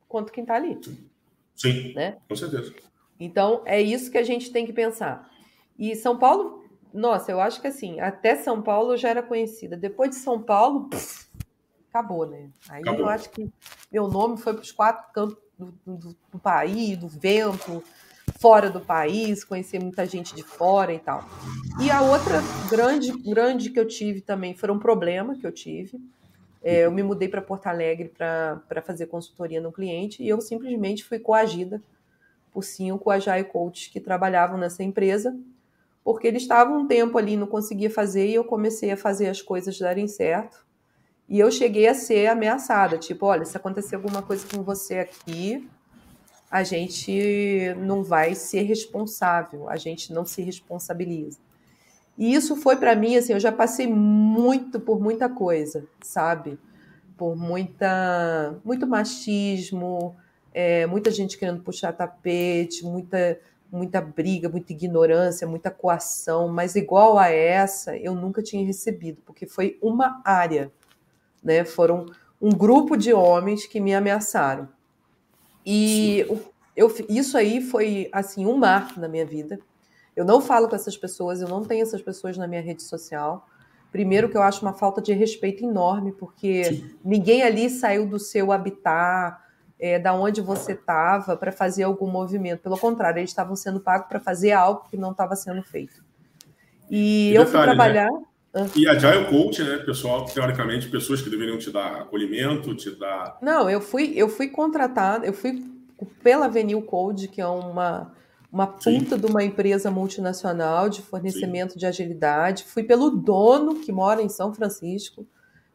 quanto 0.08 0.32
quem 0.32 0.44
está 0.44 0.56
ali. 0.56 0.80
Sim, 1.56 1.94
né? 1.94 2.18
com 2.28 2.36
certeza. 2.36 2.74
Então, 3.20 3.62
é 3.66 3.82
isso 3.82 4.12
que 4.12 4.18
a 4.18 4.24
gente 4.24 4.52
tem 4.52 4.66
que 4.66 4.74
pensar. 4.74 5.30
E 5.78 5.96
São 5.96 6.18
Paulo, 6.18 6.64
nossa, 6.94 7.32
eu 7.32 7.40
acho 7.40 7.62
que 7.62 7.68
assim, 7.68 8.00
até 8.00 8.36
São 8.36 8.62
Paulo 8.62 8.96
já 8.98 9.10
era 9.10 9.24
conhecida. 9.24 9.76
Depois 9.76 10.12
de 10.12 10.16
São 10.16 10.42
Paulo, 10.42 10.90
pff, 10.90 11.28
acabou, 11.90 12.26
né? 12.26 12.50
Aí 12.70 12.82
acabou. 12.82 13.02
eu 13.02 13.10
acho 13.10 13.30
que 13.30 13.50
meu 13.92 14.08
nome 14.08 14.38
foi 14.38 14.54
para 14.54 14.62
os 14.62 14.72
quatro 14.72 15.12
cantos 15.14 15.38
do, 15.58 15.74
do, 15.86 16.16
do, 16.32 16.40
país, 16.40 16.98
do 16.98 17.08
vento, 17.08 17.84
fora 18.40 18.70
do 18.70 18.82
país, 18.82 19.44
conhecer 19.44 19.80
muita 19.80 20.06
gente 20.06 20.36
de 20.36 20.44
fora 20.44 20.94
e 20.94 21.00
tal. 21.00 21.24
E 21.82 21.90
a 21.90 22.02
outra 22.02 22.42
grande, 22.70 23.12
grande 23.24 23.70
que 23.70 23.80
eu 23.80 23.88
tive 23.88 24.22
também 24.22 24.54
foi 24.54 24.70
um 24.72 24.80
problema 24.80 25.36
que 25.38 25.46
eu 25.46 25.52
tive. 25.52 26.00
É, 26.62 26.86
eu 26.86 26.92
me 26.92 27.04
mudei 27.04 27.28
para 27.28 27.42
Porto 27.42 27.68
Alegre 27.68 28.10
para 28.10 28.82
fazer 28.82 29.06
consultoria 29.06 29.62
no 29.62 29.72
cliente 29.72 30.24
e 30.24 30.28
eu 30.28 30.42
simplesmente 30.42 31.04
fui 31.04 31.20
coagida 31.20 31.82
por 32.56 32.64
cinco 32.64 33.12
Agile 33.12 33.44
Coaches 33.44 33.90
que 33.90 34.00
trabalhavam 34.00 34.58
nessa 34.58 34.82
empresa, 34.82 35.38
porque 36.06 36.26
eles 36.26 36.44
estavam 36.44 36.80
um 36.80 36.88
tempo 36.88 37.18
ali, 37.18 37.36
não 37.36 37.48
conseguia 37.48 37.90
fazer, 37.90 38.28
e 38.28 38.36
eu 38.36 38.46
comecei 38.46 38.92
a 38.92 38.98
fazer 38.98 39.28
as 39.28 39.42
coisas 39.42 39.78
darem 39.78 40.08
certo. 40.08 40.66
E 41.28 41.38
eu 41.38 41.52
cheguei 41.52 41.86
a 41.86 41.94
ser 41.94 42.28
ameaçada, 42.28 42.98
tipo, 42.98 43.26
olha, 43.26 43.44
se 43.44 43.58
acontecer 43.58 43.98
alguma 43.98 44.22
coisa 44.22 44.48
com 44.48 44.64
você 44.64 45.00
aqui, 45.00 45.68
a 46.50 46.64
gente 46.64 47.76
não 47.78 48.02
vai 48.02 48.36
ser 48.36 48.62
responsável, 48.62 49.68
a 49.68 49.76
gente 49.76 50.14
não 50.14 50.24
se 50.24 50.42
responsabiliza. 50.42 51.38
E 52.18 52.34
isso 52.34 52.56
foi 52.56 52.78
para 52.78 52.96
mim, 52.96 53.18
assim, 53.18 53.34
eu 53.34 53.40
já 53.40 53.52
passei 53.52 53.86
muito 53.86 54.80
por 54.80 55.02
muita 55.02 55.28
coisa, 55.28 55.86
sabe? 56.02 56.58
Por 57.18 57.36
muita, 57.36 58.56
muito 58.64 58.88
machismo, 58.88 60.16
é, 60.58 60.86
muita 60.86 61.12
gente 61.12 61.38
querendo 61.38 61.62
puxar 61.62 61.92
tapete, 61.92 62.86
muita, 62.86 63.38
muita 63.70 64.00
briga, 64.00 64.48
muita 64.48 64.72
ignorância, 64.72 65.46
muita 65.46 65.70
coação, 65.70 66.48
mas 66.48 66.78
igual 66.78 67.20
a 67.20 67.28
essa 67.28 67.98
eu 67.98 68.16
nunca 68.16 68.42
tinha 68.42 68.66
recebido, 68.66 69.22
porque 69.26 69.46
foi 69.46 69.78
uma 69.82 70.22
área, 70.24 70.72
né? 71.44 71.66
Foram 71.66 72.06
um 72.42 72.52
grupo 72.52 72.96
de 72.96 73.12
homens 73.12 73.68
que 73.68 73.82
me 73.82 73.94
ameaçaram. 73.94 74.70
E 75.66 76.26
eu, 76.74 76.90
isso 77.10 77.38
aí 77.38 77.60
foi 77.60 78.08
assim 78.14 78.46
um 78.46 78.56
mar 78.56 78.98
na 78.98 79.10
minha 79.10 79.26
vida. 79.26 79.60
Eu 80.16 80.24
não 80.24 80.40
falo 80.40 80.70
com 80.70 80.76
essas 80.78 80.96
pessoas, 80.96 81.42
eu 81.42 81.50
não 81.50 81.66
tenho 81.66 81.84
essas 81.84 82.02
pessoas 82.02 82.38
na 82.38 82.48
minha 82.48 82.62
rede 82.62 82.82
social. 82.82 83.46
Primeiro 83.92 84.30
que 84.30 84.38
eu 84.38 84.42
acho 84.42 84.62
uma 84.62 84.74
falta 84.74 85.02
de 85.02 85.12
respeito 85.12 85.66
enorme, 85.66 86.14
porque 86.14 86.64
Sim. 86.64 86.96
ninguém 87.04 87.44
ali 87.44 87.70
saiu 87.70 88.08
do 88.08 88.18
seu 88.18 88.54
habitat, 88.54 89.44
é, 89.80 90.00
da 90.00 90.14
onde 90.14 90.42
você 90.42 90.74
estava 90.74 91.36
para 91.36 91.52
fazer 91.52 91.84
algum 91.84 92.08
movimento. 92.08 92.62
Pelo 92.62 92.78
contrário, 92.78 93.20
eles 93.20 93.30
estavam 93.30 93.56
sendo 93.56 93.80
pagos 93.80 94.08
para 94.08 94.20
fazer 94.20 94.52
algo 94.52 94.86
que 94.90 94.98
não 94.98 95.12
estava 95.12 95.36
sendo 95.36 95.62
feito. 95.64 96.04
E, 96.90 97.32
e 97.32 97.36
eu 97.36 97.46
detalhe, 97.46 97.52
fui 97.52 97.60
né? 97.60 97.66
trabalhar. 97.66 98.12
Né? 98.54 98.70
E 98.76 98.88
Agile 98.88 99.26
Coach, 99.26 99.64
né, 99.64 99.78
pessoal, 99.78 100.26
teoricamente, 100.26 100.88
pessoas 100.88 101.22
que 101.22 101.30
deveriam 101.30 101.58
te 101.58 101.72
dar 101.72 102.02
acolhimento, 102.02 102.74
te 102.76 102.92
dar. 102.92 103.38
Não, 103.42 103.70
eu 103.70 103.82
fui, 103.82 104.14
eu 104.16 104.30
fui 104.30 104.48
contratada, 104.48 105.26
eu 105.26 105.34
fui 105.34 105.62
pela 106.24 106.46
Avenue 106.46 106.82
Code, 106.82 107.28
que 107.28 107.42
é 107.42 107.48
uma, 107.48 108.14
uma 108.52 108.68
puta 108.68 109.16
Sim. 109.16 109.18
de 109.18 109.26
uma 109.26 109.44
empresa 109.44 109.92
multinacional 109.92 110.88
de 110.88 111.02
fornecimento 111.02 111.74
Sim. 111.74 111.80
de 111.80 111.86
agilidade. 111.86 112.64
Fui 112.64 112.84
pelo 112.84 113.10
dono 113.10 113.76
que 113.76 113.92
mora 113.92 114.22
em 114.22 114.30
São 114.30 114.54
Francisco, 114.54 115.28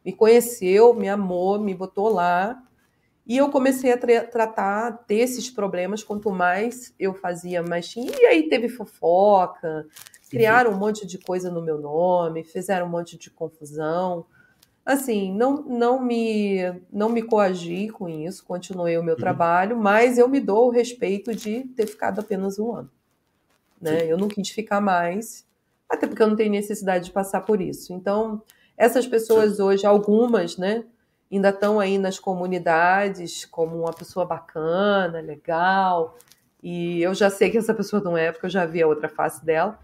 me 0.03 0.11
conheceu, 0.11 0.93
me 0.95 1.07
amou, 1.07 1.59
me 1.59 1.75
botou 1.75 2.09
lá. 2.09 2.61
E 3.25 3.37
eu 3.37 3.49
comecei 3.49 3.91
a 3.91 3.97
tra 3.97 4.25
tratar 4.25 5.03
desses 5.07 5.49
problemas. 5.49 6.03
Quanto 6.03 6.31
mais 6.31 6.93
eu 6.99 7.13
fazia, 7.13 7.61
mais 7.61 7.87
tinha. 7.87 8.11
E 8.13 8.25
aí 8.25 8.49
teve 8.49 8.67
fofoca, 8.67 9.85
criaram 10.29 10.71
um 10.71 10.77
monte 10.77 11.05
de 11.05 11.17
coisa 11.17 11.51
no 11.51 11.61
meu 11.61 11.77
nome, 11.79 12.43
fizeram 12.43 12.87
um 12.87 12.89
monte 12.89 13.17
de 13.17 13.29
confusão. 13.29 14.25
Assim, 14.83 15.31
não, 15.33 15.61
não 15.61 16.01
me 16.01 16.57
não 16.91 17.09
me 17.09 17.21
coagi 17.21 17.89
com 17.89 18.09
isso, 18.09 18.43
continuei 18.43 18.97
o 18.97 19.03
meu 19.03 19.13
uhum. 19.13 19.19
trabalho, 19.19 19.77
mas 19.77 20.17
eu 20.17 20.27
me 20.27 20.39
dou 20.39 20.67
o 20.67 20.71
respeito 20.71 21.35
de 21.35 21.65
ter 21.75 21.85
ficado 21.85 22.19
apenas 22.19 22.57
um 22.57 22.73
ano. 22.73 22.89
Né? 23.79 24.05
Eu 24.07 24.17
não 24.17 24.27
quis 24.27 24.49
ficar 24.49 24.81
mais, 24.81 25.45
até 25.87 26.07
porque 26.07 26.23
eu 26.23 26.27
não 26.27 26.35
tenho 26.35 26.51
necessidade 26.51 27.05
de 27.05 27.11
passar 27.11 27.41
por 27.41 27.61
isso. 27.61 27.93
Então, 27.93 28.41
essas 28.75 29.05
pessoas 29.05 29.59
hoje, 29.59 29.85
algumas, 29.85 30.57
né, 30.57 30.83
ainda 31.31 31.49
estão 31.49 31.79
aí 31.79 31.97
nas 31.97 32.19
comunidades 32.19 33.45
como 33.45 33.77
uma 33.77 33.93
pessoa 33.93 34.25
bacana, 34.25 35.21
legal, 35.21 36.17
e 36.61 37.01
eu 37.01 37.13
já 37.13 37.29
sei 37.29 37.49
que 37.49 37.57
essa 37.57 37.73
pessoa 37.73 38.01
não 38.01 38.17
é, 38.17 38.31
porque 38.31 38.45
eu 38.45 38.49
já 38.49 38.65
vi 38.65 38.81
a 38.81 38.87
outra 38.87 39.09
face 39.09 39.43
dela. 39.43 39.79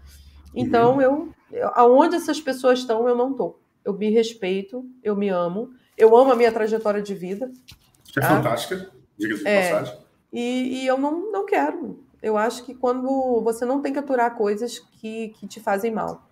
Então, 0.54 0.94
uhum. 0.94 1.00
eu, 1.00 1.28
eu, 1.50 1.70
aonde 1.74 2.16
essas 2.16 2.40
pessoas 2.40 2.80
estão, 2.80 3.08
eu 3.08 3.16
não 3.16 3.32
estou 3.32 3.60
eu 3.88 3.94
me 3.94 4.10
respeito, 4.10 4.84
eu 5.02 5.16
me 5.16 5.30
amo, 5.30 5.70
eu 5.96 6.14
amo 6.14 6.32
a 6.32 6.36
minha 6.36 6.52
trajetória 6.52 7.00
de 7.00 7.14
vida. 7.14 7.50
Que 8.12 8.18
é 8.18 8.22
tá? 8.22 8.28
fantástica, 8.28 8.90
diga-se 9.16 9.42
de 9.42 9.48
é, 9.48 9.70
passagem. 9.70 9.98
E, 10.30 10.82
e, 10.82 10.86
eu 10.86 10.98
não, 10.98 11.32
não 11.32 11.46
quero. 11.46 12.04
Eu 12.22 12.36
acho 12.36 12.64
que 12.66 12.74
quando 12.74 13.40
você 13.40 13.64
não 13.64 13.80
tem 13.80 13.90
que 13.90 13.98
aturar 13.98 14.36
coisas 14.36 14.78
que, 14.78 15.28
que 15.28 15.46
te 15.46 15.58
fazem 15.58 15.90
mal. 15.90 16.28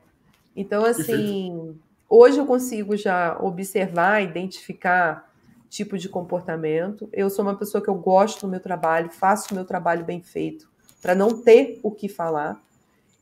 Então, 0.54 0.84
assim, 0.84 1.04
Perfeito. 1.06 1.78
Hoje 2.08 2.38
eu 2.38 2.46
consigo 2.46 2.96
já 2.96 3.36
observar, 3.40 4.22
identificar 4.22 5.30
tipo 5.68 5.98
de 5.98 6.08
comportamento. 6.08 7.08
Eu 7.12 7.28
sou 7.28 7.44
uma 7.44 7.56
pessoa 7.56 7.82
que 7.82 7.90
eu 7.90 7.94
gosto 7.94 8.42
do 8.42 8.50
meu 8.50 8.60
trabalho, 8.60 9.10
faço 9.10 9.52
o 9.52 9.54
meu 9.54 9.64
trabalho 9.64 10.04
bem 10.04 10.22
feito, 10.22 10.68
para 11.02 11.14
não 11.14 11.42
ter 11.42 11.80
o 11.82 11.90
que 11.90 12.08
falar. 12.08 12.60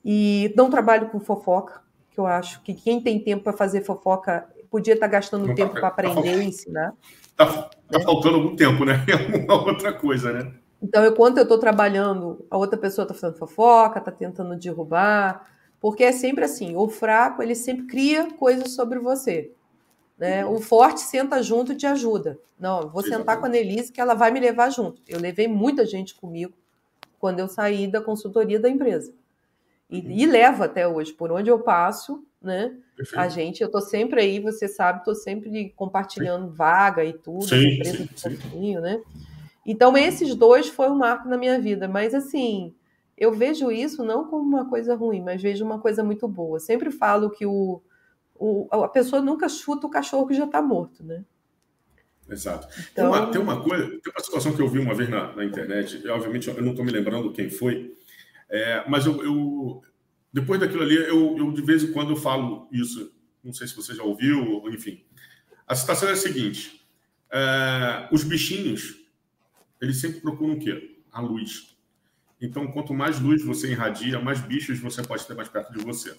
E 0.05 0.52
não 0.56 0.69
trabalho 0.70 1.09
com 1.09 1.19
fofoca 1.19 1.82
que 2.11 2.20
eu 2.20 2.27
acho 2.27 2.62
que 2.62 2.73
quem 2.73 3.01
tem 3.01 3.19
tempo 3.19 3.43
para 3.43 3.52
fazer 3.52 3.82
fofoca 3.82 4.47
podia 4.70 4.94
estar 4.94 5.06
tá 5.06 5.12
gastando 5.12 5.48
não 5.48 5.55
tempo 5.55 5.74
tá, 5.74 5.81
para 5.81 5.89
aprender 5.89 6.43
e 6.43 6.47
ensinar. 6.47 6.94
Está 7.27 7.47
tá 7.90 8.01
faltando 8.01 8.36
algum 8.36 8.55
tempo, 8.56 8.85
né? 8.85 9.05
É 9.09 9.44
uma 9.44 9.65
outra 9.65 9.93
coisa, 9.93 10.32
né? 10.32 10.52
Então, 10.81 11.05
enquanto 11.06 11.39
eu 11.39 11.43
estou 11.43 11.59
trabalhando, 11.59 12.44
a 12.51 12.56
outra 12.56 12.78
pessoa 12.78 13.05
está 13.05 13.15
fazendo 13.15 13.39
fofoca, 13.39 13.98
está 13.98 14.12
tentando 14.12 14.55
derrubar, 14.56 15.47
porque 15.85 16.02
é 16.02 16.12
sempre 16.12 16.47
assim, 16.47 16.74
o 16.74 16.89
fraco, 16.89 17.43
ele 17.43 17.55
sempre 17.55 17.85
cria 17.85 18.32
coisas 18.32 18.73
sobre 18.73 18.98
você. 18.98 19.52
Né? 20.16 20.43
Uhum. 20.43 20.55
O 20.55 20.59
forte 20.59 21.02
senta 21.02 21.43
junto 21.43 21.73
e 21.73 21.77
te 21.77 21.86
ajuda. 21.86 22.39
Não, 22.59 22.89
vou 22.89 23.02
Exatamente. 23.02 23.19
sentar 23.19 23.39
com 23.39 23.44
a 23.44 23.48
Nelise 23.51 23.93
que 23.93 24.01
ela 24.01 24.15
vai 24.15 24.31
me 24.31 24.40
levar 24.40 24.70
junto. 24.70 25.02
Eu 25.06 25.20
levei 25.20 25.47
muita 25.47 25.85
gente 25.85 26.15
comigo 26.15 26.55
quando 27.19 27.40
eu 27.40 27.48
saí 27.48 27.86
da 27.86 28.01
consultoria 28.01 28.59
da 28.59 28.66
empresa. 28.66 29.12
E, 29.90 30.01
uhum. 30.01 30.11
e 30.11 30.24
levo 30.24 30.65
até 30.65 30.89
hoje, 30.89 31.12
por 31.12 31.31
onde 31.31 31.51
eu 31.51 31.59
passo, 31.59 32.24
né? 32.40 32.74
Perfeito. 32.97 33.20
A 33.20 33.28
gente, 33.28 33.62
eu 33.62 33.70
tô 33.70 33.82
sempre 33.82 34.23
aí, 34.23 34.40
você 34.40 34.66
sabe, 34.66 35.05
tô 35.05 35.15
sempre 35.15 35.69
compartilhando 35.77 36.48
sim. 36.48 36.56
vaga 36.56 37.05
e 37.05 37.12
tudo, 37.12 37.47
sim, 37.47 37.74
empresa 37.74 38.09
sim, 38.16 38.36
pouquinho, 38.36 38.81
né? 38.81 39.02
Então, 39.66 39.94
esses 39.98 40.35
dois 40.35 40.66
foi 40.66 40.89
um 40.89 40.97
marco 40.97 41.28
na 41.28 41.36
minha 41.36 41.61
vida, 41.61 41.86
mas 41.86 42.15
assim, 42.15 42.74
eu 43.16 43.32
vejo 43.32 43.70
isso 43.70 44.05
não 44.05 44.27
como 44.27 44.43
uma 44.43 44.69
coisa 44.69 44.95
ruim, 44.95 45.23
mas 45.23 45.43
vejo 45.43 45.65
uma 45.65 45.78
coisa 45.78 46.03
muito 46.03 46.27
boa. 46.27 46.59
Sempre 46.59 46.91
falo 46.91 47.31
que 47.31 47.47
o, 47.47 47.81
o 48.35 48.69
a 48.70 48.89
pessoa 48.89 49.23
nunca 49.23 49.49
chuta 49.49 49.86
o 49.86 49.91
cachorro 49.91 50.27
que 50.27 50.35
já 50.35 50.45
está 50.45 50.61
morto, 50.61 51.05
né? 51.05 51.24
Exato. 52.28 52.66
Então... 52.93 53.11
Tem, 53.11 53.20
uma, 53.20 53.31
tem, 53.31 53.41
uma, 53.41 53.62
coisa, 53.62 53.86
tem 53.86 54.12
uma 54.12 54.24
situação 54.24 54.55
que 54.55 54.62
eu 54.62 54.69
vi 54.69 54.78
uma 54.78 54.95
vez 54.95 55.09
na, 55.09 55.35
na 55.35 55.45
internet, 55.45 56.01
e, 56.03 56.09
obviamente 56.09 56.49
eu 56.49 56.62
não 56.62 56.70
estou 56.70 56.85
me 56.85 56.91
lembrando 56.91 57.32
quem 57.32 57.51
foi, 57.51 57.95
é, 58.49 58.85
mas 58.89 59.05
eu, 59.05 59.23
eu, 59.23 59.82
depois 60.32 60.59
daquilo 60.59 60.82
ali, 60.82 60.97
eu, 60.97 61.36
eu, 61.36 61.53
de 61.53 61.62
vez 61.62 61.85
em 61.85 61.93
quando 61.93 62.11
eu 62.11 62.16
falo 62.16 62.69
isso. 62.73 63.12
Não 63.43 63.53
sei 63.53 63.66
se 63.66 63.77
você 63.77 63.95
já 63.95 64.03
ouviu, 64.03 64.62
enfim. 64.69 65.05
A 65.66 65.74
situação 65.74 66.09
é 66.09 66.12
a 66.12 66.16
seguinte: 66.16 66.85
é, 67.31 68.09
os 68.11 68.24
bichinhos, 68.24 68.97
eles 69.81 70.01
sempre 70.01 70.20
procuram 70.20 70.55
o 70.55 70.59
quê? 70.59 70.99
A 71.12 71.20
luz. 71.20 71.74
Então, 72.40 72.66
quanto 72.66 72.93
mais 72.93 73.20
luz 73.20 73.44
você 73.44 73.70
irradia, 73.70 74.20
mais 74.20 74.40
bichos 74.40 74.78
você 74.81 75.02
pode 75.02 75.27
ter 75.27 75.35
mais 75.35 75.48
perto 75.48 75.73
de 75.73 75.85
você. 75.85 76.15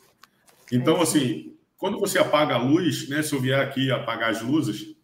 Então, 0.72 1.02
assim, 1.02 1.56
quando 1.78 2.00
você 2.00 2.18
apaga 2.18 2.56
a 2.56 2.58
luz, 2.58 3.08
né, 3.10 3.22
se 3.22 3.34
eu 3.34 3.40
vier 3.40 3.60
aqui 3.60 3.92
apagar 3.92 4.32
as 4.32 4.42
luzes, 4.42 4.96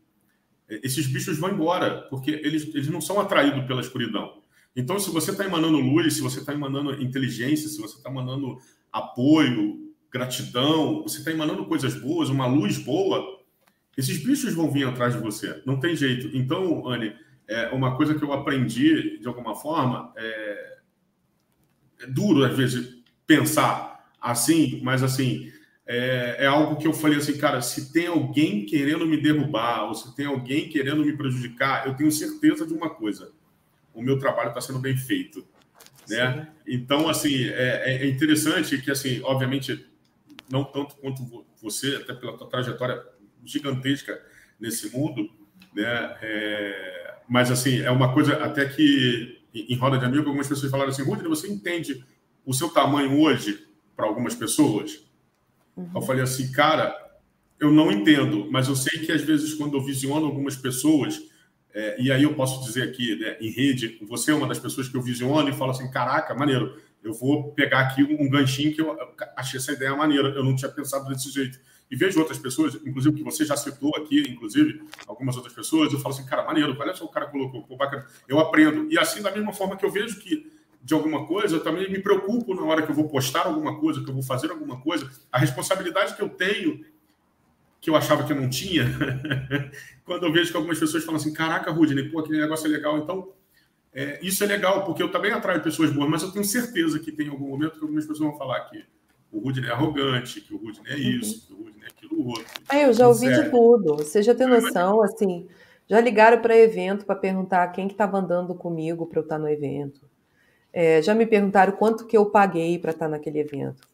esses 0.67 1.05
bichos 1.07 1.37
vão 1.37 1.51
embora, 1.51 2.07
porque 2.09 2.31
eles, 2.31 2.73
eles 2.73 2.87
não 2.87 3.01
são 3.01 3.19
atraídos 3.19 3.65
pela 3.65 3.81
escuridão. 3.81 4.41
Então, 4.75 4.97
se 4.97 5.09
você 5.09 5.31
está 5.31 5.43
emanando 5.45 5.77
luz, 5.77 6.13
se 6.13 6.21
você 6.21 6.39
está 6.39 6.53
emanando 6.53 6.93
inteligência, 7.01 7.67
se 7.67 7.79
você 7.79 7.97
está 7.97 8.09
emanando 8.09 8.57
apoio, 8.91 9.93
gratidão, 10.09 11.03
você 11.03 11.19
está 11.19 11.31
emanando 11.31 11.65
coisas 11.65 11.93
boas, 11.95 12.29
uma 12.29 12.45
luz 12.45 12.77
boa, 12.77 13.41
esses 13.97 14.23
bichos 14.23 14.53
vão 14.53 14.71
vir 14.71 14.87
atrás 14.87 15.13
de 15.13 15.19
você. 15.19 15.61
Não 15.65 15.79
tem 15.79 15.95
jeito. 15.95 16.35
Então, 16.35 16.87
Anne, 16.87 17.13
é 17.47 17.67
uma 17.69 17.97
coisa 17.97 18.15
que 18.15 18.23
eu 18.23 18.31
aprendi 18.31 19.19
de 19.19 19.27
alguma 19.27 19.55
forma 19.55 20.13
é, 20.15 20.77
é 22.01 22.07
duro 22.07 22.43
às 22.43 22.55
vezes 22.55 22.95
pensar 23.25 24.11
assim, 24.19 24.79
mas 24.83 25.03
assim 25.03 25.51
é, 25.93 26.37
é, 26.39 26.47
algo 26.47 26.77
que 26.77 26.87
eu 26.87 26.93
falei 26.93 27.17
assim, 27.17 27.37
cara, 27.37 27.61
se 27.61 27.91
tem 27.91 28.07
alguém 28.07 28.65
querendo 28.65 29.05
me 29.05 29.17
derrubar 29.17 29.89
ou 29.89 29.93
se 29.93 30.15
tem 30.15 30.25
alguém 30.25 30.69
querendo 30.69 31.03
me 31.03 31.17
prejudicar, 31.17 31.85
eu 31.85 31.93
tenho 31.95 32.09
certeza 32.09 32.65
de 32.65 32.73
uma 32.73 32.89
coisa: 32.89 33.33
o 33.93 34.01
meu 34.01 34.17
trabalho 34.17 34.49
está 34.49 34.61
sendo 34.61 34.79
bem 34.79 34.95
feito. 34.95 35.45
Né? 36.07 36.47
Então, 36.65 37.09
assim, 37.09 37.45
é, 37.49 38.03
é, 38.03 38.07
interessante 38.07 38.77
que, 38.81 38.89
assim, 38.89 39.21
obviamente, 39.23 39.85
não 40.49 40.63
tanto 40.63 40.95
quanto 40.95 41.45
você, 41.61 41.95
até 41.95 42.13
pela 42.13 42.37
tua 42.37 42.49
trajetória 42.49 43.03
gigantesca 43.43 44.21
nesse 44.59 44.95
mundo, 44.95 45.29
né? 45.73 46.17
É, 46.21 47.15
mas, 47.27 47.51
assim, 47.51 47.81
é 47.81 47.91
uma 47.91 48.13
coisa 48.13 48.43
até 48.43 48.65
que, 48.65 49.40
em 49.53 49.75
roda 49.75 49.97
de 49.97 50.05
amigo, 50.05 50.27
algumas 50.27 50.47
pessoas 50.47 50.71
falaram 50.71 50.89
assim, 50.89 51.03
Rudney, 51.03 51.27
você 51.27 51.47
entende 51.47 52.03
o 52.45 52.53
seu 52.53 52.69
tamanho 52.69 53.19
hoje 53.19 53.67
para 53.95 54.05
algumas 54.05 54.33
pessoas? 54.33 55.05
Uhum. 55.75 55.89
Eu 55.95 56.01
falei 56.01 56.23
assim, 56.23 56.51
cara, 56.51 56.95
eu 57.59 57.71
não 57.71 57.91
entendo, 57.91 58.47
mas 58.51 58.67
eu 58.67 58.75
sei 58.75 58.99
que, 58.99 59.11
às 59.11 59.21
vezes, 59.21 59.53
quando 59.53 59.77
eu 59.77 59.83
visiono 59.83 60.25
algumas 60.25 60.55
pessoas, 60.55 61.21
é, 61.73 62.01
e 62.01 62.11
aí 62.11 62.23
eu 62.23 62.33
posso 62.33 62.63
dizer 62.65 62.83
aqui, 62.83 63.15
né, 63.15 63.37
em 63.39 63.51
rede, 63.51 63.99
você 64.07 64.31
é 64.31 64.35
uma 64.35 64.47
das 64.47 64.59
pessoas 64.59 64.89
que 64.89 64.97
eu 64.97 65.01
visiono 65.01 65.47
e 65.49 65.53
falo 65.53 65.71
assim, 65.71 65.89
caraca, 65.91 66.33
maneiro, 66.33 66.75
eu 67.03 67.13
vou 67.13 67.51
pegar 67.53 67.81
aqui 67.81 68.03
um 68.03 68.29
ganchinho 68.29 68.73
que 68.73 68.81
eu 68.81 68.95
achei 69.35 69.59
essa 69.59 69.71
ideia 69.71 69.95
maneira, 69.95 70.29
eu 70.29 70.43
não 70.43 70.55
tinha 70.55 70.69
pensado 70.69 71.07
desse 71.09 71.31
jeito. 71.31 71.59
E 71.91 71.95
vejo 71.95 72.19
outras 72.19 72.39
pessoas, 72.39 72.75
inclusive 72.85 73.17
que 73.17 73.23
você 73.23 73.43
já 73.43 73.57
citou 73.57 73.93
aqui, 73.97 74.21
inclusive 74.21 74.81
algumas 75.05 75.35
outras 75.35 75.53
pessoas, 75.53 75.91
eu 75.91 75.99
falo 75.99 76.15
assim, 76.15 76.25
cara, 76.25 76.45
maneiro, 76.45 76.75
olha 76.79 76.95
só 76.95 77.03
o 77.03 77.09
cara 77.09 77.25
colocou, 77.25 77.63
pô, 77.63 77.75
bacana. 77.75 78.07
Eu 78.29 78.39
aprendo. 78.39 78.89
E 78.89 78.97
assim, 78.97 79.21
da 79.21 79.29
mesma 79.29 79.51
forma 79.51 79.75
que 79.75 79.85
eu 79.85 79.91
vejo 79.91 80.17
que 80.21 80.49
de 80.81 80.93
alguma 80.93 81.27
coisa, 81.27 81.57
eu 81.57 81.59
também 81.59 81.91
me 81.91 81.99
preocupo 81.99 82.55
na 82.55 82.63
hora 82.63 82.81
que 82.81 82.89
eu 82.89 82.95
vou 82.95 83.07
postar 83.07 83.45
alguma 83.45 83.79
coisa, 83.79 84.01
que 84.01 84.09
eu 84.09 84.13
vou 84.13 84.23
fazer 84.23 84.49
alguma 84.49 84.81
coisa, 84.81 85.11
a 85.31 85.37
responsabilidade 85.37 86.15
que 86.15 86.21
eu 86.21 86.29
tenho 86.29 86.83
que 87.81 87.89
eu 87.89 87.95
achava 87.95 88.23
que 88.23 88.31
eu 88.31 88.39
não 88.39 88.47
tinha, 88.47 88.85
quando 90.05 90.23
eu 90.23 90.31
vejo 90.31 90.51
que 90.51 90.55
algumas 90.55 90.79
pessoas 90.79 91.03
falam 91.03 91.19
assim, 91.19 91.33
caraca, 91.33 91.71
Rudney, 91.71 92.09
pô, 92.09 92.19
aquele 92.19 92.39
negócio 92.39 92.67
é 92.67 92.69
legal. 92.69 92.99
Então, 92.99 93.33
é, 93.91 94.19
isso 94.21 94.43
é 94.43 94.47
legal, 94.47 94.85
porque 94.85 95.01
eu 95.01 95.09
também 95.09 95.31
atraio 95.31 95.63
pessoas 95.63 95.91
boas, 95.91 96.07
mas 96.07 96.21
eu 96.21 96.31
tenho 96.31 96.45
certeza 96.45 96.99
que 96.99 97.11
tem 97.11 97.27
algum 97.27 97.49
momento 97.49 97.79
que 97.79 97.81
algumas 97.81 98.05
pessoas 98.05 98.29
vão 98.29 98.37
falar 98.37 98.61
que 98.69 98.85
o 99.31 99.39
Rudney 99.39 99.69
é 99.69 99.71
arrogante, 99.71 100.41
que 100.41 100.53
o 100.53 100.57
Rudney 100.57 100.91
é 100.91 100.95
uhum. 100.95 101.19
isso, 101.19 101.47
que 101.47 101.53
o 101.53 101.57
Rudney 101.57 101.83
é 101.83 101.87
aquilo 101.87 102.27
outro. 102.27 102.45
É, 102.69 102.85
eu 102.85 102.93
já 102.93 103.07
ouvi 103.07 103.27
de 103.33 103.49
tudo. 103.49 103.97
Você 103.97 104.21
já 104.21 104.35
tem 104.35 104.47
noção, 104.47 105.01
assim, 105.01 105.47
já 105.87 105.99
ligaram 106.01 106.41
para 106.41 106.55
evento 106.57 107.05
para 107.05 107.15
perguntar 107.15 107.67
quem 107.69 107.87
que 107.87 107.93
estava 107.93 108.17
andando 108.17 108.53
comigo 108.53 109.05
para 109.05 109.19
eu 109.19 109.23
estar 109.23 109.37
no 109.37 109.47
evento. 109.47 110.01
É, 110.73 111.01
já 111.01 111.13
me 111.13 111.25
perguntaram 111.25 111.73
quanto 111.73 112.05
que 112.05 112.15
eu 112.15 112.25
paguei 112.25 112.77
para 112.79 112.91
estar 112.91 113.07
naquele 113.07 113.39
evento. 113.39 113.89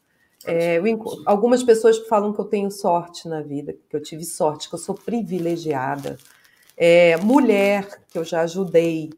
É, 0.45 0.79
algumas 1.25 1.63
pessoas 1.63 1.97
falam 2.07 2.31
que 2.31 2.39
eu 2.39 2.45
tenho 2.45 2.69
sorte 2.69 3.27
na 3.27 3.41
vida, 3.41 3.75
que 3.89 3.95
eu 3.95 4.01
tive 4.01 4.23
sorte, 4.23 4.69
que 4.69 4.75
eu 4.75 4.79
sou 4.79 4.93
privilegiada. 4.93 6.17
É, 6.75 7.17
mulher, 7.17 8.01
que 8.07 8.17
eu 8.17 8.23
já 8.23 8.41
ajudei 8.41 9.09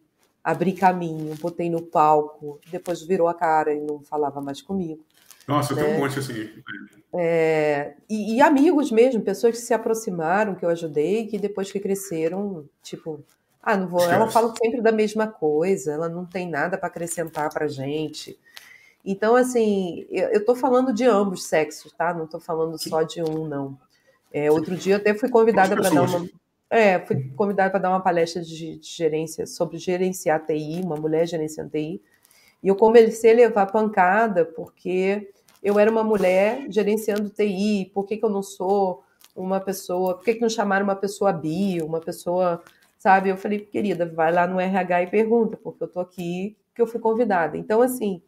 a 0.41 0.51
abrir 0.51 0.73
caminho, 0.73 1.35
botei 1.35 1.69
no 1.69 1.81
palco, 1.81 2.59
depois 2.71 3.01
virou 3.01 3.27
a 3.27 3.33
cara 3.33 3.73
e 3.73 3.81
não 3.81 3.99
falava 3.99 4.39
mais 4.39 4.61
comigo. 4.61 5.03
Nossa, 5.49 5.73
né? 5.73 5.83
tem 5.83 5.95
um 5.95 5.99
monte 5.99 6.19
assim. 6.19 6.47
É, 7.11 7.93
e, 8.07 8.35
e, 8.35 8.41
amigos 8.41 8.91
mesmo, 8.91 9.19
pessoas 9.21 9.55
que 9.55 9.61
se 9.61 9.73
aproximaram, 9.73 10.53
que 10.53 10.63
eu 10.63 10.69
ajudei, 10.69 11.25
que 11.25 11.39
depois 11.39 11.71
que 11.71 11.79
cresceram, 11.79 12.65
tipo, 12.83 13.25
ah, 13.59 13.75
não 13.75 13.87
vou. 13.87 14.07
Ela 14.07 14.29
fala 14.29 14.53
sempre 14.61 14.79
da 14.79 14.91
mesma 14.91 15.25
coisa, 15.25 15.91
ela 15.91 16.07
não 16.07 16.23
tem 16.23 16.47
nada 16.47 16.77
para 16.77 16.87
acrescentar 16.87 17.49
para 17.51 17.67
gente. 17.67 18.37
Então, 19.03 19.35
assim, 19.35 20.05
eu 20.11 20.39
estou 20.39 20.55
falando 20.55 20.93
de 20.93 21.05
ambos 21.05 21.45
sexos, 21.45 21.91
tá? 21.93 22.13
Não 22.13 22.25
estou 22.25 22.39
falando 22.39 22.77
só 22.77 23.01
de 23.01 23.23
um, 23.23 23.47
não. 23.47 23.75
É, 24.31 24.51
outro 24.51 24.75
dia 24.75 24.93
eu 24.93 24.97
até 24.97 25.15
fui 25.15 25.29
convidada 25.29 25.75
para 25.75 25.89
dar 25.89 26.03
uma. 26.03 26.29
É, 26.69 26.99
fui 26.99 27.31
convidada 27.35 27.71
para 27.71 27.79
dar 27.79 27.89
uma 27.89 28.01
palestra 28.01 28.43
de, 28.43 28.77
de, 28.77 28.87
gerência 28.87 29.47
sobre 29.47 29.79
gerenciar 29.79 30.45
TI, 30.45 30.81
uma 30.83 30.95
mulher 30.95 31.25
gerenciando 31.25 31.71
TI. 31.71 31.99
E 32.61 32.67
eu 32.67 32.75
comecei 32.75 33.31
a 33.31 33.35
levar 33.35 33.65
pancada 33.65 34.45
porque 34.45 35.31
eu 35.61 35.77
era 35.77 35.91
uma 35.91 36.03
mulher 36.03 36.65
gerenciando 36.69 37.29
TI, 37.29 37.91
por 37.93 38.05
que, 38.05 38.17
que 38.17 38.25
eu 38.25 38.29
não 38.29 38.41
sou 38.43 39.03
uma 39.35 39.59
pessoa, 39.59 40.15
por 40.15 40.23
que, 40.23 40.35
que 40.35 40.41
não 40.41 40.49
chamaram 40.49 40.83
uma 40.83 40.95
pessoa 40.95 41.31
bio, 41.31 41.85
uma 41.85 41.99
pessoa, 41.99 42.61
sabe? 42.97 43.29
Eu 43.29 43.37
falei, 43.37 43.59
querida, 43.59 44.05
vai 44.05 44.31
lá 44.31 44.47
no 44.47 44.59
RH 44.59 45.03
e 45.03 45.07
pergunta, 45.07 45.57
porque 45.57 45.83
eu 45.83 45.87
tô 45.87 45.99
aqui, 45.99 46.57
que 46.73 46.81
eu 46.81 46.87
fui 46.87 46.99
convidada. 46.99 47.57
Então, 47.57 47.81
assim, 47.81 48.21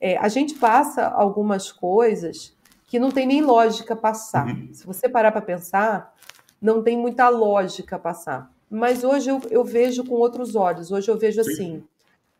é, 0.00 0.16
a 0.16 0.28
gente 0.28 0.54
passa 0.54 1.06
algumas 1.06 1.72
coisas 1.72 2.56
que 2.86 2.98
não 2.98 3.10
tem 3.10 3.26
nem 3.26 3.42
lógica 3.42 3.96
passar. 3.96 4.46
Uhum. 4.46 4.68
Se 4.72 4.86
você 4.86 5.08
parar 5.08 5.32
para 5.32 5.40
pensar, 5.40 6.14
não 6.60 6.82
tem 6.82 6.96
muita 6.96 7.28
lógica 7.28 7.98
passar. 7.98 8.50
Mas 8.70 9.04
hoje 9.04 9.30
eu, 9.30 9.40
eu 9.50 9.64
vejo 9.64 10.04
com 10.04 10.14
outros 10.14 10.54
olhos. 10.54 10.90
Hoje 10.90 11.10
eu 11.10 11.18
vejo 11.18 11.42
Sim. 11.44 11.84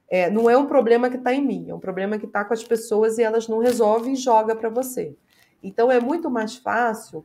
É, 0.08 0.30
não 0.30 0.48
é 0.48 0.56
um 0.56 0.66
problema 0.66 1.10
que 1.10 1.16
está 1.16 1.32
em 1.34 1.44
mim, 1.44 1.68
é 1.68 1.74
um 1.74 1.80
problema 1.80 2.18
que 2.18 2.26
está 2.26 2.44
com 2.44 2.54
as 2.54 2.62
pessoas 2.62 3.18
e 3.18 3.22
elas 3.22 3.48
não 3.48 3.58
resolvem 3.58 4.12
e 4.12 4.16
joga 4.16 4.54
para 4.54 4.68
você. 4.68 5.16
Então 5.62 5.90
é 5.90 5.98
muito 5.98 6.30
mais 6.30 6.56
fácil 6.56 7.24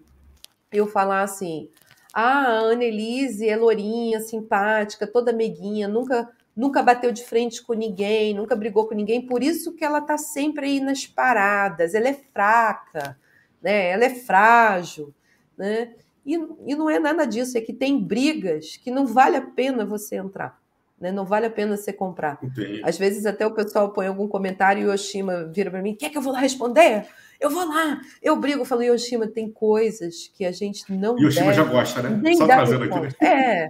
eu 0.71 0.87
falar 0.87 1.21
assim: 1.21 1.69
ah, 2.13 2.47
a 2.47 2.59
Annelise 2.71 3.47
é 3.47 3.55
lourinha, 3.55 4.19
simpática, 4.19 5.05
toda 5.05 5.31
meiguinha, 5.31 5.87
nunca 5.87 6.29
nunca 6.55 6.83
bateu 6.83 7.11
de 7.11 7.23
frente 7.23 7.63
com 7.63 7.73
ninguém, 7.73 8.33
nunca 8.33 8.55
brigou 8.55 8.87
com 8.87 8.93
ninguém, 8.93 9.25
por 9.25 9.41
isso 9.41 9.73
que 9.73 9.83
ela 9.83 9.99
está 9.99 10.17
sempre 10.17 10.65
aí 10.67 10.79
nas 10.79 11.05
paradas, 11.07 11.93
ela 11.93 12.09
é 12.09 12.13
fraca, 12.13 13.17
né? 13.61 13.89
ela 13.89 14.05
é 14.05 14.09
frágil. 14.09 15.13
Né? 15.57 15.93
E, 16.25 16.35
e 16.35 16.75
não 16.75 16.89
é 16.89 16.99
nada 16.99 17.25
disso, 17.25 17.57
é 17.57 17.61
que 17.61 17.73
tem 17.73 17.99
brigas 17.99 18.77
que 18.77 18.91
não 18.91 19.05
vale 19.05 19.37
a 19.37 19.41
pena 19.41 19.85
você 19.85 20.17
entrar. 20.17 20.60
Né? 21.01 21.11
Não 21.11 21.25
vale 21.25 21.47
a 21.47 21.49
pena 21.49 21.75
você 21.75 21.91
comprar. 21.91 22.37
Entendi. 22.43 22.79
Às 22.85 22.97
vezes 22.97 23.25
até 23.25 23.45
o 23.45 23.53
pessoal 23.53 23.91
põe 23.91 24.05
algum 24.05 24.27
comentário 24.27 24.83
e 24.83 24.85
o 24.85 24.93
Yoshima 24.93 25.45
vira 25.51 25.71
para 25.71 25.81
mim, 25.81 25.95
quer 25.95 26.11
que 26.11 26.17
eu 26.17 26.21
vou 26.21 26.31
lá 26.31 26.39
responder? 26.39 27.07
Eu 27.39 27.49
vou 27.49 27.67
lá, 27.67 27.99
eu 28.21 28.35
brigo, 28.35 28.61
eu 28.61 28.65
falo, 28.65 28.83
Yoshima, 28.83 29.27
tem 29.27 29.51
coisas 29.51 30.31
que 30.31 30.45
a 30.45 30.51
gente 30.51 30.93
não 30.93 31.17
Yoshima 31.17 31.47
deve, 31.47 31.57
já 31.57 31.63
gosta, 31.63 32.03
né? 32.03 32.19
Nem 32.21 32.35
Só 32.35 32.45
trazendo 32.45 32.83
aqui. 32.83 32.99
Né? 32.99 33.09
É, 33.19 33.67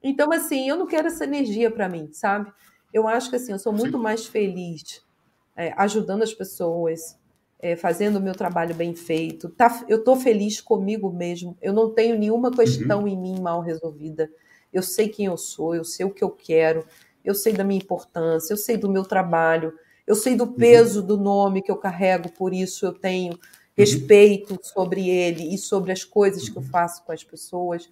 então, 0.00 0.30
assim, 0.30 0.68
eu 0.68 0.76
não 0.76 0.86
quero 0.86 1.08
essa 1.08 1.24
energia 1.24 1.72
para 1.72 1.88
mim, 1.88 2.08
sabe? 2.12 2.52
Eu 2.92 3.08
acho 3.08 3.28
que 3.28 3.34
assim, 3.34 3.50
eu 3.50 3.58
sou 3.58 3.72
muito 3.72 3.96
Sim. 3.96 4.02
mais 4.02 4.26
feliz 4.26 5.02
é, 5.56 5.74
ajudando 5.76 6.22
as 6.22 6.32
pessoas, 6.32 7.18
é, 7.58 7.76
fazendo 7.76 8.16
o 8.16 8.20
meu 8.20 8.34
trabalho 8.34 8.74
bem 8.74 8.94
feito. 8.94 9.48
Tá, 9.48 9.84
eu 9.88 9.98
estou 9.98 10.16
feliz 10.16 10.60
comigo 10.60 11.10
mesmo. 11.12 11.56
Eu 11.62 11.72
não 11.72 11.90
tenho 11.90 12.18
nenhuma 12.18 12.50
questão 12.50 13.02
uhum. 13.02 13.08
em 13.08 13.16
mim 13.16 13.40
mal 13.40 13.60
resolvida. 13.60 14.30
Eu 14.72 14.82
sei 14.82 15.08
quem 15.08 15.26
eu 15.26 15.36
sou, 15.36 15.74
eu 15.74 15.84
sei 15.84 16.04
o 16.04 16.10
que 16.10 16.24
eu 16.24 16.30
quero, 16.30 16.84
eu 17.24 17.34
sei 17.34 17.52
da 17.52 17.64
minha 17.64 17.80
importância, 17.80 18.52
eu 18.52 18.56
sei 18.56 18.76
do 18.76 18.90
meu 18.90 19.04
trabalho, 19.04 19.72
eu 20.06 20.14
sei 20.14 20.36
do 20.36 20.44
uhum. 20.44 20.52
peso 20.52 21.00
uhum. 21.00 21.06
do 21.06 21.16
nome 21.16 21.62
que 21.62 21.70
eu 21.70 21.76
carrego, 21.76 22.30
por 22.32 22.52
isso 22.52 22.84
eu 22.84 22.92
tenho 22.92 23.32
uhum. 23.32 23.38
respeito 23.76 24.52
uhum. 24.52 24.58
sobre 24.62 25.08
ele 25.08 25.54
e 25.54 25.56
sobre 25.56 25.92
as 25.92 26.04
coisas 26.04 26.48
que 26.48 26.56
eu 26.56 26.62
uhum. 26.62 26.68
faço 26.68 27.04
com 27.04 27.12
as 27.12 27.22
pessoas. 27.22 27.88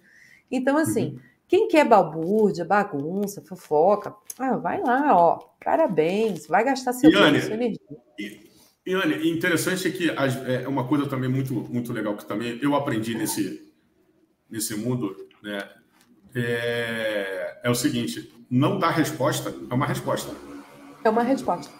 Então, 0.51 0.77
assim, 0.77 1.17
quem 1.47 1.67
quer 1.67 1.87
balbúrdia, 1.87 2.65
bagunça, 2.65 3.41
fofoca, 3.41 4.13
ah, 4.37 4.57
vai 4.57 4.81
lá, 4.81 5.15
ó, 5.15 5.39
parabéns, 5.63 6.47
vai 6.47 6.63
gastar 6.63 6.93
seu 6.93 7.11
tempo, 7.11 7.41
sua 7.41 7.53
energia. 7.53 7.79
E, 8.19 8.42
e 8.85 8.95
olha, 8.95 9.27
interessante 9.27 9.87
é 9.87 9.91
que 9.91 10.09
é 10.09 10.67
uma 10.67 10.87
coisa 10.87 11.07
também 11.07 11.29
muito, 11.29 11.53
muito 11.53 11.93
legal 11.93 12.17
que 12.17 12.25
também 12.25 12.59
eu 12.61 12.75
aprendi 12.75 13.15
nesse, 13.15 13.71
nesse 14.49 14.75
mundo, 14.75 15.15
né? 15.41 15.69
É, 16.35 17.59
é 17.63 17.69
o 17.69 17.75
seguinte: 17.75 18.33
não 18.49 18.77
dar 18.79 18.91
resposta 18.91 19.53
é 19.69 19.73
uma 19.73 19.85
resposta. 19.85 20.35
É 21.03 21.09
uma 21.09 21.23
resposta. 21.23 21.73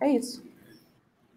É 0.00 0.10
isso. 0.10 0.44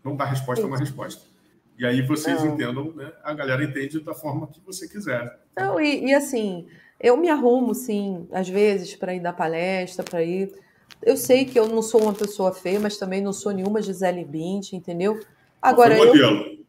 Não 0.03 0.15
dar 0.15 0.25
resposta 0.25 0.63
é, 0.63 0.65
é 0.65 0.67
uma 0.67 0.77
resposta. 0.77 1.29
E 1.77 1.85
aí 1.85 2.01
vocês 2.01 2.43
não. 2.43 2.53
entendam, 2.53 2.93
né? 2.93 3.11
a 3.23 3.33
galera 3.33 3.63
entende 3.63 4.01
da 4.01 4.13
forma 4.13 4.47
que 4.47 4.59
você 4.65 4.87
quiser. 4.87 5.39
Não, 5.55 5.79
e, 5.79 6.07
e 6.07 6.13
assim, 6.13 6.67
eu 6.99 7.15
me 7.15 7.29
arrumo, 7.29 7.73
sim, 7.73 8.27
às 8.33 8.49
vezes, 8.49 8.95
para 8.95 9.15
ir 9.15 9.21
dar 9.21 9.31
palestra, 9.31 10.03
para 10.03 10.21
ir. 10.21 10.53
Eu 11.01 11.15
sei 11.15 11.45
que 11.45 11.57
eu 11.57 11.67
não 11.67 11.81
sou 11.81 12.03
uma 12.03 12.13
pessoa 12.13 12.53
feia, 12.53 12.79
mas 12.79 12.97
também 12.97 13.21
não 13.21 13.31
sou 13.31 13.51
nenhuma 13.51 13.81
Gisele 13.81 14.25
Bint, 14.25 14.73
entendeu? 14.73 15.19
Agora 15.61 15.95
foi 15.95 16.07
modelo. 16.07 16.37
eu 16.45 16.59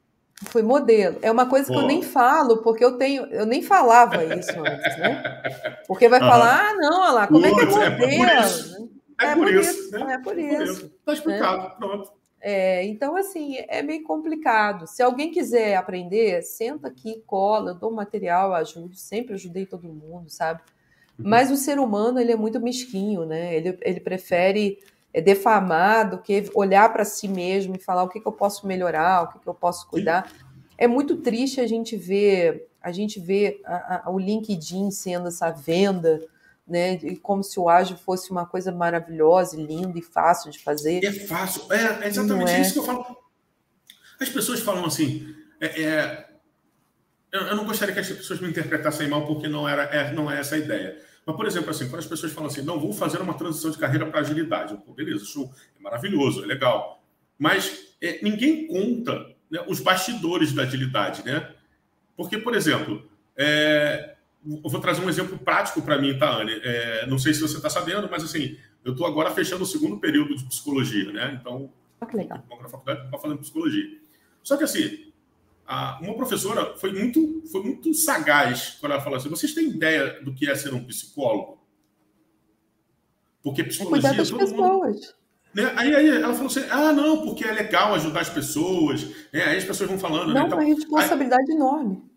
fui 0.44 0.62
modelo. 0.62 1.18
É 1.22 1.30
uma 1.30 1.46
coisa 1.46 1.68
Pô. 1.68 1.74
que 1.74 1.80
eu 1.80 1.86
nem 1.86 2.02
falo, 2.02 2.58
porque 2.58 2.84
eu 2.84 2.96
tenho, 2.96 3.24
eu 3.26 3.44
nem 3.44 3.62
falava 3.62 4.24
isso 4.24 4.58
antes, 4.58 4.98
né? 4.98 5.22
Porque 5.86 6.08
vai 6.08 6.20
falar, 6.20 6.70
ah, 6.70 6.74
não, 6.74 7.00
olha 7.02 7.12
lá, 7.12 7.26
como 7.26 7.44
é 7.44 7.54
que 7.54 7.60
é 7.60 7.64
modelo? 7.66 7.90
É 7.90 7.90
por 7.90 8.44
isso. 8.44 8.90
É, 9.20 9.26
é 9.26 9.34
por, 9.34 9.52
isso, 9.52 9.90
né? 9.90 10.14
É 10.14 10.18
por 10.18 10.38
isso. 10.38 10.86
Está 10.86 11.12
explicado, 11.12 11.62
né? 11.62 11.74
pronto. 11.78 12.20
É, 12.40 12.86
então, 12.86 13.16
assim, 13.16 13.56
é 13.68 13.82
meio 13.82 14.02
complicado. 14.02 14.86
Se 14.86 15.02
alguém 15.02 15.30
quiser 15.30 15.76
aprender, 15.76 16.42
senta 16.42 16.88
aqui, 16.88 17.22
cola, 17.26 17.72
eu 17.72 17.74
dou 17.74 17.90
material, 17.90 18.54
ajudo, 18.54 18.96
sempre 18.96 19.34
ajudei 19.34 19.66
todo 19.66 19.92
mundo, 19.92 20.30
sabe? 20.30 20.62
Mas 21.24 21.50
o 21.50 21.56
ser 21.56 21.78
humano, 21.78 22.18
ele 22.18 22.32
é 22.32 22.36
muito 22.36 22.60
mesquinho, 22.60 23.24
né? 23.24 23.54
Ele, 23.54 23.78
ele 23.82 24.00
prefere 24.00 24.78
é, 25.12 25.20
defamar 25.20 26.08
do 26.08 26.18
que 26.18 26.50
olhar 26.54 26.92
para 26.92 27.04
si 27.04 27.28
mesmo 27.28 27.76
e 27.76 27.80
falar 27.80 28.02
o 28.02 28.08
que, 28.08 28.20
que 28.20 28.26
eu 28.26 28.32
posso 28.32 28.66
melhorar, 28.66 29.22
o 29.22 29.28
que, 29.28 29.38
que 29.40 29.48
eu 29.48 29.54
posso 29.54 29.86
cuidar. 29.88 30.30
É 30.78 30.86
muito 30.86 31.16
triste 31.16 31.60
a 31.60 31.66
gente 31.66 31.96
ver, 31.96 32.68
a 32.80 32.92
gente 32.92 33.20
ver 33.20 33.60
a, 33.64 34.08
a, 34.08 34.10
o 34.10 34.18
LinkedIn 34.18 34.90
sendo 34.90 35.28
essa 35.28 35.50
venda, 35.50 36.20
né? 36.66 36.94
E 37.02 37.16
como 37.16 37.42
se 37.42 37.58
o 37.58 37.68
ágil 37.68 37.96
fosse 37.96 38.30
uma 38.30 38.46
coisa 38.46 38.70
maravilhosa, 38.70 39.56
linda 39.56 39.98
e 39.98 40.02
fácil 40.02 40.50
de 40.50 40.58
fazer. 40.60 41.04
É 41.04 41.12
fácil, 41.12 41.70
é, 41.72 42.04
é 42.04 42.08
exatamente 42.08 42.52
é. 42.52 42.60
isso 42.60 42.74
que 42.74 42.78
eu 42.78 42.84
falo. 42.84 43.16
As 44.20 44.28
pessoas 44.28 44.60
falam 44.60 44.84
assim, 44.84 45.34
é, 45.60 45.82
é, 45.82 46.26
eu, 47.32 47.40
eu, 47.40 47.56
não 47.56 47.64
gostaria 47.64 47.94
que 47.94 48.00
as 48.00 48.08
pessoas 48.08 48.40
me 48.40 48.48
interpretassem 48.48 49.08
mal 49.08 49.26
porque 49.26 49.48
não 49.48 49.68
era, 49.68 50.12
não 50.12 50.30
é 50.30 50.38
essa 50.38 50.54
a 50.54 50.58
ideia. 50.58 51.09
Mas, 51.30 51.36
por 51.36 51.46
exemplo, 51.46 51.70
assim, 51.70 51.88
quando 51.88 52.00
as 52.00 52.06
pessoas 52.06 52.32
falam 52.32 52.50
assim, 52.50 52.62
não, 52.62 52.80
vou 52.80 52.92
fazer 52.92 53.20
uma 53.20 53.34
transição 53.34 53.70
de 53.70 53.78
carreira 53.78 54.04
para 54.06 54.18
agilidade, 54.18 54.76
pô, 54.84 54.92
beleza, 54.92 55.24
show, 55.24 55.48
é 55.78 55.82
maravilhoso, 55.82 56.42
é 56.42 56.46
legal. 56.46 57.00
Mas 57.38 57.94
é, 58.02 58.18
ninguém 58.20 58.66
conta 58.66 59.34
né, 59.48 59.64
os 59.68 59.80
bastidores 59.80 60.52
da 60.52 60.62
agilidade, 60.62 61.24
né? 61.24 61.54
Porque, 62.16 62.36
por 62.36 62.54
exemplo, 62.54 63.08
é, 63.36 64.16
eu 64.44 64.68
vou 64.68 64.80
trazer 64.80 65.04
um 65.04 65.08
exemplo 65.08 65.38
prático 65.38 65.80
para 65.82 65.98
mim, 65.98 66.18
tá, 66.18 66.40
Anne? 66.40 66.52
É, 66.64 67.06
não 67.06 67.18
sei 67.18 67.32
se 67.32 67.40
você 67.40 67.56
está 67.56 67.70
sabendo, 67.70 68.08
mas 68.10 68.24
assim, 68.24 68.58
eu 68.84 68.92
estou 68.92 69.06
agora 69.06 69.30
fechando 69.30 69.62
o 69.62 69.66
segundo 69.66 69.98
período 69.98 70.34
de 70.34 70.44
psicologia, 70.44 71.12
né? 71.12 71.38
Então, 71.40 71.72
ah, 72.00 72.06
que 72.06 72.16
legal. 72.16 72.44
na 72.60 72.68
faculdade 72.68 73.08
para 73.08 73.20
fazendo 73.20 73.38
psicologia. 73.38 73.98
Só 74.42 74.56
que 74.56 74.64
assim, 74.64 74.82
a, 74.84 75.09
uma 76.00 76.14
professora 76.14 76.76
foi 76.76 76.92
muito, 76.92 77.44
foi 77.50 77.62
muito 77.62 77.94
sagaz 77.94 78.76
quando 78.80 78.92
ela 78.92 79.00
falou 79.00 79.16
assim: 79.16 79.28
vocês 79.28 79.54
têm 79.54 79.68
ideia 79.68 80.20
do 80.22 80.34
que 80.34 80.48
é 80.48 80.54
ser 80.54 80.74
um 80.74 80.84
psicólogo? 80.84 81.60
Porque 83.42 83.64
psicologia. 83.64 84.10
Cuidar 84.10 84.16
das 84.16 84.30
pessoas. 84.30 84.52
Mundo, 84.52 85.20
né? 85.54 85.72
Aí, 85.76 85.94
aí, 85.94 86.08
ela 86.08 86.34
falou 86.34 86.46
assim: 86.46 86.64
ah, 86.70 86.92
não, 86.92 87.22
porque 87.22 87.44
é 87.44 87.52
legal 87.52 87.94
ajudar 87.94 88.20
as 88.20 88.28
pessoas. 88.28 89.04
Né? 89.32 89.42
Aí 89.44 89.58
as 89.58 89.64
pessoas 89.64 89.88
vão 89.88 89.98
falando. 89.98 90.28
Não, 90.28 90.34
né? 90.34 90.46
então, 90.46 90.58
uma 90.58 90.64
responsabilidade 90.64 91.50
aí, 91.50 91.56
enorme. 91.56 92.10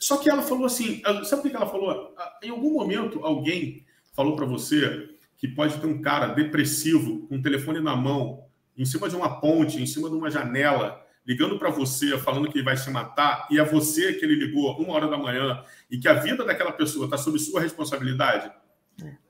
Só 0.00 0.16
que 0.16 0.30
ela 0.30 0.42
falou 0.42 0.64
assim, 0.64 1.02
sabe 1.24 1.48
o 1.48 1.50
que 1.50 1.56
ela 1.56 1.66
falou? 1.66 2.14
Em 2.42 2.50
algum 2.50 2.72
momento 2.72 3.24
alguém 3.24 3.84
falou 4.14 4.36
para 4.36 4.46
você 4.46 5.08
que 5.36 5.48
pode 5.48 5.78
ter 5.80 5.86
um 5.86 6.00
cara 6.00 6.28
depressivo 6.28 7.26
com 7.26 7.34
um 7.34 7.42
telefone 7.42 7.80
na 7.80 7.96
mão, 7.96 8.44
em 8.76 8.84
cima 8.84 9.08
de 9.08 9.16
uma 9.16 9.40
ponte, 9.40 9.82
em 9.82 9.86
cima 9.86 10.08
de 10.08 10.14
uma 10.14 10.30
janela, 10.30 11.04
ligando 11.28 11.58
para 11.58 11.68
você, 11.68 12.16
falando 12.16 12.50
que 12.50 12.56
ele 12.56 12.64
vai 12.64 12.76
se 12.76 12.90
matar, 12.90 13.46
e 13.50 13.60
é 13.60 13.64
você 13.64 14.14
que 14.14 14.24
ele 14.24 14.34
ligou 14.34 14.74
uma 14.80 14.94
hora 14.94 15.06
da 15.06 15.18
manhã, 15.18 15.62
e 15.90 15.98
que 15.98 16.08
a 16.08 16.14
vida 16.14 16.42
daquela 16.42 16.72
pessoa 16.72 17.04
está 17.04 17.18
sob 17.18 17.38
sua 17.38 17.60
responsabilidade? 17.60 18.50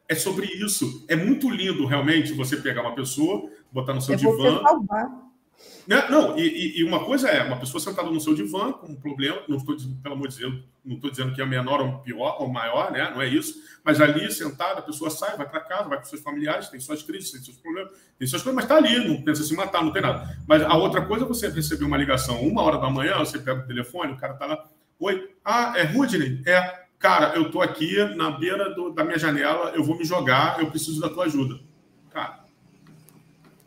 É 0.09 0.15
sobre 0.15 0.47
isso. 0.47 1.05
É 1.09 1.17
muito 1.17 1.51
lindo, 1.51 1.85
realmente, 1.85 2.33
você 2.33 2.57
pegar 2.57 2.83
uma 2.83 2.95
pessoa, 2.95 3.51
botar 3.73 3.93
no 3.93 4.01
seu 4.01 4.15
é 4.15 4.17
divã. 4.17 4.63
Salvar 4.63 5.28
né? 5.89 6.07
Não, 6.11 6.39
e, 6.39 6.79
e, 6.79 6.85
uma 6.85 7.05
coisa 7.05 7.29
é, 7.31 7.43
uma 7.43 7.59
pessoa 7.59 7.81
sentada 7.81 8.11
no 8.11 8.21
seu 8.21 8.35
divã 8.35 8.73
com 8.73 8.89
um 8.89 8.95
problema, 8.95 9.41
não 9.49 9.57
estou 9.57 9.75
pelo 10.03 10.15
amor 10.15 10.29
de 10.29 10.39
Deus, 10.39 10.63
não 10.85 10.97
estou 10.97 11.11
dizendo 11.11 11.35
que 11.35 11.41
é 11.41 11.47
menor 11.47 11.81
ou 11.81 11.99
pior 12.01 12.37
ou 12.41 12.49
maior, 12.49 12.93
né? 12.93 13.11
Não 13.11 13.23
é 13.23 13.27
isso. 13.27 13.55
Mas 13.83 14.01
ali, 14.01 14.31
sentada, 14.31 14.81
a 14.81 14.83
pessoa 14.83 15.09
sai, 15.09 15.37
vai 15.37 15.49
para 15.49 15.61
casa, 15.61 15.89
vai 15.89 15.97
com 15.97 16.05
seus 16.05 16.21
familiares, 16.21 16.69
tem 16.69 16.79
suas 16.79 17.03
crises, 17.03 17.31
tem 17.31 17.41
seus 17.43 17.57
problemas, 17.57 17.93
tem 18.19 18.29
suas 18.29 18.43
coisas, 18.43 18.55
mas 18.55 18.65
está 18.65 18.77
ali, 18.77 19.09
não 19.09 19.23
pensa 19.23 19.43
se 19.43 19.55
matar, 19.55 19.83
não 19.83 19.91
tem 19.91 20.03
nada. 20.03 20.39
Mas 20.47 20.63
a 20.63 20.75
outra 20.75 21.07
coisa 21.07 21.25
é 21.25 21.29
você 21.29 21.49
receber 21.49 21.87
uma 21.87 21.97
ligação 21.97 22.43
uma 22.43 22.63
hora 22.63 22.77
da 22.77 22.91
manhã, 22.91 23.19
você 23.19 23.39
pega 23.39 23.61
o 23.61 23.67
telefone, 23.67 24.13
o 24.13 24.17
cara 24.19 24.35
está 24.35 24.45
lá, 24.45 24.69
oi, 24.99 25.31
ah, 25.43 25.73
é 25.75 25.85
Rudney? 25.85 26.43
É, 26.47 26.85
cara, 26.99 27.35
eu 27.35 27.47
estou 27.47 27.63
aqui 27.63 27.97
na 28.15 28.31
beira 28.31 28.75
do, 28.75 28.91
da 28.91 29.03
minha 29.05 29.19
janela, 29.19 29.73
eu 29.75 29.83
vou 29.83 29.97
me 29.97 30.05
jogar, 30.05 30.61
eu 30.61 30.71
preciso 30.71 31.01
da 31.01 31.09
tua 31.09 31.25
ajuda. 31.25 31.59
Cara, 32.11 32.45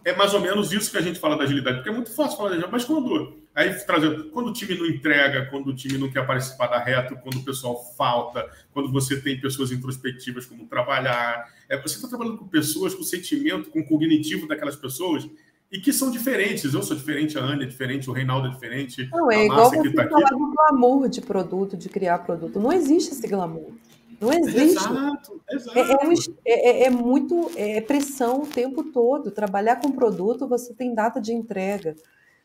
é 0.03 0.15
mais 0.15 0.33
ou 0.33 0.39
menos 0.39 0.71
isso 0.71 0.91
que 0.91 0.97
a 0.97 1.01
gente 1.01 1.19
fala 1.19 1.37
da 1.37 1.43
agilidade, 1.43 1.77
porque 1.77 1.89
é 1.89 1.93
muito 1.93 2.13
fácil 2.13 2.37
falar 2.37 2.49
da 2.49 2.55
agilidade, 2.55 2.71
mas 2.71 2.85
quando 2.85 3.41
aí 3.53 3.73
trazendo, 3.85 4.29
quando 4.29 4.47
o 4.47 4.53
time 4.53 4.77
não 4.77 4.85
entrega, 4.85 5.45
quando 5.47 5.67
o 5.67 5.75
time 5.75 5.97
não 5.97 6.11
quer 6.11 6.25
participar 6.25 6.67
da 6.67 6.79
reta, 6.79 7.15
quando 7.15 7.37
o 7.37 7.43
pessoal 7.43 7.83
falta, 7.97 8.49
quando 8.73 8.91
você 8.91 9.19
tem 9.19 9.39
pessoas 9.39 9.71
introspectivas 9.71 10.45
como 10.45 10.65
trabalhar, 10.67 11.47
é 11.69 11.77
você 11.77 11.95
está 11.95 12.07
trabalhando 12.07 12.37
com 12.37 12.47
pessoas 12.47 12.95
com 12.95 13.03
sentimento, 13.03 13.69
com 13.69 13.79
o 13.79 13.85
cognitivo 13.85 14.47
daquelas 14.47 14.75
pessoas 14.75 15.27
e 15.71 15.79
que 15.79 15.93
são 15.93 16.11
diferentes. 16.11 16.73
Eu 16.73 16.83
sou 16.83 16.95
diferente, 16.95 17.37
a 17.37 17.41
Ana 17.41 17.63
é 17.63 17.65
diferente, 17.65 18.09
o 18.09 18.13
Reinaldo 18.13 18.47
é 18.47 18.51
diferente. 18.51 19.07
Não, 19.11 19.31
é 19.31 19.45
igual 19.45 19.69
você 19.69 19.91
tá 19.93 20.07
falar 20.07 20.25
aqui. 20.25 20.35
do 20.35 20.51
glamour 20.51 21.09
de 21.09 21.21
produto, 21.21 21.77
de 21.77 21.87
criar 21.87 22.19
produto. 22.19 22.59
Não 22.59 22.73
existe 22.73 23.11
esse 23.11 23.27
glamour. 23.27 23.71
Não 24.21 24.31
existe. 24.31 24.77
Exato, 24.77 25.41
exato. 25.49 25.79
É, 26.45 26.51
é, 26.51 26.83
é, 26.83 26.83
é, 26.83 26.89
muito 26.91 27.49
é 27.55 27.81
pressão 27.81 28.43
o 28.43 28.47
tempo 28.47 28.83
todo. 28.83 29.31
Trabalhar 29.31 29.77
com 29.77 29.91
produto, 29.91 30.47
você 30.47 30.75
tem 30.75 30.93
data 30.93 31.19
de 31.19 31.33
entrega. 31.33 31.95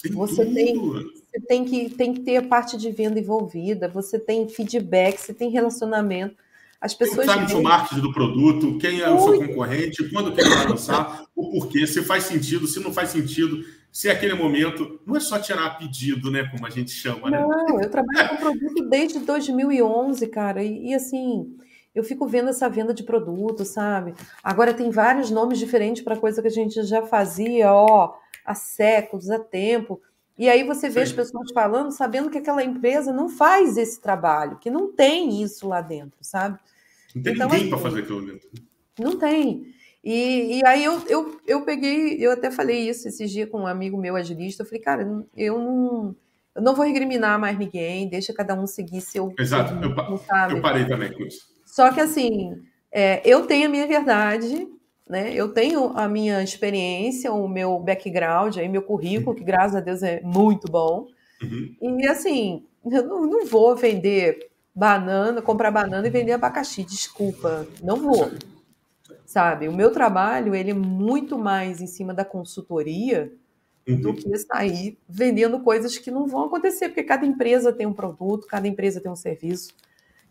Tem 0.03 0.11
você 0.11 0.47
tem, 0.47 0.75
você 0.75 1.41
tem 1.47 1.65
que, 1.67 1.91
tem 1.91 2.15
que 2.15 2.21
ter 2.21 2.39
a 2.39 2.43
parte 2.43 2.79
de 2.79 2.91
venda 2.91 3.21
envolvida, 3.21 3.89
você 3.89 4.19
tem 4.19 4.49
feedback, 4.49 5.19
você 5.19 5.35
tem 5.35 5.51
relacionamento. 5.51 6.37
As 6.81 6.95
pessoas. 6.95 7.27
Quem 7.27 7.49
sabe 7.49 7.55
o 7.55 7.63
marketing 7.63 8.01
do 8.01 8.13
produto, 8.13 8.79
quem 8.79 9.01
é 9.01 9.11
o 9.11 9.19
seu 9.19 9.39
concorrente, 9.39 10.09
quando 10.11 10.33
quer 10.33 10.45
lançar, 10.67 11.27
o 11.35 11.51
porquê, 11.51 11.87
se 11.87 12.03
faz 12.03 12.25
sentido, 12.25 12.67
se 12.67 12.81
não 12.81 12.93
faz 12.93 13.11
sentido, 13.11 13.63
se 13.93 14.09
é 14.09 14.13
aquele 14.13 14.35
momento. 14.35 14.99
Não 15.05 15.17
é 15.17 15.21
só 15.21 15.39
tirar 15.39 15.79
pedido, 15.79 16.31
né? 16.31 16.49
Como 16.51 16.67
a 16.67 16.71
gente 16.71 16.91
chama, 16.91 17.31
né? 17.31 17.39
Não, 17.39 17.81
eu 17.81 17.91
trabalho 17.91 18.31
com 18.31 18.37
produto 18.37 18.89
desde 18.89 19.19
2011, 19.19 20.27
cara, 20.29 20.63
e, 20.63 20.89
e 20.91 20.95
assim 20.95 21.55
eu 21.97 22.05
fico 22.05 22.29
vendo 22.29 22.51
essa 22.51 22.69
venda 22.69 22.93
de 22.93 23.03
produto, 23.03 23.65
sabe? 23.65 24.13
Agora 24.45 24.75
tem 24.75 24.91
vários 24.91 25.31
nomes 25.31 25.59
diferentes 25.59 26.03
para 26.03 26.15
coisa 26.15 26.43
que 26.43 26.49
a 26.49 26.51
gente 26.51 26.83
já 26.83 27.01
fazia, 27.01 27.73
ó, 27.73 28.15
há 28.45 28.55
séculos, 28.55 29.31
há 29.31 29.39
tempo. 29.39 29.99
E 30.39 30.47
aí 30.47 30.63
você 30.63 30.91
vê 30.91 31.01
Sim. 31.01 31.05
as 31.05 31.13
pessoas 31.13 31.51
falando, 31.55 31.91
sabendo 31.91 32.29
que 32.29 32.37
aquela 32.37 32.63
empresa 32.63 33.15
não 33.15 33.31
faz 33.31 33.79
esse 33.79 33.99
trabalho, 33.99 34.59
que 34.59 34.69
não 34.69 34.93
tem 34.93 35.43
isso 35.43 35.67
lá 35.67 35.81
dentro, 35.81 36.19
sabe? 36.21 36.59
Não 37.15 37.23
tem 37.23 37.33
então, 37.33 37.47
ninguém 37.49 37.63
assim, 37.63 37.71
para 37.71 37.79
fazer 37.79 38.01
aquilo 38.01 38.27
dentro. 38.27 38.47
Não 39.01 39.19
tem. 39.19 39.75
E, 40.05 40.59
e 40.59 40.67
aí 40.67 40.85
eu, 40.85 41.03
eu, 41.09 41.41
eu 41.47 41.63
peguei, 41.63 42.19
eu 42.21 42.31
até 42.31 42.51
falei 42.51 42.87
isso 42.87 43.09
esses 43.09 43.31
dias 43.31 43.49
com 43.49 43.63
um 43.63 43.67
amigo 43.67 43.97
meu 43.97 44.17
agilista, 44.17 44.63
eu 44.63 44.67
falei, 44.67 44.83
cara, 44.83 45.03
eu 45.35 45.59
não, 45.59 46.15
eu 46.55 46.61
não 46.63 46.75
vou 46.75 46.85
recriminar 46.85 47.41
mais 47.41 47.59
ninguém, 47.59 48.07
deixa 48.07 48.35
cada 48.35 48.55
um 48.55 48.67
seguir 48.67 49.01
seu. 49.01 49.33
Exato, 49.39 49.73
eu, 49.83 50.57
eu 50.57 50.61
parei 50.61 50.87
também 50.87 51.11
com 51.11 51.23
isso. 51.25 51.56
Só 51.77 51.93
que 51.93 52.01
assim, 52.01 52.63
é, 52.91 53.21
eu 53.23 53.47
tenho 53.47 53.67
a 53.67 53.69
minha 53.69 53.87
verdade, 53.87 54.67
né? 55.07 55.31
Eu 55.35 55.53
tenho 55.53 55.89
a 55.95 56.09
minha 56.09 56.43
experiência, 56.43 57.31
o 57.31 57.47
meu 57.47 57.79
background, 57.79 58.57
aí 58.57 58.67
meu 58.67 58.81
currículo, 58.81 59.37
que 59.37 59.45
graças 59.45 59.77
a 59.77 59.81
Deus 59.81 60.03
é 60.03 60.23
muito 60.23 60.73
bom. 60.73 61.07
Uhum. 61.43 61.99
E 62.01 62.09
assim, 62.09 62.65
eu 62.83 63.07
não, 63.07 63.27
não, 63.27 63.45
vou 63.45 63.77
vender 63.77 64.49
banana, 64.75 65.43
comprar 65.43 65.71
banana 65.71 66.07
e 66.07 66.11
vender 66.11 66.33
abacaxi, 66.33 66.83
desculpa, 66.83 67.67
não 67.83 67.97
vou. 67.97 68.31
Sabe? 69.27 69.69
O 69.69 69.77
meu 69.77 69.93
trabalho 69.93 70.55
ele 70.55 70.71
é 70.71 70.75
muito 70.75 71.39
mais 71.39 71.83
em 71.83 71.87
cima 71.87 72.15
da 72.15 72.25
consultoria 72.25 73.31
uhum. 73.87 74.01
do 74.01 74.15
que 74.15 74.35
sair 74.39 74.97
vendendo 75.07 75.61
coisas 75.61 75.99
que 75.99 76.11
não 76.11 76.27
vão 76.27 76.45
acontecer, 76.45 76.89
porque 76.89 77.03
cada 77.03 77.27
empresa 77.27 77.71
tem 77.71 77.87
um 77.87 77.93
produto, 77.93 78.47
cada 78.47 78.67
empresa 78.67 78.99
tem 78.99 79.13
um 79.13 79.17
serviço. 79.17 79.75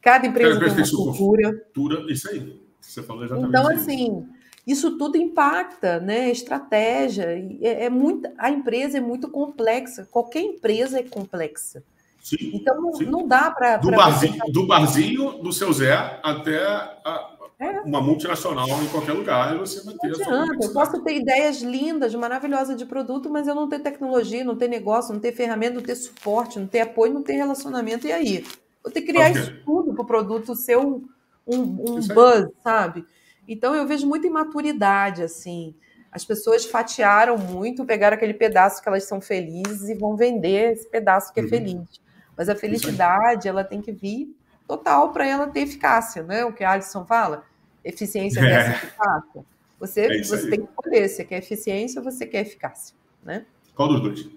Cada 0.06 0.28
empresa 0.28 0.60
tem 0.60 0.70
uma 0.70 1.06
cultura. 1.06 1.52
cultura. 1.74 2.14
Isso 2.14 2.30
aí. 2.30 2.62
Você 2.80 3.02
falou 3.02 3.24
exatamente 3.24 3.50
Então, 3.50 3.72
isso. 3.72 3.82
assim, 3.82 4.28
isso 4.68 4.98
tudo 5.00 5.18
impacta, 5.18 6.00
né? 6.00 6.30
Estratégia. 6.30 7.26
É, 7.60 7.86
é 7.86 7.90
muito, 7.90 8.30
a 8.38 8.52
empresa 8.52 9.00
é 9.00 9.02
muito 9.02 9.28
complexa. 9.32 10.08
Qualquer 10.12 10.42
empresa 10.42 11.00
é 11.00 11.04
complexa. 11.04 11.84
Sim, 12.22 12.52
então, 12.54 12.94
sim. 12.94 13.06
não 13.06 13.28
dá 13.28 13.50
para. 13.50 13.78
Do, 13.78 13.90
barzinho, 13.90 14.44
do 14.50 14.68
barzinho 14.68 15.32
do 15.42 15.52
seu 15.52 15.74
Zé 15.74 16.20
até 16.22 16.64
a, 16.64 17.32
é. 17.60 17.82
uma 17.82 18.00
multinacional 18.00 18.68
em 18.84 18.88
qualquer 18.90 19.14
lugar 19.14 19.58
você 19.58 19.84
vai 19.84 19.96
ter. 19.96 20.08
Não 20.08 20.44
adianta. 20.44 20.66
Eu 20.66 20.72
posso 20.72 21.02
ter 21.02 21.16
ideias 21.16 21.64
lindas, 21.64 22.14
maravilhosas 22.14 22.78
de 22.78 22.86
produto, 22.86 23.28
mas 23.28 23.48
eu 23.48 23.56
não 23.56 23.68
ter 23.68 23.80
tecnologia, 23.80 24.44
não 24.44 24.56
ter 24.56 24.68
negócio, 24.68 25.14
não 25.14 25.20
ter 25.20 25.32
ferramenta, 25.32 25.76
não 25.76 25.82
ter 25.82 25.96
suporte, 25.96 26.60
não 26.60 26.68
ter 26.68 26.82
apoio, 26.82 27.12
não 27.12 27.24
ter 27.24 27.34
relacionamento. 27.34 28.06
E 28.06 28.12
aí? 28.12 28.44
Que 28.92 29.02
criar 29.02 29.32
okay. 29.32 29.42
isso 29.42 29.54
tudo 29.66 29.94
para 29.94 30.04
o 30.04 30.06
produto 30.06 30.56
ser 30.56 30.78
um, 30.78 31.08
um, 31.46 31.62
um 31.62 32.08
buzz, 32.08 32.50
sabe? 32.64 33.06
Então 33.48 33.76
eu 33.76 33.88
vejo 33.88 34.08
muita 34.08 34.28
imaturidade, 34.28 35.24
assim. 35.24 35.76
As 36.12 36.24
pessoas 36.24 36.66
fatiaram 36.66 37.38
muito, 37.38 37.86
pegaram 37.86 38.16
aquele 38.16 38.34
pedaço 38.34 38.82
que 38.82 38.88
elas 38.88 39.04
são 39.04 39.20
felizes 39.20 39.90
e 39.90 39.96
vão 39.96 40.16
vender 40.16 40.74
esse 40.74 40.90
pedaço 40.90 41.34
que 41.34 41.40
é 41.40 41.44
uhum. 41.44 41.50
feliz. 41.50 42.02
Mas 42.38 42.50
a 42.50 42.56
felicidade, 42.56 43.48
ela 43.48 43.64
tem 43.64 43.82
que 43.82 43.92
vir 43.92 44.36
total 44.68 45.12
para 45.12 45.28
ela 45.28 45.48
ter 45.48 45.62
eficácia, 45.62 46.24
né? 46.24 46.46
O 46.46 46.54
que 46.54 46.64
a 46.64 46.72
Alisson 46.72 47.06
fala, 47.06 47.44
eficiência 47.84 48.40
é. 48.40 48.72
eficácia. 48.72 49.46
Você, 49.80 50.02
é 50.02 50.24
você 50.24 50.50
tem 50.50 50.62
que 50.62 50.70
escolher, 50.70 51.10
você 51.10 51.26
quer 51.26 51.38
eficiência 51.38 52.00
ou 52.00 52.06
você 52.06 52.26
quer 52.26 52.42
eficácia, 52.42 52.96
né? 53.24 53.46
Qual 53.76 53.90
dos 53.90 54.02
dois? 54.02 54.30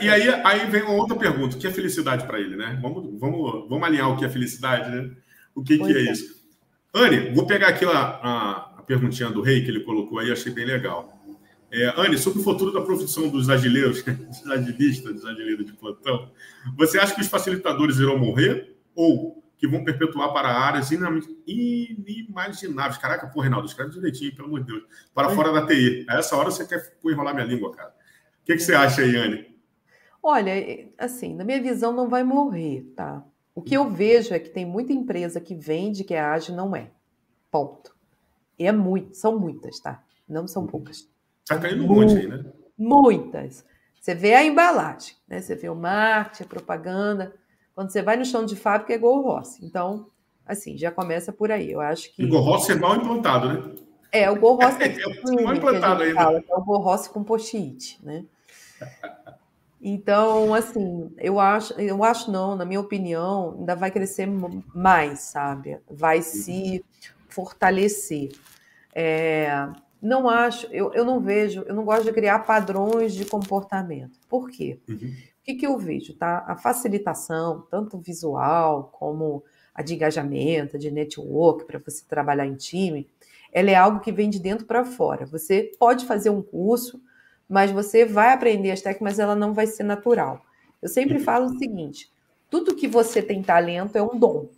E 0.00 0.08
aí, 0.08 0.30
aí 0.30 0.70
vem 0.70 0.82
uma 0.82 0.94
outra 0.94 1.14
pergunta: 1.14 1.56
o 1.56 1.58
que 1.58 1.66
é 1.66 1.70
felicidade 1.70 2.26
para 2.26 2.40
ele, 2.40 2.56
né? 2.56 2.78
Vamos, 2.80 3.20
vamos, 3.20 3.68
vamos 3.68 3.86
alinhar 3.86 4.10
o 4.10 4.16
que 4.16 4.24
é 4.24 4.30
felicidade, 4.30 4.90
né? 4.90 5.10
O 5.54 5.62
que, 5.62 5.76
que 5.76 5.92
é, 5.92 5.98
é, 5.98 6.10
isso? 6.10 6.42
Anne, 6.94 7.34
vou 7.34 7.46
pegar 7.46 7.68
aqui 7.68 7.84
a, 7.84 8.78
a, 8.78 8.82
perguntinha 8.86 9.30
do 9.30 9.42
rei 9.42 9.62
que 9.62 9.70
ele 9.70 9.80
colocou 9.80 10.18
aí, 10.18 10.32
achei 10.32 10.52
bem 10.52 10.64
legal. 10.64 11.12
É, 11.70 11.92
Anne, 11.98 12.16
sobre 12.16 12.40
o 12.40 12.42
futuro 12.42 12.72
da 12.72 12.80
profissão 12.80 13.28
dos 13.28 13.50
agileiros, 13.50 14.00
dos 14.02 14.50
agilistas, 14.50 15.14
dos 15.14 15.26
agileiros 15.26 15.66
de 15.66 15.74
plantão, 15.74 16.30
você 16.76 16.98
acha 16.98 17.14
que 17.14 17.20
os 17.20 17.28
facilitadores 17.28 17.98
irão 17.98 18.18
morrer 18.18 18.74
ou 18.94 19.44
que 19.58 19.66
vão 19.66 19.84
perpetuar 19.84 20.32
para 20.32 20.48
áreas 20.48 20.90
inimagináveis? 20.90 22.96
Caraca, 22.98 23.26
pô, 23.26 23.42
Reinaldo, 23.42 23.66
escreve 23.66 23.90
direitinho, 23.90 24.34
pelo 24.34 24.48
amor 24.48 24.60
de 24.60 24.66
Deus. 24.66 24.82
Para 25.14 25.28
fora 25.30 25.52
da 25.52 25.66
TI. 25.66 26.06
A 26.08 26.18
essa 26.18 26.36
hora 26.36 26.50
você 26.50 26.66
quer 26.66 26.96
enrolar 27.04 27.34
minha 27.34 27.46
língua, 27.46 27.70
cara. 27.72 27.90
O 27.90 28.46
que, 28.46 28.54
que 28.54 28.60
você 28.60 28.74
acha 28.74 29.02
aí, 29.02 29.16
Anne? 29.16 29.53
Olha, 30.26 30.54
assim, 30.96 31.34
na 31.34 31.44
minha 31.44 31.60
visão 31.60 31.92
não 31.92 32.08
vai 32.08 32.24
morrer, 32.24 32.90
tá? 32.96 33.22
O 33.54 33.60
que 33.60 33.76
eu 33.76 33.90
vejo 33.90 34.32
é 34.32 34.38
que 34.38 34.48
tem 34.48 34.64
muita 34.64 34.90
empresa 34.90 35.38
que 35.38 35.54
vende 35.54 36.02
que 36.02 36.14
é 36.14 36.20
ágil, 36.20 36.56
não 36.56 36.74
é. 36.74 36.88
Ponto. 37.50 37.94
E 38.58 38.66
é 38.66 38.72
muito, 38.72 39.14
são 39.14 39.38
muitas, 39.38 39.78
tá? 39.80 40.02
Não 40.26 40.48
são 40.48 40.66
poucas. 40.66 41.06
Tá 41.46 41.58
caindo 41.58 41.84
um 41.84 41.88
monte 41.88 42.16
aí, 42.16 42.26
né? 42.26 42.42
Muitas. 42.76 43.66
Você 44.00 44.14
vê 44.14 44.32
a 44.32 44.42
embalagem, 44.42 45.14
né? 45.28 45.42
Você 45.42 45.54
vê 45.54 45.68
o 45.68 45.74
marketing, 45.74 46.44
a 46.44 46.46
propaganda. 46.46 47.34
Quando 47.74 47.90
você 47.90 48.00
vai 48.00 48.16
no 48.16 48.24
chão 48.24 48.46
de 48.46 48.56
fábrica 48.56 48.94
é 48.94 48.98
Gol 48.98 49.20
Rossi. 49.20 49.62
Então, 49.62 50.06
assim, 50.46 50.78
já 50.78 50.90
começa 50.90 51.34
por 51.34 51.52
aí. 51.52 51.70
Eu 51.70 51.82
acho 51.82 52.10
que. 52.14 52.22
E 52.22 52.26
Gol 52.26 52.40
Rossi 52.40 52.72
é 52.72 52.76
mal 52.76 52.96
implantado, 52.96 53.52
né? 53.52 53.74
É, 54.10 54.30
o 54.30 54.40
Gol 54.40 54.56
Rossi 54.56 54.78
é, 54.84 54.86
é, 54.86 55.42
mal 55.42 55.54
implantado 55.54 56.02
ainda. 56.02 56.14
Fala, 56.14 56.38
é 56.38 56.54
o 56.54 56.64
Gol 56.64 56.80
Rossi 56.80 57.10
com 57.10 57.22
post-it, 57.22 57.98
né? 58.02 58.24
Então, 59.86 60.54
assim, 60.54 61.12
eu 61.18 61.38
acho, 61.38 61.78
eu 61.78 62.02
acho 62.02 62.32
não, 62.32 62.56
na 62.56 62.64
minha 62.64 62.80
opinião, 62.80 63.54
ainda 63.58 63.76
vai 63.76 63.90
crescer 63.90 64.26
mais, 64.74 65.20
sabe? 65.20 65.78
Vai 65.90 66.22
se 66.22 66.82
fortalecer. 67.28 68.32
É, 68.94 69.68
não 70.00 70.26
acho, 70.26 70.66
eu, 70.68 70.90
eu 70.94 71.04
não 71.04 71.20
vejo, 71.20 71.64
eu 71.66 71.74
não 71.74 71.84
gosto 71.84 72.04
de 72.04 72.12
criar 72.14 72.38
padrões 72.46 73.12
de 73.12 73.26
comportamento. 73.26 74.18
Por 74.26 74.48
quê? 74.48 74.80
Uhum. 74.88 74.96
O 74.96 75.44
que, 75.44 75.52
que 75.52 75.66
eu 75.66 75.76
vejo, 75.76 76.14
tá? 76.14 76.42
A 76.48 76.56
facilitação, 76.56 77.66
tanto 77.70 77.98
visual 77.98 78.88
como 78.90 79.44
a 79.74 79.82
de 79.82 79.92
engajamento, 79.92 80.78
de 80.78 80.90
network, 80.90 81.66
para 81.66 81.78
você 81.78 82.02
trabalhar 82.08 82.46
em 82.46 82.54
time, 82.54 83.06
ela 83.52 83.70
é 83.70 83.74
algo 83.74 84.00
que 84.00 84.10
vem 84.10 84.30
de 84.30 84.40
dentro 84.40 84.64
para 84.64 84.82
fora. 84.82 85.26
Você 85.26 85.72
pode 85.78 86.06
fazer 86.06 86.30
um 86.30 86.40
curso, 86.40 87.02
mas 87.48 87.70
você 87.70 88.04
vai 88.04 88.32
aprender 88.32 88.70
as 88.70 88.80
técnicas, 88.80 89.16
mas 89.16 89.18
ela 89.18 89.34
não 89.34 89.52
vai 89.52 89.66
ser 89.66 89.82
natural. 89.82 90.44
Eu 90.80 90.88
sempre 90.88 91.18
uhum. 91.18 91.24
falo 91.24 91.46
o 91.46 91.58
seguinte: 91.58 92.10
tudo 92.50 92.74
que 92.74 92.88
você 92.88 93.22
tem 93.22 93.42
talento 93.42 93.96
é 93.96 94.02
um 94.02 94.18
dom, 94.18 94.48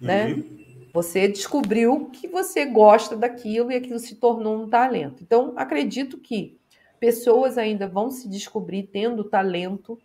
né? 0.00 0.34
Uhum. 0.34 0.66
Você 0.92 1.28
descobriu 1.28 2.06
que 2.06 2.26
você 2.26 2.64
gosta 2.64 3.14
daquilo 3.14 3.70
e 3.70 3.74
aquilo 3.74 3.98
se 3.98 4.14
tornou 4.14 4.62
um 4.62 4.68
talento. 4.68 5.22
Então, 5.22 5.52
acredito 5.54 6.16
que 6.16 6.58
pessoas 6.98 7.58
ainda 7.58 7.86
vão 7.86 8.10
se 8.10 8.26
descobrir 8.28 8.84
tendo 8.84 9.22
talento 9.22 9.98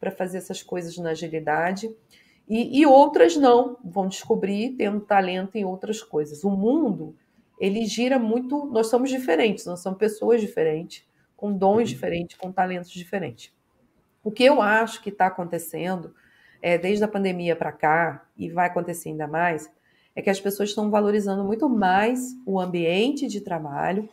para 0.00 0.10
fazer 0.10 0.38
essas 0.38 0.62
coisas 0.62 0.96
na 0.96 1.10
agilidade 1.10 1.94
e, 2.48 2.80
e, 2.80 2.86
outras 2.86 3.36
não 3.36 3.76
vão 3.84 4.08
descobrir 4.08 4.70
tendo 4.70 5.00
talento 5.00 5.56
em 5.56 5.66
outras 5.66 6.02
coisas. 6.02 6.44
O 6.44 6.50
mundo 6.50 7.14
ele 7.60 7.84
gira 7.84 8.18
muito. 8.18 8.64
Nós 8.66 8.86
somos 8.86 9.10
diferentes, 9.10 9.66
nós 9.66 9.80
somos 9.80 9.98
pessoas 9.98 10.40
diferentes 10.40 11.04
com 11.38 11.56
dons 11.56 11.76
uhum. 11.76 11.84
diferentes, 11.84 12.36
com 12.36 12.50
talentos 12.50 12.90
diferentes. 12.90 13.54
O 14.24 14.30
que 14.30 14.44
eu 14.44 14.60
acho 14.60 15.00
que 15.00 15.08
está 15.08 15.28
acontecendo, 15.28 16.12
é, 16.60 16.76
desde 16.76 17.04
a 17.04 17.08
pandemia 17.08 17.54
para 17.54 17.70
cá, 17.70 18.26
e 18.36 18.50
vai 18.50 18.66
acontecer 18.66 19.10
ainda 19.10 19.28
mais, 19.28 19.72
é 20.16 20.20
que 20.20 20.28
as 20.28 20.40
pessoas 20.40 20.70
estão 20.70 20.90
valorizando 20.90 21.44
muito 21.44 21.68
mais 21.68 22.36
o 22.44 22.60
ambiente 22.60 23.28
de 23.28 23.40
trabalho, 23.40 24.08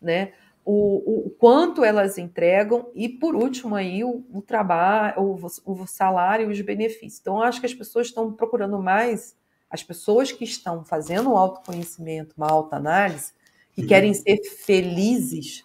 né? 0.00 0.32
o, 0.64 1.26
o, 1.26 1.30
quanto 1.30 1.84
elas 1.84 2.18
entregam 2.18 2.90
e, 2.94 3.06
por 3.06 3.34
último, 3.34 3.74
aí 3.74 4.02
o, 4.02 4.24
o 4.32 4.40
trabalho, 4.40 5.20
o, 5.20 5.72
o 5.72 5.86
salário 5.86 6.48
e 6.48 6.52
os 6.52 6.60
benefícios. 6.62 7.20
Então, 7.20 7.36
eu 7.36 7.42
acho 7.42 7.60
que 7.60 7.66
as 7.66 7.74
pessoas 7.74 8.06
estão 8.06 8.32
procurando 8.32 8.80
mais, 8.80 9.36
as 9.68 9.82
pessoas 9.82 10.30
que 10.30 10.44
estão 10.44 10.84
fazendo 10.84 11.32
o 11.32 11.36
autoconhecimento, 11.36 12.34
uma 12.36 12.50
autoanálise, 12.50 13.32
que 13.72 13.82
uhum. 13.82 13.88
querem 13.88 14.14
ser 14.14 14.40
felizes, 14.64 15.64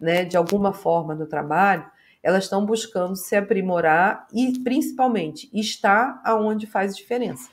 né, 0.00 0.24
de 0.24 0.36
alguma 0.36 0.72
forma 0.72 1.14
no 1.14 1.26
trabalho, 1.26 1.90
elas 2.22 2.44
estão 2.44 2.66
buscando 2.66 3.14
se 3.14 3.36
aprimorar 3.36 4.26
e, 4.32 4.58
principalmente, 4.60 5.48
estar 5.52 6.20
aonde 6.24 6.66
faz 6.66 6.96
diferença. 6.96 7.50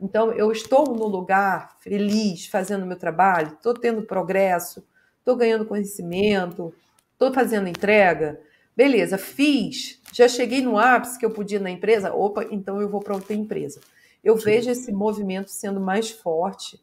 Então, 0.00 0.32
eu 0.32 0.52
estou 0.52 0.94
no 0.94 1.06
lugar 1.06 1.76
feliz, 1.80 2.46
fazendo 2.46 2.84
meu 2.84 2.98
trabalho, 2.98 3.54
estou 3.54 3.72
tendo 3.72 4.02
progresso, 4.02 4.84
estou 5.18 5.36
ganhando 5.36 5.64
conhecimento, 5.64 6.74
estou 7.12 7.32
fazendo 7.32 7.68
entrega. 7.68 8.38
Beleza, 8.76 9.16
fiz, 9.16 10.00
já 10.12 10.28
cheguei 10.28 10.60
no 10.60 10.76
ápice 10.76 11.18
que 11.18 11.24
eu 11.24 11.30
podia 11.30 11.60
na 11.60 11.70
empresa, 11.70 12.12
opa, 12.12 12.44
então 12.50 12.80
eu 12.80 12.88
vou 12.88 13.00
para 13.00 13.14
outra 13.14 13.34
empresa. 13.34 13.80
Eu 14.22 14.36
Sim. 14.36 14.44
vejo 14.44 14.70
esse 14.70 14.92
movimento 14.92 15.50
sendo 15.50 15.80
mais 15.80 16.10
forte 16.10 16.78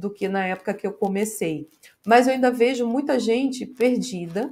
do 0.00 0.10
que 0.10 0.28
na 0.28 0.46
época 0.46 0.74
que 0.74 0.86
eu 0.86 0.92
comecei. 0.92 1.68
Mas 2.06 2.26
eu 2.26 2.32
ainda 2.32 2.50
vejo 2.50 2.86
muita 2.86 3.18
gente 3.18 3.66
perdida, 3.66 4.50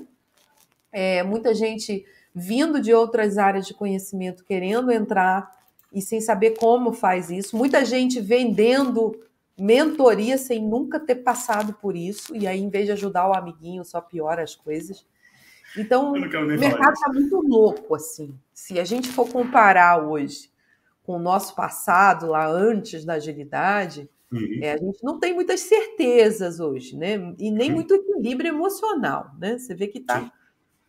é, 0.93 1.23
muita 1.23 1.55
gente 1.55 2.05
vindo 2.35 2.81
de 2.81 2.93
outras 2.93 3.39
áreas 3.39 3.67
de 3.67 3.75
conhecimento 3.75 4.45
querendo 4.45 4.93
entrar 4.93 5.51
e 5.93 6.03
sem 6.03 6.21
saber 6.21 6.57
como 6.59 6.93
faz 6.93 7.31
isso, 7.31 7.57
muita 7.57 7.85
gente 7.85 8.21
vendendo 8.21 9.19
mentoria 9.59 10.39
sem 10.39 10.63
nunca 10.63 11.01
ter 11.01 11.17
passado 11.17 11.73
por 11.75 11.97
isso, 11.97 12.37
e 12.37 12.47
aí, 12.47 12.61
em 12.61 12.69
vez 12.69 12.87
de 12.87 12.93
ajudar 12.93 13.29
o 13.29 13.35
amiguinho, 13.35 13.85
só 13.85 14.01
piora 14.01 14.43
as 14.43 14.55
coisas. 14.55 15.05
Então, 15.77 16.13
o 16.13 16.13
mercado 16.13 16.93
está 16.93 17.13
muito 17.13 17.41
louco, 17.41 17.95
assim. 17.95 18.39
Se 18.55 18.79
a 18.79 18.85
gente 18.85 19.09
for 19.09 19.29
comparar 19.29 19.99
hoje 20.07 20.51
com 21.03 21.17
o 21.17 21.19
nosso 21.19 21.55
passado, 21.55 22.29
lá 22.29 22.47
antes 22.47 23.05
da 23.05 23.15
agilidade, 23.15 24.09
uhum. 24.33 24.61
é, 24.63 24.73
a 24.73 24.77
gente 24.77 25.03
não 25.03 25.19
tem 25.19 25.35
muitas 25.35 25.61
certezas 25.61 26.61
hoje, 26.61 26.97
né? 26.97 27.35
E 27.39 27.51
nem 27.51 27.71
muito 27.71 27.95
equilíbrio 27.95 28.49
emocional, 28.49 29.31
né? 29.39 29.59
Você 29.59 29.75
vê 29.75 29.87
que 29.87 29.99
está 29.99 30.33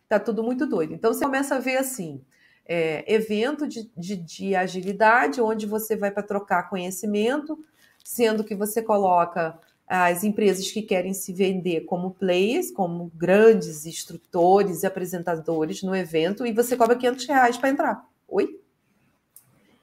tá 0.08 0.18
tudo 0.18 0.42
muito 0.42 0.66
doido. 0.66 0.92
Então, 0.92 1.12
você 1.12 1.24
começa 1.24 1.56
a 1.56 1.60
ver 1.60 1.76
assim, 1.76 2.20
é, 2.66 3.04
evento 3.12 3.66
de, 3.66 3.90
de, 3.96 4.16
de 4.16 4.54
agilidade, 4.54 5.40
onde 5.40 5.66
você 5.66 5.96
vai 5.96 6.10
para 6.10 6.22
trocar 6.22 6.68
conhecimento, 6.68 7.58
sendo 8.04 8.44
que 8.44 8.54
você 8.54 8.82
coloca 8.82 9.58
as 9.86 10.22
empresas 10.22 10.70
que 10.70 10.82
querem 10.82 11.12
se 11.12 11.32
vender 11.32 11.80
como 11.80 12.12
players, 12.12 12.70
como 12.70 13.10
grandes 13.12 13.86
instrutores 13.86 14.84
e 14.84 14.86
apresentadores 14.86 15.82
no 15.82 15.96
evento, 15.96 16.46
e 16.46 16.52
você 16.52 16.76
cobra 16.76 16.94
500 16.94 17.26
reais 17.26 17.56
para 17.56 17.70
entrar. 17.70 18.08
Oi? 18.28 18.60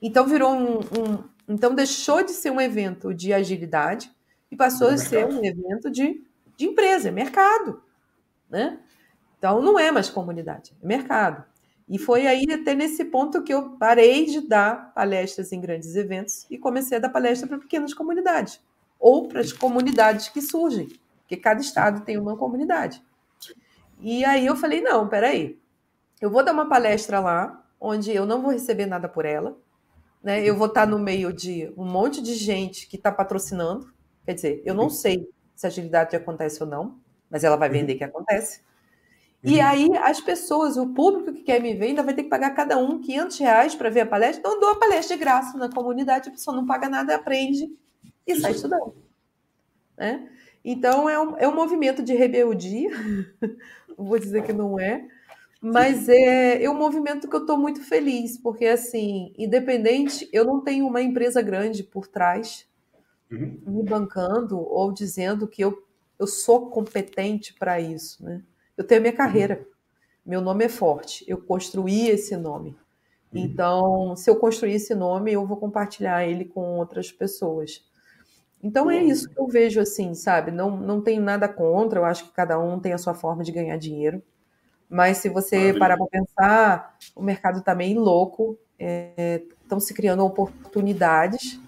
Então 0.02 0.26
virou 0.26 0.54
um, 0.54 0.80
um, 0.80 1.24
Então 1.48 1.74
deixou 1.74 2.24
de 2.24 2.32
ser 2.32 2.52
um 2.52 2.60
evento 2.60 3.14
de 3.14 3.34
agilidade 3.34 4.12
e 4.52 4.56
passou 4.56 4.90
a 4.90 4.98
ser 4.98 5.26
um 5.26 5.44
evento 5.44 5.90
de, 5.90 6.24
de 6.58 6.66
empresa, 6.66 7.10
é 7.10 7.12
mercado. 7.12 7.82
Né? 8.50 8.80
Então 9.38 9.62
não 9.62 9.80
é 9.80 9.92
mais 9.92 10.10
comunidade, 10.10 10.74
é 10.82 10.86
mercado. 10.86 11.44
E 11.88 11.98
foi 11.98 12.28
aí 12.28 12.46
até 12.52 12.76
nesse 12.76 13.06
ponto 13.06 13.42
que 13.44 13.54
eu 13.54 13.78
parei 13.78 14.26
de 14.26 14.42
dar 14.42 14.94
palestras 14.94 15.54
em 15.54 15.62
grandes 15.62 15.96
eventos 15.96 16.46
e 16.50 16.58
comecei 16.58 16.98
a 16.98 17.02
dar 17.02 17.10
palestra 17.10 17.48
para 17.48 17.60
pequenas 17.60 17.94
comunidades 17.94 18.60
ou 19.00 19.28
para 19.28 19.40
as 19.40 19.54
comunidades 19.54 20.28
que 20.28 20.42
surgem, 20.42 20.90
porque 21.20 21.38
cada 21.38 21.62
estado 21.62 22.04
tem 22.04 22.18
uma 22.18 22.36
comunidade. 22.36 23.02
E 24.02 24.26
aí 24.26 24.46
eu 24.46 24.56
falei, 24.56 24.82
não, 24.82 25.08
peraí, 25.08 25.58
eu 26.20 26.30
vou 26.30 26.44
dar 26.44 26.52
uma 26.52 26.68
palestra 26.68 27.20
lá, 27.20 27.64
onde 27.80 28.12
eu 28.12 28.26
não 28.26 28.42
vou 28.42 28.52
receber 28.52 28.86
nada 28.86 29.08
por 29.08 29.24
ela, 29.24 29.58
né? 30.28 30.44
Eu 30.44 30.58
vou 30.58 30.68
estar 30.68 30.86
no 30.86 31.00
meio 31.00 31.32
de 31.32 31.72
um 31.78 31.86
monte 31.86 32.22
de 32.22 32.36
gente 32.36 32.86
que 32.90 32.98
está 32.98 33.10
patrocinando, 33.10 33.90
quer 34.26 34.34
dizer, 34.34 34.62
eu 34.66 34.74
não 34.76 34.90
sei 34.90 35.26
se 35.56 35.66
a 35.66 35.70
agilidade 35.70 36.18
acontece 36.18 36.62
ou 36.62 36.68
não, 36.68 37.00
mas 37.30 37.46
ela 37.46 37.56
vai 37.56 37.70
vender 37.70 37.96
que 37.96 38.04
acontece. 38.04 38.60
E 39.42 39.56
uhum. 39.56 39.66
aí 39.66 39.90
as 40.00 40.20
pessoas, 40.20 40.76
o 40.76 40.88
público 40.88 41.32
que 41.32 41.44
quer 41.44 41.62
me 41.62 41.74
ver, 41.76 41.86
ainda 41.86 42.04
vai 42.04 42.14
ter 42.14 42.24
que 42.24 42.30
pagar 42.30 42.50
cada 42.50 42.78
um 42.78 43.00
500 43.00 43.40
reais 43.40 43.74
para 43.74 43.90
ver 43.90 44.02
a 44.02 44.06
palestra. 44.06 44.42
Então, 44.42 44.56
eu 44.56 44.60
dou 44.60 44.72
a 44.72 44.76
palestra 44.78 45.16
de 45.16 45.24
graça 45.24 45.58
na 45.58 45.70
comunidade, 45.70 46.28
a 46.28 46.34
pessoa 46.34 46.58
não 46.58 46.66
paga 46.66 46.90
nada, 46.90 47.16
aprende 47.16 47.74
e 48.28 48.36
sai 48.36 48.52
estudando. 48.52 48.96
Né? 49.98 50.28
Então, 50.62 51.10
é 51.10 51.18
um, 51.18 51.38
é 51.38 51.48
um 51.48 51.56
movimento 51.56 52.04
de 52.04 52.14
rebeldia, 52.14 52.90
vou 53.98 54.20
dizer 54.20 54.44
que 54.44 54.52
não 54.52 54.78
é, 54.78 55.08
mas 55.62 56.08
é, 56.08 56.64
é 56.64 56.70
um 56.70 56.78
movimento 56.78 57.28
que 57.30 57.36
eu 57.36 57.42
estou 57.42 57.58
muito 57.58 57.82
feliz, 57.82 58.38
porque, 58.38 58.66
assim, 58.66 59.34
independente, 59.38 60.30
eu 60.32 60.46
não 60.46 60.62
tenho 60.62 60.88
uma 60.88 61.02
empresa 61.02 61.42
grande 61.42 61.84
por 61.84 62.08
trás 62.08 62.68
uhum. 63.32 63.60
me 63.66 63.84
bancando 63.84 64.60
ou 64.60 64.92
dizendo 64.92 65.48
que 65.48 65.64
eu, 65.64 65.84
eu 66.20 66.28
sou 66.28 66.70
competente 66.70 67.54
para 67.54 67.80
isso, 67.80 68.24
né? 68.24 68.44
Eu 68.76 68.84
tenho 68.84 69.00
a 69.00 69.02
minha 69.02 69.14
carreira. 69.14 69.66
Meu 70.26 70.42
nome 70.42 70.66
é 70.66 70.70
forte. 70.70 71.26
Eu 71.28 71.42
construí 71.42 72.10
esse 72.10 72.38
nome. 72.38 72.70
Uhum. 73.34 73.40
Então, 73.40 74.16
se 74.16 74.30
eu 74.30 74.36
construir 74.36 74.74
esse 74.74 74.94
nome, 74.94 75.34
eu 75.34 75.46
vou 75.48 75.58
compartilhar 75.58 76.26
ele 76.28 76.46
com 76.46 76.78
outras 76.78 77.12
pessoas. 77.12 77.84
Então 78.62 78.90
é 78.90 79.02
isso 79.02 79.30
que 79.30 79.40
eu 79.40 79.48
vejo 79.48 79.80
assim, 79.80 80.14
sabe? 80.16 80.52
Não, 80.52 80.76
não 80.78 81.02
tenho 81.02 81.22
nada 81.22 81.48
contra, 81.48 82.00
eu 82.00 82.06
acho 82.06 82.26
que 82.26 82.32
cada 82.32 82.60
um 82.60 82.80
tem 82.80 82.92
a 82.92 82.98
sua 82.98 83.14
forma 83.14 83.44
de 83.44 83.52
ganhar 83.52 83.78
dinheiro. 83.78 84.22
Mas 84.90 85.18
se 85.18 85.30
você 85.30 85.74
parar 85.74 85.98
para 85.98 86.08
pensar, 86.08 86.98
o 87.16 87.22
mercado 87.22 87.60
está 87.60 87.76
meio 87.76 88.00
louco, 88.00 88.58
estão 88.80 89.78
é, 89.78 89.82
se 89.82 89.94
criando 89.94 90.24
oportunidades 90.24 91.60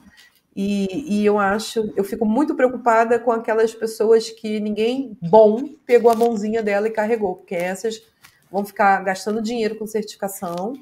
e, 0.62 1.22
e, 1.22 1.26
eu 1.26 1.40
acho, 1.40 1.94
eu 1.96 2.04
fico 2.04 2.26
muito 2.26 2.54
preocupada 2.54 3.18
com 3.18 3.32
aquelas 3.32 3.74
pessoas 3.74 4.30
que 4.30 4.60
ninguém 4.60 5.18
bom 5.22 5.70
pegou 5.86 6.12
a 6.12 6.16
mãozinha 6.16 6.62
dela 6.62 6.88
e 6.88 6.92
carregou, 6.92 7.36
porque 7.36 7.56
essas 7.56 8.04
vão 8.52 8.66
ficar 8.66 9.02
gastando 9.04 9.42
dinheiro 9.42 9.76
com 9.76 9.88
certificação, 9.88 10.74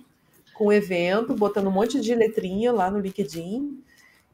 com 0.55 0.73
evento, 0.73 1.35
botando 1.35 1.67
um 1.67 1.71
monte 1.71 2.01
de 2.01 2.15
letrinha 2.15 2.71
lá 2.71 2.89
no 2.89 2.97
LinkedIn 2.97 3.83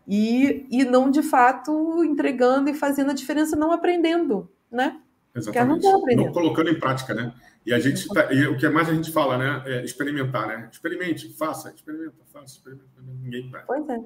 e, 0.07 0.65
e 0.71 0.85
não 0.85 1.11
de 1.11 1.21
fato 1.21 2.03
entregando 2.05 2.69
e 2.69 2.73
fazendo 2.73 3.11
a 3.11 3.13
diferença, 3.13 3.57
não 3.57 3.73
aprendendo, 3.73 4.49
né? 4.71 4.97
Exatamente. 5.35 5.85
Não, 6.15 6.31
colocando 6.31 6.69
em 6.69 6.79
prática, 6.79 7.13
né? 7.13 7.33
E 7.65 7.73
a 7.73 7.79
gente 7.79 8.07
tá, 8.09 8.31
e 8.31 8.45
o 8.45 8.57
que 8.57 8.67
mais 8.69 8.89
a 8.89 8.93
gente 8.93 9.11
fala, 9.11 9.37
né? 9.37 9.63
É 9.65 9.83
experimentar, 9.83 10.47
né? 10.47 10.69
Experimente, 10.71 11.29
faça, 11.33 11.71
experimenta, 11.73 12.15
faça, 12.31 12.55
experimenta. 12.55 12.89
Ninguém 13.01 13.49
vai. 13.49 13.63
Pois 13.65 13.87
é. 13.89 13.99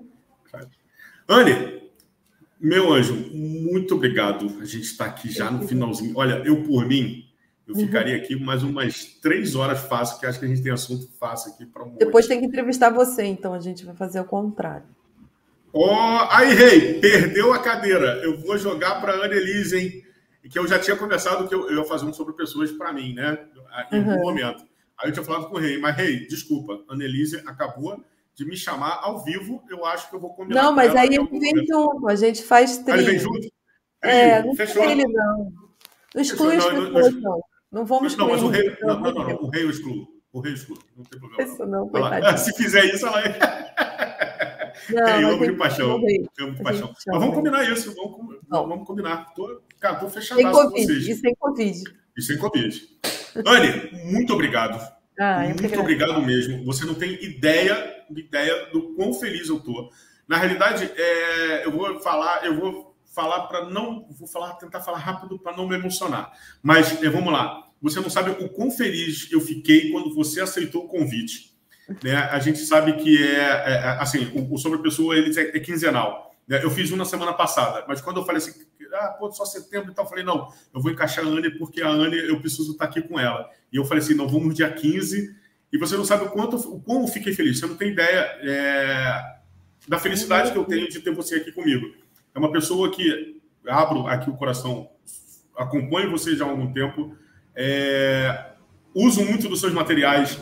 Anne, 1.27 1.91
meu 2.59 2.93
anjo, 2.93 3.15
muito 3.33 3.95
obrigado. 3.95 4.45
A 4.61 4.65
gente 4.65 4.85
está 4.85 5.05
aqui 5.05 5.29
já 5.29 5.51
no 5.51 5.67
finalzinho. 5.67 6.13
Olha, 6.15 6.41
eu 6.45 6.63
por 6.63 6.87
mim, 6.87 7.25
eu 7.67 7.75
uhum. 7.75 7.81
ficaria 7.81 8.15
aqui 8.15 8.35
mais 8.35 8.63
umas 8.63 9.05
três 9.21 9.55
horas 9.55 9.79
fácil, 9.81 10.19
que 10.19 10.25
acho 10.25 10.39
que 10.39 10.45
a 10.45 10.47
gente 10.47 10.63
tem 10.63 10.71
assunto 10.71 11.09
fácil 11.19 11.51
aqui 11.51 11.65
para 11.65 11.83
um. 11.83 11.95
Depois 11.97 12.27
tem 12.27 12.39
que 12.39 12.45
entrevistar 12.45 12.89
você, 12.89 13.25
então 13.25 13.53
a 13.53 13.59
gente 13.59 13.85
vai 13.85 13.95
fazer 13.95 14.21
o 14.21 14.25
contrário. 14.25 14.85
Ó, 15.73 15.81
oh, 15.83 16.27
aí, 16.31 16.53
rei, 16.53 16.99
perdeu 16.99 17.53
a 17.53 17.59
cadeira. 17.59 18.21
Eu 18.23 18.39
vou 18.39 18.57
jogar 18.57 19.01
para 19.01 19.13
a 19.13 19.25
Annelise, 19.25 19.77
hein? 19.77 20.06
Que 20.49 20.59
eu 20.59 20.67
já 20.67 20.79
tinha 20.79 20.95
conversado 20.95 21.47
que 21.47 21.53
eu, 21.53 21.69
eu 21.69 21.79
ia 21.79 21.85
fazer 21.85 22.05
um 22.05 22.13
sobre 22.13 22.33
pessoas 22.33 22.71
para 22.71 22.93
mim, 22.93 23.13
né? 23.13 23.47
Em 23.91 23.97
algum 23.97 24.11
uhum. 24.11 24.21
momento. 24.21 24.63
Aí 24.99 25.09
eu 25.09 25.13
tinha 25.13 25.23
falado 25.23 25.47
com 25.47 25.55
o 25.55 25.59
rei, 25.59 25.77
mas 25.77 25.95
rei, 25.95 26.27
desculpa, 26.27 26.83
Annelise 26.89 27.37
acabou 27.45 28.03
de 28.33 28.45
me 28.45 28.55
chamar 28.55 28.99
ao 29.01 29.23
vivo, 29.23 29.63
eu 29.69 29.85
acho 29.85 30.09
que 30.09 30.15
eu 30.15 30.19
vou 30.19 30.33
combinar. 30.33 30.63
Não, 30.63 30.71
mas 30.71 30.95
aí 30.95 31.07
ele 31.07 31.23
vem 31.39 31.65
junto, 31.65 32.07
a 32.07 32.15
gente 32.15 32.43
faz 32.43 32.77
trilho. 32.77 32.99
Ele 32.99 33.11
vem 33.11 33.19
junto? 33.19 33.47
É, 34.01 34.43
não 34.43 34.55
Fechou. 34.55 34.83
ele 34.83 35.05
não. 35.07 35.51
Não 36.15 36.21
exclui 36.21 36.55
as 36.55 36.65
pessoas, 36.65 37.13
não. 37.15 37.21
Não, 37.21 37.41
não 37.71 37.85
vamos. 37.85 38.15
Não, 38.15 38.29
mas 38.29 38.41
o 38.41 38.47
rei, 38.47 38.75
não, 38.81 38.99
não, 38.99 39.11
não, 39.11 39.35
o 39.35 39.49
rei 39.49 39.63
eu 39.63 39.69
excluo. 39.69 40.07
O 40.31 40.39
rei 40.39 40.51
eu 40.51 40.55
excluo, 40.55 40.79
não 40.95 41.03
tem 41.03 41.19
problema. 41.19 41.43
Isso 41.43 41.65
não, 41.65 41.91
ela, 41.93 42.37
Se 42.37 42.53
fizer 42.53 42.85
isso, 42.85 43.05
ela... 43.05 43.21
Não, 44.89 45.21
eu 45.21 45.29
amo 45.29 45.45
de 45.45 45.53
paixão. 45.53 46.01
Eu 46.37 46.45
amo 46.45 46.55
de 46.55 46.63
paixão. 46.63 46.93
Mas 47.07 47.19
vamos 47.19 47.35
combinar 47.35 47.63
isso, 47.71 47.93
vamos, 47.95 48.37
vamos 48.49 48.87
combinar. 48.87 49.33
Tô, 49.33 49.61
cara, 49.79 49.95
tô 49.95 50.09
fechado 50.09 50.41
com 50.41 50.51
vocês. 50.51 51.07
E 51.07 51.15
sem 51.15 51.35
Covid. 51.35 51.83
E 52.15 52.21
sem 52.21 52.37
Covid. 52.37 52.87
Anne, 53.45 54.11
muito 54.11 54.33
obrigado. 54.33 54.97
Ah, 55.19 55.43
muito 55.59 55.79
obrigado 55.79 56.21
mesmo. 56.21 56.63
Você 56.65 56.85
não 56.85 56.93
tem 56.93 57.13
ideia 57.23 57.97
ideia 58.09 58.67
do 58.71 58.93
quão 58.93 59.13
feliz 59.13 59.49
eu 59.49 59.59
tô. 59.59 59.91
Na 60.27 60.37
realidade, 60.37 60.89
é, 60.95 61.65
eu 61.65 61.71
vou 61.71 61.99
falar, 61.99 62.45
eu 62.45 62.59
vou 62.59 62.95
falar 63.13 63.47
para 63.47 63.69
não, 63.69 64.07
vou 64.11 64.27
falar, 64.27 64.53
tentar 64.53 64.81
falar 64.81 64.99
rápido 64.99 65.39
para 65.39 65.55
não 65.55 65.67
me 65.67 65.75
emocionar. 65.75 66.31
Mas 66.61 67.01
é, 67.01 67.09
vamos 67.09 67.31
lá. 67.31 67.63
Você 67.81 67.99
não 67.99 68.09
sabe 68.09 68.31
o 68.31 68.49
quão 68.49 68.71
feliz 68.71 69.31
eu 69.31 69.39
fiquei 69.39 69.91
quando 69.91 70.13
você 70.13 70.41
aceitou 70.41 70.85
o 70.85 70.87
convite. 70.87 71.55
Né? 72.03 72.15
A 72.15 72.39
gente 72.39 72.59
sabe 72.59 72.93
que 72.93 73.17
é, 73.23 73.39
é, 73.39 73.71
é 73.73 73.97
assim, 73.99 74.31
o, 74.35 74.53
o 74.53 74.57
sobre 74.57 74.79
pessoa 74.79 75.15
ele 75.15 75.37
é, 75.39 75.57
é 75.57 75.59
quinzenal. 75.59 76.35
Né? 76.47 76.63
Eu 76.63 76.69
fiz 76.69 76.91
um 76.91 76.97
na 76.97 77.05
semana 77.05 77.33
passada, 77.33 77.85
mas 77.87 78.01
quando 78.01 78.17
eu 78.17 78.25
falei 78.25 78.41
assim, 78.41 78.66
ah, 78.93 79.15
pô, 79.19 79.31
só 79.31 79.45
setembro 79.45 79.91
e 79.91 79.93
tal. 79.93 80.07
Falei, 80.07 80.23
não, 80.23 80.51
eu 80.73 80.81
vou 80.81 80.91
encaixar 80.91 81.25
a 81.25 81.27
Anne 81.27 81.49
porque 81.57 81.81
a 81.81 81.89
Anne 81.89 82.17
eu 82.17 82.39
preciso 82.39 82.71
estar 82.71 82.85
aqui 82.85 83.01
com 83.01 83.19
ela. 83.19 83.49
E 83.71 83.77
eu 83.77 83.85
falei 83.85 84.03
assim, 84.03 84.13
não, 84.13 84.27
vamos 84.27 84.55
dia 84.55 84.71
15. 84.71 85.35
E 85.71 85.77
você 85.77 85.97
não 85.97 86.05
sabe 86.05 86.25
o 86.25 86.29
quanto, 86.29 86.55
o 86.55 86.79
quão 86.81 87.01
eu 87.01 87.07
fiquei 87.07 87.33
feliz. 87.33 87.59
Você 87.59 87.65
não 87.65 87.75
tem 87.75 87.91
ideia 87.91 88.19
é, 88.41 89.37
da 89.87 89.99
felicidade 89.99 90.51
que 90.51 90.57
eu 90.57 90.65
tenho 90.65 90.87
de 90.89 90.99
ter 90.99 91.13
você 91.13 91.35
aqui 91.35 91.51
comigo. 91.51 91.93
É 92.33 92.39
uma 92.39 92.51
pessoa 92.51 92.91
que 92.91 93.41
abro 93.67 94.07
aqui 94.07 94.29
o 94.29 94.35
coração, 94.35 94.89
acompanho 95.55 96.11
você 96.11 96.35
já 96.35 96.45
há 96.45 96.49
algum 96.49 96.71
tempo, 96.71 97.15
é, 97.55 98.51
uso 98.93 99.23
muito 99.25 99.49
dos 99.49 99.59
seus 99.59 99.73
materiais 99.73 100.39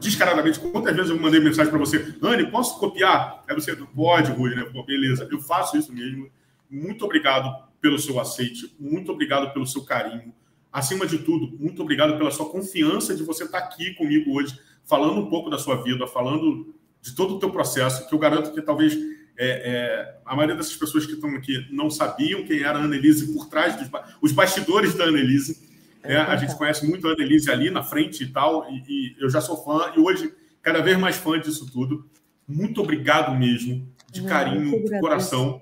descaradamente. 0.00 0.58
Quantas 0.58 0.94
vezes 0.94 1.10
eu 1.10 1.18
mandei 1.18 1.40
mensagem 1.40 1.70
para 1.70 1.78
você, 1.78 2.14
Anne, 2.22 2.50
posso 2.50 2.78
copiar? 2.78 3.44
Aí 3.48 3.54
você, 3.54 3.74
pode, 3.76 4.32
Rui, 4.32 4.54
né? 4.54 4.64
Pô, 4.72 4.84
beleza, 4.84 5.28
eu 5.30 5.40
faço 5.40 5.76
isso 5.76 5.92
mesmo. 5.92 6.30
Muito 6.68 7.04
obrigado 7.04 7.69
pelo 7.80 7.98
seu 7.98 8.20
aceite, 8.20 8.74
muito 8.78 9.12
obrigado 9.12 9.52
pelo 9.52 9.66
seu 9.66 9.82
carinho. 9.82 10.34
Acima 10.72 11.06
de 11.06 11.18
tudo, 11.18 11.56
muito 11.58 11.82
obrigado 11.82 12.16
pela 12.16 12.30
sua 12.30 12.48
confiança 12.48 13.14
de 13.14 13.24
você 13.24 13.44
estar 13.44 13.58
aqui 13.58 13.94
comigo 13.94 14.32
hoje, 14.32 14.58
falando 14.84 15.20
um 15.20 15.28
pouco 15.28 15.50
da 15.50 15.58
sua 15.58 15.82
vida, 15.82 16.06
falando 16.06 16.74
de 17.00 17.14
todo 17.14 17.36
o 17.36 17.38
teu 17.38 17.50
processo, 17.50 18.06
que 18.08 18.14
eu 18.14 18.18
garanto 18.18 18.52
que 18.52 18.62
talvez 18.62 18.94
é, 19.36 19.48
é, 19.48 20.18
a 20.24 20.36
maioria 20.36 20.54
dessas 20.54 20.76
pessoas 20.76 21.06
que 21.06 21.14
estão 21.14 21.30
aqui 21.30 21.66
não 21.70 21.90
sabiam 21.90 22.44
quem 22.44 22.60
era 22.60 22.78
a 22.78 22.82
Annelise 22.82 23.32
por 23.32 23.48
trás 23.48 23.74
dos 23.74 23.88
os 24.20 24.32
bastidores 24.32 24.94
da 24.94 25.04
Annelise. 25.04 25.68
É, 26.02 26.16
a 26.16 26.36
gente 26.36 26.56
conhece 26.56 26.86
muito 26.86 27.08
a 27.08 27.12
Annelise 27.12 27.50
ali 27.50 27.70
na 27.70 27.82
frente 27.82 28.24
e 28.24 28.28
tal, 28.28 28.70
e, 28.70 28.84
e, 28.86 29.16
eu 29.18 29.30
já 29.30 29.40
sou 29.40 29.56
fã, 29.64 29.92
e 29.96 30.00
hoje 30.00 30.32
cada 30.62 30.80
vez 30.80 30.98
mais 30.98 31.16
fã 31.16 31.40
disso 31.40 31.70
tudo. 31.72 32.08
Muito 32.46 32.82
obrigado 32.82 33.34
mesmo, 33.38 33.88
de 34.12 34.24
carinho, 34.24 34.84
de 34.84 35.00
coração. 35.00 35.60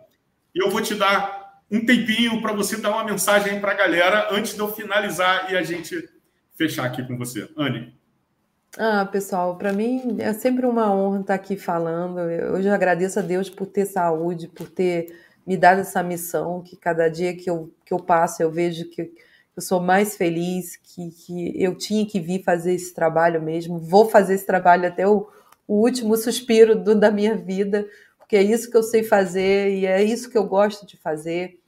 E 0.55 0.59
eu 0.59 0.71
vou 0.71 0.81
te 0.81 0.95
dar 0.95 1.38
um 1.71 1.85
tempinho 1.85 2.41
para 2.41 2.53
você 2.53 2.77
dar 2.77 2.91
uma 2.91 3.05
mensagem 3.05 3.61
para 3.61 3.73
a 3.73 3.75
galera 3.75 4.29
antes 4.31 4.55
de 4.55 4.61
eu 4.61 4.73
finalizar 4.73 5.53
e 5.53 5.57
a 5.57 5.63
gente 5.63 6.09
fechar 6.57 6.87
aqui 6.87 7.07
com 7.07 7.17
você. 7.17 7.49
Anne. 7.57 7.97
Ah, 8.77 9.05
pessoal, 9.07 9.57
para 9.57 9.73
mim 9.73 10.19
é 10.19 10.33
sempre 10.33 10.67
uma 10.67 10.95
honra 10.95 11.21
estar 11.21 11.35
aqui 11.35 11.57
falando. 11.57 12.21
Eu 12.21 12.63
já 12.63 12.75
agradeço 12.75 13.19
a 13.19 13.23
Deus 13.23 13.49
por 13.49 13.67
ter 13.67 13.87
saúde, 13.87 14.49
por 14.49 14.69
ter 14.69 15.15
me 15.47 15.57
dado 15.57 15.81
essa 15.81 16.03
missão, 16.03 16.63
que 16.63 16.77
cada 16.77 17.09
dia 17.09 17.35
que 17.35 17.49
eu, 17.49 17.73
que 17.85 17.93
eu 17.93 17.99
passo 17.99 18.43
eu 18.43 18.51
vejo 18.51 18.89
que 18.91 19.11
eu 19.57 19.63
sou 19.63 19.81
mais 19.81 20.17
feliz, 20.17 20.77
que, 20.77 21.11
que 21.11 21.63
eu 21.63 21.75
tinha 21.75 22.07
que 22.07 22.21
vir 22.21 22.45
fazer 22.45 22.75
esse 22.75 22.95
trabalho 22.95 23.43
mesmo. 23.43 23.79
Vou 23.79 24.09
fazer 24.09 24.35
esse 24.35 24.47
trabalho 24.47 24.87
até 24.87 25.09
o, 25.09 25.29
o 25.67 25.83
último 25.83 26.17
suspiro 26.17 26.77
do, 26.77 26.95
da 26.95 27.11
minha 27.11 27.35
vida, 27.35 27.85
porque 28.29 28.37
é 28.37 28.43
isso 28.43 28.71
que 28.71 28.77
eu 28.77 28.83
sei 28.83 29.03
fazer 29.03 29.75
e 29.75 29.87
é 29.87 30.05
isso 30.05 30.29
que 30.29 30.37
eu 30.37 30.45
gosto 30.45 30.85
de 30.85 30.99
fazer. 30.99 31.59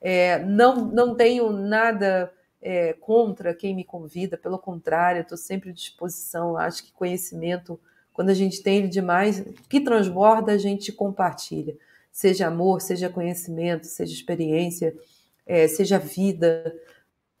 É, 0.00 0.38
não, 0.38 0.86
não 0.86 1.14
tenho 1.14 1.50
nada 1.50 2.32
é, 2.62 2.94
contra 2.94 3.52
quem 3.52 3.76
me 3.76 3.84
convida, 3.84 4.38
pelo 4.38 4.58
contrário, 4.58 5.20
estou 5.20 5.36
sempre 5.36 5.68
à 5.68 5.72
disposição. 5.74 6.56
Acho 6.56 6.84
que 6.84 6.92
conhecimento, 6.92 7.78
quando 8.14 8.30
a 8.30 8.34
gente 8.34 8.62
tem 8.62 8.78
ele 8.78 8.88
demais, 8.88 9.44
que 9.68 9.78
transborda, 9.78 10.52
a 10.52 10.56
gente 10.56 10.90
compartilha. 10.90 11.76
Seja 12.10 12.46
amor, 12.46 12.80
seja 12.80 13.10
conhecimento, 13.10 13.84
seja 13.84 14.14
experiência, 14.14 14.96
é, 15.44 15.68
seja 15.68 15.98
vida. 15.98 16.74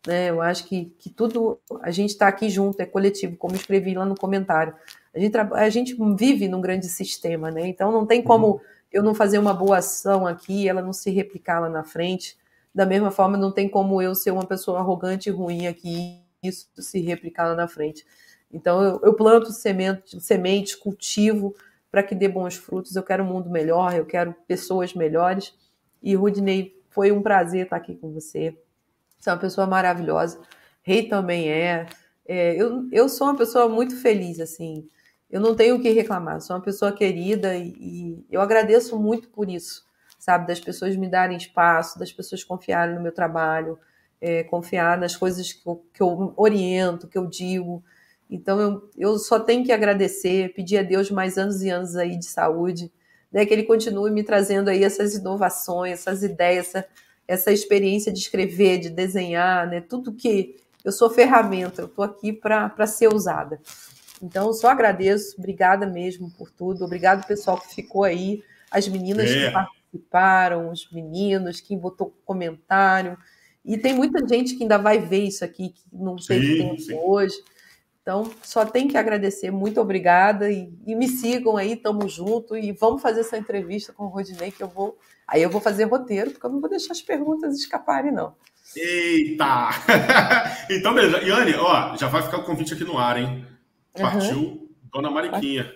Né? 0.06 0.28
Eu 0.28 0.42
acho 0.42 0.66
que, 0.66 0.94
que 0.98 1.08
tudo, 1.08 1.58
a 1.80 1.90
gente 1.90 2.10
está 2.10 2.28
aqui 2.28 2.50
junto, 2.50 2.78
é 2.78 2.84
coletivo, 2.84 3.38
como 3.38 3.56
escrevi 3.56 3.94
lá 3.94 4.04
no 4.04 4.14
comentário. 4.14 4.74
A 5.16 5.18
gente, 5.18 5.36
a 5.36 5.70
gente 5.70 5.96
vive 6.14 6.46
num 6.46 6.60
grande 6.60 6.88
sistema, 6.88 7.50
né? 7.50 7.66
então 7.66 7.90
não 7.90 8.04
tem 8.04 8.22
como 8.22 8.46
uhum. 8.48 8.60
eu 8.92 9.02
não 9.02 9.14
fazer 9.14 9.38
uma 9.38 9.54
boa 9.54 9.78
ação 9.78 10.26
aqui, 10.26 10.68
ela 10.68 10.82
não 10.82 10.92
se 10.92 11.10
replicar 11.10 11.58
lá 11.58 11.70
na 11.70 11.82
frente. 11.82 12.36
Da 12.74 12.84
mesma 12.84 13.10
forma, 13.10 13.38
não 13.38 13.50
tem 13.50 13.66
como 13.66 14.02
eu 14.02 14.14
ser 14.14 14.30
uma 14.30 14.44
pessoa 14.44 14.80
arrogante 14.80 15.30
e 15.30 15.32
ruim 15.32 15.66
aqui 15.66 16.20
e 16.42 16.48
isso 16.48 16.68
se 16.76 17.00
replicar 17.00 17.48
lá 17.48 17.54
na 17.54 17.66
frente. 17.66 18.04
Então, 18.52 18.82
eu, 18.82 19.00
eu 19.02 19.14
planto 19.14 19.50
semente, 19.50 20.20
sementes, 20.20 20.74
cultivo 20.74 21.54
para 21.90 22.02
que 22.02 22.14
dê 22.14 22.28
bons 22.28 22.56
frutos. 22.56 22.94
Eu 22.94 23.02
quero 23.02 23.24
um 23.24 23.26
mundo 23.26 23.48
melhor, 23.48 23.94
eu 23.94 24.04
quero 24.04 24.34
pessoas 24.46 24.92
melhores. 24.92 25.54
E, 26.02 26.14
Rudney, 26.14 26.78
foi 26.90 27.10
um 27.10 27.22
prazer 27.22 27.64
estar 27.64 27.76
aqui 27.76 27.96
com 27.96 28.12
você. 28.12 28.54
Você 29.18 29.30
é 29.30 29.32
uma 29.32 29.38
pessoa 29.38 29.66
maravilhosa. 29.66 30.40
Rei 30.82 31.08
também 31.08 31.48
é. 31.48 31.86
é 32.26 32.54
eu, 32.54 32.88
eu 32.92 33.08
sou 33.08 33.28
uma 33.28 33.36
pessoa 33.36 33.68
muito 33.68 33.96
feliz, 33.96 34.38
assim. 34.38 34.88
Eu 35.30 35.40
não 35.40 35.54
tenho 35.54 35.76
o 35.76 35.80
que 35.80 35.90
reclamar. 35.90 36.40
Sou 36.40 36.56
uma 36.56 36.62
pessoa 36.62 36.92
querida 36.92 37.56
e, 37.56 37.74
e 37.78 38.26
eu 38.30 38.40
agradeço 38.40 38.98
muito 38.98 39.28
por 39.28 39.50
isso, 39.50 39.84
sabe? 40.18 40.46
Das 40.46 40.60
pessoas 40.60 40.96
me 40.96 41.08
darem 41.08 41.36
espaço, 41.36 41.98
das 41.98 42.12
pessoas 42.12 42.44
confiarem 42.44 42.94
no 42.94 43.02
meu 43.02 43.12
trabalho, 43.12 43.78
é, 44.20 44.44
confiar 44.44 44.98
nas 44.98 45.16
coisas 45.16 45.52
que 45.52 45.66
eu, 45.66 45.84
que 45.92 46.02
eu 46.02 46.32
oriento, 46.36 47.08
que 47.08 47.18
eu 47.18 47.26
digo. 47.26 47.82
Então 48.30 48.60
eu, 48.60 48.90
eu 48.96 49.18
só 49.18 49.38
tenho 49.40 49.64
que 49.64 49.72
agradecer, 49.72 50.54
pedir 50.54 50.78
a 50.78 50.82
Deus 50.82 51.10
mais 51.10 51.36
anos 51.36 51.62
e 51.62 51.70
anos 51.70 51.96
aí 51.96 52.16
de 52.16 52.26
saúde, 52.26 52.92
né? 53.32 53.44
Que 53.44 53.52
Ele 53.52 53.64
continue 53.64 54.10
me 54.10 54.22
trazendo 54.22 54.68
aí 54.68 54.84
essas 54.84 55.14
inovações, 55.14 55.92
essas 55.92 56.22
ideias, 56.22 56.68
essa, 56.68 56.86
essa 57.26 57.52
experiência 57.52 58.12
de 58.12 58.20
escrever, 58.20 58.78
de 58.78 58.90
desenhar, 58.90 59.68
né? 59.68 59.80
Tudo 59.80 60.14
que 60.14 60.56
eu 60.84 60.92
sou 60.92 61.10
ferramenta, 61.10 61.82
eu 61.82 61.86
estou 61.86 62.04
aqui 62.04 62.32
para 62.32 62.86
ser 62.86 63.12
usada. 63.12 63.60
Então, 64.22 64.52
só 64.52 64.68
agradeço, 64.68 65.36
obrigada 65.38 65.86
mesmo 65.86 66.30
por 66.30 66.50
tudo, 66.50 66.84
obrigado 66.84 67.26
pessoal 67.26 67.58
que 67.60 67.74
ficou 67.74 68.04
aí, 68.04 68.42
as 68.70 68.88
meninas 68.88 69.30
é. 69.30 69.46
que 69.46 69.52
participaram, 69.52 70.70
os 70.70 70.90
meninos, 70.90 71.60
quem 71.60 71.78
botou 71.78 72.16
comentário, 72.24 73.16
e 73.64 73.76
tem 73.76 73.94
muita 73.94 74.26
gente 74.26 74.54
que 74.54 74.62
ainda 74.62 74.78
vai 74.78 74.98
ver 74.98 75.24
isso 75.24 75.44
aqui, 75.44 75.70
que 75.70 75.82
não 75.92 76.16
teve 76.16 76.58
tempo 76.58 76.80
sim. 76.80 76.94
hoje. 76.94 77.36
Então, 78.00 78.30
só 78.42 78.64
tem 78.64 78.86
que 78.86 78.96
agradecer, 78.96 79.50
muito 79.50 79.80
obrigada, 79.80 80.50
e, 80.50 80.72
e 80.86 80.94
me 80.94 81.08
sigam 81.08 81.56
aí, 81.56 81.76
tamo 81.76 82.08
junto, 82.08 82.56
e 82.56 82.72
vamos 82.72 83.02
fazer 83.02 83.20
essa 83.20 83.36
entrevista 83.36 83.92
com 83.92 84.04
o 84.04 84.08
Rodinei, 84.08 84.50
que 84.50 84.62
eu 84.62 84.68
vou 84.68 84.96
Aí 85.26 85.42
eu 85.42 85.50
vou 85.50 85.60
fazer 85.60 85.84
roteiro, 85.84 86.30
porque 86.30 86.46
eu 86.46 86.50
não 86.50 86.60
vou 86.60 86.70
deixar 86.70 86.92
as 86.92 87.02
perguntas 87.02 87.58
escaparem, 87.58 88.12
não. 88.12 88.34
Eita! 88.76 89.70
então, 90.70 90.94
beleza. 90.94 91.20
Iane, 91.22 91.54
ó, 91.54 91.96
já 91.96 92.08
vai 92.08 92.22
ficar 92.22 92.38
o 92.38 92.44
convite 92.44 92.74
aqui 92.74 92.84
no 92.84 92.96
ar, 92.96 93.18
hein? 93.18 93.44
Partiu 93.96 94.38
uhum. 94.38 94.68
Dona 94.92 95.10
Mariquinha. 95.10 95.74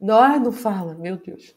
Não, 0.00 0.40
não 0.40 0.52
fala, 0.52 0.94
meu 0.94 1.16
Deus. 1.16 1.54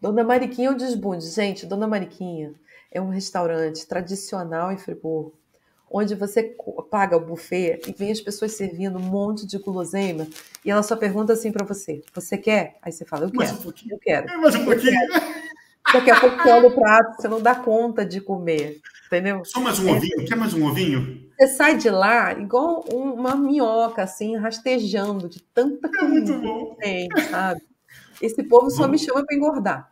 Dona 0.00 0.24
Mariquinha 0.24 0.68
é 0.68 0.72
o 0.72 0.76
desbunde. 0.76 1.28
Gente, 1.28 1.66
Dona 1.66 1.86
Mariquinha 1.86 2.54
é 2.90 3.00
um 3.00 3.08
restaurante 3.10 3.86
tradicional 3.86 4.72
em 4.72 4.78
Friburgo, 4.78 5.34
onde 5.90 6.14
você 6.14 6.54
paga 6.90 7.16
o 7.16 7.20
buffet 7.20 7.80
e 7.86 7.92
vem 7.92 8.10
as 8.10 8.20
pessoas 8.20 8.52
servindo 8.52 8.98
um 8.98 9.02
monte 9.02 9.46
de 9.46 9.58
guloseima 9.58 10.26
e 10.64 10.70
ela 10.70 10.82
só 10.82 10.96
pergunta 10.96 11.32
assim 11.32 11.52
para 11.52 11.64
você: 11.64 12.02
Você 12.14 12.38
quer? 12.38 12.78
Aí 12.80 12.92
você 12.92 13.04
fala: 13.04 13.26
Eu 13.26 13.30
quero. 13.30 13.68
Um 13.68 13.72
eu 13.90 13.98
quero. 13.98 14.30
É, 14.30 14.36
mais 14.36 14.54
um 14.54 14.64
pouquinho. 14.64 15.00
Daqui 15.92 16.10
a 16.10 16.18
pouco 16.18 16.42
você 16.42 16.50
olha 16.50 16.68
o 16.68 16.74
prato, 16.74 17.20
você 17.20 17.28
não 17.28 17.42
dá 17.42 17.54
conta 17.54 18.06
de 18.06 18.20
comer, 18.20 18.80
entendeu? 19.06 19.44
Só 19.44 19.60
mais 19.60 19.78
um 19.78 19.88
é, 19.88 19.92
ovinho? 19.92 20.24
Quer 20.26 20.36
mais 20.36 20.54
um 20.54 20.66
ovinho? 20.66 21.23
Você 21.36 21.48
sai 21.48 21.76
de 21.76 21.90
lá 21.90 22.32
igual 22.32 22.84
uma 22.92 23.34
minhoca, 23.34 24.02
assim, 24.02 24.36
rastejando 24.36 25.28
de 25.28 25.42
tanta 25.42 25.88
é 25.88 25.98
comida 25.98 26.40
que 26.40 26.76
tem, 26.80 27.08
sabe? 27.30 27.62
Esse 28.22 28.42
povo 28.44 28.70
só 28.70 28.86
me 28.86 28.98
chama 28.98 29.24
para 29.24 29.36
engordar. 29.36 29.90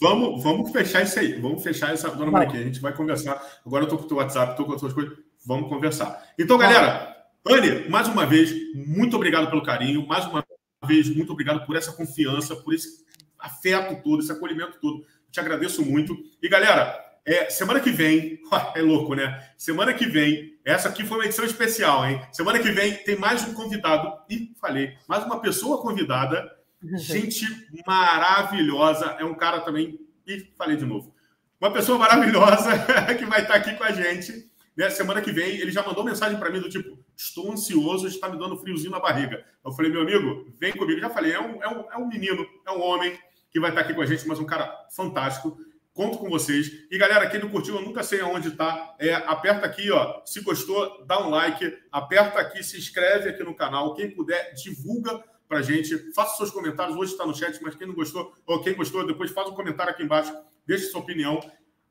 Vamos, 0.00 0.42
vamos 0.42 0.70
fechar 0.70 1.02
isso 1.02 1.18
aí. 1.18 1.40
Vamos 1.40 1.62
fechar 1.62 1.92
essa 1.92 2.10
dona 2.10 2.30
Mariquinha. 2.30 2.62
A 2.62 2.66
gente 2.66 2.80
vai 2.80 2.94
conversar. 2.94 3.40
Agora 3.66 3.84
eu 3.84 3.88
tô 3.88 3.98
com 3.98 4.04
o 4.04 4.08
teu 4.08 4.16
WhatsApp, 4.16 4.56
tô 4.56 4.64
com 4.64 4.72
as 4.72 4.80
tuas 4.80 4.92
coisas. 4.92 5.16
Vamos 5.44 5.68
conversar. 5.68 6.32
Então, 6.38 6.56
galera, 6.56 7.16
Anne, 7.46 7.88
mais 7.88 8.08
uma 8.08 8.26
vez, 8.26 8.52
muito 8.74 9.16
obrigado 9.16 9.50
pelo 9.50 9.62
carinho. 9.62 10.06
Mais 10.06 10.26
uma 10.26 10.44
vez, 10.84 11.14
muito 11.14 11.32
obrigado 11.32 11.66
por 11.66 11.76
essa 11.76 11.92
confiança, 11.92 12.56
por 12.56 12.74
esse 12.74 13.04
afeto 13.38 14.02
todo, 14.02 14.20
esse 14.20 14.32
acolhimento 14.32 14.78
todo. 14.80 15.04
Te 15.30 15.40
agradeço 15.40 15.84
muito. 15.84 16.16
E, 16.42 16.48
galera, 16.48 17.07
é, 17.28 17.50
semana 17.50 17.80
que 17.80 17.90
vem, 17.90 18.40
é 18.74 18.80
louco, 18.80 19.14
né? 19.14 19.46
Semana 19.56 19.92
que 19.92 20.06
vem, 20.06 20.58
essa 20.64 20.88
aqui 20.88 21.04
foi 21.04 21.18
uma 21.18 21.24
edição 21.24 21.44
especial, 21.44 22.06
hein? 22.06 22.20
Semana 22.32 22.58
que 22.58 22.70
vem 22.70 22.94
tem 23.04 23.16
mais 23.16 23.46
um 23.46 23.52
convidado, 23.52 24.12
e 24.30 24.54
falei, 24.60 24.96
mais 25.06 25.24
uma 25.24 25.40
pessoa 25.40 25.82
convidada, 25.82 26.50
gente 26.94 27.44
maravilhosa, 27.86 29.16
é 29.18 29.24
um 29.24 29.34
cara 29.34 29.60
também, 29.60 30.00
e 30.26 30.52
falei 30.56 30.76
de 30.76 30.86
novo, 30.86 31.14
uma 31.60 31.72
pessoa 31.72 31.98
maravilhosa 31.98 32.70
que 33.18 33.26
vai 33.26 33.42
estar 33.42 33.54
aqui 33.54 33.74
com 33.74 33.84
a 33.84 33.92
gente. 33.92 34.48
Né? 34.76 34.88
Semana 34.90 35.20
que 35.20 35.32
vem, 35.32 35.56
ele 35.56 35.72
já 35.72 35.82
mandou 35.82 36.04
mensagem 36.04 36.38
para 36.38 36.50
mim 36.50 36.60
do 36.60 36.68
tipo: 36.68 36.96
Estou 37.16 37.50
ansioso, 37.50 38.06
está 38.06 38.28
me 38.28 38.38
dando 38.38 38.56
friozinho 38.56 38.92
na 38.92 39.00
barriga. 39.00 39.44
Eu 39.64 39.72
falei, 39.72 39.90
meu 39.90 40.02
amigo, 40.02 40.46
vem 40.56 40.72
comigo. 40.72 41.00
Já 41.00 41.10
falei, 41.10 41.32
é 41.32 41.40
um, 41.40 41.60
é 41.60 41.68
um, 41.68 41.92
é 41.92 41.96
um 41.96 42.06
menino, 42.06 42.46
é 42.64 42.70
um 42.70 42.80
homem, 42.80 43.18
que 43.50 43.58
vai 43.58 43.70
estar 43.70 43.80
aqui 43.80 43.94
com 43.94 44.02
a 44.02 44.06
gente, 44.06 44.26
mas 44.28 44.38
um 44.38 44.44
cara 44.44 44.72
fantástico. 44.94 45.58
Conto 45.98 46.18
com 46.18 46.28
vocês. 46.28 46.86
E 46.92 46.96
galera, 46.96 47.28
quem 47.28 47.40
não 47.40 47.48
curtiu, 47.48 47.74
eu 47.74 47.82
nunca 47.82 48.04
sei 48.04 48.20
aonde 48.20 48.52
tá. 48.52 48.94
É, 49.00 49.14
aperta 49.14 49.66
aqui, 49.66 49.90
ó. 49.90 50.22
Se 50.24 50.40
gostou, 50.42 51.04
dá 51.04 51.26
um 51.26 51.28
like. 51.28 51.76
Aperta 51.90 52.38
aqui, 52.38 52.62
se 52.62 52.78
inscreve 52.78 53.30
aqui 53.30 53.42
no 53.42 53.52
canal. 53.52 53.92
Quem 53.94 54.08
puder, 54.08 54.54
divulga 54.54 55.20
pra 55.48 55.60
gente. 55.60 55.98
Faça 56.14 56.36
seus 56.36 56.52
comentários. 56.52 56.96
Hoje 56.96 57.10
está 57.10 57.26
no 57.26 57.34
chat, 57.34 57.60
mas 57.60 57.74
quem 57.74 57.88
não 57.88 57.96
gostou, 57.96 58.32
ou 58.46 58.62
quem 58.62 58.76
gostou, 58.76 59.04
depois 59.04 59.32
faz 59.32 59.48
um 59.48 59.54
comentário 59.54 59.92
aqui 59.92 60.04
embaixo. 60.04 60.32
Deixe 60.64 60.84
sua 60.84 61.00
opinião. 61.00 61.40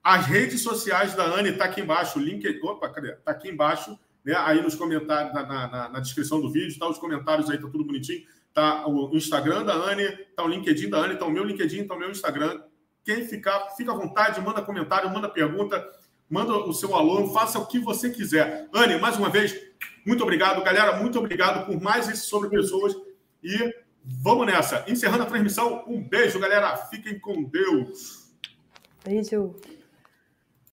As 0.01 0.25
redes 0.25 0.61
sociais 0.61 1.13
da 1.13 1.25
Anne 1.25 1.51
tá 1.51 1.65
aqui 1.65 1.81
embaixo, 1.81 2.17
o 2.17 2.21
link. 2.21 2.47
Opa, 2.63 2.87
cadê? 2.87 3.11
Tá 3.11 3.31
aqui 3.31 3.49
embaixo, 3.49 3.99
né? 4.23 4.33
Aí 4.37 4.61
nos 4.61 4.75
comentários, 4.75 5.33
na, 5.33 5.45
na, 5.45 5.89
na 5.89 5.99
descrição 5.99 6.39
do 6.39 6.49
vídeo, 6.49 6.79
tá 6.79 6.87
os 6.87 6.97
comentários 6.97 7.49
aí, 7.49 7.57
tá 7.57 7.67
tudo 7.67 7.83
bonitinho. 7.83 8.25
Tá 8.53 8.87
o 8.87 9.13
Instagram 9.17 9.65
da 9.65 9.73
Anne, 9.73 10.07
tá 10.33 10.45
o 10.45 10.47
LinkedIn 10.47 10.89
da 10.89 10.99
Anne, 10.99 11.17
tá 11.17 11.25
o 11.25 11.29
meu 11.29 11.43
LinkedIn, 11.43 11.85
tá 11.85 11.93
o 11.93 11.99
meu 11.99 12.09
Instagram. 12.09 12.61
Quem 13.07 13.25
ficar, 13.25 13.69
fica 13.77 13.93
à 13.93 13.95
vontade, 13.95 14.41
manda 14.41 14.61
comentário, 14.61 15.09
manda 15.09 15.29
pergunta, 15.29 15.81
manda 16.29 16.51
o 16.51 16.73
seu 16.73 16.93
aluno, 16.93 17.31
faça 17.31 17.57
o 17.57 17.65
que 17.65 17.79
você 17.79 18.09
quiser. 18.09 18.67
Anne, 18.73 18.99
mais 18.99 19.15
uma 19.15 19.29
vez, 19.29 19.57
muito 20.05 20.23
obrigado, 20.23 20.61
galera. 20.61 20.97
Muito 20.97 21.17
obrigado 21.17 21.65
por 21.65 21.81
mais 21.81 22.09
esse 22.09 22.23
sobre 22.23 22.49
pessoas. 22.49 22.93
E 23.41 23.73
vamos 24.03 24.45
nessa. 24.45 24.83
Encerrando 24.89 25.23
a 25.23 25.25
transmissão, 25.25 25.85
um 25.87 26.03
beijo, 26.03 26.37
galera. 26.37 26.75
Fiquem 26.75 27.17
com 27.17 27.45
Deus. 27.45 28.35
Beijo. 29.05 29.55